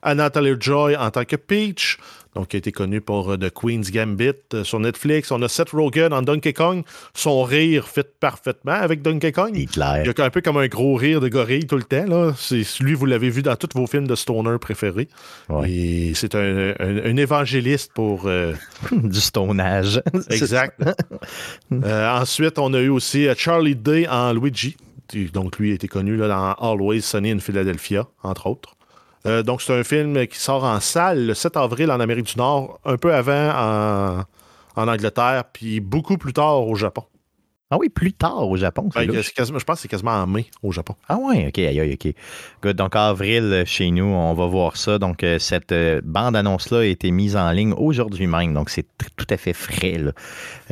à 0.00 0.14
Natalie 0.14 0.54
Joy 0.58 0.96
en 0.96 1.10
tant 1.10 1.26
que 1.26 1.36
Peach 1.36 1.98
donc 2.36 2.48
qui 2.48 2.56
a 2.56 2.58
été 2.58 2.70
connu 2.70 3.00
pour 3.00 3.32
euh, 3.32 3.36
The 3.38 3.50
Queen's 3.50 3.90
Gambit 3.90 4.32
euh, 4.52 4.62
sur 4.62 4.78
Netflix. 4.78 5.32
On 5.32 5.40
a 5.40 5.48
Seth 5.48 5.70
Rogen 5.70 6.12
en 6.12 6.20
Donkey 6.20 6.52
Kong. 6.52 6.84
Son 7.14 7.42
rire 7.42 7.88
fit 7.88 8.02
parfaitement 8.20 8.72
avec 8.72 9.00
Donkey 9.00 9.32
Kong. 9.32 9.52
Il, 9.54 9.68
il 9.74 9.82
a 9.82 10.02
un 10.02 10.30
peu 10.30 10.42
comme 10.42 10.58
un 10.58 10.66
gros 10.66 10.96
rire 10.96 11.22
de 11.22 11.28
gorille 11.28 11.66
tout 11.66 11.76
le 11.76 11.84
temps. 11.84 12.04
Là. 12.06 12.34
Lui, 12.80 12.92
vous 12.92 13.06
l'avez 13.06 13.30
vu 13.30 13.40
dans 13.40 13.56
tous 13.56 13.70
vos 13.74 13.86
films 13.86 14.06
de 14.06 14.14
Stoner 14.14 14.58
préférés. 14.60 15.08
Et 15.66 16.12
c'est 16.14 16.34
un, 16.34 17.16
évangéliste 17.16 17.92
pour... 17.94 18.26
Euh, 18.26 18.52
du 18.92 19.20
stonage. 19.20 20.02
exact. 20.30 20.82
ensuite, 21.72 22.58
on 22.58 22.74
a 22.74 22.80
eu 22.80 22.90
aussi 22.90 23.26
Charlie 23.38 23.76
Day 23.76 24.06
en 24.08 24.34
Luigi. 24.34 24.76
Donc, 25.32 25.58
lui 25.58 25.70
a 25.70 25.74
été 25.74 25.88
connu 25.88 26.16
là, 26.16 26.28
dans 26.28 26.52
Always 26.52 27.00
Sunny 27.00 27.30
in 27.30 27.38
Philadelphia, 27.38 28.06
entre 28.22 28.48
autres. 28.48 28.76
Euh, 29.26 29.42
donc, 29.42 29.62
c'est 29.62 29.74
un 29.74 29.84
film 29.84 30.26
qui 30.26 30.38
sort 30.38 30.64
en 30.64 30.80
salle 30.80 31.26
le 31.26 31.34
7 31.34 31.56
avril 31.56 31.90
en 31.90 32.00
Amérique 32.00 32.26
du 32.26 32.36
Nord, 32.36 32.78
un 32.84 32.96
peu 32.96 33.12
avant 33.12 34.24
en, 34.76 34.88
Angleterre, 34.88 35.44
puis 35.52 35.80
beaucoup 35.80 36.16
plus 36.18 36.32
tard 36.32 36.66
au 36.66 36.74
Japon. 36.74 37.04
Ah 37.70 37.78
oui, 37.78 37.88
plus 37.88 38.12
tard 38.12 38.48
au 38.48 38.56
Japon. 38.56 38.88
Ben, 38.94 39.10
je 39.10 39.64
pense 39.64 39.76
que 39.76 39.82
c'est 39.82 39.88
quasiment 39.88 40.12
en 40.12 40.26
mai 40.28 40.46
au 40.62 40.70
Japon. 40.70 40.94
Ah 41.08 41.18
oui, 41.20 41.46
ok, 41.48 41.58
aïe, 41.58 41.94
ok. 41.94 42.14
Good. 42.62 42.76
Donc, 42.76 42.94
avril, 42.94 43.64
chez 43.66 43.90
nous, 43.90 44.04
on 44.04 44.34
va 44.34 44.46
voir 44.46 44.76
ça. 44.76 44.98
Donc, 44.98 45.24
euh, 45.24 45.40
cette 45.40 45.72
euh, 45.72 46.00
bande-annonce-là 46.04 46.80
a 46.80 46.84
été 46.84 47.10
mise 47.10 47.36
en 47.36 47.50
ligne 47.50 47.72
aujourd'hui 47.72 48.28
même. 48.28 48.54
Donc, 48.54 48.70
c'est 48.70 48.86
tout 49.16 49.26
à 49.30 49.36
fait 49.36 49.52
frais. 49.52 50.00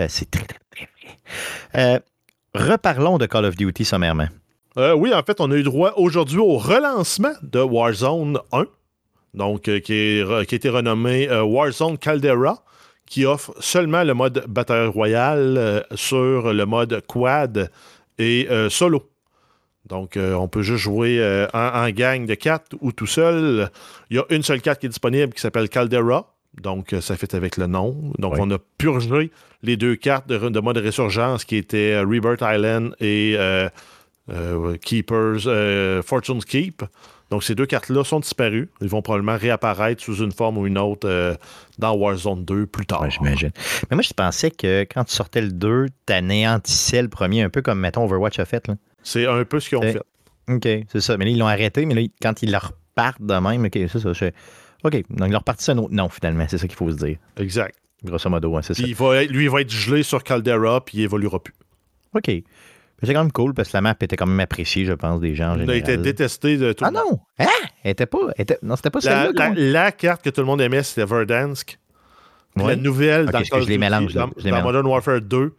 c'est 0.06 0.30
très, 0.30 0.44
très, 0.44 0.58
très 0.70 0.88
frais. 1.72 2.02
reparlons 2.54 3.18
de 3.18 3.26
Call 3.26 3.46
of 3.46 3.56
Duty 3.56 3.84
sommairement. 3.84 4.28
Euh, 4.76 4.92
oui, 4.94 5.14
en 5.14 5.22
fait, 5.22 5.40
on 5.40 5.50
a 5.50 5.54
eu 5.54 5.62
droit 5.62 5.92
aujourd'hui 5.96 6.38
au 6.38 6.56
relancement 6.58 7.32
de 7.42 7.60
Warzone 7.60 8.40
1, 8.50 8.66
donc 9.34 9.68
euh, 9.68 9.78
qui, 9.78 9.92
est, 9.92 10.46
qui, 10.46 10.54
a 10.54 10.56
été 10.56 10.68
renommé 10.68 11.28
euh, 11.28 11.44
Warzone 11.44 11.96
Caldera, 11.96 12.64
qui 13.06 13.24
offre 13.24 13.54
seulement 13.60 14.02
le 14.02 14.14
mode 14.14 14.44
bataille 14.48 14.88
royale 14.88 15.84
sur 15.94 16.52
le 16.52 16.66
mode 16.66 17.02
quad 17.06 17.70
et 18.18 18.48
solo. 18.70 19.10
Donc, 19.86 20.16
on 20.16 20.48
peut 20.48 20.62
juste 20.62 20.82
jouer 20.82 21.46
en, 21.52 21.90
gang 21.90 22.24
de 22.24 22.34
quatre 22.34 22.74
ou 22.80 22.92
tout 22.92 23.06
seul. 23.06 23.70
Il 24.08 24.16
y 24.16 24.18
a 24.18 24.24
une 24.30 24.42
seule 24.42 24.62
carte 24.62 24.80
qui 24.80 24.86
est 24.86 24.88
disponible 24.88 25.34
qui 25.34 25.42
s'appelle 25.42 25.68
Caldera. 25.68 26.34
Donc, 26.62 26.94
ça 27.02 27.16
fait 27.18 27.34
avec 27.34 27.58
le 27.58 27.66
nom. 27.66 27.94
Donc, 28.18 28.36
on 28.38 28.50
a 28.50 28.56
purgé 28.78 29.30
les 29.62 29.76
deux 29.76 29.96
cartes 29.96 30.26
de, 30.26 30.38
de, 30.38 30.60
mode 30.60 30.78
résurgence 30.78 31.44
qui 31.44 31.56
étaient 31.56 32.00
Rebirth 32.00 32.40
Island 32.40 32.96
et 33.00 33.36
euh, 34.30 34.76
Keepers, 34.76 35.46
euh, 35.46 36.02
Fortune's 36.02 36.44
Keep. 36.44 36.82
Donc, 37.30 37.42
ces 37.42 37.54
deux 37.54 37.66
cartes-là 37.66 38.04
sont 38.04 38.20
disparues. 38.20 38.68
Ils 38.80 38.88
vont 38.88 39.02
probablement 39.02 39.36
réapparaître 39.36 40.02
sous 40.02 40.22
une 40.22 40.32
forme 40.32 40.58
ou 40.58 40.66
une 40.66 40.78
autre 40.78 41.08
euh, 41.08 41.34
dans 41.78 41.94
Warzone 41.94 42.44
2 42.44 42.66
plus 42.66 42.86
tard. 42.86 43.08
j'imagine. 43.10 43.50
Mais 43.90 43.96
moi, 43.96 44.02
je 44.02 44.12
pensais 44.12 44.50
que 44.50 44.82
quand 44.82 45.04
tu 45.04 45.14
sortais 45.14 45.40
le 45.40 45.50
2, 45.50 45.86
tu 46.06 46.12
anéantissais 46.12 47.02
le 47.02 47.08
premier, 47.08 47.42
un 47.42 47.50
peu 47.50 47.62
comme, 47.62 47.80
mettons, 47.80 48.04
Overwatch 48.04 48.38
a 48.38 48.44
fait. 48.44 48.70
C'est 49.02 49.26
un 49.26 49.44
peu 49.44 49.60
ce 49.60 49.68
qu'ils 49.68 49.78
ont 49.78 49.82
fait. 49.82 50.00
OK, 50.48 50.68
c'est 50.92 51.00
ça. 51.00 51.16
Mais 51.16 51.24
là, 51.24 51.30
ils 51.30 51.38
l'ont 51.38 51.46
arrêté, 51.46 51.86
mais 51.86 51.94
là, 51.94 52.02
quand 52.20 52.42
ils 52.42 52.50
leur 52.50 52.72
repartent 52.90 53.22
de 53.22 53.34
même, 53.34 53.64
OK, 53.64 53.72
c'est 53.72 53.98
ça. 53.98 54.12
Je... 54.12 54.26
OK, 54.84 54.92
donc 55.10 55.28
ils 55.28 55.30
leur 55.30 55.40
repartent 55.40 55.68
un 55.68 55.78
autre 55.78 55.94
nom, 55.94 56.08
finalement. 56.08 56.44
C'est 56.48 56.58
ça 56.58 56.66
qu'il 56.66 56.76
faut 56.76 56.90
se 56.90 56.96
dire. 56.96 57.16
Exact. 57.38 57.74
Grosso 58.04 58.28
modo, 58.28 58.60
c'est 58.60 58.74
ça. 58.74 58.82
Il 58.86 58.94
va 58.94 59.24
lui, 59.24 59.44
il 59.44 59.50
va 59.50 59.62
être 59.62 59.70
gelé 59.70 60.02
sur 60.02 60.22
Caldera, 60.22 60.84
puis 60.84 60.98
il 60.98 61.04
évoluera 61.04 61.42
plus. 61.42 61.54
OK. 62.14 62.30
C'est 63.04 63.14
quand 63.14 63.22
même 63.22 63.32
cool 63.32 63.54
parce 63.54 63.70
que 63.70 63.76
la 63.76 63.80
map 63.80 63.94
était 64.00 64.16
quand 64.16 64.26
même 64.26 64.40
appréciée, 64.40 64.84
je 64.84 64.92
pense, 64.92 65.20
des 65.20 65.34
gens. 65.34 65.56
Elle 65.58 65.70
été 65.70 65.96
détestée 65.96 66.56
de 66.56 66.72
tout 66.72 66.84
Ah 66.86 66.90
non! 66.90 67.20
Hein? 67.38 67.46
Elle 67.82 67.92
était 67.92 68.06
pas. 68.06 68.18
était... 68.38 68.58
Non, 68.62 68.76
c'était 68.76 68.90
pas 68.90 69.00
celle-là. 69.00 69.52
La, 69.56 69.92
carte 69.92 70.22
que 70.22 70.30
tout 70.30 70.40
le 70.40 70.46
monde 70.46 70.60
aimait, 70.60 70.82
c'était 70.82 71.04
Verdansk. 71.04 71.78
La 72.56 72.76
nouvelle 72.76 73.26
dans, 73.26 73.42
je 73.42 73.68
les 73.68 73.78
mélange, 73.78 74.14
dans, 74.14 74.30
Modern 74.62 74.86
Warfare 74.86 75.20
2, 75.20 75.52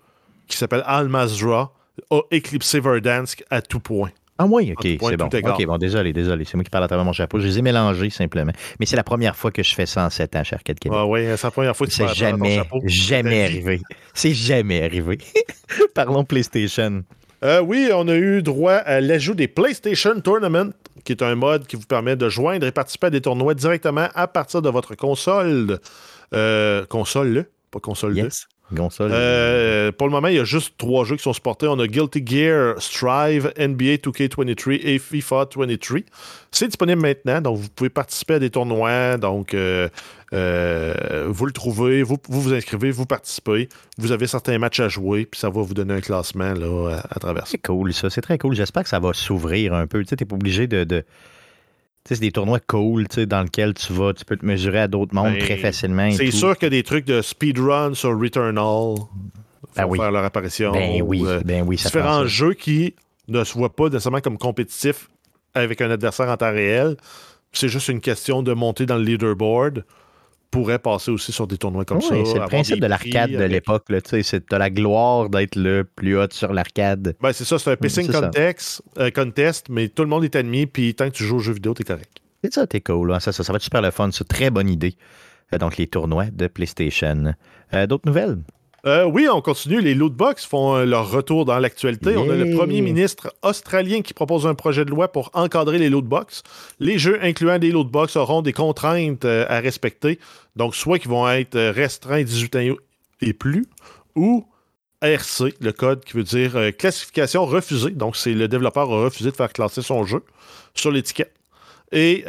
qui 0.47 0.57
s'appelle 0.57 0.83
Almazra, 0.85 1.73
a 2.09 2.21
éclipsé 2.31 2.79
Verdansk 2.79 3.43
à 3.49 3.61
tout 3.61 3.79
point. 3.79 4.11
Ah 4.37 4.45
oui, 4.45 4.73
ok, 4.73 4.83
c'est 4.83 5.17
bon. 5.17 5.27
Ok, 5.27 5.65
bon, 5.65 5.77
désolé, 5.77 6.11
désolé. 6.11 6.43
C'est 6.43 6.55
moi 6.55 6.63
qui 6.65 6.69
parle 6.69 6.83
à 6.83 6.87
travers 6.87 7.05
mon 7.05 7.13
chapeau. 7.13 7.39
Je 7.39 7.47
les 7.47 7.59
ai 7.59 7.61
mélangés 7.61 8.09
simplement. 8.09 8.51
Mais 8.79 8.85
c'est 8.85 8.97
la 8.97 9.03
première 9.03 9.35
fois 9.35 9.49
que 9.49 9.63
je 9.63 9.73
fais 9.73 9.85
ça 9.85 10.05
en 10.05 10.09
7 10.09 10.35
ans, 10.35 10.43
cher 10.43 10.61
Kedken. 10.61 10.91
Ah 10.93 11.05
oui, 11.05 11.21
c'est 11.37 11.43
la 11.43 11.51
première 11.51 11.75
fois 11.75 11.87
que 11.87 11.91
tu 11.93 11.99
parles 11.99 12.13
jamais, 12.13 12.57
ton 12.57 12.63
chapeau. 12.63 12.81
jamais 12.85 13.43
arrivé. 13.45 13.81
C'est 14.13 14.33
jamais 14.33 14.83
arrivé. 14.83 15.19
Parlons 15.95 16.25
PlayStation. 16.25 17.03
Euh, 17.43 17.61
oui, 17.61 17.89
on 17.93 18.07
a 18.07 18.15
eu 18.15 18.41
droit 18.41 18.73
à 18.73 19.01
l'ajout 19.01 19.33
des 19.33 19.47
PlayStation 19.47 20.19
Tournament, 20.19 20.71
qui 21.03 21.11
est 21.11 21.21
un 21.21 21.35
mode 21.35 21.67
qui 21.67 21.75
vous 21.75 21.85
permet 21.85 22.15
de 22.15 22.29
joindre 22.29 22.65
et 22.65 22.71
participer 22.71 23.07
à 23.07 23.09
des 23.09 23.21
tournois 23.21 23.53
directement 23.53 24.07
à 24.15 24.27
partir 24.27 24.61
de 24.61 24.69
votre 24.69 24.95
console. 24.95 25.79
Euh, 26.33 26.85
console, 26.85 27.45
pas 27.71 27.79
console 27.79 28.17
yes. 28.17 28.47
Euh, 28.99 29.91
pour 29.91 30.07
le 30.07 30.11
moment, 30.11 30.27
il 30.27 30.37
y 30.37 30.39
a 30.39 30.43
juste 30.43 30.73
trois 30.77 31.05
jeux 31.05 31.17
qui 31.17 31.21
sont 31.21 31.33
supportés. 31.33 31.67
On 31.67 31.79
a 31.79 31.85
Guilty 31.85 32.23
Gear, 32.25 32.81
Strive, 32.81 33.53
NBA 33.59 33.97
2K23 33.97 34.79
et 34.83 34.97
FIFA 34.97 35.47
23. 35.55 35.99
C'est 36.51 36.67
disponible 36.67 36.99
maintenant, 37.01 37.41
donc 37.41 37.57
vous 37.57 37.69
pouvez 37.69 37.91
participer 37.91 38.35
à 38.35 38.39
des 38.39 38.49
tournois. 38.49 39.17
Donc, 39.17 39.55
euh, 40.35 41.25
vous 41.29 41.45
le 41.45 41.51
trouvez, 41.51 42.03
vous, 42.03 42.17
vous, 42.29 42.53
inscrivez, 42.53 42.91
vous 42.91 43.05
participez. 43.05 43.69
Vous 43.97 44.11
avez 44.11 44.27
certains 44.27 44.57
matchs 44.59 44.79
à 44.79 44.89
jouer, 44.89 45.25
puis 45.25 45.39
ça 45.39 45.49
va 45.49 45.61
vous 45.61 45.73
donner 45.73 45.93
un 45.93 46.01
classement 46.01 46.53
là, 46.53 47.01
à, 47.09 47.19
travers 47.19 47.47
ça. 47.47 47.51
C'est 47.51 47.65
cool, 47.65 47.93
ça. 47.93 48.09
C'est 48.09 48.21
très 48.21 48.37
cool. 48.37 48.55
J'espère 48.55 48.83
que 48.83 48.89
ça 48.89 48.99
va 48.99 49.13
s'ouvrir 49.13 49.73
un 49.73 49.87
peu. 49.87 50.03
Tu 50.03 50.09
sais, 50.09 50.15
n'es 50.19 50.25
pas 50.25 50.35
obligé 50.35 50.67
de 50.67 51.05
c'est 52.07 52.19
des 52.19 52.31
tournois 52.31 52.59
cool 52.59 53.07
dans 53.07 53.41
lesquels 53.41 53.73
tu 53.73 53.91
vas, 53.91 54.13
tu 54.13 54.25
peux 54.25 54.37
te 54.37 54.45
mesurer 54.45 54.81
à 54.81 54.87
d'autres 54.87 55.15
mondes 55.15 55.33
ben, 55.33 55.39
très 55.39 55.57
facilement. 55.57 56.11
C'est 56.11 56.31
sûr 56.31 56.55
qu'il 56.55 56.67
y 56.67 56.67
a 56.67 56.69
des 56.69 56.83
trucs 56.83 57.05
de 57.05 57.21
speedrun 57.21 57.95
sur 57.95 58.17
Returnal 58.19 58.95
ben 59.75 59.91
faire 59.91 60.11
leur 60.11 60.23
apparition. 60.23 60.71
Ben 60.71 61.01
oui, 61.01 61.23
euh, 61.25 61.41
ben 61.43 61.63
oui 61.65 61.77
ça 61.77 61.89
différents 61.89 62.25
jeux 62.25 62.53
qui 62.53 62.95
ne 63.27 63.43
se 63.43 63.53
voient 63.57 63.75
pas 63.75 63.85
nécessairement 63.85 64.21
comme 64.21 64.37
compétitifs 64.37 65.09
avec 65.55 65.81
un 65.81 65.89
adversaire 65.89 66.29
en 66.29 66.37
temps 66.37 66.51
réel. 66.51 66.95
C'est 67.51 67.69
juste 67.69 67.87
une 67.87 68.01
question 68.01 68.43
de 68.43 68.53
monter 68.53 68.85
dans 68.85 68.97
le 68.97 69.03
leaderboard 69.03 69.83
pourrait 70.55 70.79
passer 70.79 71.11
aussi 71.11 71.33
sur 71.33 71.47
des 71.47 71.57
tournois 71.57 71.83
comme 71.83 71.99
ça. 71.99 72.15
C'est 72.23 72.39
le 72.39 72.45
principe 72.45 72.79
de 72.79 72.87
l'arcade 72.87 73.31
de 73.31 73.43
l'époque. 73.43 73.83
C'est 74.23 74.49
de 74.49 74.55
la 74.55 74.69
gloire 74.69 75.29
d'être 75.29 75.57
le 75.57 75.83
plus 75.83 76.17
haut 76.17 76.31
sur 76.31 76.53
l'arcade. 76.53 77.15
Ben, 77.21 77.33
c'est 77.33 77.43
ça, 77.43 77.59
c'est 77.59 77.71
un 77.71 77.75
pacing 77.75 78.09
contest, 78.09 78.81
euh, 78.97 79.11
contest, 79.11 79.67
mais 79.69 79.89
tout 79.89 80.03
le 80.03 80.09
monde 80.09 80.23
est 80.23 80.35
admis, 80.35 80.65
puis 80.65 80.95
tant 80.95 81.09
que 81.09 81.15
tu 81.15 81.25
joues 81.25 81.37
aux 81.37 81.39
jeux 81.39 81.53
vidéo, 81.53 81.73
t'es 81.73 81.83
correct. 81.83 82.21
C'est 82.41 82.53
ça, 82.53 82.67
t'es 82.67 82.79
cool. 82.79 83.11
Hein. 83.11 83.19
Ça, 83.19 83.33
ça, 83.33 83.43
va 83.51 83.57
être 83.57 83.63
super 83.63 83.81
le 83.81 83.91
fun. 83.91 84.09
C'est 84.11 84.21
une 84.21 84.27
très 84.27 84.49
bonne 84.49 84.69
idée. 84.69 84.95
Euh, 85.53 85.57
donc, 85.57 85.75
les 85.75 85.87
tournois 85.87 86.27
de 86.31 86.47
PlayStation. 86.47 87.33
Euh, 87.73 87.87
d'autres 87.87 88.07
nouvelles? 88.07 88.37
Euh, 88.85 89.05
oui, 89.05 89.27
on 89.31 89.41
continue. 89.41 89.81
Les 89.81 89.95
lootbox 89.95 90.45
font 90.45 90.75
euh, 90.75 90.85
leur 90.85 91.09
retour 91.09 91.45
dans 91.45 91.57
l'actualité. 91.57 92.15
On 92.17 92.29
a 92.29 92.35
le 92.35 92.55
premier 92.55 92.81
ministre 92.81 93.33
australien 93.41 94.01
qui 94.01 94.13
propose 94.13 94.45
un 94.45 94.53
projet 94.53 94.85
de 94.85 94.91
loi 94.91 95.11
pour 95.11 95.31
encadrer 95.33 95.79
les 95.79 95.89
lootbox. 95.89 96.43
Les 96.79 96.99
jeux 96.99 97.17
incluant 97.23 97.57
des 97.57 97.71
lootbox 97.71 98.15
auront 98.15 98.43
des 98.43 98.53
contraintes 98.53 99.25
euh, 99.25 99.45
à 99.49 99.59
respecter. 99.59 100.19
Donc, 100.55 100.75
soit 100.75 100.99
qu'ils 100.99 101.09
vont 101.09 101.27
être 101.27 101.59
restreints 101.59 102.23
18 102.23 102.55
ans 102.57 102.75
et 103.21 103.33
plus, 103.33 103.65
ou 104.15 104.45
RC, 105.01 105.55
le 105.59 105.71
code 105.71 106.05
qui 106.05 106.13
veut 106.13 106.23
dire 106.23 106.55
classification 106.77 107.45
refusée. 107.45 107.91
Donc, 107.91 108.15
c'est 108.15 108.33
le 108.33 108.47
développeur 108.47 108.91
a 108.91 109.03
refusé 109.03 109.31
de 109.31 109.35
faire 109.35 109.51
classer 109.51 109.81
son 109.81 110.05
jeu 110.05 110.23
sur 110.75 110.91
l'étiquette. 110.91 111.33
Et 111.91 112.23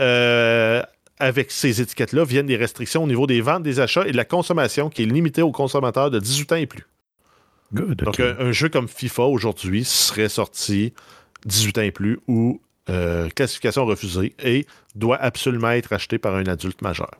avec 1.18 1.50
ces 1.50 1.80
étiquettes-là 1.80 2.24
viennent 2.24 2.46
des 2.46 2.56
restrictions 2.56 3.04
au 3.04 3.06
niveau 3.06 3.26
des 3.26 3.40
ventes, 3.40 3.62
des 3.62 3.80
achats 3.80 4.06
et 4.06 4.12
de 4.12 4.16
la 4.16 4.24
consommation 4.24 4.90
qui 4.90 5.02
est 5.02 5.06
limitée 5.06 5.42
aux 5.42 5.52
consommateurs 5.52 6.10
de 6.10 6.18
18 6.18 6.52
ans 6.52 6.56
et 6.56 6.66
plus. 6.66 6.86
Donc, 7.72 8.20
un, 8.20 8.52
jeu 8.52 8.68
comme 8.68 8.86
FIFA 8.86 9.24
aujourd'hui 9.24 9.84
serait 9.84 10.28
sorti 10.28 10.92
18 11.46 11.78
ans 11.78 11.82
et 11.82 11.90
plus 11.90 12.20
ou 12.28 12.60
euh, 12.88 13.28
classification 13.30 13.84
refusée 13.84 14.34
et 14.42 14.66
doit 14.94 15.16
absolument 15.16 15.70
être 15.70 15.92
acheté 15.92 16.18
par 16.18 16.36
un 16.36 16.46
adulte 16.46 16.82
majeur. 16.82 17.10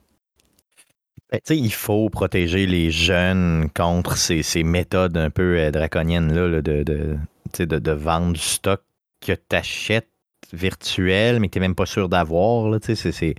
Ben, 1.29 1.41
il 1.49 1.73
faut 1.73 2.09
protéger 2.09 2.65
les 2.65 2.89
jeunes 2.89 3.69
contre 3.75 4.15
ces, 4.15 4.63
méthodes 4.63 5.17
un 5.17 5.29
peu 5.29 5.59
euh, 5.59 5.71
draconiennes 5.71 6.33
là, 6.33 6.61
de, 6.61 6.83
de, 6.83 7.65
de, 7.65 7.91
vendre 7.91 8.31
du 8.31 8.39
stock 8.39 8.81
que 9.19 9.33
tu 9.33 9.55
achètes 9.55 10.07
virtuel, 10.53 11.41
mais 11.41 11.49
que 11.49 11.53
tu 11.53 11.59
n'es 11.59 11.67
même 11.67 11.75
pas 11.75 11.85
sûr 11.85 12.07
d'avoir. 12.07 12.79
C'est 12.81 13.35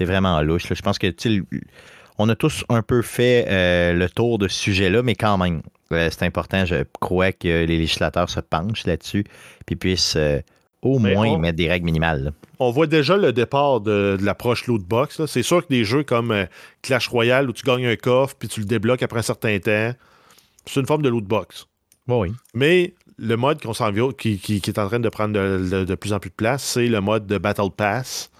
vraiment 0.00 0.40
louche. 0.42 0.72
Je 0.72 0.82
pense 0.82 0.98
que 0.98 1.12
on 2.18 2.28
a 2.28 2.36
tous 2.36 2.64
un 2.68 2.82
peu 2.82 3.02
fait 3.02 3.46
euh, 3.48 3.92
le 3.94 4.08
tour 4.08 4.38
de 4.38 4.46
ce 4.46 4.58
sujet-là, 4.58 5.02
mais 5.02 5.14
quand 5.14 5.38
même, 5.38 5.62
euh, 5.92 6.10
c'est 6.10 6.24
important. 6.24 6.64
Je 6.66 6.84
crois 7.00 7.32
que 7.32 7.48
les 7.48 7.78
législateurs 7.78 8.28
se 8.28 8.40
penchent 8.40 8.84
là-dessus 8.86 9.24
puis 9.64 9.76
puissent 9.76 10.16
au 10.82 10.98
moins 10.98 11.38
mettre 11.38 11.56
des 11.56 11.68
règles 11.68 11.84
minimales. 11.84 12.32
On 12.58 12.70
voit 12.70 12.86
déjà 12.86 13.16
le 13.16 13.32
départ 13.32 13.80
de, 13.80 14.16
l'approche 14.20 14.66
loot 14.66 14.82
box. 14.82 15.24
C'est 15.26 15.42
sûr 15.42 15.66
que 15.66 15.68
des 15.68 15.84
jeux 15.84 16.02
comme 16.02 16.30
euh, 16.30 16.46
Clash 16.82 17.08
Royale 17.08 17.48
où 17.48 17.52
tu 17.52 17.64
gagnes 17.64 17.86
un 17.86 17.96
coffre 17.96 18.34
puis 18.38 18.48
tu 18.48 18.60
le 18.60 18.66
débloques 18.66 19.02
après 19.02 19.20
un 19.20 19.22
certain 19.22 19.58
temps, 19.58 19.92
c'est 20.66 20.80
une 20.80 20.86
forme 20.86 21.02
de 21.02 21.08
loot 21.08 21.24
box. 21.24 21.66
Oui. 22.08 22.32
Mais 22.54 22.94
le 23.18 23.36
mode 23.36 23.62
qu'on 23.62 23.74
s'en 23.74 23.90
vient, 23.90 24.10
qui, 24.12 24.40
est 24.66 24.78
en 24.78 24.88
train 24.88 25.00
de 25.00 25.08
prendre 25.08 25.34
de, 25.34 25.94
plus 25.94 26.12
en 26.12 26.18
plus 26.18 26.30
de 26.30 26.34
place, 26.34 26.62
c'est 26.62 26.86
le 26.86 27.00
mode 27.00 27.26
de 27.26 27.38
Battle 27.38 27.70
Pass 27.76 28.30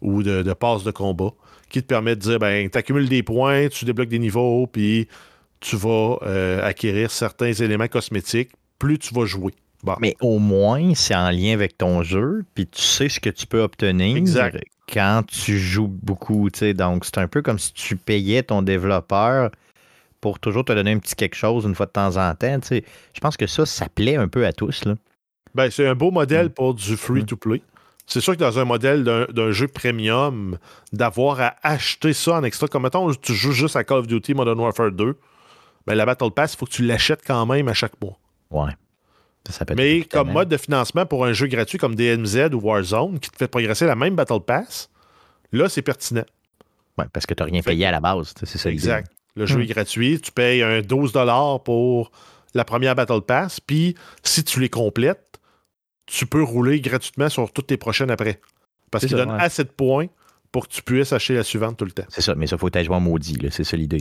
ou 0.00 0.22
de, 0.22 0.42
de 0.42 0.52
passe 0.52 0.84
de 0.84 0.90
combat 0.90 1.30
qui 1.68 1.82
te 1.82 1.86
permet 1.86 2.16
de 2.16 2.20
dire 2.20 2.38
ben, 2.38 2.68
tu 2.68 2.76
accumules 2.76 3.08
des 3.08 3.22
points, 3.22 3.68
tu 3.68 3.84
débloques 3.84 4.08
des 4.08 4.18
niveaux, 4.18 4.66
puis 4.66 5.08
tu 5.60 5.76
vas 5.76 6.18
euh, 6.22 6.66
acquérir 6.66 7.10
certains 7.10 7.52
éléments 7.52 7.88
cosmétiques 7.88 8.50
plus 8.78 8.98
tu 8.98 9.14
vas 9.14 9.26
jouer. 9.26 9.54
Mais 10.00 10.14
au 10.20 10.38
moins, 10.38 10.94
c'est 10.94 11.14
en 11.14 11.30
lien 11.30 11.54
avec 11.54 11.78
ton 11.78 12.02
jeu, 12.02 12.44
puis 12.54 12.66
tu 12.66 12.82
sais 12.82 13.08
ce 13.08 13.20
que 13.20 13.30
tu 13.30 13.46
peux 13.46 13.62
obtenir 13.62 14.22
quand 14.92 15.22
tu 15.26 15.58
joues 15.58 15.88
beaucoup. 15.88 16.48
Donc, 16.74 17.04
c'est 17.04 17.18
un 17.18 17.28
peu 17.28 17.40
comme 17.40 17.58
si 17.58 17.72
tu 17.72 17.96
payais 17.96 18.42
ton 18.42 18.62
développeur 18.62 19.50
pour 20.20 20.38
toujours 20.38 20.64
te 20.64 20.72
donner 20.72 20.92
un 20.92 20.98
petit 20.98 21.14
quelque 21.14 21.36
chose 21.36 21.64
une 21.64 21.74
fois 21.74 21.86
de 21.86 21.92
temps 21.92 22.16
en 22.16 22.34
temps. 22.34 22.58
Je 22.70 23.20
pense 23.20 23.36
que 23.38 23.46
ça, 23.46 23.64
ça 23.64 23.88
plaît 23.88 24.16
un 24.16 24.28
peu 24.28 24.44
à 24.44 24.52
tous. 24.52 24.84
Là. 24.84 24.96
Ben, 25.54 25.70
c'est 25.70 25.86
un 25.86 25.94
beau 25.94 26.10
modèle 26.10 26.46
mm. 26.46 26.50
pour 26.50 26.74
du 26.74 26.96
free-to-play. 26.96 27.62
C'est 28.06 28.20
sûr 28.20 28.34
que 28.34 28.40
dans 28.40 28.58
un 28.58 28.64
modèle 28.64 29.04
d'un 29.04 29.52
jeu 29.52 29.68
premium, 29.68 30.58
d'avoir 30.92 31.40
à 31.40 31.54
acheter 31.62 32.12
ça 32.12 32.34
en 32.34 32.44
extra, 32.44 32.66
comme 32.66 32.82
mettons, 32.82 33.12
tu 33.14 33.34
joues 33.34 33.52
juste 33.52 33.76
à 33.76 33.84
Call 33.84 33.98
of 33.98 34.06
Duty 34.06 34.34
Modern 34.34 34.58
Warfare 34.58 34.90
2, 34.90 35.16
ben, 35.86 35.94
la 35.94 36.06
Battle 36.06 36.30
Pass, 36.30 36.54
il 36.54 36.56
faut 36.56 36.66
que 36.66 36.72
tu 36.72 36.82
l'achètes 36.84 37.22
quand 37.26 37.46
même 37.46 37.68
à 37.68 37.74
chaque 37.74 38.00
mois. 38.02 38.18
Ouais. 38.50 38.72
Mais 39.76 40.02
comme 40.02 40.32
mode 40.32 40.48
de 40.48 40.56
financement 40.56 41.06
pour 41.06 41.24
un 41.24 41.32
jeu 41.32 41.46
gratuit 41.46 41.78
comme 41.78 41.94
DMZ 41.94 42.50
ou 42.52 42.60
Warzone, 42.60 43.18
qui 43.18 43.30
te 43.30 43.36
fait 43.36 43.48
progresser 43.48 43.86
la 43.86 43.96
même 43.96 44.14
Battle 44.14 44.40
Pass, 44.40 44.90
là, 45.52 45.68
c'est 45.68 45.82
pertinent. 45.82 46.24
Oui, 46.98 47.04
parce 47.12 47.26
que 47.26 47.34
tu 47.34 47.42
n'as 47.42 47.48
rien 47.48 47.62
payé 47.62 47.86
à 47.86 47.90
la 47.90 48.00
base. 48.00 48.34
C'est 48.44 48.58
ça 48.58 48.70
Exact. 48.70 49.10
Le 49.36 49.46
jeu 49.46 49.58
hmm. 49.58 49.62
est 49.62 49.66
gratuit. 49.66 50.20
Tu 50.20 50.32
payes 50.32 50.62
un 50.62 50.82
12 50.82 51.12
pour 51.64 52.10
la 52.54 52.64
première 52.64 52.94
Battle 52.94 53.22
Pass. 53.22 53.60
Puis, 53.60 53.94
si 54.22 54.44
tu 54.44 54.60
les 54.60 54.68
complètes, 54.68 55.29
tu 56.10 56.26
peux 56.26 56.42
rouler 56.42 56.80
gratuitement 56.80 57.28
sur 57.28 57.52
toutes 57.52 57.68
tes 57.68 57.76
prochaines 57.76 58.10
après. 58.10 58.40
Parce 58.90 59.06
qu'il 59.06 59.16
donne 59.16 59.30
assez 59.30 59.62
de 59.62 59.68
points 59.68 60.06
pour 60.50 60.66
que 60.66 60.74
tu 60.74 60.82
puisses 60.82 61.12
acheter 61.12 61.34
la 61.34 61.44
suivante 61.44 61.76
tout 61.76 61.84
le 61.84 61.92
temps. 61.92 62.04
C'est 62.08 62.20
ça, 62.20 62.34
mais 62.34 62.48
ça, 62.48 62.58
faut 62.58 62.68
être 62.68 62.84
joueur 62.84 63.00
maudit. 63.00 63.38
C'est 63.50 63.62
ça 63.62 63.76
l'idée. 63.76 64.00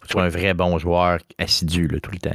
Faut 0.00 0.06
être 0.06 0.18
un 0.18 0.28
vrai 0.28 0.54
bon 0.54 0.76
joueur 0.78 1.18
assidu 1.38 1.88
tout 2.02 2.10
le 2.10 2.18
temps. 2.18 2.30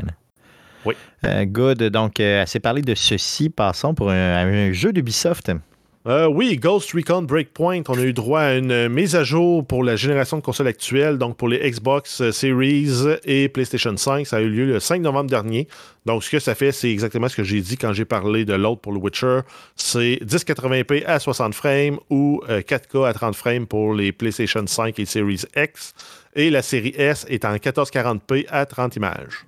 Oui. 0.86 0.96
Euh, 1.26 1.44
good. 1.46 1.84
Donc, 1.84 2.22
euh, 2.22 2.42
assez 2.42 2.62
parlé 2.62 2.82
de 2.82 2.96
ceci. 2.96 3.50
Passons 3.50 3.94
pour 3.94 4.10
un, 4.10 4.72
jeu 4.72 4.94
d'Ubisoft. 4.94 5.52
Euh, 6.08 6.26
oui, 6.28 6.58
Ghost 6.58 6.94
Recon 6.94 7.22
Breakpoint, 7.22 7.84
on 7.88 7.98
a 7.98 8.02
eu 8.02 8.14
droit 8.14 8.42
à 8.42 8.56
une 8.56 8.90
mise 8.90 9.16
à 9.16 9.24
jour 9.24 9.66
pour 9.66 9.84
la 9.84 9.96
génération 9.96 10.38
de 10.38 10.42
consoles 10.42 10.68
actuelles, 10.68 11.20
donc 11.20 11.38
pour 11.38 11.48
les 11.48 11.60
Xbox 11.70 12.32
Series 12.32 13.20
et 13.24 13.50
PlayStation 13.50 13.96
5. 13.96 14.26
Ça 14.26 14.38
a 14.38 14.42
eu 14.42 14.50
lieu 14.50 14.66
le 14.66 14.80
5 14.80 15.02
novembre 15.02 15.30
dernier. 15.30 15.68
Donc, 16.08 16.24
ce 16.24 16.32
que 16.32 16.40
ça 16.40 16.56
fait, 16.56 16.72
c'est 16.72 16.90
exactement 16.90 17.30
ce 17.30 17.36
que 17.36 17.44
j'ai 17.44 17.62
dit 17.62 17.78
quand 17.78 17.94
j'ai 17.94 18.06
parlé 18.06 18.46
de 18.46 18.54
l'autre 18.54 18.82
pour 18.82 18.94
le 18.94 19.00
Witcher. 19.00 19.42
C'est 19.76 20.20
1080p 20.26 21.06
à 21.06 21.20
60 21.20 21.54
frames 21.54 22.00
ou 22.10 22.42
4K 22.48 23.08
à 23.08 23.14
30 23.14 23.36
frames 23.36 23.68
pour 23.68 23.94
les 23.94 24.12
PlayStation 24.12 24.66
5 24.66 25.00
et 25.00 25.06
Series 25.06 25.44
X. 25.56 25.94
Et 26.34 26.50
la 26.50 26.64
série 26.64 26.94
S 26.98 27.28
est 27.30 27.46
en 27.46 27.54
1440p 27.54 28.48
à 28.50 28.66
30 28.66 28.96
images 28.96 29.46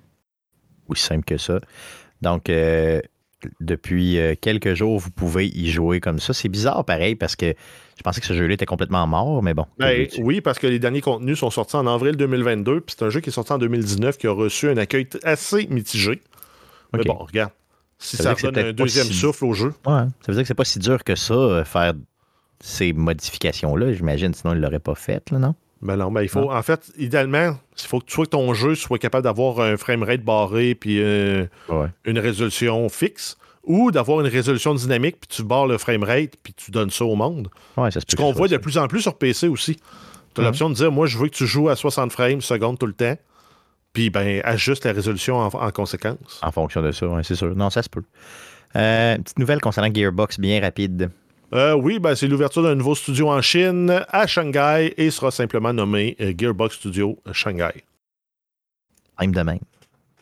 aussi 0.88 1.04
simple 1.04 1.24
que 1.24 1.36
ça. 1.36 1.60
Donc, 2.22 2.48
euh, 2.48 3.00
depuis 3.60 4.18
euh, 4.18 4.34
quelques 4.40 4.74
jours, 4.74 4.98
vous 4.98 5.10
pouvez 5.10 5.46
y 5.46 5.70
jouer 5.70 6.00
comme 6.00 6.18
ça. 6.18 6.32
C'est 6.32 6.48
bizarre, 6.48 6.84
pareil, 6.84 7.14
parce 7.14 7.36
que 7.36 7.54
je 7.96 8.02
pensais 8.02 8.20
que 8.20 8.26
ce 8.26 8.34
jeu-là 8.34 8.54
était 8.54 8.66
complètement 8.66 9.06
mort, 9.06 9.42
mais 9.42 9.54
bon. 9.54 9.66
Ben, 9.78 10.08
oui, 10.18 10.40
parce 10.40 10.58
que 10.58 10.66
les 10.66 10.78
derniers 10.78 11.00
contenus 11.00 11.38
sont 11.38 11.50
sortis 11.50 11.76
en 11.76 11.86
avril 11.86 12.16
2022, 12.16 12.80
puis 12.80 12.96
c'est 12.96 13.04
un 13.04 13.10
jeu 13.10 13.20
qui 13.20 13.30
est 13.30 13.32
sorti 13.32 13.52
en 13.52 13.58
2019 13.58 14.18
qui 14.18 14.26
a 14.26 14.32
reçu 14.32 14.68
un 14.68 14.76
accueil 14.76 15.08
assez 15.22 15.66
mitigé. 15.68 16.20
Mais 16.92 17.04
bon, 17.04 17.14
regarde. 17.14 17.52
Si 17.98 18.16
ça, 18.16 18.34
donne 18.34 18.58
un 18.58 18.72
deuxième 18.72 19.06
souffle 19.06 19.44
au 19.44 19.54
jeu. 19.54 19.72
Ouais, 19.86 19.92
ça 19.92 20.08
veut 20.28 20.34
dire 20.34 20.42
que 20.42 20.48
c'est 20.48 20.54
pas 20.54 20.64
si 20.64 20.78
dur 20.78 21.04
que 21.04 21.14
ça, 21.14 21.34
euh, 21.34 21.64
faire 21.64 21.94
ces 22.60 22.92
modifications-là, 22.92 23.92
j'imagine, 23.92 24.34
sinon 24.34 24.54
il 24.54 24.60
l'aurait 24.60 24.80
pas 24.80 24.94
fait, 24.94 25.30
là, 25.30 25.38
non? 25.38 25.54
Ben 25.84 25.96
non, 25.96 26.10
ben 26.10 26.22
il 26.22 26.30
faut, 26.30 26.50
en 26.50 26.62
fait, 26.62 26.90
idéalement, 26.96 27.56
il 27.78 27.86
faut 27.86 28.00
que, 28.00 28.10
soit 28.10 28.24
que 28.24 28.30
ton 28.30 28.54
jeu 28.54 28.74
soit 28.74 28.98
capable 28.98 29.24
d'avoir 29.24 29.60
un 29.60 29.76
framerate 29.76 30.22
barré 30.22 30.74
puis 30.74 30.98
euh, 31.00 31.46
une 32.06 32.18
résolution 32.18 32.88
fixe, 32.88 33.36
ou 33.64 33.90
d'avoir 33.90 34.22
une 34.22 34.26
résolution 34.26 34.74
dynamique 34.74 35.16
puis 35.20 35.28
tu 35.28 35.42
barres 35.42 35.66
le 35.66 35.76
framerate 35.76 36.32
puis 36.42 36.54
tu 36.54 36.70
donnes 36.70 36.90
ça 36.90 37.04
au 37.04 37.14
monde. 37.16 37.48
Ouais, 37.76 37.90
ça 37.90 38.00
Ce 38.06 38.16
qu'on 38.16 38.32
voit 38.32 38.48
de 38.48 38.56
plus 38.56 38.78
en 38.78 38.88
plus 38.88 39.02
sur 39.02 39.16
PC 39.16 39.46
aussi. 39.46 39.76
Tu 40.34 40.40
as 40.40 40.44
l'option 40.44 40.70
de 40.70 40.74
dire, 40.74 40.90
moi, 40.90 41.06
je 41.06 41.18
veux 41.18 41.28
que 41.28 41.34
tu 41.34 41.46
joues 41.46 41.68
à 41.68 41.76
60 41.76 42.10
frames 42.10 42.40
secondes 42.40 42.78
tout 42.78 42.86
le 42.86 42.94
temps, 42.94 43.16
puis 43.92 44.08
ben, 44.08 44.40
ajuste 44.42 44.84
la 44.86 44.92
résolution 44.92 45.38
en, 45.38 45.70
conséquence. 45.70 46.40
En 46.42 46.50
fonction 46.50 46.82
de 46.82 46.92
ça, 46.92 47.06
c'est 47.22 47.36
sûr. 47.36 47.54
Non, 47.54 47.68
ça 47.68 47.82
se 47.82 47.90
peut. 47.90 48.02
Euh, 48.74 49.16
petite 49.18 49.38
nouvelle 49.38 49.60
concernant 49.60 49.92
Gearbox, 49.94 50.40
bien 50.40 50.60
rapide. 50.60 51.10
Euh, 51.54 51.74
oui, 51.74 52.00
ben, 52.00 52.16
c'est 52.16 52.26
l'ouverture 52.26 52.64
d'un 52.64 52.74
nouveau 52.74 52.96
studio 52.96 53.30
en 53.30 53.40
Chine, 53.40 54.02
à 54.08 54.26
Shanghai, 54.26 54.92
et 54.96 55.10
sera 55.12 55.30
simplement 55.30 55.72
nommé 55.72 56.16
euh, 56.20 56.32
Gearbox 56.36 56.74
Studio 56.74 57.16
Shanghai. 57.32 57.84
Même 59.20 59.32
demain. 59.32 59.58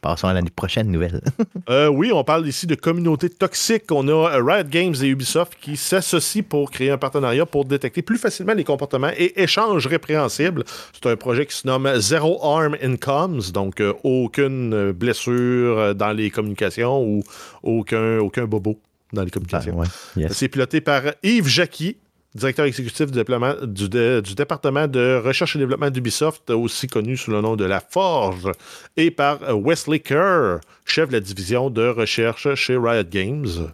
Passons 0.03 0.29
à 0.29 0.35
la 0.35 0.43
prochaine 0.55 0.91
nouvelle. 0.91 1.23
Euh, 1.69 1.87
oui, 1.87 2.11
on 2.13 2.25
parle 2.25 2.47
ici 2.49 2.67
de 2.67 2.75
communauté 2.75 3.31
toxique. 3.31 3.85
On 3.93 4.09
a 4.09 4.43
Riot 4.43 4.65
Games 4.69 4.97
et 5.01 5.07
Ubisoft 5.07 5.57
qui 5.61 5.77
s'associent 5.77 6.43
pour 6.43 6.73
créer 6.73 6.91
un 6.91 6.99
partenariat 6.99 7.47
pour 7.47 7.65
détecter 7.65 8.03
plus 8.03 8.19
facilement 8.19 8.53
les 8.53 8.65
comportements 8.65 9.13
et 9.17 9.41
échanges 9.41 9.87
répréhensibles. 9.87 10.65
C'est 10.93 11.09
un 11.09 11.15
projet 11.15 11.47
qui 11.47 11.57
se 11.57 11.69
nomme 11.69 11.89
Zero 12.01 12.45
Arm 12.45 12.77
Incomes, 12.83 13.43
donc 13.55 13.81
aucune 14.03 14.91
blessure 14.91 15.95
dans 15.95 16.11
les 16.11 16.31
communications 16.31 17.01
ou 17.01 17.23
aucun, 17.63 18.19
aucun 18.19 18.45
bobo 18.45 18.77
dans 19.13 19.23
les 19.23 19.31
communications. 19.31 19.81
Ah, 19.83 20.21
C'est 20.31 20.49
piloté 20.49 20.81
par 20.81 21.03
Yves 21.23 21.49
Jacqui, 21.49 21.97
directeur 22.35 22.67
exécutif 22.67 23.11
du, 23.11 23.89
du, 23.89 24.35
département 24.35 24.89
de 24.89 25.21
recherche 25.23 25.57
et 25.57 25.59
développement 25.59 25.91
d'Ubisoft, 25.91 26.51
aussi 26.51 26.87
connu 26.87 27.17
sous 27.17 27.31
le 27.31 27.41
nom 27.41 27.57
de 27.57 27.65
La 27.65 27.81
Forge, 27.81 28.51
et 28.97 29.11
par 29.11 29.41
Wesley 29.57 30.01
Kerr, 30.01 30.61
chef 30.85 31.09
de 31.09 31.15
la 31.15 31.21
division 31.21 31.71
de 31.71 31.87
recherche 31.87 32.55
chez 32.55 32.77
Riot 32.77 33.05
Games. 33.11 33.73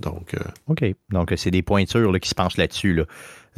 Donc, 0.00 0.34
euh, 0.34 0.38
OK. 0.68 0.84
Donc, 1.10 1.32
c'est 1.36 1.50
des 1.50 1.62
pointures 1.62 2.18
qui 2.20 2.28
se 2.28 2.34
penchent 2.34 2.56
là-dessus. 2.56 2.94
Là. 2.94 3.04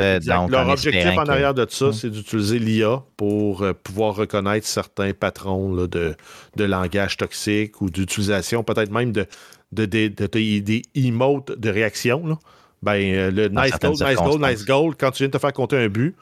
Euh, 0.01 0.19
Leur 0.49 0.69
objectif 0.69 1.19
en 1.19 1.27
arrière 1.27 1.53
de 1.53 1.67
ça, 1.69 1.93
c'est 1.93 2.09
d'utiliser 2.09 2.59
l'IA 2.59 3.03
pour 3.17 3.63
euh, 3.63 3.75
pouvoir 3.75 4.15
reconnaître 4.15 4.67
certains 4.67 5.13
patrons 5.13 5.87
de, 5.87 6.17
de 6.57 6.65
langage 6.65 7.19
toxique 7.19 7.83
ou 7.83 7.91
d'utilisation, 7.91 8.63
peut-être 8.63 8.91
même 8.91 9.13
de, 9.13 9.27
de, 9.73 9.85
des 9.85 10.83
emotes 10.95 11.53
de 11.53 11.71
réaction. 11.71 12.39
Ben, 12.83 13.15
euh, 13.15 13.31
le 13.31 13.49
nice 13.49 13.79
goal, 13.79 13.93
nice 13.93 14.17
goal, 14.17 14.41
nice 14.41 14.65
goal, 14.65 14.95
quand 14.97 15.11
tu 15.11 15.19
viens 15.19 15.29
de 15.29 15.33
te 15.33 15.39
faire 15.39 15.53
compter 15.53 15.77
un 15.77 15.89
but, 15.89 16.17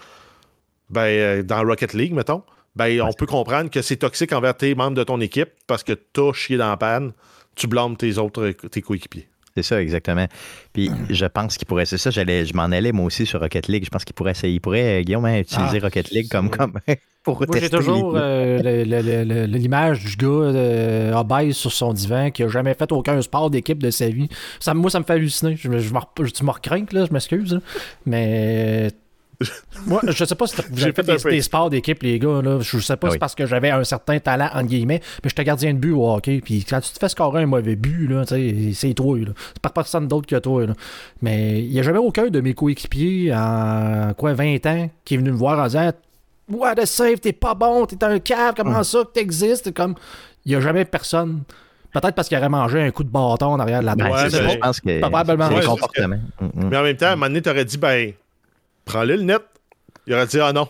ben, 0.91 1.03
euh, 1.03 1.43
dans 1.43 1.63
Rocket 1.63 1.95
League, 1.95 2.13
mettons, 2.13 2.43
ben, 2.75 3.01
on 3.01 3.13
peut 3.13 3.27
comprendre 3.27 3.71
que 3.71 3.81
c'est 3.81 3.97
toxique 3.97 4.33
envers 4.33 4.57
tes 4.57 4.75
membres 4.75 4.97
de 4.97 5.05
ton 5.05 5.21
équipe 5.21 5.51
parce 5.67 5.85
que 5.85 5.93
as 5.93 6.33
chié 6.33 6.57
dans 6.57 6.69
la 6.69 6.77
panne, 6.77 7.13
tu 7.55 7.67
blâmes 7.67 7.97
tes 7.97 8.19
autres 8.19 8.51
tes 8.51 8.83
coéquipiers. 8.83 9.29
C'est 9.59 9.75
ça, 9.75 9.83
exactement. 9.83 10.27
Puis 10.73 10.89
je 11.11 11.27
pense 11.27 11.57
qu'il 11.57 11.67
pourrait, 11.67 11.85
c'est 11.85 11.99
ça, 11.99 12.11
j'allais, 12.11 12.45
je 12.45 12.55
m'en 12.55 12.65
allais 12.65 12.93
moi 12.93 13.07
aussi 13.07 13.27
sur 13.27 13.41
Rocket 13.41 13.67
League. 13.67 13.85
Je 13.85 13.91
pense 13.91 14.05
qu'il 14.05 14.15
pourrait 14.15 14.31
essayer, 14.31 14.55
il 14.55 14.61
pourrait, 14.61 15.03
Guillaume, 15.03 15.25
hein, 15.25 15.41
utiliser 15.41 15.79
ah. 15.83 15.87
Rocket 15.87 16.11
League 16.11 16.29
comme, 16.31 16.49
comme 16.49 16.75
pour 17.25 17.45
Moi, 17.45 17.59
j'ai 17.59 17.69
toujours 17.69 18.13
euh, 18.15 18.87
l'image 19.49 20.05
du 20.05 20.15
gars 20.15 20.29
euh, 20.29 21.13
obèse 21.13 21.57
sur 21.57 21.73
son 21.73 21.93
divan 21.93 22.31
qui 22.31 22.45
a 22.45 22.49
jamais 22.49 22.75
fait 22.75 22.93
aucun 22.93 23.21
sport 23.21 23.51
d'équipe 23.51 23.83
de 23.83 23.91
sa 23.91 24.09
vie. 24.09 24.29
Ça, 24.61 24.75
moi, 24.75 24.93
ça 24.93 25.01
me 25.01 25.05
fait 25.05 25.15
halluciner. 25.15 25.57
Je, 25.57 25.69
je, 25.73 25.79
je, 25.79 26.31
tu 26.31 26.45
me 26.45 26.95
là, 26.95 27.05
je 27.05 27.13
m'excuse. 27.13 27.61
Mais 28.07 28.93
moi, 29.87 30.01
je 30.07 30.25
sais 30.25 30.35
pas 30.35 30.47
si 30.47 30.57
vous 30.71 30.83
avez 30.83 30.93
fait, 30.93 31.03
des, 31.03 31.43
sports 31.43 31.71
d'équipe, 31.71 32.03
les 32.03 32.19
gars. 32.19 32.43
Là. 32.43 32.59
Je 32.61 32.79
sais 32.79 32.97
pas 32.97 33.09
si 33.09 33.13
c'est 33.13 33.19
parce 33.19 33.35
que 33.35 33.47
j'avais 33.47 33.71
un 33.71 33.85
certain 33.85 34.19
talent, 34.19 34.51
entre 34.53 34.67
guillemets, 34.67 35.01
mais 35.23 35.31
j'étais 35.31 35.45
gardien 35.45 35.75
de 35.75 35.79
but 35.79 35.93
au 35.93 36.11
hockey. 36.11 36.41
Puis 36.45 36.65
quand 36.65 36.81
tu 36.81 36.93
te 36.93 36.99
fais 36.99 37.09
scorer 37.09 37.43
un 37.43 37.47
mauvais 37.47 37.77
but, 37.77 38.11
c'est 38.75 38.95
toi. 38.95 39.19
C'est 39.25 39.63
pas 39.63 39.71
personne 39.71 40.09
d'autre 40.09 40.27
que 40.27 40.37
toi. 40.37 40.67
Là. 40.67 40.75
Mais 41.23 41.63
il 41.63 41.71
n'y 41.71 41.79
a 41.79 41.83
jamais 41.83 41.99
aucun 41.99 42.29
de 42.29 42.41
mes 42.41 42.55
coéquipiers 42.55 43.33
en 43.35 44.13
quoi 44.17 44.35
20 44.35 44.67
ans 44.67 44.91
qui 45.05 45.15
est 45.15 45.19
venu 45.19 45.31
me 45.31 45.37
voir 45.37 45.59
en 45.59 45.67
disant 45.67 45.93
What 46.51 46.81
a 46.81 46.87
save, 46.87 47.19
t'es 47.19 47.33
pas 47.33 47.55
bon, 47.55 47.85
t'es 47.85 48.03
un 48.03 48.19
cave, 48.19 48.55
comment 48.57 48.83
ça 48.83 49.05
que 49.05 49.13
t'existes? 49.13 49.73
Comme, 49.75 49.95
il 50.47 50.53
y 50.53 50.55
a 50.57 50.61
jamais 50.61 50.85
personne. 50.85 51.43
Peut-être 51.93 52.15
parce 52.15 52.29
qu'il 52.29 52.37
aurait 52.39 52.49
mangé 52.49 52.81
un 52.81 52.91
coup 52.91 53.05
de 53.05 53.09
bâton 53.09 53.47
en 53.47 53.61
arrière 53.61 53.81
de 53.81 53.87
la 53.87 53.95
Ben, 53.95 54.29
ça, 54.29 54.29
je 54.29 54.59
pense 54.59 54.81
que 54.81 55.01
Probablement. 55.01 55.49
c'est 55.49 55.55
Ouais, 55.55 55.57
le 55.57 55.63
c'est 55.63 55.69
comportement. 55.69 56.17
Mm, 56.41 56.47
mm. 56.47 56.69
Mais 56.71 56.77
en 56.77 56.83
même 56.83 56.97
temps, 56.97 57.07
à 57.07 57.11
un 57.11 57.17
moment 57.17 57.27
donné, 57.27 57.43
t'aurais 57.43 57.65
dit, 57.65 57.79
ben, 57.79 58.13
prends-le 58.89 59.17
le 59.17 59.23
net. 59.23 59.43
Il 60.07 60.15
aurait 60.15 60.27
dit, 60.27 60.41
ah 60.41 60.53
non. 60.53 60.69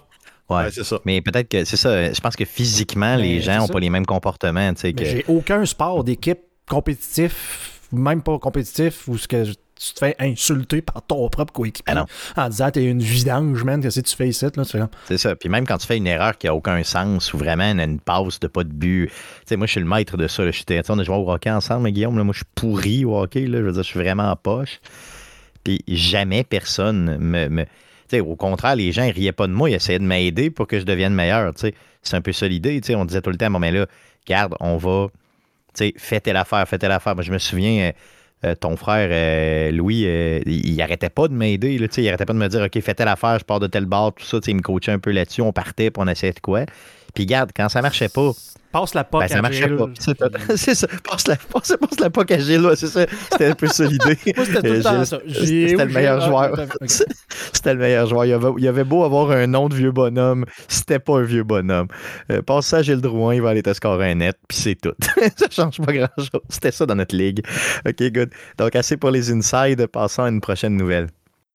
Ouais. 0.51 0.57
Ouais, 0.65 0.71
c'est 0.73 0.85
ça. 0.85 0.99
Mais 1.05 1.21
peut-être 1.21 1.49
que 1.49 1.65
c'est 1.65 1.77
ça. 1.77 2.13
Je 2.13 2.21
pense 2.21 2.35
que 2.37 2.45
physiquement, 2.45 3.17
Mais 3.17 3.23
les 3.23 3.41
gens 3.41 3.59
n'ont 3.59 3.69
pas 3.69 3.81
les 3.81 3.91
mêmes 3.91 4.07
comportements. 4.07 4.73
tu 4.75 4.81
sais, 4.81 4.89
Mais 4.89 4.93
que... 4.95 5.05
j'ai 5.05 5.25
aucun 5.29 5.65
sport 5.67 6.05
d'équipe 6.05 6.39
compétitif, 6.69 7.81
même 7.93 8.23
pas 8.23 8.39
compétitif, 8.39 9.07
où 9.09 9.19
ce 9.19 9.29
que 9.29 9.45
tu 9.45 9.93
te 9.95 9.99
fais 10.01 10.17
insulter 10.19 10.83
par 10.83 11.03
ton 11.07 11.29
propre 11.29 11.53
coéquipier 11.53 11.85
Ah 11.87 11.95
non. 11.95 12.07
en 12.37 12.49
disant 12.49 12.71
t'es 12.71 12.85
une 12.85 13.01
vidange, 13.01 13.63
man, 13.63 13.81
qu'est-ce 13.81 14.01
que 14.01 14.09
tu 14.09 14.17
fais 14.17 14.29
ici? 14.29 14.45
Là, 14.45 14.51
tu 14.51 14.65
fais 14.65 14.79
comme, 14.79 14.89
C'est 15.07 15.19
ça. 15.19 15.37
Puis 15.37 15.49
même 15.49 15.67
quand 15.67 15.79
tu 15.79 15.87
fais 15.87 15.99
une 15.99 16.07
erreur 16.07 16.37
qui 16.37 16.49
a 16.49 16.55
aucun 16.55 16.83
sens 16.83 17.33
ou 17.33 17.39
vraiment 17.39 17.71
une, 17.71 18.01
passe 18.01 18.41
de 18.41 18.49
pas 18.49 18.65
de 18.65 18.73
but. 18.73 19.09
Tu 19.11 19.15
sais, 19.47 19.57
moi, 19.57 19.67
je 19.67 19.73
suis 19.73 19.81
le 19.81 19.87
maître 19.87 20.17
de 20.17 20.27
ça. 20.27 20.45
là. 20.45 20.51
Je 20.51 20.57
suis- 20.57 20.65
on 20.89 20.99
a 20.99 21.05
joué 21.05 21.15
au 21.15 21.31
hockey 21.31 21.51
ensemble, 21.51 21.83
mais 21.85 21.93
Guillaume, 21.93 22.17
là, 22.19 22.25
moi, 22.25 22.33
je 22.33 22.39
suis 22.39 22.47
pourri 22.55 23.05
au 23.05 23.17
hockey. 23.21 23.47
Là. 23.47 23.59
Je 23.59 23.65
veux 23.65 23.73
dire, 23.73 23.83
je 23.83 23.89
suis 23.89 24.01
vraiment 24.01 24.31
en 24.31 24.37
poche. 24.37 24.81
Puis 25.63 25.85
jamais 25.87 26.43
personne 26.43 27.19
me. 27.19 27.49
me- 27.49 27.67
au 28.15 28.37
contraire, 28.37 28.77
les 28.77 28.93
gens 28.93 29.05
ils 29.05 29.13
riaient 29.13 29.33
pas 29.33 29.47
de 29.47 29.53
moi, 29.53 29.71
ils 29.71 29.75
essayaient 29.75 29.99
de 29.99 30.05
m'aider 30.05 30.51
pour 30.51 30.67
que 30.67 30.79
je 30.79 30.85
devienne 30.85 31.15
meilleur. 31.15 31.53
C'est 31.57 32.17
un 32.17 32.21
peu 32.21 32.33
ça 32.33 32.49
l'idée. 32.49 32.81
On 32.95 33.05
disait 33.05 33.21
tout 33.21 33.31
le 33.31 33.37
temps 33.37 33.51
moment 33.51 33.71
là, 33.71 33.87
garde, 34.27 34.55
on 34.61 34.77
va. 34.77 35.09
Fais 35.97 36.21
telle 36.21 36.37
affaire, 36.37 36.67
fais 36.69 36.79
telle 36.79 36.93
affaire. 36.93 37.15
Moi, 37.15 37.23
je 37.23 37.31
me 37.31 37.39
souviens, 37.39 37.89
euh, 37.89 37.93
euh, 38.45 38.55
ton 38.55 38.77
frère 38.77 39.09
euh, 39.13 39.71
Louis, 39.71 40.01
il, 40.01 40.67
il 40.67 40.83
arrêtait 40.83 41.11
pas 41.11 41.29
de 41.29 41.35
m'aider. 41.35 41.75
Il 41.75 42.09
arrêtait 42.09 42.25
pas 42.25 42.33
de 42.33 42.39
me 42.39 42.49
dire 42.49 42.63
OK, 42.63 42.81
fais 42.81 42.95
telle 42.95 43.09
affaire, 43.09 43.39
je 43.39 43.45
pars 43.45 43.61
de 43.61 43.67
telle 43.67 43.87
barre, 43.87 44.15
tout 44.15 44.25
ça. 44.25 44.39
Il 44.47 44.57
me 44.57 44.63
coachait 44.63 44.93
un 44.93 44.99
peu 44.99 45.13
là-dessus. 45.13 45.43
On 45.43 45.53
partait, 45.53 45.91
puis 45.91 46.03
on 46.05 46.09
essayait 46.09 46.33
de 46.33 46.41
quoi. 46.41 46.65
Puis 47.15 47.27
garde, 47.27 47.51
quand 47.57 47.69
ça 47.69 47.83
marchait 47.83 48.09
pas, 48.09 48.31
passe 48.71 48.95
la 48.95 49.03
poque 49.05 49.23
ben, 49.23 49.29
ça 49.29 49.39
à 49.39 49.43
marchait 49.43 49.67
Gilles. 49.69 49.77
pas. 49.77 49.89
C'est 50.57 50.75
ça. 50.75 50.87
Passe 51.09 51.27
la, 51.27 51.37
passe, 51.37 51.75
passe 51.81 52.01
la 52.01 52.11
poque 52.11 52.31
à 52.31 52.39
Gilles, 52.39 52.69
c'est 52.77 52.87
ça. 52.87 53.07
C'était 53.33 53.47
un 53.47 53.55
peu 53.55 53.67
ça 53.67 53.85
l'idée. 53.85 54.19
Moi, 54.37 54.45
c'était 54.45 54.61
tout 54.61 54.67
le 54.67 54.79
Euh, 54.79 54.83
temps 54.83 54.97
Gilles, 54.97 55.07
ça. 55.07 55.19
C'était 55.27 55.85
le 55.87 55.93
meilleur 55.93 56.21
joueur. 56.21 56.55
C'était 57.53 57.75
le 57.75 57.81
meilleur 57.81 58.07
joueur. 58.07 58.25
Il 58.27 58.33
avait, 58.35 58.49
il 58.59 58.69
avait 58.69 58.85
beau 58.85 59.05
avoir 59.05 59.31
un 59.31 59.47
nom 59.47 59.69
de 59.69 59.75
vieux 59.75 59.91
bonhomme, 59.91 60.45
c'était 60.69 60.99
pas 60.99 61.19
un 61.19 61.23
vieux 61.23 61.45
bonhomme. 61.45 61.89
Euh, 62.31 62.43
passe 62.43 62.67
ça 62.67 62.79
à 62.79 62.83
Gilles 62.83 63.01
Drouin, 63.01 63.35
il 63.35 63.43
va 63.43 63.51
aller 63.51 63.63
te 63.63 63.73
scorer 63.73 64.11
un 64.11 64.15
net, 64.17 64.37
puis 64.49 64.59
c'est 64.59 64.75
tout. 64.81 64.95
ça 65.37 65.47
change 65.51 65.79
pas 65.81 65.93
grand-chose. 65.93 66.41
C'était 66.51 66.71
ça 66.71 66.87
dans 66.87 66.95
notre 66.95 67.17
ligue. 67.17 67.45
OK, 67.87 68.03
good. 68.13 68.31
Donc, 68.59 68.77
assez 68.77 68.97
pour 68.97 69.11
les 69.11 69.31
insides. 69.33 69.87
Passons 69.87 70.23
à 70.25 70.29
une 70.29 70.41
prochaine 70.41 70.77
nouvelle. 70.77 71.09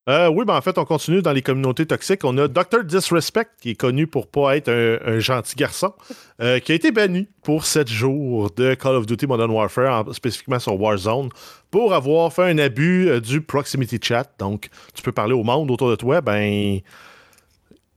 Euh, 0.09 0.27
oui, 0.27 0.43
ben 0.43 0.57
en 0.57 0.61
fait, 0.61 0.77
on 0.77 0.83
continue 0.83 1.21
dans 1.21 1.31
les 1.31 1.41
communautés 1.41 1.85
toxiques. 1.85 2.25
On 2.25 2.37
a 2.37 2.49
Dr. 2.49 2.83
Disrespect, 2.83 3.47
qui 3.61 3.69
est 3.69 3.75
connu 3.75 4.05
pour 4.05 4.27
pas 4.27 4.57
être 4.57 4.69
un, 4.69 5.19
gentil 5.19 5.55
garçon, 5.55 5.93
euh, 6.41 6.59
qui 6.59 6.73
a 6.73 6.75
été 6.75 6.91
banni 6.91 7.29
pour 7.41 7.65
7 7.65 7.87
jours 7.87 8.51
de 8.51 8.73
Call 8.73 8.95
of 8.95 9.05
Duty 9.05 9.27
Modern 9.27 9.49
Warfare, 9.49 10.05
en- 10.07 10.11
spécifiquement 10.11 10.59
sur 10.59 10.77
Warzone, 10.79 11.29
pour 11.71 11.93
avoir 11.93 12.33
fait 12.33 12.43
un 12.43 12.57
abus 12.57 13.07
euh, 13.07 13.21
du 13.21 13.39
proximity 13.39 13.97
chat. 14.01 14.29
Donc, 14.39 14.67
tu 14.93 15.01
peux 15.03 15.13
parler 15.13 15.33
au 15.33 15.43
monde 15.43 15.71
autour 15.71 15.89
de 15.89 15.95
toi. 15.95 16.19
Ben, 16.19 16.79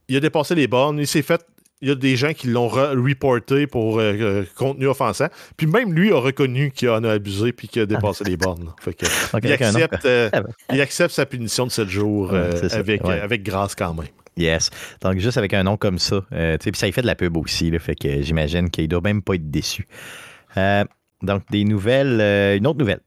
il 0.08 0.16
a 0.16 0.20
dépassé 0.20 0.54
les 0.54 0.68
bornes. 0.68 1.00
Il 1.00 1.08
s'est 1.08 1.22
fait. 1.22 1.44
Il 1.82 1.88
y 1.88 1.90
a 1.90 1.94
des 1.94 2.16
gens 2.16 2.32
qui 2.32 2.46
l'ont 2.48 2.68
re- 2.68 2.96
reporté 2.96 3.66
pour 3.66 3.98
euh, 3.98 4.14
euh, 4.18 4.44
contenu 4.56 4.86
offensant. 4.86 5.26
Puis 5.56 5.66
même 5.66 5.92
lui 5.92 6.10
a 6.12 6.16
reconnu 6.18 6.70
qu'il 6.70 6.88
en 6.88 7.04
a 7.04 7.12
abusé 7.12 7.52
puis 7.52 7.68
qu'il 7.68 7.82
a 7.82 7.86
dépassé 7.86 8.24
les 8.26 8.36
bornes. 8.38 8.72
Fait 8.80 8.94
que, 8.94 9.04
il, 9.44 9.52
accepte, 9.52 10.06
euh, 10.06 10.30
Ah 10.32 10.42
il 10.74 10.80
accepte 10.80 11.12
sa 11.12 11.26
punition 11.26 11.66
de 11.66 11.70
7 11.70 11.88
jours 11.88 12.30
euh, 12.32 12.68
ça, 12.68 12.78
avec, 12.78 13.04
ouais. 13.04 13.20
avec 13.20 13.42
grâce 13.42 13.74
quand 13.74 13.92
même. 13.92 14.06
Yes. 14.38 14.70
Donc, 15.02 15.18
juste 15.18 15.36
avec 15.38 15.52
un 15.54 15.64
nom 15.64 15.76
comme 15.76 15.98
ça. 15.98 16.22
puis 16.30 16.70
ça 16.74 16.88
y 16.88 16.92
fait 16.92 17.02
de 17.02 17.06
la 17.06 17.14
pub 17.14 17.36
aussi. 17.36 17.70
Là, 17.70 17.78
fait 17.78 17.94
que 17.94 18.22
j'imagine 18.22 18.70
qu'il 18.70 18.88
doit 18.88 19.00
même 19.02 19.22
pas 19.22 19.34
être 19.34 19.50
déçu. 19.50 19.86
Donc, 21.22 21.42
des 21.50 21.64
nouvelles. 21.64 22.18
euh, 22.20 22.56
une 22.56 22.66
autre 22.66 22.78
nouvelle. 22.78 23.00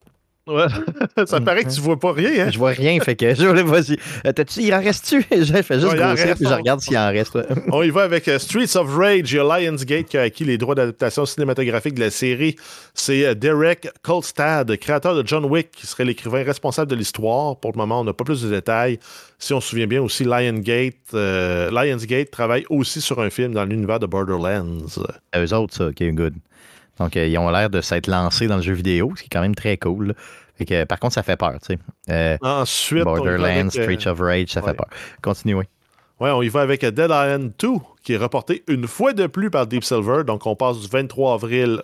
Ouais. 0.49 0.65
ça 1.25 1.39
paraît 1.41 1.63
que 1.63 1.69
tu 1.69 1.79
vois 1.81 1.99
pas 1.99 2.11
rien, 2.11 2.47
hein? 2.47 2.49
Je 2.51 2.57
vois 2.57 2.71
rien, 2.71 2.99
fait 2.99 3.15
que 3.15 3.35
je 3.35 3.43
vas-y. 3.45 3.97
Euh, 4.25 4.31
t'as-tu- 4.31 4.61
il 4.61 4.73
en 4.73 4.79
reste-tu? 4.79 5.23
Je 5.31 5.61
fais 5.61 5.79
juste 5.79 5.91
Ouais, 5.91 5.97
grossir, 5.97 6.35
puis 6.35 6.45
je 6.47 6.53
regarde 6.53 6.81
s'il 6.81 6.97
en 6.97 7.09
reste. 7.09 7.37
On 7.71 7.83
y 7.83 7.89
va 7.89 8.03
avec 8.03 8.27
euh, 8.27 8.39
Streets 8.39 8.75
of 8.75 8.93
Rage. 8.95 9.31
Il 9.31 9.35
y 9.35 9.39
a 9.39 9.43
Lionsgate 9.59 10.07
qui 10.07 10.17
a 10.17 10.21
acquis 10.23 10.43
les 10.45 10.57
droits 10.57 10.75
d'adaptation 10.75 11.25
cinématographique 11.25 11.93
de 11.93 11.99
la 11.99 12.09
série. 12.09 12.55
C'est 12.93 13.25
euh, 13.25 13.33
Derek 13.35 13.87
Kolstad, 14.01 14.75
créateur 14.77 15.15
de 15.15 15.25
John 15.27 15.45
Wick, 15.45 15.71
qui 15.71 15.85
serait 15.87 16.05
l'écrivain 16.05 16.43
responsable 16.43 16.89
de 16.89 16.95
l'histoire. 16.95 17.57
Pour 17.59 17.71
le 17.71 17.77
moment, 17.77 18.01
on 18.01 18.03
n'a 18.03 18.13
pas 18.13 18.23
plus 18.23 18.41
de 18.41 18.49
détails. 18.49 18.99
Si 19.37 19.53
on 19.53 19.61
se 19.61 19.69
souvient 19.69 19.87
bien 19.87 20.01
aussi, 20.01 20.23
Lionsgate, 20.23 20.95
euh, 21.13 21.69
Lionsgate 21.71 22.31
travaille 22.31 22.65
aussi 22.69 23.01
sur 23.01 23.19
un 23.21 23.29
film 23.29 23.53
dans 23.53 23.65
l'univers 23.65 23.99
de 23.99 24.05
Borderlands. 24.07 24.65
À 25.31 25.41
eux 25.41 25.53
autres, 25.53 25.75
ça, 25.75 25.87
ok, 25.87 26.03
good. 26.13 26.33
Donc, 26.99 27.15
euh, 27.15 27.25
ils 27.27 27.37
ont 27.37 27.49
l'air 27.49 27.69
de 27.69 27.79
s'être 27.79 28.07
lancés 28.07 28.47
dans 28.47 28.57
le 28.57 28.61
jeu 28.61 28.73
vidéo, 28.73 29.13
ce 29.15 29.21
qui 29.21 29.27
est 29.27 29.29
quand 29.31 29.41
même 29.41 29.55
très 29.55 29.77
cool. 29.77 30.13
Là. 30.59 30.65
Fait 30.65 30.65
que, 30.65 30.83
par 30.85 30.99
contre, 30.99 31.13
ça 31.13 31.23
fait 31.23 31.37
peur, 31.37 31.53
tu 31.65 31.73
sais. 31.73 31.79
Euh, 32.09 32.37
Ensuite, 32.41 33.03
Borderlands, 33.03 33.67
euh, 33.67 33.69
Street 33.69 34.07
of 34.07 34.19
Rage, 34.19 34.49
ça 34.49 34.61
ouais. 34.61 34.67
fait 34.67 34.77
peur. 34.77 34.87
Continuez. 35.21 35.65
Ouais, 36.19 36.31
on 36.31 36.41
y 36.41 36.49
va 36.49 36.61
avec 36.61 36.81
Dead 36.81 37.09
Island 37.09 37.53
2, 37.57 37.67
qui 38.03 38.13
est 38.13 38.17
reporté 38.17 38.63
une 38.67 38.87
fois 38.87 39.13
de 39.13 39.27
plus 39.27 39.49
par 39.49 39.67
Deep 39.67 39.83
Silver. 39.83 40.23
Donc, 40.25 40.45
on 40.45 40.55
passe 40.55 40.79
du 40.79 40.87
23 40.87 41.33
avril. 41.33 41.81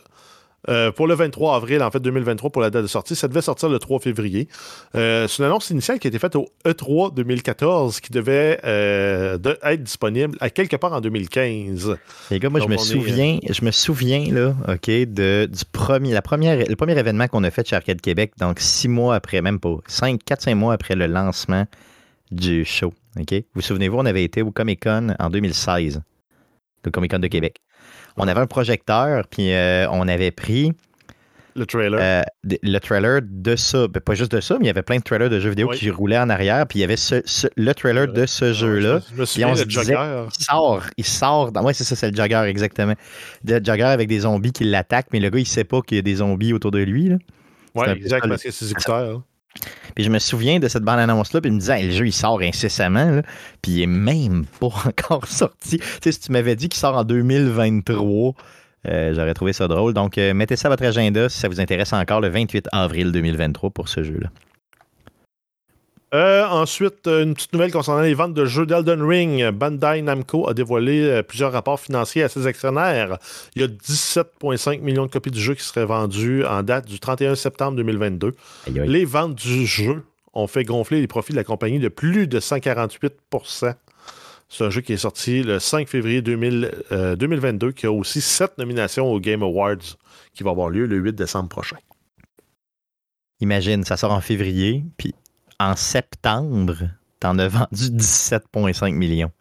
Euh, 0.70 0.91
pour 0.91 1.07
le 1.07 1.13
23 1.16 1.55
avril, 1.55 1.82
en 1.84 1.91
fait, 1.91 1.99
2023, 1.99 2.49
pour 2.49 2.61
la 2.61 2.70
date 2.70 2.84
de 2.84 2.88
sortie. 2.88 3.16
Ça 3.16 3.28
devait 3.28 3.41
sortir 3.41 3.70
le 3.70 3.80
3 3.80 3.99
février. 3.99 4.47
Euh, 4.95 5.28
c'est 5.28 5.39
une 5.39 5.45
annonce 5.45 5.70
initiale 5.70 5.99
qui 5.99 6.07
a 6.07 6.09
été 6.09 6.20
faite 6.20 6.36
au 6.36 6.47
E 6.66 6.72
E3 6.72 7.13
2014, 7.13 7.99
qui 7.99 8.11
devait 8.11 8.59
euh, 8.66 9.38
de- 9.38 9.57
être 9.63 9.84
disponible 9.84 10.38
à 10.41 10.49
quelque 10.49 10.76
part 10.76 10.93
en 10.93 11.01
2015. 11.01 11.95
Les 12.32 12.39
gars, 12.39 12.49
moi, 12.49 12.59
je 12.59 12.68
me 12.68 12.76
est, 12.76 12.78
souviens, 12.78 13.39
je 13.49 13.63
me 13.66 13.72
souviens, 13.72 14.26
là, 14.32 14.55
OK, 14.68 14.88
de, 14.89 15.45
du 15.51 15.66
premier, 15.72 16.13
la 16.13 16.22
première, 16.22 16.57
le 16.68 16.76
premier 16.76 16.97
événement 16.97 17.28
qu'on 17.28 17.43
a 17.43 17.51
fait 17.51 17.68
chez 17.68 17.76
Arcade 17.76 18.01
Québec, 18.01 18.34
donc 18.39 18.59
six 18.59 18.88
mois 18.88 19.16
après, 19.16 19.41
même 19.41 19.59
pas, 19.59 19.78
cinq, 19.88 20.24
quatre, 20.24 20.41
cinq 20.41 20.55
mois 20.55 20.74
après 20.74 20.95
le 20.95 21.07
lancement 21.07 21.66
du 22.32 22.66
show. 22.66 22.93
OK? 23.20 23.32
Vous 23.32 23.41
vous 23.55 23.61
souvenez-vous, 23.61 23.97
on 23.97 24.05
avait 24.05 24.24
été 24.24 24.41
au 24.41 24.51
Comic 24.51 24.84
Con 24.84 25.16
en 25.20 25.30
2016, 25.30 26.01
le 26.84 26.91
Comic 26.91 27.11
Con 27.11 27.20
de 27.20 27.28
Québec. 27.28 27.61
On 28.18 28.28
avait 28.28 28.39
un 28.41 28.47
projecteur, 28.47 29.26
puis 29.30 29.51
euh, 29.53 29.88
on 29.91 30.07
avait 30.07 30.32
pris 30.32 30.72
Le 31.55 31.66
trailer. 31.66 31.99
euh, 32.01 32.22
de- 32.43 32.57
le 32.63 32.80
trailer 32.80 33.20
de 33.24 33.55
ça. 33.55 33.88
Ben, 33.88 33.99
pas 33.99 34.13
juste 34.16 34.32
de 34.32 34.39
ça, 34.41 34.55
mais 34.57 34.66
il 34.66 34.68
y 34.68 34.70
avait 34.70 34.84
plein 34.84 34.97
de 34.97 35.03
trailers 35.03 35.30
de 35.30 35.39
jeux 35.39 35.49
vidéo 35.49 35.70
Oui. 35.70 35.78
qui 35.78 35.89
roulaient 35.89 36.18
en 36.18 36.30
arrière, 36.30 36.66
puis 36.68 36.80
il 36.80 36.82
y 36.82 36.86
avait 36.86 36.95
ce- 36.97 37.22
ce- 37.26 37.47
le 37.57 37.74
trailer 37.74 38.07
de 38.07 38.26
ce 38.26 38.53
jeu-là. 38.53 38.99
Je 39.09 39.11
me- 39.11 39.16
je 39.16 39.22
me 39.22 39.26
souviens, 39.26 39.49
on 39.49 39.55
se 39.55 39.61
le 39.61 39.66
disait- 39.68 39.93
Jogger. 39.93 40.26
Il 40.39 40.43
sort, 40.45 40.84
il 40.97 41.05
sort. 41.05 41.51
Dans... 41.51 41.63
Ouais, 41.63 41.74
c'est 41.74 41.84
ça, 41.84 41.95
c'est 41.95 42.09
le 42.11 42.16
jogger, 42.16 42.43
exactement. 42.47 42.93
Le 43.45 43.59
jogger 43.63 43.84
avec 43.84 44.07
des 44.07 44.20
zombies 44.22 44.51
qui 44.53 44.63
l'attaquent, 44.63 45.07
mais 45.11 45.20
le 45.20 45.30
gars, 45.30 45.39
il 45.39 45.47
sait 45.47 45.63
pas 45.66 45.82
qu'il 45.82 45.95
y 45.97 45.99
a 45.99 46.03
des 46.03 46.16
zombies 46.16 46.53
autour 46.53 46.72
de 46.72 46.80
lui. 46.80 47.09
Là. 47.09 47.18
Ouais, 47.76 47.91
exact, 47.97 48.28
parce 48.28 48.41
que 48.43 48.51
c'est 48.51 48.66
ses 48.66 48.72
écouteurs. 48.72 49.22
Puis 49.95 50.03
je 50.03 50.10
me 50.10 50.20
souviens 50.20 50.60
de 50.60 50.68
cette 50.68 50.84
bande-annonce-là, 50.84 51.41
puis 51.41 51.49
il 51.49 51.53
me 51.53 51.60
disait, 51.60 51.84
le 51.84 51.91
jeu, 51.91 52.08
il 52.08 52.14
sort 52.14 52.41
incessamment, 52.41 53.22
puis 53.62 53.72
il 53.72 53.82
est 53.84 53.88
même 53.88 54.45
pas 54.60 54.68
encore 54.86 55.28
sorti. 55.28 55.80
Tu 55.80 55.86
sais, 56.03 56.12
si 56.12 56.20
tu 56.20 56.32
m'avais 56.32 56.56
dit 56.56 56.70
qu'il 56.70 56.80
sort 56.80 56.95
en 56.95 57.03
2023, 57.03 58.34
euh, 58.88 59.14
j'aurais 59.16 59.34
trouvé 59.34 59.53
ça 59.53 59.68
drôle. 59.68 59.93
Donc, 59.93 60.18
euh, 60.18 60.34
mettez 60.34 60.56
ça 60.56 60.68
à 60.68 60.72
votre 60.72 60.84
agenda 60.84 61.30
si 61.30 61.39
ça 61.39 61.47
vous 61.47 61.60
intéresse 61.60 61.93
encore 61.93 62.22
le 62.22 62.30
28 62.30 62.68
avril 62.72 63.12
2023 63.12 63.70
pour 63.72 63.89
ce 63.89 64.03
jeu-là. 64.03 64.30
Euh, 66.14 66.45
ensuite, 66.45 67.08
euh, 67.08 67.24
une 67.24 67.34
petite 67.34 67.51
nouvelle 67.51 67.72
concernant 67.72 68.01
les 68.01 68.14
ventes 68.14 68.34
de 68.34 68.45
jeux 68.45 68.66
d'Elden 68.66 69.01
Ring. 69.01 69.49
Bandai 69.49 70.01
Namco 70.01 70.47
a 70.47 70.53
dévoilé 70.53 71.01
euh, 71.01 71.24
plusieurs 71.24 71.51
rapports 71.51 71.80
financiers 71.80 72.24
à 72.24 72.30
ses 72.30 72.47
actionnaires. 72.47 73.18
Il 73.56 73.62
y 73.62 73.66
a 73.66 73.68
17,5 73.68 74.82
millions 74.82 75.08
de 75.08 75.12
copies 75.12 75.32
du 75.32 75.41
jeu 75.41 75.56
qui 75.56 75.64
seraient 75.64 75.86
vendues 75.86 76.45
en 76.45 76.64
date 76.64 76.86
du 76.88 76.99
31 76.99 77.36
septembre 77.36 77.76
2022. 77.78 78.34
Aïe, 78.68 78.80
aïe. 78.80 78.88
Les 78.88 79.03
ventes 79.03 79.36
du 79.36 79.66
jeu 79.66 80.03
ont 80.36 80.47
fait 80.47 80.64
gonfler 80.64 81.01
les 81.01 81.08
profits 81.08 81.32
de 81.32 81.38
la 81.38 81.43
compagnie 81.43 81.80
de 81.80 81.88
plus 81.88 82.28
de 82.28 82.39
148% 82.39 83.74
C'est 84.49 84.64
un 84.64 84.70
jeu 84.70 84.82
qui 84.82 84.93
est 84.93 84.97
sorti 84.97 85.41
le 85.41 85.60
5 85.60 85.88
février 85.88 86.22
2000, 86.22 86.72
euh, 86.91 87.16
2022, 87.16 87.72
qui 87.72 87.88
a 87.88 87.91
aussi 87.91 88.22
sept 88.22 88.58
nominations 88.58 89.12
aux 89.12 89.20
Game 89.20 89.41
Awards, 89.41 89.97
qui 90.34 90.43
va 90.43 90.51
avoir 90.51 90.70
lieu 90.70 90.86
le 90.86 90.97
8 90.97 91.14
décembre 91.14 91.49
prochain. 91.49 91.78
Imagine, 93.39 93.84
ça 93.84 93.97
sort 93.97 94.12
en 94.12 94.22
février, 94.22 94.86
puis 94.97 95.16
en 95.60 95.76
septembre, 95.76 96.76
t'en 97.20 97.38
as 97.39 97.47
vendu 97.47 97.84
17,5 97.89 98.93
millions. 98.93 99.32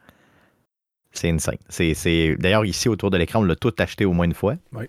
C'est 1.12 1.30
insane. 1.30 1.58
C'est, 1.68 1.94
c'est... 1.94 2.36
D'ailleurs, 2.38 2.64
ici, 2.64 2.88
autour 2.88 3.10
de 3.10 3.16
l'écran, 3.16 3.40
on 3.40 3.44
l'a 3.44 3.56
tout 3.56 3.72
acheté 3.78 4.04
au 4.04 4.12
moins 4.12 4.26
une 4.26 4.34
fois. 4.34 4.56
Oui. 4.72 4.84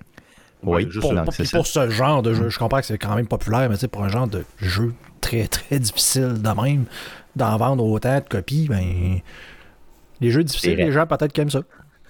Oui, 0.63 0.83
juste 0.89 1.01
Pour, 1.01 1.13
non, 1.13 1.25
ce 1.29 1.89
genre 1.91 2.23
de 2.23 2.33
jeu, 2.33 2.49
je 2.49 2.57
comprends 2.57 2.79
que 2.79 2.85
c'est 2.87 2.97
quand 2.97 3.15
même 3.15 3.27
populaire, 3.27 3.69
mais 3.69 3.75
tu 3.75 3.81
sais, 3.81 3.87
pour 3.87 4.03
un 4.03 4.09
genre 4.09 4.27
de 4.27 4.43
jeu 4.59 4.93
très 5.21 5.47
très 5.47 5.79
difficile 5.79 6.41
de 6.41 6.61
même, 6.61 6.85
d'en 7.35 7.55
vendre 7.57 7.85
autant 7.85 8.15
de 8.15 8.27
copies, 8.27 8.67
ben. 8.67 9.19
Les 10.21 10.31
jeux 10.31 10.43
difficiles, 10.43 10.77
les 10.77 10.91
gens 10.91 11.05
peut-être 11.05 11.33
qui 11.33 11.41
aiment 11.41 11.51
ça, 11.51 11.61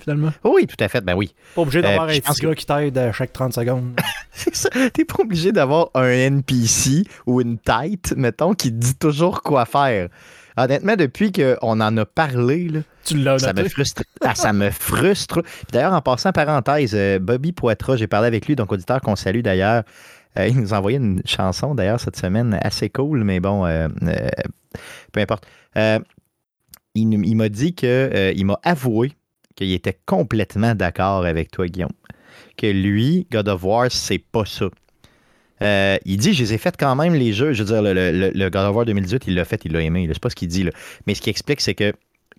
finalement? 0.06 0.32
Oui, 0.44 0.68
tout 0.68 0.82
à 0.82 0.88
fait. 0.88 1.02
Ben 1.02 1.16
oui. 1.16 1.34
Pas 1.56 1.62
obligé 1.62 1.82
d'avoir 1.82 2.08
Euh, 2.08 2.14
un 2.14 2.20
petit 2.20 2.42
gars 2.42 2.56
qui 2.56 2.66
t'aide 2.66 2.98
à 2.98 3.12
chaque 3.12 3.34
30 3.34 3.54
secondes. 3.54 4.00
C'est 4.32 4.56
ça. 4.56 4.70
T'es 4.94 5.06
pas 5.06 5.22
obligé 5.22 5.52
d'avoir 5.52 5.90
un 5.96 6.08
NPC 6.10 7.04
ou 7.26 7.42
une 7.42 7.58
tête, 7.58 8.14
mettons, 8.16 8.54
qui 8.54 8.70
te 8.72 8.78
dit 8.78 8.96
toujours 8.96 9.42
quoi 9.42 9.66
faire. 9.66 10.10
honnêtement, 10.58 10.96
depuis 10.96 11.32
qu'on 11.32 11.82
en 11.82 11.98
a 11.98 12.06
parlé, 12.06 12.70
là, 12.70 12.80
tu 13.04 13.18
l'as 13.18 13.40
ça 13.40 13.54
me 13.54 13.68
frustre. 13.68 14.04
Ah, 14.22 14.36
ça 14.36 14.54
me 14.54 14.70
frustre. 14.72 15.42
D'ailleurs, 15.72 15.94
en 15.94 16.02
passant 16.02 16.32
parenthèse, 16.32 16.94
euh, 16.96 17.20
Bobby 17.20 17.52
Poitras, 17.52 17.98
j'ai 17.98 18.08
parlé 18.08 18.28
avec 18.28 18.48
lui, 18.48 18.56
donc 18.56 18.72
auditeur 18.72 19.02
qu'on 19.02 19.16
salue 19.16 19.42
d'ailleurs. 19.42 19.84
Euh, 20.38 20.48
il 20.48 20.60
nous 20.60 20.74
a 20.74 20.78
envoyé 20.80 20.98
une 20.98 21.22
chanson 21.26 21.76
d'ailleurs 21.76 22.00
cette 22.00 22.18
semaine, 22.18 22.58
assez 22.62 22.90
cool, 22.90 23.24
mais 23.24 23.40
bon, 23.40 23.66
euh, 23.66 23.88
peu 25.14 25.22
importe. 25.22 25.46
il, 26.96 27.36
m'a 27.36 27.50
dit 27.50 27.74
que 27.74 28.34
il 28.36 28.46
m'a 28.46 28.60
avoué 28.64 29.14
qu'il 29.56 29.72
était 29.72 29.98
complètement 30.06 30.76
d'accord 30.76 31.26
avec 31.26 31.52
toi, 31.52 31.68
Guillaume. 31.68 31.92
Que 32.58 32.68
lui, 32.68 33.28
God 33.32 33.50
of 33.50 33.64
War, 33.64 33.88
c'est 33.90 34.20
pas 34.20 34.46
ça. 34.46 34.66
Euh, 35.62 35.98
il 36.06 36.18
dit, 36.18 36.34
je 36.34 36.44
les 36.44 36.54
ai 36.54 36.58
fait 36.58 36.76
quand 36.78 36.96
même 36.96 37.14
les 37.14 37.34
jeux. 37.34 37.54
Je 37.54 37.64
veux 37.64 37.70
dire, 37.70 37.82
le, 37.82 38.50
God 38.50 38.70
of 38.70 38.76
War 38.76 38.86
2018, 38.86 39.24
il 39.28 39.36
l'a 39.36 39.46
fait, 39.46 39.64
il 39.66 39.72
l'a 39.72 39.82
aimé. 39.82 40.08
C'est 40.12 40.20
pas 40.20 40.30
ce 40.30 40.36
qu'il 40.36 40.50
dit. 40.50 40.64
Là. 40.64 40.72
Mais 41.08 41.16
ce 41.16 41.22
qu'il 41.22 41.32
explique, 41.32 41.62
c'est 41.62 41.76
que 41.76 41.94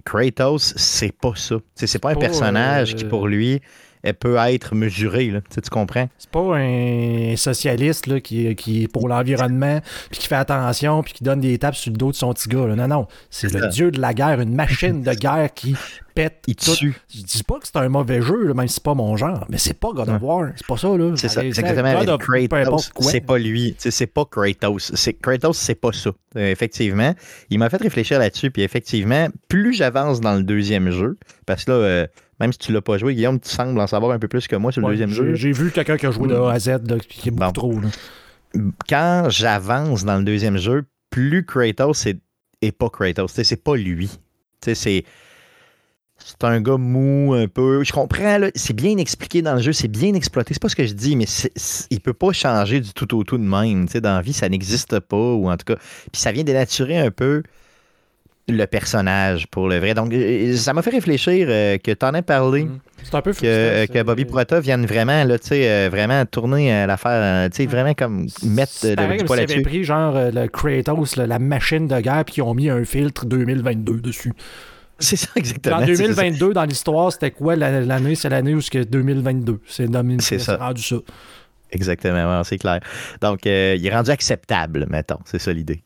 Kratos, 0.04 0.74
c'est 0.76 1.12
pas 1.12 1.32
ça. 1.34 1.56
C'est 1.74 1.98
pas 1.98 2.10
un 2.10 2.16
personnage 2.16 2.94
qui, 2.94 3.04
pour 3.04 3.26
lui, 3.26 3.60
elle 4.06 4.14
peut 4.14 4.36
être 4.36 4.76
mesurée. 4.76 5.30
Là. 5.30 5.40
Tu, 5.50 5.60
comprends? 5.68 6.08
C'est 6.16 6.30
pas 6.30 6.56
un 6.56 7.34
socialiste 7.36 8.06
là, 8.06 8.20
qui, 8.20 8.54
qui 8.54 8.84
est 8.84 8.88
pour 8.88 9.08
l'environnement, 9.08 9.80
puis 10.10 10.20
qui 10.20 10.28
fait 10.28 10.36
attention, 10.36 11.02
puis 11.02 11.12
qui 11.12 11.24
donne 11.24 11.40
des 11.40 11.58
tapes 11.58 11.74
sur 11.74 11.90
le 11.90 11.98
dos 11.98 12.12
de 12.12 12.16
son 12.16 12.32
petit 12.32 12.48
gars. 12.48 12.66
Non, 12.66 12.86
non. 12.86 13.08
C'est 13.30 13.52
le 13.52 13.68
dieu 13.68 13.90
de 13.90 14.00
la 14.00 14.14
guerre, 14.14 14.40
une 14.40 14.54
machine 14.54 15.02
de 15.02 15.12
guerre 15.12 15.52
qui 15.52 15.74
pète. 16.14 16.42
Il 16.46 16.54
tue. 16.54 16.94
Je 17.12 17.22
dis 17.22 17.42
pas 17.42 17.58
que 17.58 17.66
c'est 17.66 17.76
un 17.76 17.88
mauvais 17.88 18.22
jeu, 18.22 18.54
même 18.54 18.68
si 18.68 18.74
c'est 18.74 18.82
pas 18.82 18.94
mon 18.94 19.16
genre, 19.16 19.44
mais 19.48 19.58
c'est 19.58 19.74
pas 19.78 19.90
God 19.92 20.08
of 20.08 20.22
War. 20.22 20.52
C'est 20.54 20.66
pas 20.66 20.76
ça. 20.76 20.88
là. 20.96 21.12
C'est 21.16 21.28
ça. 21.28 21.40
C'est 21.40 21.48
exactement 21.48 21.92
Kratos. 22.48 22.90
C'est 23.00 23.20
pas 23.20 23.38
lui. 23.38 23.74
C'est 23.78 24.06
pas 24.06 24.24
Kratos. 24.24 24.92
Kratos, 25.20 25.58
c'est 25.58 25.74
pas 25.74 25.92
ça. 25.92 26.10
Euh, 26.36 26.50
effectivement. 26.50 27.12
Il 27.50 27.58
m'a 27.58 27.68
fait 27.70 27.78
réfléchir 27.78 28.20
là-dessus, 28.20 28.50
puis 28.52 28.62
effectivement, 28.62 29.28
plus 29.48 29.74
j'avance 29.74 30.20
dans 30.20 30.34
le 30.34 30.44
deuxième 30.44 30.90
jeu, 30.90 31.16
parce 31.44 31.64
que 31.64 31.72
là, 31.72 31.76
euh, 31.78 32.06
même 32.40 32.52
si 32.52 32.58
tu 32.58 32.72
l'as 32.72 32.82
pas 32.82 32.98
joué, 32.98 33.14
Guillaume, 33.14 33.40
tu 33.40 33.48
sembles 33.48 33.78
en 33.80 33.86
savoir 33.86 34.12
un 34.12 34.18
peu 34.18 34.28
plus 34.28 34.46
que 34.46 34.56
moi 34.56 34.72
sur 34.72 34.82
le 34.82 34.88
deuxième 34.88 35.10
jeu. 35.10 35.34
J'ai 35.34 35.52
vu 35.52 35.70
quelqu'un 35.70 35.96
qui 35.96 36.06
a 36.06 36.10
joué 36.10 36.28
de 36.28 36.34
A 36.34 36.52
à 36.52 36.58
Z, 36.58 36.78
qui 37.08 37.28
est 37.28 37.32
beaucoup 37.32 37.52
trop. 37.52 37.74
Quand 38.88 39.26
j'avance 39.28 40.04
dans 40.04 40.18
le 40.18 40.24
deuxième 40.24 40.56
jeu, 40.56 40.84
plus 41.10 41.44
Kratos 41.44 42.06
est, 42.06 42.72
pas 42.72 42.90
Kratos. 42.90 43.32
C'est 43.42 43.62
pas 43.62 43.76
lui. 43.76 44.10
C'est 44.60 45.04
c'est 46.18 46.44
un 46.44 46.60
gars 46.60 46.78
mou 46.78 47.34
un 47.34 47.46
peu. 47.46 47.84
Je 47.84 47.92
comprends, 47.92 48.38
c'est 48.54 48.72
bien 48.74 48.96
expliqué 48.96 49.42
dans 49.42 49.54
le 49.54 49.60
jeu, 49.60 49.72
c'est 49.72 49.88
bien 49.88 50.14
exploité. 50.14 50.54
C'est 50.54 50.62
pas 50.62 50.68
ce 50.68 50.76
que 50.76 50.86
je 50.86 50.94
dis, 50.94 51.14
mais 51.14 51.26
il 51.90 52.00
peut 52.00 52.14
pas 52.14 52.32
changer 52.32 52.80
du 52.80 52.92
tout 52.92 53.14
au 53.14 53.22
tout 53.22 53.38
de 53.38 53.42
même. 53.42 53.86
dans 53.86 54.14
la 54.16 54.22
vie, 54.22 54.32
ça 54.32 54.48
n'existe 54.48 54.98
pas, 55.00 55.16
ou 55.34 55.50
en 55.50 55.56
tout 55.56 55.66
cas. 55.66 55.76
Puis 56.12 56.20
ça 56.20 56.32
vient 56.32 56.42
dénaturer 56.44 56.98
un 56.98 57.10
peu 57.10 57.42
le 58.48 58.66
personnage 58.66 59.46
pour 59.48 59.68
le 59.68 59.78
vrai. 59.78 59.94
Donc, 59.94 60.12
euh, 60.12 60.54
ça 60.56 60.72
m'a 60.72 60.82
fait 60.82 60.90
réfléchir 60.90 61.46
euh, 61.50 61.78
que 61.78 61.90
tu 61.90 62.06
en 62.06 62.14
as 62.14 62.22
parlé. 62.22 62.64
Mm. 62.64 62.78
C'est 63.02 63.14
un 63.14 63.22
peu 63.22 63.32
que, 63.32 63.86
que 63.86 64.02
Bobby 64.02 64.24
Prota 64.24 64.60
vienne 64.60 64.86
vraiment, 64.86 65.24
là, 65.24 65.36
euh, 65.52 65.88
vraiment 65.90 66.24
tourner 66.26 66.86
l'affaire, 66.86 67.50
tu 67.50 67.56
sais, 67.56 67.66
vraiment 67.66 67.94
comme 67.94 68.26
mettre 68.42 68.82
de, 68.82 69.18
du 69.18 69.24
poids 69.24 69.36
là-dessus. 69.36 69.62
pris 69.62 69.84
genre 69.84 70.14
le 70.32 70.48
Kratos, 70.48 71.16
la 71.16 71.38
machine 71.38 71.86
de 71.86 72.00
guerre, 72.00 72.24
puis 72.24 72.34
qu'ils 72.34 72.42
ont 72.42 72.54
mis 72.54 72.68
un 72.68 72.84
filtre 72.84 73.24
2022 73.26 74.00
dessus. 74.00 74.32
C'est 74.98 75.16
ça, 75.16 75.28
exactement. 75.36 75.76
En 75.76 75.86
2022, 75.86 76.52
dans 76.52 76.64
l'histoire, 76.64 77.12
c'était 77.12 77.30
quoi 77.30 77.54
l'année? 77.54 78.14
C'est 78.14 78.30
l'année 78.30 78.54
où 78.54 78.60
c'est 78.60 78.90
2022. 78.90 79.60
C'est 79.68 80.38
ça. 80.38 80.56
rendu 80.56 80.82
ça. 80.82 80.96
Exactement, 81.70 82.42
c'est 82.44 82.58
clair. 82.58 82.80
Donc, 83.20 83.44
il 83.44 83.86
est 83.86 83.94
rendu 83.94 84.10
acceptable, 84.10 84.86
mettons. 84.88 85.18
C'est 85.26 85.38
ça 85.38 85.52
l'idée. 85.52 85.82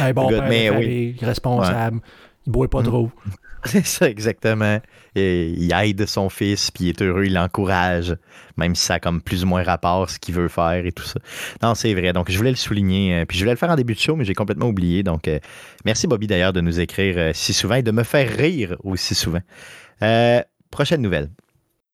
Un 0.00 0.12
bon 0.12 0.28
père 0.28 0.48
mais 0.48 0.70
oui. 0.70 1.16
responsable. 1.20 2.00
Il 2.46 2.52
boit 2.52 2.68
pas 2.68 2.80
mm. 2.80 2.86
trop. 2.86 3.10
C'est 3.64 3.86
ça, 3.86 4.08
exactement. 4.08 4.78
il 5.14 5.72
aide 5.72 6.06
son 6.06 6.28
fils, 6.28 6.70
puis 6.70 6.84
il 6.84 6.88
est 6.90 7.02
heureux, 7.02 7.24
il 7.24 7.32
l'encourage, 7.32 8.14
même 8.58 8.74
si 8.74 8.84
ça 8.84 8.94
a 8.94 9.00
comme 9.00 9.22
plus 9.22 9.42
ou 9.44 9.46
moins 9.46 9.62
rapport 9.62 10.10
ce 10.10 10.18
qu'il 10.18 10.34
veut 10.34 10.48
faire 10.48 10.84
et 10.84 10.92
tout 10.92 11.04
ça. 11.04 11.18
Non, 11.62 11.74
c'est 11.74 11.94
vrai. 11.94 12.12
Donc, 12.12 12.30
je 12.30 12.36
voulais 12.36 12.50
le 12.50 12.56
souligner. 12.56 13.20
Euh, 13.20 13.24
puis, 13.24 13.38
je 13.38 13.42
voulais 13.42 13.52
le 13.52 13.58
faire 13.58 13.70
en 13.70 13.76
début 13.76 13.94
de 13.94 13.98
show, 13.98 14.16
mais 14.16 14.24
j'ai 14.24 14.34
complètement 14.34 14.66
oublié. 14.66 15.02
Donc, 15.02 15.28
euh, 15.28 15.38
merci, 15.86 16.06
Bobby, 16.06 16.26
d'ailleurs, 16.26 16.52
de 16.52 16.60
nous 16.60 16.78
écrire 16.78 17.14
euh, 17.16 17.30
si 17.32 17.54
souvent 17.54 17.76
et 17.76 17.82
de 17.82 17.90
me 17.90 18.02
faire 18.02 18.30
rire 18.30 18.76
aussi 18.84 19.14
souvent. 19.14 19.40
prochaine 20.70 21.00
nouvelle. 21.00 21.30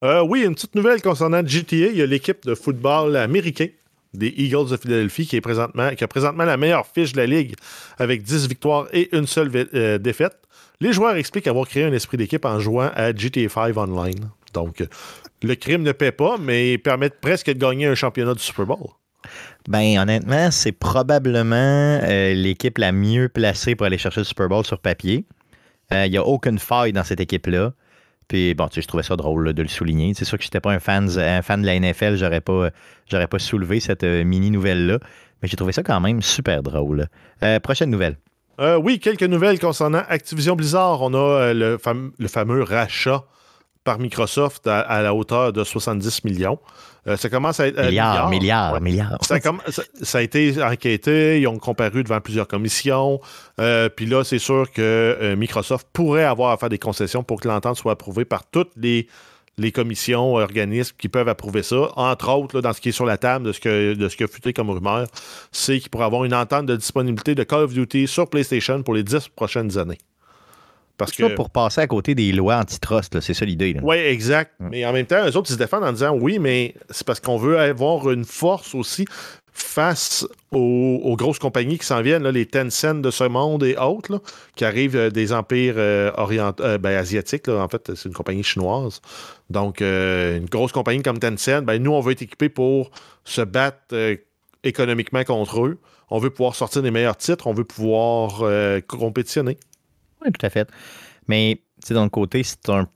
oui, 0.03 0.43
une 0.45 0.55
petite 0.55 0.75
nouvelle 0.75 1.01
concernant 1.03 1.47
GTA. 1.47 1.77
Il 1.77 1.97
y 1.97 2.03
a 2.03 2.07
l'équipe 2.07 2.45
de 2.45 2.55
football 2.57 3.17
américain 3.17 3.69
des 4.15 4.33
Eagles 4.37 4.71
de 4.71 4.77
Philadelphie, 4.77 5.27
qui, 5.27 5.37
est 5.37 5.41
présentement, 5.41 5.95
qui 5.95 6.05
a 6.05 6.09
présentement 6.09 6.45
la 6.45 6.57
meilleure 6.57 6.87
fiche 6.87 7.13
de 7.13 7.19
la 7.19 7.27
Ligue 7.27 7.55
avec 7.99 8.23
10 8.23 8.49
victoires 8.49 8.87
et 8.93 9.15
une 9.17 9.27
seule 9.27 9.51
euh, 9.75 9.99
défaite. 9.99 10.37
Les 10.81 10.93
joueurs 10.93 11.17
expliquent 11.17 11.47
avoir 11.47 11.69
créé 11.69 11.85
un 11.85 11.93
esprit 11.93 12.17
d'équipe 12.17 12.45
en 12.45 12.59
jouant 12.59 12.91
à 12.95 13.15
GTA 13.15 13.49
5 13.49 13.77
Online. 13.77 14.31
Donc, 14.55 14.83
le 15.43 15.55
crime 15.55 15.83
ne 15.83 15.93
paie 15.93 16.13
pas, 16.13 16.37
mais 16.39 16.79
permettent 16.79 17.21
presque 17.21 17.47
de 17.47 17.59
gagner 17.59 17.87
un 17.87 17.95
championnat 17.95 18.35
du 18.35 18.43
Super 18.43 18.67
Bowl. 18.67 18.89
Ben, 19.69 19.99
honnêtement, 19.99 20.51
c'est 20.51 20.73
probablement 20.73 22.01
euh, 22.03 22.35
l'équipe 22.35 22.79
la 22.79 22.93
mieux 22.93 23.29
placée 23.29 23.75
pour 23.75 23.87
aller 23.87 23.99
chercher 23.99 24.21
le 24.21 24.25
Super 24.25 24.49
Bowl 24.49 24.65
sur 24.65 24.79
papier. 24.79 25.25
Euh, 25.93 26.07
il 26.07 26.13
n'y 26.13 26.17
a 26.17 26.25
aucune 26.25 26.59
faille 26.59 26.93
dans 26.93 27.05
cette 27.05 27.21
équipe-là. 27.21 27.73
Puis 28.31 28.55
bon, 28.55 28.69
tu 28.69 28.77
sais, 28.77 28.83
je 28.83 28.87
trouvais 28.87 29.03
ça 29.03 29.17
drôle 29.17 29.53
de 29.53 29.61
le 29.61 29.69
souligner. 29.69 30.15
C'est 30.15 30.25
sûr 30.25 30.39
que 30.39 30.45
je 30.45 30.47
n'étais 30.47 30.61
pas 30.61 30.71
un 30.71 30.79
fan, 30.79 31.07
de 31.09 31.67
la 31.67 31.81
NFL, 31.81 32.15
j'aurais 32.15 32.41
pas, 32.41 32.71
pas 33.11 33.39
soulevé 33.41 33.81
cette 33.81 34.05
euh, 34.05 34.23
mini 34.23 34.53
nouvelle-là. 34.53 35.01
Mais 35.43 35.49
j'ai 35.49 35.57
trouvé 35.57 35.73
ça 35.73 35.83
quand 35.83 35.99
même 35.99 36.23
super 36.23 36.63
drôle. 36.63 37.09
Euh, 37.43 37.59
prochaine 37.59 37.91
nouvelle. 37.91 38.19
Euh, 38.61 38.77
oui, 38.77 39.01
quelques 39.01 39.25
nouvelles 39.25 39.59
concernant 39.59 40.03
Activision 40.09 40.55
Blizzard. 40.55 41.03
On 41.03 41.13
a 41.13 41.53
le 41.53 41.77
fameux 42.29 42.63
rachat 42.63 43.25
par 43.85 43.99
Microsoft 43.99 44.67
à, 44.67 45.03
la 45.03 45.15
hauteur 45.15 45.53
de 45.53 45.65
70 45.65 46.25
millions. 46.25 46.59
Euh, 47.07 47.17
ça 47.17 47.31
commence 47.31 47.61
à 47.61 47.69
être. 47.69 47.83
milliards, 47.83 48.29
milliards, 48.29 48.81
milliards. 48.81 49.19
Ça, 49.23 50.19
a 50.19 50.23
été 50.23 50.63
enquêté, 50.63 51.41
ils 51.41 51.47
ont 51.47 51.59
comparu 51.59 52.05
devant 52.05 52.21
plusieurs 52.21 52.47
commissions. 52.47 53.21
Euh, 53.59 53.89
puis 53.89 54.07
là, 54.07 54.23
c'est 54.23 54.39
sûr 54.39 54.71
que 54.71 54.83
euh, 54.83 55.37
Microsoft 55.37 55.87
pourrait 55.93 56.25
avoir 56.25 56.51
à 56.51 56.59
faire 56.59 56.69
des 56.69 56.79
concessions 56.79 57.23
pour 57.23 57.41
que 57.41 57.49
l'entente 57.49 57.77
soit 57.77 57.93
approuvée 57.93 58.27
par 58.27 58.45
toutes 58.45 58.73
les, 58.77 59.09
les 59.57 59.73
commissions, 59.73 60.35
organismes 60.35 60.95
qui 60.99 61.09
peuvent 61.09 61.29
approuver 61.29 61.63
ça. 61.63 61.91
Entre 61.97 62.29
autres, 62.29 62.61
dans 62.61 62.75
ce 62.75 62.83
qui 62.83 62.91
est 62.91 62.93
sur 62.93 63.07
la 63.07 63.17
table 63.17 63.47
de 63.47 63.53
ce 63.53 63.61
que, 63.61 63.95
de 63.95 64.09
ce 64.09 64.17
qui 64.17 64.25
a 64.25 64.29
fuité 64.29 64.53
comme 64.53 64.69
rumeur, 64.69 65.07
c'est 65.53 65.81
qu'il 65.81 65.89
pourrait 65.89 66.05
avoir 66.05 66.25
une 66.25 66.35
entente 66.35 66.67
de 66.67 66.77
disponibilité 66.77 67.35
de 67.35 67.45
Call 67.45 67.63
of 67.63 67.73
Duty 67.73 68.07
sur 68.07 68.29
PlayStation 68.29 68.83
pour 68.83 68.93
les 68.93 69.03
dix 69.03 69.29
prochaines 69.29 69.79
années. 69.79 69.99
Parce 71.01 71.13
que... 71.13 71.35
pour 71.35 71.51
passer 71.51 71.81
à 71.81 71.87
côté 71.87 72.15
des 72.15 72.31
lois 72.33 72.59
antitrust, 72.59 73.21
c'est 73.21 73.35
ça 73.35 73.45
l'idée. 73.45 73.77
Oui, 73.83 73.97
exact. 73.97 74.53
Mais 74.61 74.85
en 74.85 74.93
même 74.93 75.07
temps, 75.07 75.27
eux 75.27 75.37
autres, 75.37 75.51
ils 75.51 75.55
se 75.55 75.59
défendent 75.59 75.85
en 75.85 75.93
disant 75.93 76.15
oui, 76.15 76.39
mais 76.39 76.75
c'est 76.91 77.07
parce 77.07 77.21
qu'on 77.21 77.37
veut 77.37 77.59
avoir 77.59 78.11
une 78.11 78.25
force 78.25 78.75
aussi 78.75 79.07
face 79.53 80.27
aux, 80.53 81.17
grosses 81.17 81.39
compagnies 81.39 81.79
qui 81.79 81.87
s'en 81.87 82.03
viennent, 82.03 82.27
les 82.29 82.47
Tencent 82.47 83.01
de 83.01 83.11
ce 83.11 83.25
monde 83.25 83.63
et 83.63 83.77
autres, 83.77 84.21
qui 84.57 84.65
arrivent 84.65 84.97
euh, 84.97 85.11
des 85.11 85.33
empires 85.33 85.75
euh, 85.77 86.11
euh, 86.19 86.79
ben, 86.79 86.97
asiatiques. 86.97 87.49
en 87.49 87.69
fait, 87.69 87.95
c'est 87.95 88.09
une 88.09 88.15
compagnie 88.15 88.43
chinoise. 88.43 89.01
Donc, 89.49 89.81
une 89.81 90.47
grosse 90.47 90.73
compagnie 90.73 91.03
comme 91.03 91.19
Tencent, 91.19 91.63
ben, 91.63 91.83
nous, 91.83 91.93
on 91.93 92.01
veut 92.01 92.13
être 92.13 92.23
équipés 92.23 92.49
pour 92.49 92.91
se 93.25 93.43
battre 93.43 93.95
économiquement 94.65 95.25
contre 95.25 95.67
eux. 95.67 95.79
On 96.11 96.19
veut 96.19 96.31
pouvoir 96.31 96.55
sortir 96.55 96.83
des 96.83 96.91
meilleurs 96.91 97.17
titres, 97.17 97.47
on 97.47 97.55
veut 97.55 97.65
pouvoir 97.65 98.43
compétitionner. 98.89 99.59
Oui, 100.25 100.33
tout 100.33 100.45
à 100.45 100.51
fait. 100.51 100.69
Mais, 101.29 101.63
tu 101.81 101.89
sais, 101.89 101.95
d'un 101.95 102.09
côté, 102.09 102.43
c'est 102.43 102.69
un. 102.69 102.89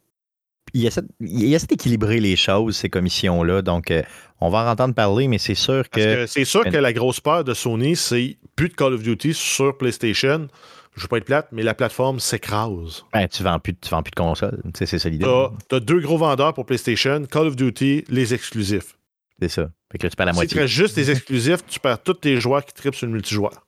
Il 0.72 0.84
essaie, 0.86 1.02
il 1.20 1.54
essaie 1.54 1.66
d'équilibrer 1.66 2.18
les 2.18 2.34
choses, 2.34 2.76
ces 2.76 2.88
commissions-là. 2.88 3.62
Donc, 3.62 3.90
euh, 3.90 4.02
on 4.40 4.50
va 4.50 4.64
en 4.64 4.72
entendre 4.72 4.94
parler, 4.94 5.28
mais 5.28 5.38
c'est 5.38 5.54
sûr 5.54 5.88
que. 5.88 6.26
c'est 6.26 6.44
sûr 6.44 6.64
que 6.64 6.76
la 6.76 6.92
grosse 6.92 7.20
peur 7.20 7.44
de 7.44 7.54
Sony, 7.54 7.96
c'est 7.96 8.38
plus 8.56 8.68
de 8.68 8.74
Call 8.74 8.94
of 8.94 9.02
Duty 9.02 9.34
sur 9.34 9.76
PlayStation. 9.76 10.48
Je 10.94 11.00
ne 11.00 11.02
veux 11.02 11.08
pas 11.08 11.18
être 11.18 11.24
plate, 11.24 11.48
mais 11.50 11.62
la 11.62 11.74
plateforme 11.74 12.20
s'écrase. 12.20 13.04
Ben, 13.12 13.26
tu 13.26 13.42
ne 13.42 13.48
vends, 13.48 13.58
plus, 13.58 13.74
vends 13.90 14.02
plus 14.02 14.12
de 14.12 14.16
consoles. 14.16 14.62
C'est 14.74 14.86
ça 14.86 15.08
l'idée. 15.08 15.26
Tu 15.68 15.74
as, 15.74 15.80
deux 15.80 16.00
gros 16.00 16.18
vendeurs 16.18 16.54
pour 16.54 16.66
PlayStation 16.66 17.24
Call 17.24 17.48
of 17.48 17.56
Duty, 17.56 18.04
les 18.08 18.32
exclusifs. 18.32 18.96
C'est 19.40 19.48
ça. 19.48 19.70
Fait 19.90 19.98
que 19.98 20.06
tu 20.06 20.14
perds 20.14 20.26
la 20.26 20.32
moitié. 20.32 20.48
Si 20.48 20.54
tu 20.54 20.60
restes 20.60 20.72
juste 20.72 20.96
les 20.96 21.10
exclusifs, 21.10 21.66
tu 21.66 21.80
perds 21.80 22.00
tous 22.02 22.14
tes 22.14 22.40
joueurs 22.40 22.64
qui 22.64 22.74
tripent 22.74 22.94
sur 22.94 23.06
le 23.06 23.12
multijoueur. 23.12 23.66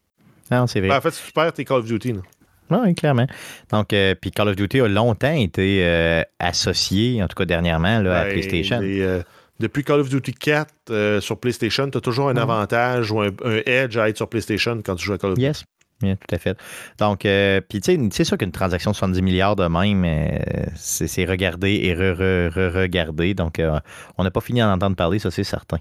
Non, 0.52 0.68
c'est 0.68 0.78
vrai. 0.78 0.90
Ben, 0.90 0.98
en 0.98 1.00
fait, 1.00 1.10
tu 1.10 1.32
perds 1.32 1.52
tes 1.52 1.64
Call 1.64 1.78
of 1.78 1.86
Duty. 1.86 2.12
Là. 2.12 2.20
Oui, 2.70 2.94
clairement. 2.94 3.26
Donc, 3.70 3.92
euh, 3.92 4.14
puis 4.20 4.30
Call 4.30 4.48
of 4.48 4.56
Duty 4.56 4.80
a 4.80 4.88
longtemps 4.88 5.32
été 5.32 5.84
euh, 5.84 6.22
associé, 6.38 7.22
en 7.22 7.28
tout 7.28 7.34
cas 7.34 7.44
dernièrement, 7.44 8.00
là, 8.00 8.20
à 8.20 8.24
ben, 8.24 8.32
PlayStation. 8.32 8.80
Euh, 8.82 9.22
depuis 9.60 9.84
Call 9.84 10.00
of 10.00 10.08
Duty 10.08 10.32
4 10.32 11.20
sur 11.20 11.38
PlayStation, 11.38 11.88
tu 11.90 11.98
as 11.98 12.00
toujours 12.00 12.28
un 12.28 12.36
avantage 12.36 13.10
ou 13.10 13.20
un, 13.20 13.30
edge 13.66 13.96
à 13.96 14.08
être 14.08 14.16
sur 14.16 14.28
PlayStation 14.28 14.80
quand 14.84 14.96
tu 14.96 15.04
joues 15.04 15.14
à 15.14 15.18
Call 15.18 15.30
of 15.30 15.36
Duty. 15.36 15.46
Yes. 15.46 15.64
Bien, 16.02 16.14
tout 16.14 16.34
à 16.34 16.38
fait. 16.38 16.58
Donc, 16.98 17.20
puis 17.20 17.80
tu 17.80 17.92
sais, 17.92 17.98
c'est 18.12 18.24
sûr 18.24 18.36
qu'une 18.36 18.52
transaction 18.52 18.90
de 18.90 18.96
70 18.96 19.22
milliards 19.22 19.56
de 19.56 19.66
même, 19.66 20.04
c'est 20.74 21.24
regardé 21.24 21.80
et 21.84 21.94
re-regardé. 21.94 23.32
Donc, 23.32 23.62
on 24.18 24.24
n'a 24.24 24.30
pas 24.30 24.42
fini 24.42 24.60
d'en 24.60 24.72
entendre 24.72 24.94
parler, 24.94 25.18
ça, 25.18 25.30
c'est 25.30 25.44
certain. 25.44 25.78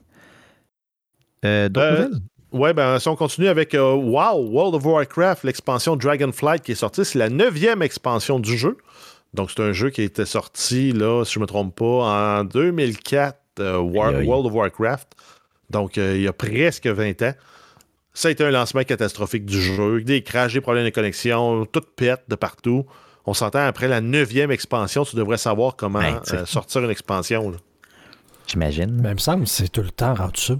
D'autres 1.43 1.91
nouvelles? 1.91 2.21
Ouais, 2.55 2.73
ben 2.73 2.99
si 2.99 3.09
on 3.09 3.17
continue 3.17 3.49
avec 3.49 3.73
WoW, 3.73 4.47
World 4.49 4.75
of 4.75 4.85
Warcraft, 4.85 5.43
l'expansion 5.43 5.97
Dragonflight 5.97 6.63
qui 6.63 6.71
est 6.71 6.75
sortie, 6.75 7.03
c'est 7.03 7.19
la 7.19 7.29
neuvième 7.29 7.81
expansion 7.81 8.39
du 8.39 8.57
jeu. 8.57 8.77
Donc 9.33 9.51
c'est 9.51 9.61
un 9.61 9.73
jeu 9.73 9.89
qui 9.89 10.03
était 10.03 10.25
sorti, 10.25 10.93
là, 10.93 11.25
si 11.25 11.33
je 11.33 11.39
ne 11.39 11.41
me 11.41 11.47
trompe 11.47 11.75
pas, 11.75 12.37
en 12.39 12.45
2004, 12.45 13.37
World 13.59 14.45
of 14.45 14.53
Warcraft. 14.53 15.09
Donc 15.69 15.97
il 15.97 16.21
y 16.21 16.29
a 16.29 16.31
presque 16.31 16.87
20 16.87 17.23
ans. 17.23 17.33
Ça 18.13 18.29
a 18.29 18.31
été 18.31 18.45
un 18.45 18.51
lancement 18.51 18.85
catastrophique 18.85 19.45
du 19.45 19.61
jeu, 19.61 20.01
des 20.01 20.21
crashs, 20.21 20.53
des 20.53 20.61
problèmes 20.61 20.85
de 20.85 20.91
connexion, 20.91 21.65
tout 21.65 21.83
pète 21.97 22.23
de 22.29 22.35
partout. 22.35 22.85
On 23.25 23.33
s'entend 23.33 23.65
après 23.67 23.89
la 23.89 23.99
neuvième 23.99 24.51
expansion, 24.51 25.03
tu 25.03 25.17
devrais 25.17 25.35
savoir 25.35 25.75
comment 25.75 25.99
ben, 25.99 26.21
euh, 26.31 26.45
sortir 26.45 26.85
une 26.85 26.91
expansion. 26.91 27.51
J'imagine. 28.47 29.01
Mais 29.01 29.09
il 29.09 29.15
me 29.15 29.19
semble 29.19 29.43
que 29.43 29.49
c'est 29.49 29.67
tout 29.67 29.81
le 29.81 29.91
temps 29.91 30.13
rendu 30.13 30.39
ça. 30.39 30.53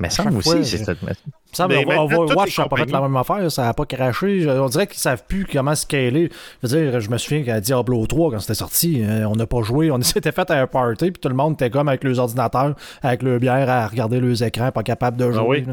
Mais 0.00 0.10
ça 0.10 0.24
aussi, 0.24 0.64
c'est 0.64 0.84
ça. 0.84 0.92
Il 1.02 1.08
me 1.08 1.14
semble 1.52 1.74
Overwatch, 1.74 2.56
ça 2.56 2.66
pas 2.66 2.84
la 2.84 3.00
même 3.00 3.16
affaire, 3.16 3.50
ça 3.50 3.62
n'a 3.62 3.74
pas 3.74 3.86
craché. 3.86 4.48
On 4.48 4.66
dirait 4.66 4.88
qu'ils 4.88 4.96
ne 4.96 5.02
savent 5.02 5.22
plus 5.28 5.46
comment 5.46 5.74
scaler. 5.74 6.30
Je 6.62 6.68
veux 6.68 6.90
dire, 6.90 7.00
je 7.00 7.10
me 7.10 7.16
souviens 7.16 7.44
qu'à 7.44 7.60
Diablo 7.60 8.04
3, 8.06 8.32
quand 8.32 8.40
c'était 8.40 8.54
sorti, 8.54 9.04
euh, 9.04 9.28
on 9.28 9.36
n'a 9.36 9.46
pas 9.46 9.62
joué, 9.62 9.90
on 9.92 10.00
s'était 10.02 10.32
fait 10.32 10.50
à 10.50 10.60
un 10.60 10.66
party, 10.66 11.12
puis 11.12 11.20
tout 11.20 11.28
le 11.28 11.36
monde 11.36 11.54
était 11.54 11.70
comme 11.70 11.88
avec 11.88 12.02
les 12.02 12.18
ordinateurs, 12.18 12.74
avec 13.02 13.22
le 13.22 13.38
bière 13.38 13.70
à 13.70 13.86
regarder 13.86 14.20
les 14.20 14.42
écrans, 14.42 14.72
pas 14.72 14.82
capable 14.82 15.16
de 15.16 15.26
ah 15.26 15.32
jouer. 15.32 15.64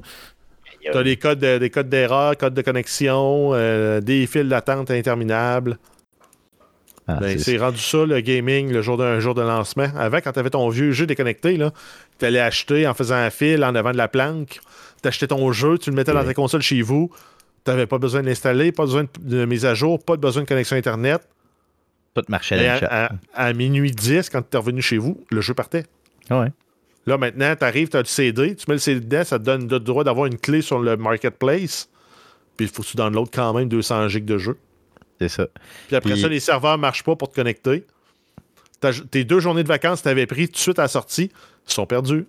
Tu 0.84 0.98
as 0.98 1.04
des 1.04 1.18
codes, 1.18 1.40
des 1.40 1.70
codes 1.70 1.90
d'erreur, 1.90 2.38
codes 2.38 2.54
de 2.54 2.62
connexion, 2.62 3.52
euh, 3.54 4.02
des 4.02 4.26
fils 4.28 4.48
d'attente 4.48 4.92
interminables. 4.92 5.78
Ah, 7.18 7.20
ben, 7.20 7.40
c'est 7.40 7.58
rendu 7.58 7.80
ça 7.80 8.06
le 8.06 8.20
gaming 8.22 8.72
le 8.72 8.82
jour 8.82 8.98
d'un 8.98 9.20
jour 9.20 9.34
de 9.34 9.42
lancement. 9.42 9.88
Avant, 9.98 10.18
quand 10.18 10.32
tu 10.32 10.40
avais 10.40 10.50
ton 10.50 10.68
vieux 10.70 10.92
jeu 10.92 11.06
déconnecté, 11.06 11.60
tu 12.20 12.26
allais 12.26 12.40
acheter 12.40 12.88
en 12.88 12.94
faisant 12.94 13.16
un 13.16 13.30
fil 13.30 13.64
en 13.64 13.76
avant 13.76 13.92
de 13.92 13.98
la 13.98 14.08
planque. 14.08 14.60
Tu 15.02 15.08
achetais 15.08 15.28
ton 15.28 15.52
jeu, 15.52 15.78
tu 15.78 15.90
le 15.90 15.96
mettais 15.96 16.14
dans 16.14 16.24
ta 16.24 16.34
console 16.34 16.62
chez 16.62 16.82
vous. 16.82 17.12
Tu 17.66 17.72
n'avais 17.72 17.88
pas 17.88 17.98
besoin 17.98 18.24
d'installer, 18.24 18.72
pas 18.72 18.86
besoin 18.86 19.06
de 19.20 19.46
mise 19.46 19.66
à 19.66 19.74
jour, 19.74 20.04
pas 20.04 20.16
besoin 20.16 20.44
de 20.44 20.48
connexion 20.48 20.78
Internet. 20.78 21.22
Tout 22.14 22.24
marchait 22.28 22.68
à, 22.68 23.12
à, 23.34 23.54
minuit 23.54 23.92
10, 23.92 24.30
quand 24.30 24.42
tu 24.42 24.58
es 24.58 24.60
revenu 24.60 24.82
chez 24.82 24.98
vous, 24.98 25.24
le 25.30 25.42
jeu 25.42 25.54
partait. 25.54 25.86
Ouais. 26.30 26.48
Là, 27.06 27.18
maintenant, 27.18 27.56
tu 27.56 27.64
arrives, 27.64 27.90
tu 27.90 27.98
as 27.98 28.02
le 28.02 28.06
CD, 28.06 28.56
tu 28.56 28.66
mets 28.68 28.76
le 28.76 28.80
CD 28.80 29.00
dedans, 29.00 29.24
ça 29.24 29.40
te 29.40 29.44
donne 29.44 29.68
le 29.68 29.80
droit 29.80 30.04
d'avoir 30.04 30.26
une 30.28 30.38
clé 30.38 30.62
sur 30.62 30.80
le 30.80 30.98
marketplace. 30.98 31.90
Puis 32.58 32.68
il 32.68 32.72
faut 32.72 32.84
que 32.84 32.88
tu 32.88 32.98
downloades 32.98 33.30
quand 33.34 33.54
même 33.54 33.70
200 33.70 34.10
gigs 34.10 34.26
de 34.26 34.38
jeu. 34.38 34.58
C'est 35.22 35.30
ça. 35.30 35.48
Puis 35.88 35.96
après 35.96 36.16
ça, 36.18 36.28
les 36.28 36.40
serveurs 36.40 36.78
ne 36.78 36.82
marchent 36.82 37.04
pas 37.04 37.16
pour 37.16 37.30
te 37.30 37.36
connecter. 37.36 37.86
Tes 39.12 39.24
deux 39.24 39.40
journées 39.40 39.62
de 39.62 39.68
vacances 39.68 40.00
que 40.00 40.04
tu 40.04 40.10
avais 40.10 40.26
pris 40.26 40.48
tout 40.48 40.54
de 40.54 40.58
suite 40.58 40.80
à 40.80 40.84
la 40.84 40.88
sortie 40.88 41.32
sont 41.66 41.86
perdues. 41.86 42.26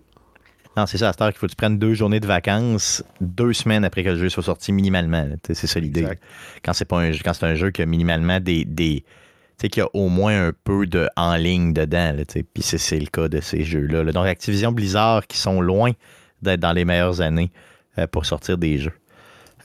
Non, 0.76 0.84
c'est 0.84 0.98
ça, 0.98 1.08
à 1.08 1.12
cette 1.12 1.22
heure 1.22 1.30
qu'il 1.30 1.38
faut 1.38 1.46
que 1.46 1.52
tu 1.52 1.56
prennes 1.56 1.78
deux 1.78 1.94
journées 1.94 2.20
de 2.20 2.26
vacances 2.26 3.02
deux 3.20 3.54
semaines 3.54 3.84
après 3.84 4.04
que 4.04 4.10
le 4.10 4.18
jeu 4.18 4.28
soit 4.28 4.42
sorti 4.42 4.72
minimalement. 4.72 5.26
C'est 5.46 5.66
ça 5.66 5.80
l'idée. 5.80 6.06
Quand 6.62 6.74
c'est 6.74 6.90
un, 6.92 7.12
quand 7.12 7.32
c'est 7.32 7.46
un 7.46 7.54
jeu 7.54 7.70
qui 7.70 7.80
a 7.80 7.86
minimalement 7.86 8.40
des, 8.40 8.66
des 8.66 9.04
qu'il 9.58 9.80
y 9.80 9.84
a 9.84 9.88
au 9.94 10.08
moins 10.08 10.48
un 10.48 10.52
peu 10.64 10.86
de 10.86 11.08
en 11.16 11.36
ligne 11.36 11.72
dedans. 11.72 12.16
Puis 12.26 12.62
c'est 12.62 12.98
le 12.98 13.06
cas 13.06 13.28
de 13.28 13.40
ces 13.40 13.64
jeux-là. 13.64 14.04
Donc 14.12 14.26
Activision 14.26 14.72
Blizzard 14.72 15.26
qui 15.26 15.38
sont 15.38 15.60
loin 15.60 15.92
d'être 16.42 16.60
dans 16.60 16.72
les 16.72 16.84
meilleures 16.84 17.20
années 17.20 17.52
euh, 17.98 18.06
pour 18.06 18.26
sortir 18.26 18.58
des 18.58 18.78
jeux. 18.78 18.94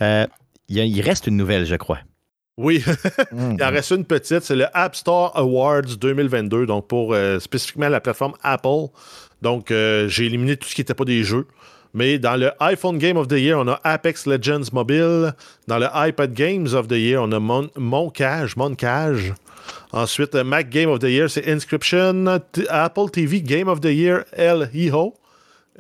Euh, 0.02 0.28
il 0.70 1.02
reste 1.02 1.28
une 1.28 1.38
nouvelle, 1.38 1.66
je 1.66 1.76
crois. 1.76 2.00
Oui, 2.58 2.84
il 3.32 3.64
en 3.64 3.70
reste 3.70 3.92
une 3.92 4.06
petite. 4.06 4.42
C'est 4.42 4.56
le 4.56 4.66
App 4.74 4.96
Store 4.96 5.32
Awards 5.36 5.96
2022, 6.00 6.66
donc 6.66 6.88
pour 6.88 7.14
euh, 7.14 7.40
spécifiquement 7.40 7.90
la 7.90 8.02
plateforme 8.02 8.34
Apple. 8.44 8.88
Donc, 9.42 9.68
j'ai 9.70 10.26
éliminé 10.26 10.58
tout 10.58 10.68
ce 10.68 10.74
qui 10.74 10.82
n'était 10.82 10.96
pas 10.96 11.06
des 11.06 11.24
jeux. 11.24 11.46
Mais 11.94 12.20
dans 12.20 12.36
le 12.36 12.52
iPhone 12.60 12.98
Game 12.98 13.18
of 13.18 13.28
the 13.28 13.40
Year, 13.40 13.58
on 13.58 13.68
a 13.68 13.80
Apex 13.84 14.26
Legends 14.26 14.72
Mobile. 14.72 15.34
Dans 15.68 15.80
le 15.80 15.88
iPad 15.94 16.34
Games 16.34 16.68
of 16.74 16.88
the 16.88 16.98
Year, 16.98 17.22
on 17.22 17.32
a 17.32 17.40
Mon 17.40 17.70
Moncage. 17.76 18.56
Moncage. 18.56 19.34
Ensuite, 19.92 20.36
Mac 20.36 20.70
Game 20.70 20.90
of 20.90 21.00
the 21.00 21.10
Year, 21.10 21.30
c'est 21.30 21.48
Inscription. 21.48 22.40
Apple 22.70 23.10
TV 23.12 23.42
Game 23.42 23.68
of 23.68 23.82
the 23.82 23.92
Year, 23.92 24.26
El 24.34 24.70
Hijo. 24.74 25.16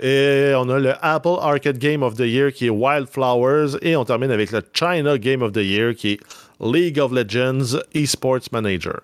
Et 0.01 0.53
on 0.55 0.69
a 0.69 0.79
le 0.79 0.93
Apple 1.01 1.37
Arcade 1.39 1.79
Game 1.79 2.03
of 2.03 2.15
the 2.15 2.25
Year 2.25 2.51
qui 2.51 2.67
est 2.67 2.71
Wildflowers. 2.71 3.77
Et 3.81 3.95
on 3.95 4.05
termine 4.05 4.31
avec 4.31 4.51
le 4.51 4.61
China 4.73 5.17
Game 5.17 5.41
of 5.41 5.51
the 5.51 5.63
Year 5.63 5.95
qui 5.95 6.13
est 6.13 6.19
League 6.59 6.99
of 6.99 7.11
Legends 7.11 7.79
Esports 7.93 8.51
Manager. 8.51 8.99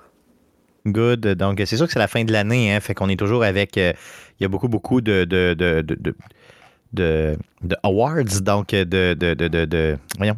Good. 0.86 1.36
Donc, 1.36 1.62
c'est 1.66 1.78
sûr 1.78 1.86
que 1.86 1.93
c'est 1.93 1.99
la 1.99 2.08
fin 2.08 2.24
de 2.24 2.32
l'année. 2.32 2.74
Hein, 2.74 2.80
fait 2.80 2.93
qu'on 2.93 3.10
est 3.10 3.16
toujours 3.16 3.43
avec. 3.43 3.78
Euh, 3.78 3.93
il 4.39 4.43
y 4.43 4.45
a 4.45 4.49
beaucoup, 4.49 4.68
beaucoup 4.68 4.99
de, 5.01 5.24
de, 5.24 5.54
de, 5.54 5.82
de 5.82 6.16
de, 6.93 7.38
awards, 7.82 8.41
donc 8.41 8.70
de, 8.70 8.84
de, 8.84 9.34
de, 9.34 9.47
de, 9.47 9.97
voyons, 10.18 10.36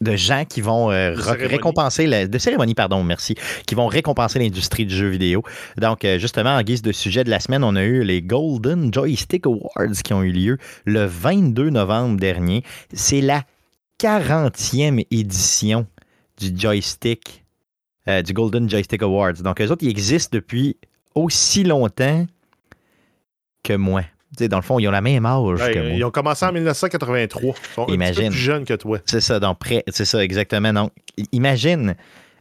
de 0.00 0.16
gens 0.16 0.44
qui 0.44 0.60
vont 0.60 0.90
euh, 0.90 1.14
récompenser 1.14 2.06
la, 2.06 2.26
de 2.26 2.38
cérémonie 2.38 2.74
pardon 2.74 3.02
merci 3.04 3.36
qui 3.66 3.74
vont 3.74 3.86
récompenser 3.86 4.38
l'industrie 4.38 4.84
du 4.84 4.94
jeu 4.94 5.08
vidéo 5.08 5.42
donc 5.78 6.04
euh, 6.04 6.18
justement 6.18 6.56
en 6.56 6.62
guise 6.62 6.82
de 6.82 6.92
sujet 6.92 7.24
de 7.24 7.30
la 7.30 7.40
semaine 7.40 7.62
on 7.64 7.76
a 7.76 7.84
eu 7.84 8.02
les 8.02 8.20
Golden 8.20 8.92
Joystick 8.92 9.46
Awards 9.46 10.02
qui 10.02 10.12
ont 10.12 10.22
eu 10.22 10.32
lieu 10.32 10.58
le 10.84 11.04
22 11.06 11.70
novembre 11.70 12.18
dernier 12.18 12.64
c'est 12.92 13.20
la 13.20 13.44
40e 14.00 15.06
édition 15.10 15.86
du 16.50 16.60
joystick 16.60 17.44
euh, 18.08 18.22
du 18.22 18.32
Golden 18.32 18.68
Joystick 18.68 19.02
Awards 19.02 19.34
donc 19.34 19.60
eux 19.60 19.70
autres 19.70 19.84
ils 19.84 19.90
existent 19.90 20.36
depuis 20.36 20.76
aussi 21.14 21.64
longtemps 21.64 22.26
que 23.62 23.74
moi 23.74 24.02
dans 24.40 24.56
le 24.56 24.62
fond, 24.62 24.78
ils 24.78 24.88
ont 24.88 24.92
la 24.92 25.00
même 25.00 25.26
âge 25.26 25.58
que 25.58 25.78
moi. 25.78 25.90
Ils 25.90 26.04
ont 26.04 26.10
commencé 26.10 26.44
en 26.44 26.52
1983. 26.52 27.54
Ils 27.56 27.74
sont 27.74 27.86
imagine, 27.86 28.30
plus 28.30 28.38
jeunes 28.38 28.64
que 28.64 28.74
toi. 28.74 28.98
C'est 29.06 29.20
ça, 29.20 29.40
donc 29.40 29.58
c'est 29.88 30.04
ça, 30.04 30.22
exactement. 30.22 30.72
Donc, 30.72 30.92
imagine, 31.32 31.94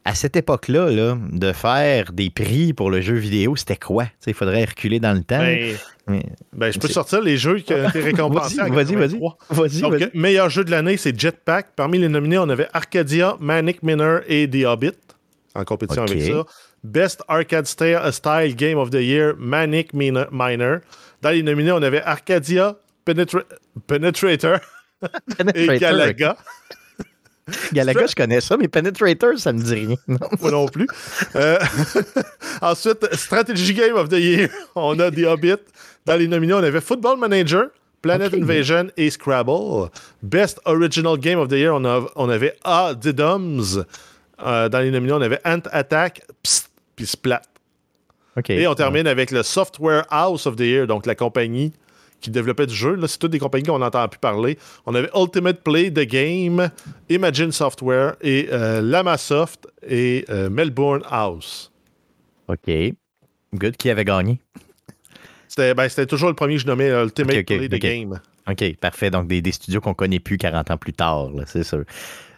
à 0.06 0.16
cette 0.16 0.36
époque-là, 0.36 0.91
là, 0.91 1.18
de 1.32 1.51
faire 1.54 2.12
des 2.12 2.30
prix 2.30 2.74
pour 2.74 2.91
le 2.91 3.01
jeu 3.01 3.16
vidéo, 3.16 3.56
c'était 3.56 3.78
quoi? 3.78 4.06
Il 4.28 4.34
faudrait 4.34 4.66
reculer 4.66 4.99
dans 4.99 5.14
le 5.14 5.24
temps. 5.24 5.39
Ben, 5.39 6.22
ben 6.51 6.72
je 6.72 6.80
peux 6.80 6.89
sortir 6.89 7.22
les 7.22 7.38
jeux 7.38 7.60
qui 7.60 7.74
ont 7.74 7.88
été 7.88 7.99
récompensés. 8.01 8.58
vas-y, 8.58 8.95
vas-y. 8.95 9.20
Vas 9.49 9.68
donc, 9.80 9.93
vas 9.93 10.06
meilleur 10.14 10.49
jeu 10.49 10.66
de 10.66 10.72
l'année, 10.72 10.97
c'est 10.97 11.18
Jetpack. 11.18 11.68
Parmi 11.76 11.99
les 11.99 12.10
nominés, 12.10 12.38
on 12.38 12.49
avait 12.49 12.68
Arcadia, 12.74 13.38
Manic 13.39 13.82
Miner 13.82 14.18
et 14.28 14.49
The 14.49 14.66
Hobbit 14.66 14.91
en 15.56 15.64
compétition 15.64 16.04
avec 16.04 16.22
ça. 16.22 16.45
Best 16.84 17.24
Arcade 17.28 17.66
Style 17.66 18.56
Game 18.56 18.78
of 18.78 18.89
the 18.89 18.95
Year, 18.95 19.36
Manic 19.38 19.93
Miner. 19.93 20.78
Dans 21.22 21.30
les 21.30 21.43
nominés, 21.43 21.72
on 21.72 21.82
avait 21.82 22.01
Arcadia, 22.01 22.76
Penetrator 23.06 24.60
et 25.56 25.68
Galaga. 25.80 26.38
Galaga, 27.73 28.07
je 28.07 28.15
connais 28.15 28.41
ça, 28.41 28.57
mais 28.57 28.67
Penetrator, 28.67 29.37
ça 29.37 29.53
me 29.53 29.61
dit 29.61 29.73
rien. 29.73 29.95
Moi 30.41 30.51
non 30.51 30.67
plus. 30.67 30.87
Euh, 31.35 31.59
ensuite, 32.61 33.05
Strategy 33.13 33.73
Game 33.73 33.95
of 33.95 34.09
the 34.09 34.19
Year, 34.19 34.49
on 34.75 34.99
a 34.99 35.11
The 35.11 35.25
Hobbit. 35.25 35.57
Dans 36.05 36.15
les 36.15 36.27
nominés, 36.27 36.53
on 36.53 36.63
avait 36.63 36.81
Football 36.81 37.17
Manager, 37.17 37.67
Planet 38.01 38.33
Invasion 38.33 38.87
et 38.97 39.09
Scrabble. 39.09 39.89
Best 40.21 40.59
Original 40.65 41.17
Game 41.17 41.39
of 41.39 41.49
the 41.49 41.53
Year, 41.53 41.73
on, 41.73 42.07
on 42.15 42.29
avait 42.29 42.55
A 42.63 42.93
Didoms. 42.93 43.85
Euh, 44.45 44.69
dans 44.69 44.79
les 44.79 44.91
nominés, 44.91 45.13
on 45.13 45.21
avait 45.21 45.39
Ant 45.45 45.61
Attack, 45.71 46.23
Psst, 46.43 46.69
puis 46.95 47.05
Splat. 47.05 47.41
Et 48.49 48.65
on 48.67 48.73
termine 48.73 49.05
avec 49.05 49.29
le 49.31 49.43
Software 49.43 50.05
House 50.09 50.47
of 50.47 50.55
the 50.55 50.61
Year, 50.61 50.87
donc 50.87 51.05
la 51.05 51.13
compagnie 51.13 51.71
qui 52.24 52.32
développait 52.32 52.65
du 52.65 52.74
jeu. 52.74 52.95
Là, 52.95 53.07
c'est 53.07 53.19
toutes 53.19 53.32
des 53.32 53.39
compagnies 53.39 53.65
qu'on 53.65 53.80
n'entend 53.80 54.07
plus 54.07 54.19
parler. 54.19 54.57
On 54.86 54.95
avait 54.95 55.09
Ultimate 55.15 55.61
Play 55.61 55.91
The 55.91 56.07
Game, 56.07 56.69
Imagine 57.09 57.51
Software 57.51 58.15
et 58.21 58.49
euh, 58.51 58.82
Lamasoft 58.82 59.67
et 59.88 60.26
euh, 60.30 60.49
Melbourne 60.49 61.03
House. 61.09 61.71
OK. 62.47 62.71
Good. 63.53 63.78
Qui 63.78 63.89
avait 63.89 64.05
gagné? 64.05 64.39
C'était 65.47 65.76
ben, 65.76 65.88
toujours 66.07 66.30
le 66.30 66.36
premier 66.36 66.55
que 66.55 66.61
je 66.61 66.67
nommais 66.67 66.89
Ultimate 66.89 67.45
Play 67.45 67.69
The 67.69 67.76
Game. 67.76 68.19
OK, 68.49 68.76
parfait. 68.78 69.11
Donc, 69.11 69.28
des, 69.28 69.41
des 69.41 69.51
studios 69.51 69.82
qu'on 69.82 69.93
connaît 69.93 70.19
plus 70.19 70.38
40 70.38 70.71
ans 70.71 70.78
plus 70.78 70.93
tard, 70.93 71.30
c'est 71.45 71.63
sûr. 71.63 71.84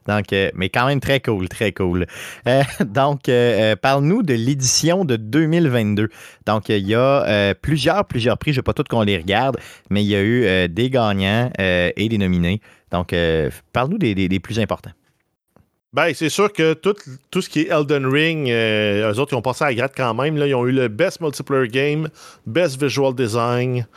Donc, 0.07 0.31
euh, 0.33 0.51
mais 0.53 0.69
quand 0.69 0.85
même 0.85 0.99
très 0.99 1.19
cool, 1.19 1.49
très 1.49 1.71
cool. 1.71 2.05
Euh, 2.47 2.63
donc, 2.85 3.27
euh, 3.29 3.75
parle-nous 3.75 4.23
de 4.23 4.33
l'édition 4.33 5.05
de 5.05 5.15
2022. 5.15 6.09
Donc, 6.45 6.69
il 6.69 6.87
y 6.87 6.95
a 6.95 7.53
plusieurs, 7.55 8.05
plusieurs 8.05 8.37
prix. 8.37 8.53
Je 8.53 8.59
ne 8.59 8.63
pas 8.63 8.73
tout 8.73 8.83
qu'on 8.89 9.01
les 9.01 9.17
regarde, 9.17 9.57
mais 9.89 10.03
il 10.03 10.07
y 10.07 10.15
a 10.15 10.23
eu 10.23 10.69
des 10.69 10.89
gagnants 10.89 11.51
et 11.57 12.09
des 12.09 12.17
nominés. 12.17 12.61
Donc, 12.91 13.13
parle-nous 13.73 13.97
des, 13.97 14.39
plus 14.39 14.59
importants. 14.59 14.91
Ben, 15.93 16.13
c'est 16.13 16.29
sûr 16.29 16.51
que 16.51 16.73
tout, 16.73 16.95
tout, 17.31 17.41
ce 17.41 17.49
qui 17.49 17.61
est 17.61 17.69
Elden 17.69 18.05
Ring, 18.05 18.49
eux 18.49 19.17
autres, 19.17 19.33
ils 19.33 19.37
ont 19.37 19.41
passé 19.41 19.63
à 19.63 19.67
la 19.67 19.75
gratte 19.75 19.93
quand 19.95 20.13
même. 20.13 20.37
Là. 20.37 20.45
Ils 20.45 20.53
ont 20.53 20.67
eu 20.67 20.71
le 20.71 20.89
Best 20.89 21.21
Multiplayer 21.21 21.69
Game, 21.69 22.09
Best 22.45 22.81
Visual 22.81 23.15
Design, 23.15 23.87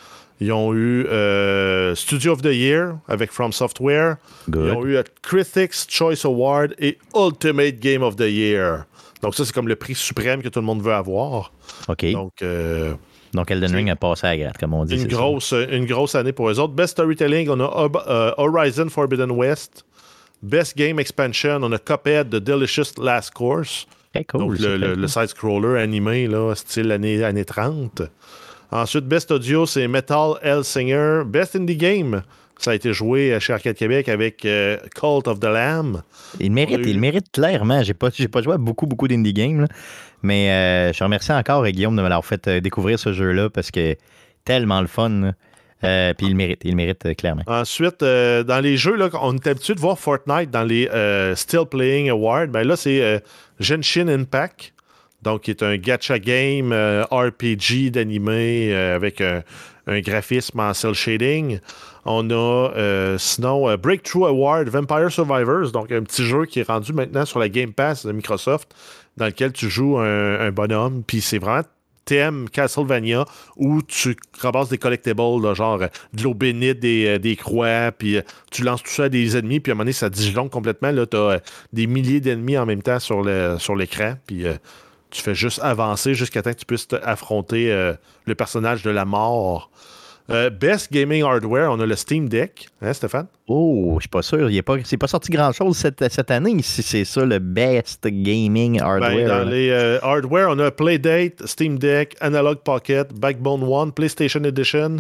ils 0.41 0.53
ont 0.53 0.73
eu 0.73 1.05
euh, 1.07 1.95
Studio 1.95 2.33
of 2.33 2.43
the 2.43 2.53
Year 2.53 2.97
avec 3.09 3.33
From 3.33 3.53
Software. 3.53 4.17
Ils 4.47 4.57
ont 4.57 4.87
eu 4.87 4.97
Critics 5.23 5.75
Choice 5.89 6.25
Award 6.25 6.75
et 6.79 6.99
Ultimate 7.15 7.79
Game 7.81 8.03
of 8.03 8.17
the 8.17 8.31
Year. 8.31 8.85
Donc, 9.23 9.35
ça, 9.35 9.45
c'est 9.45 9.53
comme 9.53 9.67
le 9.67 9.77
prix 9.77 9.97
suprême 9.97 10.43
que 10.43 10.49
tout 10.49 10.61
le 10.61 10.67
monde 10.67 10.81
veut 10.81 10.93
avoir. 10.93 11.53
OK. 11.89 12.13
Donc, 12.13 12.35
euh, 12.43 12.95
Donc 13.35 13.51
Elden 13.51 13.75
Ring 13.75 13.91
a 13.91 13.97
passé 13.97 14.27
à 14.29 14.31
la 14.31 14.39
gratte, 14.39 14.59
comme 14.59 14.75
on 14.75 14.85
dit. 14.85 14.95
Une 14.95 15.09
grosse, 15.09 15.53
une 15.53 15.87
grosse 15.87 16.15
année 16.15 16.33
pour 16.33 16.49
eux 16.49 16.61
autres. 16.61 16.75
Best 16.75 16.93
Storytelling, 16.93 17.49
on 17.51 17.59
a 17.59 17.91
euh, 18.07 18.33
Horizon 18.37 18.89
Forbidden 18.89 19.33
West. 19.33 19.85
Best 20.41 20.77
Game 20.77 21.01
Expansion, 21.01 21.65
on 21.65 21.73
a 21.73 21.79
Cuphead, 21.79 22.31
The 22.31 22.37
Delicious 22.37 22.93
Last 22.97 23.33
Course. 23.33 23.89
cool, 24.29 24.41
Donc 24.41 24.59
le, 24.61 25.07
side-scroller 25.09 25.81
animé, 25.81 26.29
là, 26.29 26.55
style 26.55 26.93
année, 26.93 27.25
année 27.25 27.45
30. 27.45 28.03
Ensuite, 28.71 29.07
Best 29.07 29.31
Audio, 29.31 29.65
c'est 29.65 29.89
Metal 29.89 30.35
Singer. 30.63 31.23
Best 31.25 31.57
Indie 31.57 31.77
Game, 31.77 32.23
ça 32.59 32.73
a 32.73 32.75
été 32.75 32.93
joué 32.93 33.39
chez 33.41 33.53
Arcade 33.53 33.77
Québec 33.77 34.09
avec 34.09 34.45
euh, 34.45 34.77
Cult 34.95 35.29
of 35.29 35.41
the 35.41 35.45
Lamb. 35.45 36.03
Il 36.41 36.53
mérite, 36.53 36.85
il 36.85 36.99
mérite 36.99 37.31
clairement. 37.33 37.83
J'ai 37.83 37.95
pas, 37.95 38.11
pas 38.11 38.43
joué 38.43 38.55
à 38.55 38.59
beaucoup, 38.59 38.87
beaucoup 38.87 39.09
d'indie 39.09 39.33
games, 39.33 39.67
mais 40.23 40.51
euh, 40.51 40.93
je 40.93 41.03
remercie 41.03 41.33
encore 41.33 41.65
Guillaume 41.67 41.97
de 41.97 42.03
me 42.03 42.09
l'avoir 42.09 42.27
fait 42.27 42.47
euh, 42.49 42.61
découvrir 42.61 42.99
ce 42.99 43.13
jeu-là 43.13 43.49
parce 43.49 43.71
que 43.71 43.97
tellement 44.45 44.81
le 44.81 44.87
fun. 44.87 45.33
puis 45.81 46.27
il 46.27 46.35
mérite, 46.35 46.61
il 46.65 46.75
mérite 46.75 47.17
clairement. 47.17 47.45
Ensuite, 47.47 48.01
dans 48.01 48.61
les 48.63 48.77
jeux, 48.77 48.97
là, 48.97 49.09
on 49.23 49.37
est 49.37 49.47
habitué 49.47 49.75
de 49.75 49.81
voir 49.81 49.99
Fortnite 49.99 50.51
dans 50.51 50.65
les 50.65 50.89
Still 51.37 51.65
Playing 51.71 52.11
Awards. 52.11 52.49
Ben 52.49 52.67
là, 52.67 52.77
c'est 52.77 53.23
Genshin 53.61 54.09
Impact. 54.09 54.75
Donc, 55.23 55.43
qui 55.43 55.51
est 55.51 55.63
un 55.63 55.77
gacha 55.77 56.19
game 56.19 56.73
RPG 56.73 57.91
d'animé 57.91 58.73
avec 58.75 59.21
un, 59.21 59.43
un, 59.89 60.01
graphisme 60.01 60.61
en 60.61 60.75
cel 60.75 60.95
shading. 60.95 61.59
On 62.11 62.31
a 62.31 62.35
euh, 62.35 63.19
sinon 63.19 63.69
euh, 63.69 63.77
Breakthrough 63.77 64.27
Award 64.27 64.69
Vampire 64.69 65.11
Survivors, 65.11 65.73
donc 65.73 65.93
un 65.93 66.03
petit 66.03 66.25
jeu 66.25 66.47
qui 66.47 66.61
est 66.61 66.67
rendu 66.67 66.95
maintenant 66.95 67.27
sur 67.27 67.39
la 67.39 67.51
Game 67.51 67.75
Pass 67.75 68.07
de 68.07 68.13
Microsoft, 68.13 68.75
dans 69.19 69.27
lequel 69.27 69.53
tu 69.53 69.69
joues 69.69 69.99
un, 69.99 70.51
bonhomme, 70.51 71.03
puis 71.07 71.21
c'est 71.21 71.39
vraiment 71.39 71.65
thème 72.07 72.49
Castlevania 72.49 73.27
où 73.57 73.83
tu 73.83 74.17
ramasses 74.41 74.71
des 74.71 74.79
collectibles, 74.79 75.19
genre 75.55 75.83
euh, 75.83 75.89
de 76.15 76.23
l'eau 76.23 76.33
bénite, 76.33 76.81
des, 76.81 77.37
croix, 77.39 77.93
puis 77.93 78.19
tu 78.51 78.63
lances 78.63 78.83
tout 78.83 78.91
ça 78.91 79.05
à 79.05 79.09
des 79.11 79.37
ennemis, 79.37 79.61
puis 79.61 79.71
à 79.71 79.73
un 79.73 79.75
moment 79.75 79.85
donné, 79.85 79.93
ça 79.93 80.09
disjonque 80.09 80.51
complètement. 80.51 80.91
Là, 80.91 81.05
tu 81.05 81.17
as 81.17 81.43
des 81.75 81.87
milliers 81.87 82.21
d'ennemis 82.21 82.57
en 82.57 82.65
même 82.65 82.81
temps 82.81 83.01
sur 83.01 83.23
l'écran, 83.23 83.59
sur 83.59 84.17
puis 84.27 84.47
tu 85.11 85.23
fais 85.23 85.35
juste 85.35 85.61
avancer 85.63 86.15
jusqu'à 86.15 86.43
temps 86.43 86.53
que 86.53 86.59
tu 86.59 86.67
puisses 86.67 86.89
affronter 87.03 87.95
le 88.27 88.35
personnage 88.35 88.83
de 88.83 88.91
la 88.91 89.05
mort. 89.05 89.71
Euh, 90.31 90.51
best 90.51 90.93
Gaming 90.93 91.23
Hardware, 91.23 91.73
on 91.73 91.81
a 91.81 91.87
le 91.87 91.97
Steam 91.97 92.29
Deck, 92.29 92.69
hein, 92.83 92.93
Stéphane? 92.93 93.29
Oh, 93.47 93.95
je 93.97 94.03
suis 94.03 94.09
pas 94.11 94.21
sûr. 94.21 94.51
Il 94.51 94.63
pas, 94.63 94.77
c'est 94.85 94.99
pas 94.99 95.07
sorti 95.07 95.31
grand-chose 95.31 95.75
cette, 95.79 96.07
cette 96.13 96.31
année, 96.31 96.61
si 96.61 96.83
c'est 96.83 97.07
ça 97.07 97.25
le 97.25 97.39
Best 97.39 98.07
Gaming 98.07 98.77
ben, 98.79 98.85
Hardware. 98.85 99.27
dans 99.27 99.49
les 99.49 99.71
euh, 99.71 99.99
hardware, 100.03 100.51
on 100.51 100.59
a 100.59 100.71
Playdate, 100.71 101.47
Steam 101.47 101.79
Deck, 101.79 102.15
Analog 102.21 102.59
Pocket, 102.59 103.11
Backbone 103.15 103.63
One, 103.63 103.91
PlayStation 103.91 104.45
Edition. 104.45 104.97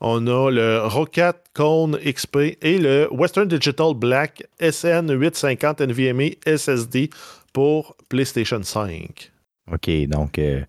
On 0.00 0.26
a 0.26 0.50
le 0.50 0.80
Rocket 0.84 1.36
Cone 1.54 1.96
XP 2.04 2.56
et 2.60 2.78
le 2.78 3.06
Western 3.12 3.46
Digital 3.46 3.94
Black 3.94 4.42
SN850 4.60 5.86
NVMe 5.86 6.30
SSD 6.44 7.10
pour 7.52 7.94
PlayStation 8.08 8.60
5. 8.60 9.30
OK, 9.70 9.90
donc... 10.08 10.38
Euh, 10.38 10.62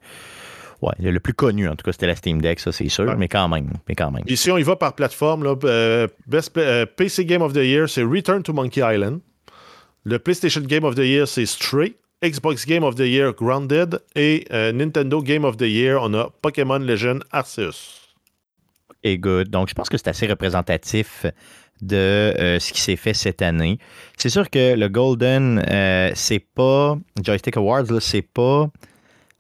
Ouais, 0.84 0.92
le 1.00 1.20
plus 1.22 1.34
connu, 1.34 1.70
en 1.70 1.78
tout 1.78 1.86
cas, 1.86 1.94
c'était 1.94 2.08
la 2.08 2.16
Steam 2.16 2.42
Deck, 2.42 2.60
ça, 2.60 2.74
c'est 2.74 2.90
sûr, 2.90 3.16
mais 3.18 3.30
quand 3.30 3.48
même. 3.48 3.72
Mais 3.88 3.96
quand 3.96 4.12
même. 4.12 4.24
Ici, 4.28 4.52
on 4.52 4.58
y 4.58 4.64
va 4.64 4.76
par 4.76 4.94
plateforme. 4.96 5.46
Là, 5.46 5.56
euh, 5.64 6.10
best 6.28 6.58
euh, 6.58 6.86
PC 6.86 7.24
Game 7.24 7.42
of 7.42 7.54
the 7.54 7.64
Year, 7.64 7.88
c'est 7.88 8.04
Return 8.04 8.44
to 8.44 8.52
Monkey 8.52 8.82
Island. 8.84 9.22
Le 10.04 10.20
PlayStation 10.20 10.60
Game 10.60 10.84
of 10.84 10.96
the 10.96 11.06
Year, 11.06 11.26
c'est 11.26 11.46
Stray. 11.46 11.96
Xbox 12.22 12.66
Game 12.66 12.84
of 12.84 12.96
the 12.96 13.06
Year, 13.08 13.32
Grounded. 13.34 14.02
Et 14.16 14.46
euh, 14.52 14.74
Nintendo 14.74 15.24
Game 15.24 15.46
of 15.46 15.56
the 15.56 15.62
Year, 15.62 16.02
on 16.02 16.14
a 16.16 16.30
Pokémon 16.42 16.80
Legend 16.80 17.24
Arceus. 17.32 18.02
Et 19.04 19.18
good. 19.18 19.50
Donc, 19.50 19.70
je 19.70 19.74
pense 19.74 19.88
que 19.88 19.96
c'est 19.96 20.10
assez 20.10 20.28
représentatif 20.28 21.26
de 21.88 22.58
ce 22.60 22.74
qui 22.74 22.82
s'est 22.82 22.96
fait 22.96 23.14
cette 23.14 23.42
année. 23.42 23.78
C'est 24.18 24.30
sûr 24.30 24.50
que 24.50 24.76
le 24.76 24.90
Golden, 24.90 25.64
c'est 26.16 26.46
pas. 26.56 26.98
Joystick 27.24 27.58
Awards, 27.58 28.02
c'est 28.02 28.22
pas 28.22 28.70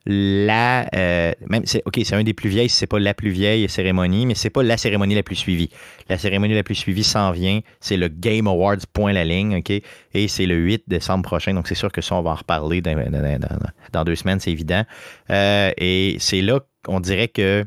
la 0.06 0.86
euh, 0.96 1.32
même 1.48 1.64
c'est 1.66 1.82
ok 1.86 2.02
c'est 2.04 2.16
un 2.16 2.24
des 2.24 2.34
plus 2.34 2.50
vieilles 2.50 2.68
c'est 2.68 2.88
pas 2.88 3.00
la 3.00 3.14
plus 3.14 3.30
vieille 3.30 3.70
cérémonie 3.70 4.26
mais 4.26 4.36
c'est 4.36 4.50
pas 4.50 4.62
la 4.62 4.76
cérémonie 4.76 5.16
la 5.16 5.24
plus 5.24 5.38
suivie 5.38 5.70
la 6.10 6.18
cérémonie 6.18 6.54
la 6.54 6.64
plus 6.64 6.76
suivie 6.76 7.06
s'en 7.06 7.32
vient 7.32 7.62
c'est 7.80 7.96
le 7.96 8.10
Game 8.10 8.48
Awards 8.48 8.86
point 8.92 9.14
la 9.14 9.24
ligne 9.24 9.58
ok 9.58 9.72
et 10.14 10.28
c'est 10.28 10.46
le 10.46 10.56
8 10.56 10.84
décembre 10.88 11.24
prochain 11.24 11.54
donc 11.54 11.70
c'est 11.70 11.76
sûr 11.76 11.90
que 11.92 12.02
ça 12.02 12.16
on 12.16 12.22
va 12.22 12.32
en 12.32 12.36
reparler 12.36 12.82
dans, 12.82 14.04
deux 14.04 14.16
semaines 14.16 14.42
c'est 14.42 14.52
évident 14.52 14.84
euh, 15.30 15.72
et 15.78 16.18
c'est 16.20 16.42
là 16.42 16.60
qu'on 16.84 17.00
dirait 17.00 17.30
que 17.30 17.66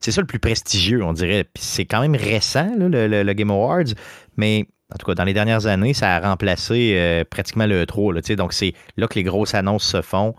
c'est 0.00 0.12
ça 0.12 0.20
le 0.20 0.26
plus 0.26 0.38
prestigieux 0.38 1.02
on 1.04 1.12
dirait 1.12 1.46
c'est 1.58 1.84
quand 1.84 2.00
même 2.00 2.16
récent 2.16 2.70
le, 2.78 3.32
Game 3.32 3.50
Awards 3.50 3.94
mais 4.36 4.66
en 4.92 4.98
tout 4.98 5.06
cas, 5.06 5.14
dans 5.14 5.24
les 5.24 5.34
dernières 5.34 5.66
années, 5.66 5.94
ça 5.94 6.16
a 6.16 6.20
remplacé 6.20 6.94
euh, 6.96 7.24
pratiquement 7.24 7.66
le 7.66 7.86
3. 7.86 8.14
Là, 8.14 8.20
donc, 8.36 8.52
c'est 8.52 8.74
là 8.96 9.06
que 9.06 9.14
les 9.14 9.22
grosses 9.22 9.54
annonces 9.54 9.84
se 9.84 10.02
font. 10.02 10.34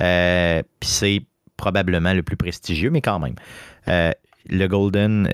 Euh, 0.00 0.62
puis 0.80 0.90
c'est 0.90 1.22
probablement 1.56 2.12
le 2.12 2.22
plus 2.22 2.36
prestigieux, 2.36 2.90
mais 2.90 3.00
quand 3.00 3.20
même. 3.20 3.36
Euh, 3.88 4.10
le 4.48 4.66
Golden, 4.66 5.28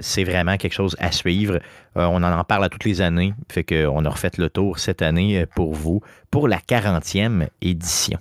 c'est 0.00 0.24
vraiment 0.24 0.56
quelque 0.56 0.72
chose 0.72 0.96
à 0.98 1.12
suivre. 1.12 1.58
on 1.94 2.22
en 2.22 2.44
parle 2.44 2.64
à 2.64 2.68
toutes 2.70 2.84
les 2.84 3.02
années. 3.02 3.34
Fait 3.50 3.64
qu'on 3.64 4.04
a 4.06 4.08
refait 4.08 4.30
le 4.38 4.48
tour 4.48 4.78
cette 4.78 5.02
année 5.02 5.44
pour 5.54 5.74
vous, 5.74 6.00
pour 6.30 6.48
la 6.48 6.58
40e 6.58 7.46
édition. 7.60 8.18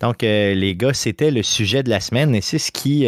Donc, 0.00 0.22
les 0.22 0.74
gars, 0.76 0.92
c'était 0.92 1.30
le 1.30 1.42
sujet 1.42 1.82
de 1.82 1.90
la 1.90 2.00
semaine 2.00 2.34
et 2.34 2.40
c'est 2.40 2.58
ce 2.58 2.70
qui. 2.70 3.06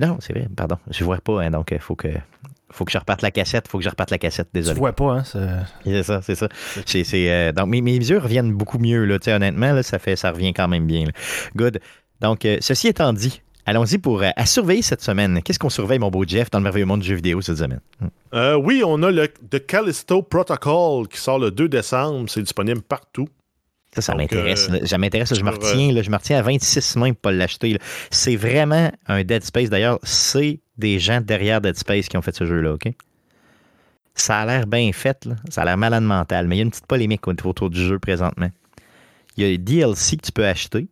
non, 0.00 0.18
c'est 0.20 0.32
vrai, 0.32 0.48
pardon, 0.54 0.76
je 0.90 1.02
ne 1.02 1.04
vois 1.06 1.18
pas, 1.18 1.42
hein, 1.42 1.50
donc 1.50 1.70
il 1.72 1.78
faut 1.78 1.96
que 1.96 2.08
faut 2.70 2.84
que 2.84 2.92
je 2.92 2.98
reparte 2.98 3.22
la 3.22 3.30
cassette, 3.30 3.68
faut 3.68 3.78
que 3.78 3.84
je 3.84 3.88
reparte 3.88 4.10
la 4.10 4.18
cassette, 4.18 4.48
désolé. 4.52 4.74
Tu 4.74 4.80
vois 4.80 4.92
pas, 4.92 5.18
hein? 5.18 5.22
C'est 5.84 6.02
ça, 6.02 6.20
c'est 6.22 6.34
ça. 6.34 6.48
C'est, 6.86 7.04
euh, 7.14 7.52
donc, 7.52 7.68
mes, 7.68 7.80
mes 7.80 7.96
yeux 7.96 8.18
reviennent 8.18 8.52
beaucoup 8.52 8.78
mieux, 8.78 9.04
là, 9.04 9.18
honnêtement, 9.26 9.72
là, 9.72 9.82
ça, 9.82 9.98
fait, 9.98 10.16
ça 10.16 10.30
revient 10.30 10.52
quand 10.52 10.68
même 10.68 10.86
bien. 10.86 11.04
Good. 11.56 11.80
Donc, 12.20 12.44
euh, 12.44 12.58
ceci 12.60 12.88
étant 12.88 13.12
dit, 13.12 13.42
allons-y 13.64 13.98
pour 13.98 14.22
euh, 14.22 14.30
à 14.36 14.46
surveiller 14.46 14.82
cette 14.82 15.02
semaine. 15.02 15.40
Qu'est-ce 15.42 15.58
qu'on 15.58 15.70
surveille, 15.70 15.98
mon 15.98 16.10
beau 16.10 16.24
Jeff, 16.26 16.50
dans 16.50 16.58
le 16.58 16.64
merveilleux 16.64 16.86
monde 16.86 17.00
du 17.00 17.08
jeu 17.08 17.14
vidéo 17.14 17.40
cette 17.40 17.58
semaine? 17.58 17.80
oui, 18.32 18.82
on 18.84 19.02
a 19.02 19.10
le 19.10 19.28
The 19.28 19.64
Callisto 19.64 20.22
Protocol 20.22 21.08
qui 21.08 21.18
sort 21.18 21.38
le 21.38 21.50
2 21.50 21.68
décembre. 21.68 22.28
C'est 22.28 22.42
disponible 22.42 22.82
partout. 22.82 23.28
Ça, 23.94 24.02
ça 24.02 24.14
m'intéresse. 24.14 24.68
ça 24.84 24.98
m'intéresse. 24.98 25.34
Je 25.34 25.42
me 25.42 25.50
retiens, 25.50 26.02
je 26.02 26.10
me 26.10 26.16
retiens 26.16 26.38
à 26.38 26.42
26 26.42 26.96
mains 26.96 27.12
pour 27.12 27.22
pas 27.22 27.32
l'acheter. 27.32 27.78
C'est 28.10 28.36
vraiment 28.36 28.92
un 29.06 29.24
Dead 29.24 29.42
Space. 29.44 29.70
D'ailleurs, 29.70 29.98
c'est 30.02 30.60
des 30.76 30.98
gens 30.98 31.20
derrière 31.20 31.60
Dead 31.60 31.76
Space 31.76 32.08
qui 32.08 32.16
ont 32.16 32.22
fait 32.22 32.34
ce 32.34 32.46
jeu-là, 32.46 32.74
OK? 32.74 32.92
Ça 34.14 34.40
a 34.40 34.46
l'air 34.46 34.66
bien 34.66 34.92
fait, 34.92 35.24
là. 35.26 35.36
ça 35.48 35.62
a 35.62 35.64
l'air 35.64 35.78
malade 35.78 36.02
mental, 36.02 36.48
mais 36.48 36.56
il 36.56 36.58
y 36.58 36.62
a 36.62 36.64
une 36.64 36.70
petite 36.70 36.86
polémique 36.86 37.26
autour 37.28 37.70
du 37.70 37.80
jeu 37.80 37.98
présentement. 37.98 38.50
Il 39.36 39.44
y 39.44 39.46
a 39.46 39.48
des 39.50 39.58
DLC 39.58 40.16
que 40.16 40.26
tu 40.26 40.32
peux 40.32 40.46
acheter, 40.46 40.88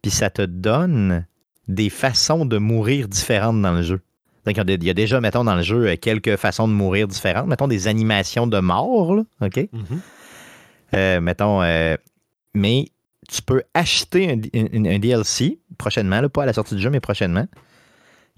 puis 0.00 0.12
ça 0.12 0.30
te 0.30 0.42
donne 0.42 1.26
des 1.66 1.90
façons 1.90 2.46
de 2.46 2.56
mourir 2.58 3.08
différentes 3.08 3.60
dans 3.60 3.72
le 3.72 3.82
jeu. 3.82 4.00
Donc, 4.46 4.56
il 4.56 4.84
y 4.84 4.90
a 4.90 4.94
déjà, 4.94 5.20
mettons, 5.20 5.44
dans 5.44 5.56
le 5.56 5.62
jeu, 5.62 5.96
quelques 5.96 6.36
façons 6.36 6.68
de 6.68 6.72
mourir 6.72 7.08
différentes. 7.08 7.46
Mettons 7.46 7.66
des 7.66 7.88
animations 7.88 8.46
de 8.46 8.60
mort, 8.60 9.14
là, 9.14 9.22
OK? 9.40 9.56
Mm-hmm. 9.56 9.98
Euh, 10.94 11.20
mettons, 11.20 11.62
euh, 11.62 11.96
mais 12.54 12.86
tu 13.28 13.42
peux 13.42 13.62
acheter 13.72 14.30
un, 14.30 14.98
DLC 14.98 15.58
prochainement, 15.78 16.28
pas 16.28 16.42
à 16.42 16.46
la 16.46 16.52
sortie 16.52 16.74
du 16.74 16.82
jeu, 16.82 16.90
mais 16.90 17.00
prochainement, 17.00 17.46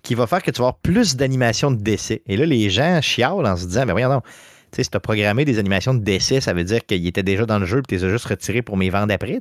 qui 0.02 0.14
va 0.14 0.26
faire 0.26 0.42
que 0.42 0.50
tu 0.50 0.59
vas 0.59 0.68
avoir 0.68 0.78
plus 0.78 1.16
d'animations 1.16 1.70
de 1.70 1.82
décès. 1.82 2.22
Et 2.26 2.36
là, 2.36 2.46
les 2.46 2.70
gens 2.70 3.00
chialent 3.02 3.46
en 3.46 3.57
se 3.57 3.66
disant, 3.66 3.84
mais 3.86 3.92
voyons 3.92 4.09
donc, 4.09 4.24
tu 4.72 4.82
si 4.82 4.90
tu 4.90 4.96
as 4.96 5.00
programmé 5.00 5.44
des 5.44 5.59
animations 5.59 5.94
de 5.94 6.00
décès, 6.00 6.40
ça 6.40 6.52
veut 6.52 6.64
dire 6.64 6.84
qu'il 6.84 7.07
était 7.07 7.22
déjà 7.22 7.46
dans 7.46 7.59
le 7.59 7.66
jeu 7.66 7.78
et 7.78 7.82
tu 7.82 7.94
les 7.94 8.04
as 8.04 8.09
juste 8.11 8.26
retirés 8.26 8.62
pour 8.62 8.76
mes 8.76 8.90
ventes 8.90 9.11
après. 9.11 9.40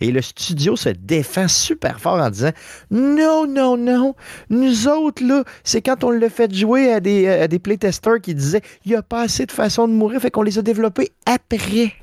Et 0.00 0.10
le 0.10 0.20
studio 0.20 0.76
se 0.76 0.88
défend 0.90 1.48
super 1.48 2.00
fort 2.00 2.20
en 2.20 2.30
disant 2.30 2.50
Non, 2.90 3.46
non, 3.46 3.76
non, 3.76 4.14
nous 4.50 4.88
autres, 4.88 5.24
là, 5.24 5.44
c'est 5.64 5.82
quand 5.82 6.04
on 6.04 6.10
l'a 6.10 6.28
fait 6.28 6.52
jouer 6.54 6.92
à 6.92 7.00
des, 7.00 7.28
à 7.28 7.48
playtesters 7.48 8.20
qui 8.20 8.34
disaient 8.34 8.62
Il 8.84 8.90
n'y 8.90 8.96
a 8.96 9.02
pas 9.02 9.22
assez 9.22 9.46
de 9.46 9.52
façons 9.52 9.88
de 9.88 9.92
mourir, 9.92 10.20
fait 10.20 10.30
qu'on 10.30 10.42
les 10.42 10.58
a 10.58 10.62
développés 10.62 11.10
après. 11.26 11.94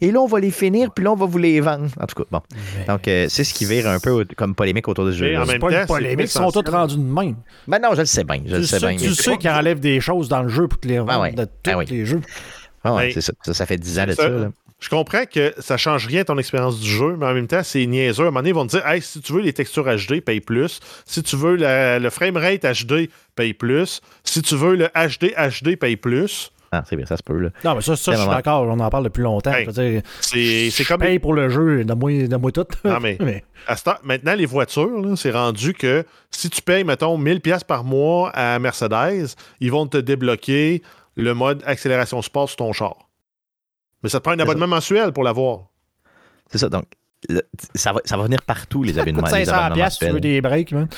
Et 0.00 0.10
là, 0.10 0.20
on 0.20 0.26
va 0.26 0.40
les 0.40 0.50
finir, 0.50 0.90
puis 0.92 1.04
là, 1.04 1.12
on 1.12 1.16
va 1.16 1.26
vous 1.26 1.38
les 1.38 1.60
vendre. 1.60 1.88
En 2.00 2.06
tout 2.06 2.22
cas, 2.22 2.28
bon. 2.30 2.40
Donc, 2.86 3.08
euh, 3.08 3.26
c'est 3.28 3.44
ce 3.44 3.54
qui 3.54 3.64
vire 3.64 3.88
un 3.88 3.98
peu 3.98 4.24
comme 4.36 4.54
polémique 4.54 4.88
autour 4.88 5.06
du 5.06 5.12
jeu. 5.12 5.34
C'est 5.46 5.58
pas 5.58 5.80
une 5.80 5.86
polémique, 5.86 6.26
ils 6.26 6.28
sont 6.28 6.50
tous 6.50 6.70
rendus 6.70 6.96
de 6.96 7.02
même. 7.02 7.36
Ben 7.66 7.78
non, 7.78 7.90
je 7.94 8.00
le 8.00 8.06
sais 8.06 8.24
bien. 8.24 8.42
Je 8.44 8.56
le 8.56 8.62
sais 8.64 8.78
bien. 8.78 8.96
Tu 8.96 9.14
sais 9.14 9.36
qu'ils 9.36 9.50
enlèvent 9.50 9.80
des 9.80 10.00
choses 10.00 10.28
dans 10.28 10.42
le 10.42 10.48
jeu 10.48 10.68
pour 10.68 10.78
te 10.78 10.88
les 10.88 10.98
revendre 10.98 11.34
de 11.34 11.44
tous 11.44 11.70
ah 11.70 11.82
les 11.88 12.06
jeux. 12.06 12.20
Ah 12.84 12.94
ouais, 12.94 13.12
c'est 13.12 13.20
ça. 13.20 13.32
ça. 13.42 13.66
fait 13.66 13.76
10 13.76 13.98
ans 14.00 14.06
de 14.06 14.12
ça. 14.12 14.28
Je 14.82 14.88
comprends 14.88 15.24
que 15.32 15.54
ça 15.60 15.76
change 15.76 16.08
rien 16.08 16.24
ton 16.24 16.36
expérience 16.38 16.80
du 16.80 16.90
jeu, 16.90 17.16
mais 17.16 17.26
en 17.26 17.34
même 17.34 17.46
temps, 17.46 17.62
c'est 17.62 17.86
niaiseux. 17.86 18.24
À 18.24 18.26
un 18.26 18.30
moment 18.30 18.40
donné, 18.40 18.50
ils 18.50 18.54
vont 18.54 18.66
te 18.66 18.72
dire 18.72 18.84
hey, 18.84 19.00
si 19.00 19.20
tu 19.20 19.32
veux 19.32 19.40
les 19.40 19.52
textures 19.52 19.84
HD, 19.84 20.20
paye 20.20 20.40
plus. 20.40 20.80
Si 21.06 21.22
tu 21.22 21.36
veux 21.36 21.56
le 21.56 22.10
framerate 22.10 22.64
HD, 22.64 23.08
paye 23.36 23.54
plus. 23.54 24.00
Si 24.24 24.42
tu 24.42 24.56
veux 24.56 24.74
le 24.74 24.88
HD 24.88 25.32
HD, 25.36 25.76
paye 25.76 25.96
plus. 25.96 26.51
Ah, 26.74 26.82
c'est 26.88 26.96
bien, 26.96 27.04
ça 27.04 27.18
se 27.18 27.22
peut. 27.22 27.38
Là. 27.38 27.50
Non, 27.64 27.74
mais 27.74 27.82
ça, 27.82 27.96
ça 27.96 28.12
je 28.12 28.16
suis 28.16 28.28
d'accord. 28.28 28.62
On 28.62 28.80
en 28.80 28.88
parle 28.88 29.04
depuis 29.04 29.22
longtemps. 29.22 29.52
c'est 30.20 30.84
comme. 30.88 31.00
paye 31.00 31.18
pour 31.18 31.34
le 31.34 31.50
jeu, 31.50 31.84
donne-moi 31.84 32.50
tout. 32.50 32.66
Non, 32.84 32.98
mais, 32.98 33.18
maintenant, 34.02 34.34
les 34.34 34.46
voitures, 34.46 35.12
c'est 35.16 35.30
rendu 35.30 35.74
que 35.74 36.04
si 36.30 36.48
tu 36.48 36.62
payes, 36.62 36.82
mettons, 36.82 37.18
1000$ 37.18 37.64
par 37.64 37.84
mois 37.84 38.30
à 38.30 38.58
Mercedes, 38.58 39.34
ils 39.60 39.70
vont 39.70 39.86
te 39.86 39.98
débloquer 39.98 40.82
le 41.14 41.34
mode 41.34 41.62
accélération 41.66 42.22
sport 42.22 42.48
sur 42.48 42.56
ton 42.56 42.72
char. 42.72 42.96
Mais 44.02 44.08
ça 44.08 44.18
te 44.18 44.24
prend 44.24 44.32
un 44.32 44.38
abonnement 44.38 44.66
mensuel 44.66 45.12
pour 45.12 45.24
l'avoir. 45.24 45.66
C'est 46.50 46.58
ça. 46.58 46.70
Donc, 46.70 46.86
ça, 47.74 47.92
va, 47.92 48.00
ça 48.04 48.16
va 48.16 48.24
venir 48.24 48.42
partout, 48.42 48.82
les 48.82 48.98
abonnements. 48.98 49.26
500 49.26 49.72
pièces 49.74 49.98
tu 49.98 50.08
veux 50.08 50.20
des 50.20 50.40
breaks, 50.40 50.72
man. 50.72 50.88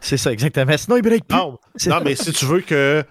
C'est 0.00 0.16
ça, 0.16 0.32
exactement. 0.32 0.76
Sinon, 0.76 0.96
ils 0.96 1.02
break 1.02 1.26
plus. 1.26 1.36
Non, 1.36 1.58
non 1.86 2.00
mais 2.02 2.16
si 2.16 2.32
tu 2.32 2.46
veux 2.46 2.62
que 2.62 3.04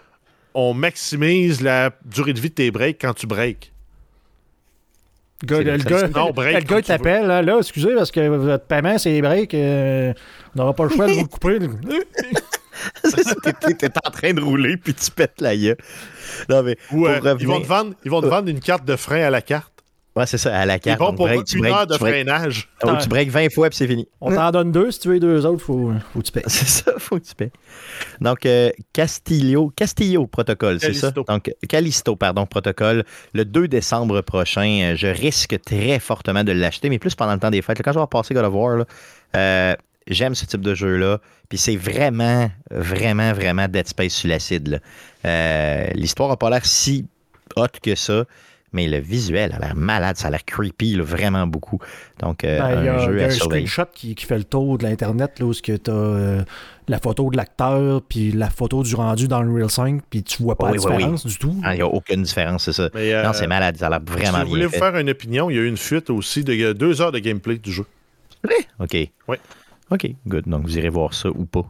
on 0.54 0.74
maximise 0.74 1.62
la 1.62 1.91
durée 2.06 2.34
de 2.34 2.39
vie 2.39 2.50
de 2.50 2.56
tes 2.56 2.72
breaks 2.72 3.00
quand 3.02 3.14
tu 3.14 3.28
breaks. 3.28 3.72
Le 5.41 5.47
gars, 5.47 5.62
le 5.62 5.84
gars, 5.84 6.08
le 6.08 6.66
gars 6.66 6.82
t'appelle, 6.82 7.26
là, 7.26 7.41
là, 7.41 7.60
excusez, 7.60 7.95
parce 7.95 8.12
que 8.12 8.28
votre 8.28 8.66
paiement, 8.66 8.97
c'est 8.97 9.12
les 9.12 9.22
breaks. 9.22 9.54
Euh, 9.54 10.14
on 10.54 10.60
n'aura 10.60 10.74
pas 10.74 10.84
le 10.84 10.89
choix 10.89 11.08
de 11.08 11.14
vous 11.14 11.22
le 11.22 11.28
couper. 11.28 11.60
T'es 13.78 13.89
en 14.06 14.12
train 14.12 14.34
de 14.34 14.41
rouler, 14.41 14.78
puis 14.78 14.93
tu 14.93 15.12
pètes 15.12 15.39
la 15.39 15.56
gueule. 15.56 15.78
Non, 16.50 16.64
mais 16.64 16.78
euh, 16.93 17.36
ils, 17.39 17.47
vont 17.47 17.62
te 17.62 17.68
vendre, 17.68 17.93
ils 18.04 18.12
vont 18.12 18.22
te 18.22 18.28
vendre 18.28 18.50
une 18.50 18.60
carte 18.60 18.86
de 18.86 18.95
frein 18.95 19.22
à 19.22 19.30
la 19.30 19.41
carte. 19.41 19.78
Ouais, 20.16 20.26
c'est 20.26 20.38
ça, 20.38 20.57
à 20.57 20.66
la 20.66 20.80
carte. 20.80 20.99
Bon 20.99 21.14
pour 21.14 21.28
break, 21.28 21.53
une 21.53 21.66
heure 21.66 21.86
de 21.86 21.93
freinage. 21.93 22.68
Oh, 22.84 22.91
tu 22.99 23.07
breaks 23.07 23.30
20 23.30 23.51
fois, 23.53 23.70
puis 23.70 23.78
c'est 23.78 23.88
fini. 23.88 24.07
On 24.20 24.34
t'en 24.34 24.51
donne 24.51 24.72
deux. 24.72 24.89
Si 24.91 24.99
tu 24.99 25.07
veux 25.07 25.14
les 25.16 25.20
deux 25.20 25.45
autres, 25.45 25.64
faut, 25.64 25.91
faut 26.14 26.20
que 26.20 26.26
tu 26.26 26.32
payes. 26.32 26.43
C'est 26.47 26.68
ça, 26.68 26.93
faut 26.97 27.20
que 27.20 27.26
tu 27.26 27.36
payes. 27.36 27.51
Donc, 28.20 28.45
euh, 28.45 28.72
Castillo, 28.91 29.72
Castillo 29.76 30.26
protocole, 30.26 30.80
c'est 30.80 30.93
ça? 30.93 31.12
Donc, 31.12 31.51
Callisto, 31.68 32.16
pardon, 32.16 32.45
protocole. 32.45 33.03
Le 33.34 33.45
2 33.45 33.68
décembre 33.68 34.22
prochain, 34.22 34.91
euh, 34.91 34.95
je 34.95 35.07
risque 35.07 35.62
très 35.62 35.99
fortement 35.99 36.43
de 36.43 36.51
l'acheter, 36.51 36.89
mais 36.89 36.99
plus 36.99 37.16
pendant 37.16 37.34
le 37.34 37.39
temps 37.39 37.51
des 37.51 37.62
fêtes. 37.62 37.82
Quand 37.84 37.93
je 37.93 37.99
vais 37.99 38.07
passer 38.07 38.34
God 38.34 38.45
of 38.45 38.53
War, 38.53 38.86
euh, 39.36 39.76
j'aime 40.07 40.36
ce 40.36 40.45
type 40.45 40.62
de 40.62 40.74
jeu-là. 40.74 41.20
Puis 41.49 41.57
c'est 41.57 41.76
vraiment, 41.76 42.49
vraiment, 42.72 43.32
vraiment 43.34 43.68
Dead 43.68 43.88
Space 43.88 44.14
sur 44.14 44.30
l'acide. 44.30 44.82
L'histoire 45.24 46.30
n'a 46.30 46.38
pas 46.38 46.49
l'air 46.49 46.66
si 46.66 47.05
hot 47.55 47.68
que 47.82 47.95
ça 47.95 48.26
mais 48.72 48.88
le 48.88 48.99
visuel 48.99 49.53
a 49.53 49.59
l'air 49.59 49.76
malade, 49.76 50.17
ça 50.17 50.28
a 50.28 50.32
l'air 50.32 50.45
creepy, 50.45 50.97
vraiment 50.99 51.47
beaucoup. 51.47 51.80
Donc, 52.20 52.43
euh, 52.43 52.59
ben, 52.59 52.78
un 52.78 52.84
y 52.84 52.89
a, 52.89 52.99
jeu 52.99 53.20
y 53.20 53.24
a 53.24 53.28
un 53.28 53.30
screenshot 53.30 53.86
qui, 53.93 54.15
fait 54.15 54.38
le 54.38 54.43
tour 54.43 54.78
de 54.78 54.84
l'Internet, 54.84 55.39
là, 55.39 55.45
où 55.45 55.53
tu 55.53 55.72
as 55.72 55.78
euh, 55.89 56.43
la 56.88 56.99
photo 56.99 57.30
de 57.32 57.38
l'acteur, 57.38 58.01
puis 58.01 58.32
la 58.32 58.49
photo 58.49 58.84
du 58.84 58.93
rendu 58.95 59.28
dans 59.28 59.41
le 59.41 59.51
Real 59.51 59.70
5, 59.70 60.01
puis 60.09 60.24
tu 60.24 60.43
vois 60.43 60.55
pas 60.55 60.72
la 60.72 60.78
différence 60.78 61.26
du 61.26 61.38
tout. 61.38 61.55
Ah, 61.63 61.74
il 61.74 61.78
n'y 61.78 61.84
a 61.84 61.88
aucune 61.88 62.24
différence, 62.24 62.65
c'est 62.65 62.74
ça. 62.74 62.89
Euh, 62.95 63.24
non, 63.24 63.34
c'est 63.34 63.47
malade, 63.47 63.78
ça 63.78 63.88
a 63.88 63.89
l'air 63.89 64.01
vraiment 64.05 64.32
bien. 64.32 64.39
Si 64.39 64.43
vous 64.43 64.49
voulez 64.49 64.65
vous 64.65 64.78
faire 64.78 64.95
une 64.97 65.09
opinion, 65.09 65.49
il 65.49 65.55
y 65.55 65.59
a 65.59 65.61
eu 65.61 65.67
une 65.67 65.78
fuite 65.78 66.09
aussi 66.09 66.43
de 66.43 66.74
deux 66.74 67.01
heures 67.01 67.11
de 67.11 67.20
gameplay 67.20 67.57
du 67.57 67.72
jeu. 67.72 67.86
OK. 68.80 68.95
Oui. 69.28 69.38
OK, 69.91 70.07
good. 70.28 70.47
Donc, 70.47 70.65
vous 70.65 70.78
irez 70.78 70.89
voir 70.89 71.15
ça 71.15 71.30
ou 71.30 71.45
pas. 71.45 71.65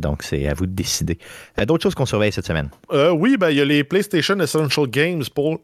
donc, 0.00 0.24
c'est 0.24 0.48
à 0.48 0.54
vous 0.54 0.66
de 0.66 0.72
décider. 0.72 1.18
D'autres 1.64 1.84
choses 1.84 1.94
qu'on 1.94 2.06
surveille 2.06 2.32
cette 2.32 2.46
semaine? 2.46 2.70
oui, 3.14 3.36
ben, 3.36 3.50
il 3.50 3.58
y 3.58 3.60
a 3.60 3.64
les 3.64 3.84
PlayStation 3.84 4.38
Essential 4.40 4.88
Games 4.88 5.22
pour 5.32 5.60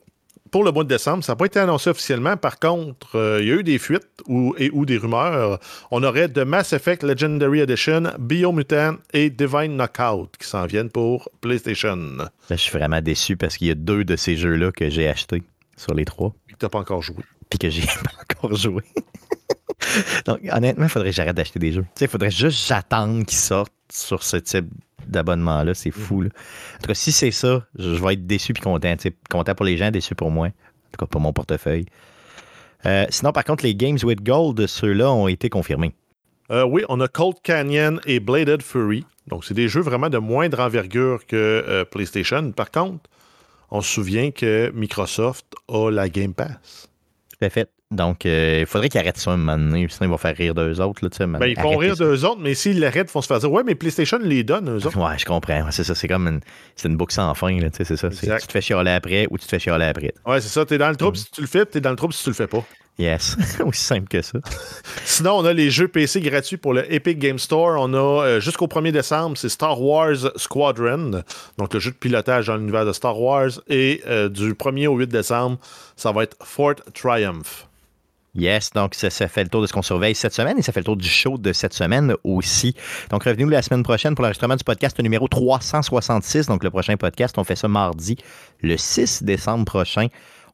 pour 0.51 0.65
le 0.65 0.73
mois 0.73 0.85
de 0.85 0.89
décembre. 0.89 1.25
Ça 1.25 1.33
n'a 1.33 1.37
pas 1.37 1.47
été 1.47 1.59
annoncé 1.59 1.91
officiellement. 1.91 2.37
Par 2.37 2.59
contre, 2.59 3.17
euh, 3.17 3.39
il 3.41 3.49
y 3.49 3.53
a 3.53 3.55
eu 3.55 3.63
des 3.63 3.79
fuites 3.79 4.09
ou, 4.27 4.55
et 4.59 4.71
ou 4.73 4.87
des 4.87 4.99
rumeurs. 4.99 5.59
On 5.91 6.03
aurait 6.03 6.29
de 6.29 6.43
Mass 6.45 6.73
Effect 6.73 7.03
Legendary 7.03 7.61
Edition, 7.61 8.05
Biomutant 8.19 8.97
et 9.13 9.31
Divine 9.31 9.77
Knockout 9.77 10.31
qui 10.39 10.47
s'en 10.47 10.67
viennent 10.67 10.91
pour 10.91 11.29
PlayStation. 11.41 11.99
je 12.51 12.57
suis 12.57 12.73
vraiment 12.73 13.01
déçu 13.01 13.37
parce 13.37 13.57
qu'il 13.57 13.69
y 13.69 13.71
a 13.71 13.75
deux 13.75 14.05
de 14.05 14.17
ces 14.17 14.37
jeux-là 14.37 14.73
que 14.73 14.89
j'ai 14.91 15.09
achetés 15.09 15.43
sur 15.77 15.95
les 15.95 16.05
trois. 16.05 16.35
Et 16.49 16.53
que 16.53 16.59
tu 16.59 16.65
n'as 16.65 16.71
pas 16.71 16.79
encore 16.79 17.03
joué. 17.03 17.25
Puis 17.51 17.59
que 17.59 17.71
j'ai 17.71 17.83
pas 17.87 18.13
encore 18.21 18.57
joué. 18.57 18.83
Donc, 20.27 20.41
honnêtement, 20.51 20.85
il 20.85 20.91
faudrait 20.91 21.11
que 21.11 21.17
j'arrête 21.17 21.37
d'acheter 21.37 21.59
des 21.59 21.73
jeux. 21.73 21.87
Il 22.01 22.09
faudrait 22.09 22.31
juste 22.31 22.67
j'attendre 22.67 23.25
qu'ils 23.25 23.39
sortent 23.39 23.73
sur 23.93 24.23
ce 24.23 24.37
type 24.37 24.67
d'abonnement 25.07 25.63
là, 25.65 25.75
c'est 25.75 25.91
fou. 25.91 26.23
Là. 26.23 26.29
En 26.77 26.81
tout 26.83 26.89
cas, 26.89 26.95
si 26.95 27.13
c'est 27.13 27.31
ça, 27.31 27.67
je 27.79 28.03
vais 28.03 28.15
être 28.15 28.27
déçu 28.27 28.53
puis 28.53 28.63
content. 28.63 28.95
Content 29.31 29.55
pour 29.55 29.67
les 29.67 29.77
gens, 29.77 29.91
déçu 29.91 30.15
pour 30.15 30.31
moi. 30.31 30.49
En 30.49 30.51
tout 30.93 30.99
cas, 30.99 31.07
pour 31.07 31.21
mon 31.21 31.33
portefeuille. 31.33 31.87
Euh, 32.87 33.07
sinon, 33.11 33.33
par 33.33 33.45
contre, 33.45 33.65
les 33.65 33.75
Games 33.75 33.99
with 34.03 34.23
Gold, 34.23 34.67
ceux-là 34.67 35.11
ont 35.11 35.29
été 35.29 35.49
confirmés. 35.49 35.95
Euh, 36.51 36.65
oui, 36.65 36.85
on 36.89 37.01
a 37.01 37.09
Cold 37.09 37.37
Canyon 37.43 38.01
et 38.07 38.21
Bladed 38.21 38.63
Fury. 38.63 39.05
Donc, 39.27 39.45
c'est 39.45 39.55
des 39.55 39.69
jeux 39.69 39.83
vraiment 39.83 40.09
de 40.09 40.19
moindre 40.19 40.61
envergure 40.61 41.27
que 41.27 41.37
euh, 41.37 41.85
PlayStation. 41.85 42.53
Par 42.53 42.71
contre, 42.71 43.11
on 43.71 43.83
se 43.83 43.93
souvient 43.93 44.31
que 44.31 44.71
Microsoft 44.75 45.47
a 45.69 45.91
la 45.91 46.09
Game 46.09 46.33
Pass. 46.33 46.89
Tout 47.31 47.45
à 47.45 47.51
fait. 47.51 47.71
Donc, 47.91 48.27
euh, 48.27 48.59
il 48.61 48.67
faudrait 48.67 48.91
qu'ils 48.91 49.01
arrêtent 49.01 49.17
ça 49.17 49.31
un 49.31 49.39
moment 49.39 49.57
donné, 49.57 49.87
sinon 49.89 50.09
ils 50.09 50.11
vont 50.11 50.19
faire 50.19 50.37
rire 50.37 50.55
d'eux 50.55 50.79
autres. 50.79 51.03
Là, 51.03 51.27
ben, 51.27 51.47
ils 51.47 51.59
font 51.59 51.77
rire 51.77 51.97
d'eux 51.97 52.23
autres, 52.27 52.41
mais 52.41 52.53
s'ils 52.53 52.81
l'arrêtent, 52.81 53.09
ils 53.11 53.15
vont 53.15 53.23
se 53.23 53.27
faire 53.27 53.39
dire 53.39 53.51
Ouais, 53.51 53.63
mais 53.65 53.75
PlayStation 53.75 54.19
les 54.23 54.45
donne, 54.45 54.69
eux 54.69 54.87
autres. 54.87 54.99
Ouais, 54.99 55.17
je 55.17 55.25
comprends. 55.25 55.71
C'est 55.71 55.85
ça, 55.85 55.95
c'est 55.95 56.07
comme 56.07 56.29
une, 56.29 56.41
c'est 56.77 56.89
une 56.89 56.99
boucle 56.99 57.15
sans 57.15 57.33
fin. 57.35 57.59
Là, 57.59 57.69
c'est 57.73 57.97
ça. 57.97 58.11
Tu 58.11 58.27
te 58.27 58.53
fais 58.53 58.61
chialer 58.61 58.91
après 58.91 59.27
ou 59.31 59.39
tu 59.39 59.47
te 59.47 59.51
fais 59.51 59.59
chialer 59.59 59.87
après. 59.87 60.13
Ouais, 60.27 60.41
c'est 60.43 60.49
ça. 60.49 60.67
T'es 60.67 60.77
dans 60.77 60.91
le 60.91 60.97
trouble 60.97 61.17
mm. 61.17 61.21
si 61.21 61.31
tu 61.31 61.41
le 61.41 61.47
fais, 61.47 61.65
t'es 61.65 61.81
dans 61.81 61.91
le 61.91 61.97
trouble 61.97 62.13
si 62.13 62.25
tu 62.25 62.29
le 62.29 62.35
fais 62.35 62.47
pas. 62.47 62.63
Yes, 62.99 63.37
aussi 63.65 63.85
simple 63.85 64.09
que 64.09 64.21
ça. 64.21 64.39
Sinon, 65.05 65.39
on 65.39 65.45
a 65.45 65.53
les 65.53 65.71
jeux 65.71 65.89
PC 65.89 66.21
gratuits 66.21 66.57
pour 66.57 66.75
le 66.75 66.93
Epic 66.93 67.19
Game 67.19 67.39
Store. 67.39 67.81
On 67.81 67.95
a 67.95 68.25
euh, 68.25 68.41
jusqu'au 68.41 68.67
1er 68.67 68.91
décembre, 68.91 69.39
c'est 69.39 69.49
Star 69.49 69.81
Wars 69.81 70.17
Squadron, 70.35 71.23
donc 71.59 71.73
le 71.73 71.81
jeu 71.81 71.93
de 71.93 71.97
pilotage 71.97 72.49
dans 72.49 72.57
l'univers 72.57 72.85
de 72.85 72.93
Star 72.93 73.19
Wars. 73.19 73.51
Et 73.69 74.03
euh, 74.09 74.29
du 74.29 74.53
1er 74.53 74.89
au 74.89 74.97
8 74.97 75.07
décembre, 75.07 75.59
ça 75.97 76.11
va 76.11 76.25
être 76.25 76.37
Fort 76.45 76.75
Triumph. 76.93 77.68
Yes, 78.35 78.71
donc 78.71 78.95
ça, 78.95 79.11
fait 79.11 79.43
le 79.43 79.49
tour 79.49 79.63
de 79.63 79.67
ce 79.67 79.73
qu'on 79.73 79.83
surveille 79.83 80.15
cette 80.15 80.35
semaine 80.35 80.59
et 80.59 80.63
ça 80.63 80.73
fait 80.73 80.81
le 80.81 80.85
tour 80.85 80.97
du 80.97 81.09
show 81.09 81.39
de 81.39 81.53
cette 81.53 81.73
semaine 81.73 82.15
aussi. 82.25 82.75
Donc 83.11 83.25
revenez-nous 83.25 83.51
la 83.51 83.63
semaine 83.63 83.83
prochaine 83.83 84.15
pour 84.15 84.23
l'enregistrement 84.23 84.57
du 84.57 84.65
podcast 84.65 85.01
numéro 85.01 85.27
366. 85.29 86.47
Donc 86.47 86.63
le 86.63 86.71
prochain 86.71 86.97
podcast, 86.97 87.37
on 87.39 87.45
fait 87.45 87.57
ça 87.57 87.69
mardi, 87.69 88.17
le 88.63 88.77
6 88.77 89.23
décembre 89.23 89.65
prochain. 89.65 90.09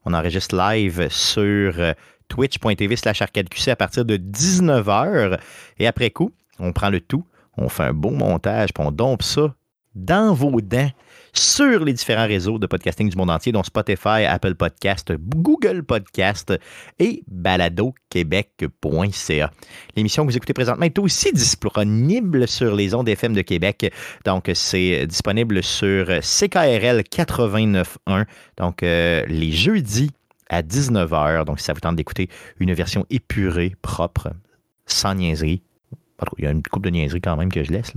On 0.05 0.15
enregistre 0.15 0.57
live 0.57 1.09
sur 1.11 1.75
euh, 1.79 1.93
twitch.tv 2.29 2.97
slash 2.97 3.23
arcadeqc 3.23 3.69
à 3.69 3.77
partir 3.77 4.05
de 4.05 4.17
19h. 4.17 5.39
Et 5.79 5.87
après 5.87 6.11
coup, 6.11 6.31
on 6.59 6.73
prend 6.73 6.91
le 6.91 7.01
tout, 7.01 7.27
on 7.57 7.69
fait 7.69 7.85
un 7.85 7.93
beau 7.93 8.11
montage, 8.11 8.73
puis 8.73 8.85
on 8.85 8.93
dompe 8.93 9.23
ça 9.23 9.55
dans 9.95 10.33
vos 10.35 10.61
dents 10.61 10.91
sur 11.35 11.85
les 11.85 11.93
différents 11.93 12.27
réseaux 12.27 12.59
de 12.59 12.67
podcasting 12.67 13.11
du 13.11 13.17
monde 13.17 13.31
entier, 13.31 13.53
dont 13.53 13.63
Spotify, 13.63 14.25
Apple 14.27 14.55
Podcast, 14.55 15.13
Google 15.19 15.83
Podcast 15.83 16.55
et 16.99 17.23
baladoquebec.ca. 17.29 19.51
L'émission 19.97 20.25
que 20.25 20.31
vous 20.31 20.37
écoutez 20.37 20.55
présentement 20.55 20.87
est 20.87 20.99
aussi 20.99 21.33
disponible 21.33 22.49
sur 22.49 22.75
les 22.75 22.95
ondes 22.95 23.09
FM 23.09 23.35
de 23.35 23.43
Québec. 23.43 23.93
Donc, 24.25 24.51
c'est 24.55 25.07
disponible 25.07 25.63
sur 25.63 26.07
CKRL 26.07 27.03
89.1. 27.03 28.25
Donc, 28.57 28.83
euh, 28.83 29.27
les 29.27 29.53
jeudis 29.53 30.11
à 30.49 30.63
19h. 30.63 31.45
Donc, 31.45 31.59
si 31.59 31.67
ça 31.67 31.73
vous 31.73 31.81
tente 31.81 31.97
d'écouter 31.97 32.29
une 32.61 32.73
version 32.73 33.05
épurée, 33.11 33.75
propre, 33.83 34.31
sans 34.87 35.15
niaiserie, 35.15 35.63
il 36.39 36.45
y 36.45 36.47
a 36.47 36.51
une 36.51 36.63
coupe 36.63 36.85
de 36.85 36.91
niaiseries 36.91 37.21
quand 37.21 37.37
même 37.37 37.51
que 37.51 37.65
je 37.65 37.73
laisse, 37.73 37.93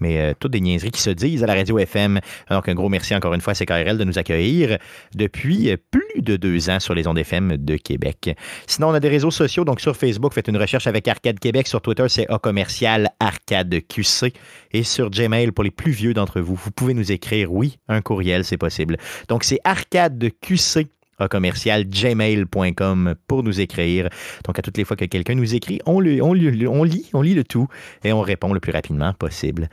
mais 0.00 0.18
euh, 0.18 0.32
toutes 0.38 0.52
des 0.52 0.60
niaiseries 0.60 0.90
qui 0.90 1.00
se 1.00 1.10
disent 1.10 1.42
à 1.42 1.46
la 1.46 1.54
radio 1.54 1.78
FM. 1.78 2.20
Donc, 2.50 2.68
un 2.68 2.74
gros 2.74 2.88
merci 2.88 3.14
encore 3.14 3.34
une 3.34 3.40
fois 3.40 3.52
à 3.52 3.56
CKRL 3.56 3.98
de 3.98 4.04
nous 4.04 4.18
accueillir 4.18 4.78
depuis 5.14 5.76
plus 5.90 6.22
de 6.22 6.36
deux 6.36 6.70
ans 6.70 6.80
sur 6.80 6.94
les 6.94 7.06
ondes 7.06 7.18
FM 7.18 7.56
de 7.56 7.76
Québec. 7.76 8.36
Sinon, 8.66 8.88
on 8.88 8.94
a 8.94 9.00
des 9.00 9.08
réseaux 9.08 9.30
sociaux. 9.30 9.64
Donc, 9.64 9.80
sur 9.80 9.96
Facebook, 9.96 10.32
faites 10.32 10.48
une 10.48 10.56
recherche 10.56 10.86
avec 10.86 11.06
Arcade 11.08 11.38
Québec. 11.38 11.66
Sur 11.66 11.80
Twitter, 11.80 12.06
c'est 12.08 12.28
A 12.30 12.38
commercial 12.38 13.10
Arcade 13.20 13.74
QC. 13.88 14.32
Et 14.72 14.82
sur 14.82 15.10
Gmail, 15.10 15.52
pour 15.52 15.64
les 15.64 15.70
plus 15.70 15.92
vieux 15.92 16.14
d'entre 16.14 16.40
vous, 16.40 16.54
vous 16.54 16.70
pouvez 16.70 16.94
nous 16.94 17.12
écrire, 17.12 17.52
oui, 17.52 17.78
un 17.88 18.00
courriel, 18.00 18.44
c'est 18.44 18.56
possible. 18.56 18.96
Donc, 19.28 19.44
c'est 19.44 19.60
Arcade 19.64 20.30
QC 20.40 20.88
commercial 21.26 21.84
gmail.com 21.84 23.14
pour 23.26 23.42
nous 23.42 23.60
écrire. 23.60 24.08
Donc, 24.44 24.58
à 24.58 24.62
toutes 24.62 24.76
les 24.76 24.84
fois 24.84 24.96
que 24.96 25.04
quelqu'un 25.04 25.34
nous 25.34 25.54
écrit, 25.54 25.80
on, 25.86 26.00
lit, 26.00 26.20
on 26.22 26.32
lit 26.32 27.34
le 27.34 27.44
tout 27.44 27.66
et 28.04 28.12
on 28.12 28.20
répond 28.20 28.52
le 28.52 28.60
plus 28.60 28.72
rapidement 28.72 29.12
possible. 29.14 29.68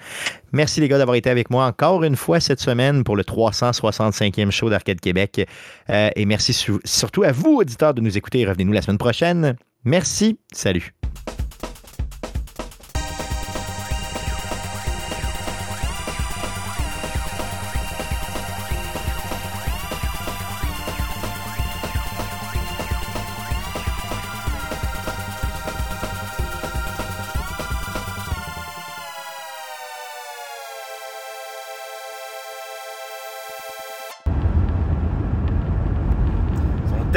Merci 0.51 0.81
les 0.81 0.87
gars 0.87 0.97
d'avoir 0.97 1.15
été 1.15 1.29
avec 1.29 1.49
moi 1.49 1.65
encore 1.65 2.03
une 2.03 2.15
fois 2.15 2.39
cette 2.39 2.59
semaine 2.59 3.03
pour 3.03 3.15
le 3.15 3.23
365e 3.23 4.51
show 4.51 4.69
d'Arcade 4.69 4.99
Québec. 4.99 5.47
Euh, 5.89 6.09
et 6.15 6.25
merci 6.25 6.53
surtout 6.85 7.23
à 7.23 7.31
vous, 7.31 7.57
auditeurs, 7.57 7.93
de 7.93 8.01
nous 8.01 8.17
écouter. 8.17 8.45
Revenez-nous 8.45 8.73
la 8.73 8.81
semaine 8.81 8.97
prochaine. 8.97 9.55
Merci. 9.83 10.39
Salut. 10.51 10.93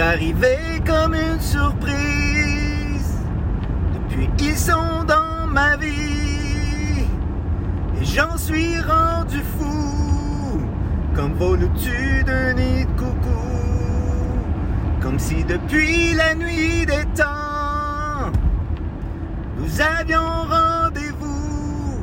Arrivé 0.09 0.57
comme 0.87 1.15
une 1.15 1.41
surprise. 1.41 3.13
Depuis, 3.95 4.29
ils 4.39 4.57
sont 4.57 5.05
dans 5.07 5.47
ma 5.47 5.77
vie. 5.77 7.05
Et 8.01 8.05
j'en 8.05 8.37
suis 8.39 8.81
rendu 8.81 9.41
fou. 9.59 10.61
Comme 11.15 11.35
volu-tu 11.35 12.25
de 12.25 12.53
nid 12.55 12.87
de 12.87 13.01
coucou? 13.01 13.45
Comme 15.03 15.19
si 15.19 15.45
depuis 15.45 16.15
la 16.15 16.35
nuit 16.35 16.87
des 16.87 17.05
temps, 17.15 18.33
nous 19.59 19.81
avions 19.99 20.31
rendez-vous. 20.57 22.01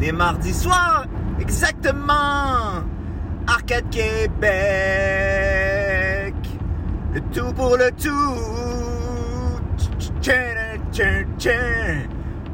Les 0.00 0.12
mardis 0.12 0.54
soirs, 0.54 1.04
exactement. 1.38 2.82
Arcade 3.46 3.90
Québec. 3.90 5.39
Le 7.12 7.20
tout 7.32 7.52
pour 7.54 7.76
le 7.76 7.90
tout. 7.92 8.08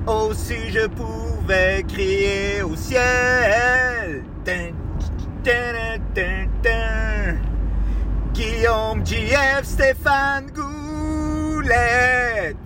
Oh, 0.06 0.30
si 0.32 0.70
je 0.70 0.86
pouvais 0.86 1.84
crier 1.86 2.62
au 2.62 2.74
ciel. 2.74 4.22
Guillaume, 8.32 9.04
JF, 9.04 9.64
Stéphane 9.64 10.46
Goulet. 10.54 12.56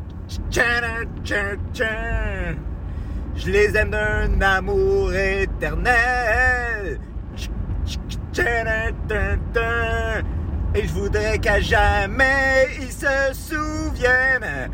Je 3.35 3.51
les 3.51 3.77
aime 3.77 3.91
d'un 3.91 4.41
amour 4.41 5.13
éternel. 5.13 7.01
Et 10.75 10.87
je 10.87 10.93
voudrais 10.93 11.39
qu'à 11.39 11.61
jamais 11.61 12.69
ils 12.81 12.93
se 12.93 13.33
souviennent. 13.33 14.71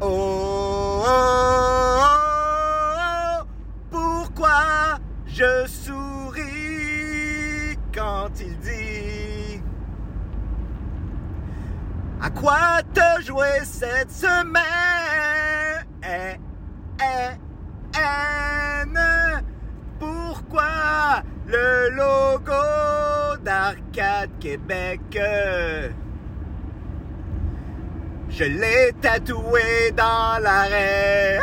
Oh, 0.00 1.04
oh, 1.06 2.00
oh, 2.00 3.44
pourquoi 3.90 4.98
je 5.26 5.66
souris 5.66 6.44
quand 7.94 8.30
il 8.40 8.58
dit 8.60 9.60
À 12.22 12.30
quoi 12.30 12.80
te 12.94 13.22
jouer 13.22 13.60
cette 13.64 14.10
semaine? 14.10 14.64
Eh, 16.02 16.38
eh, 17.00 17.36
pourquoi 19.98 21.22
le 21.46 21.90
logo 21.90 23.13
d'Arcade 23.44 24.30
Québec? 24.40 25.00
Je 28.28 28.44
l'ai 28.44 28.92
tatoué 29.00 29.92
dans 29.96 30.42
l'arrêt. 30.42 31.38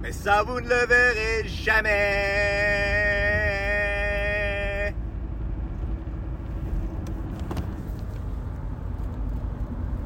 Mais 0.00 0.12
ça, 0.12 0.42
vous 0.44 0.60
ne 0.60 0.68
le 0.68 0.86
verrez 0.86 1.48
jamais. 1.48 2.95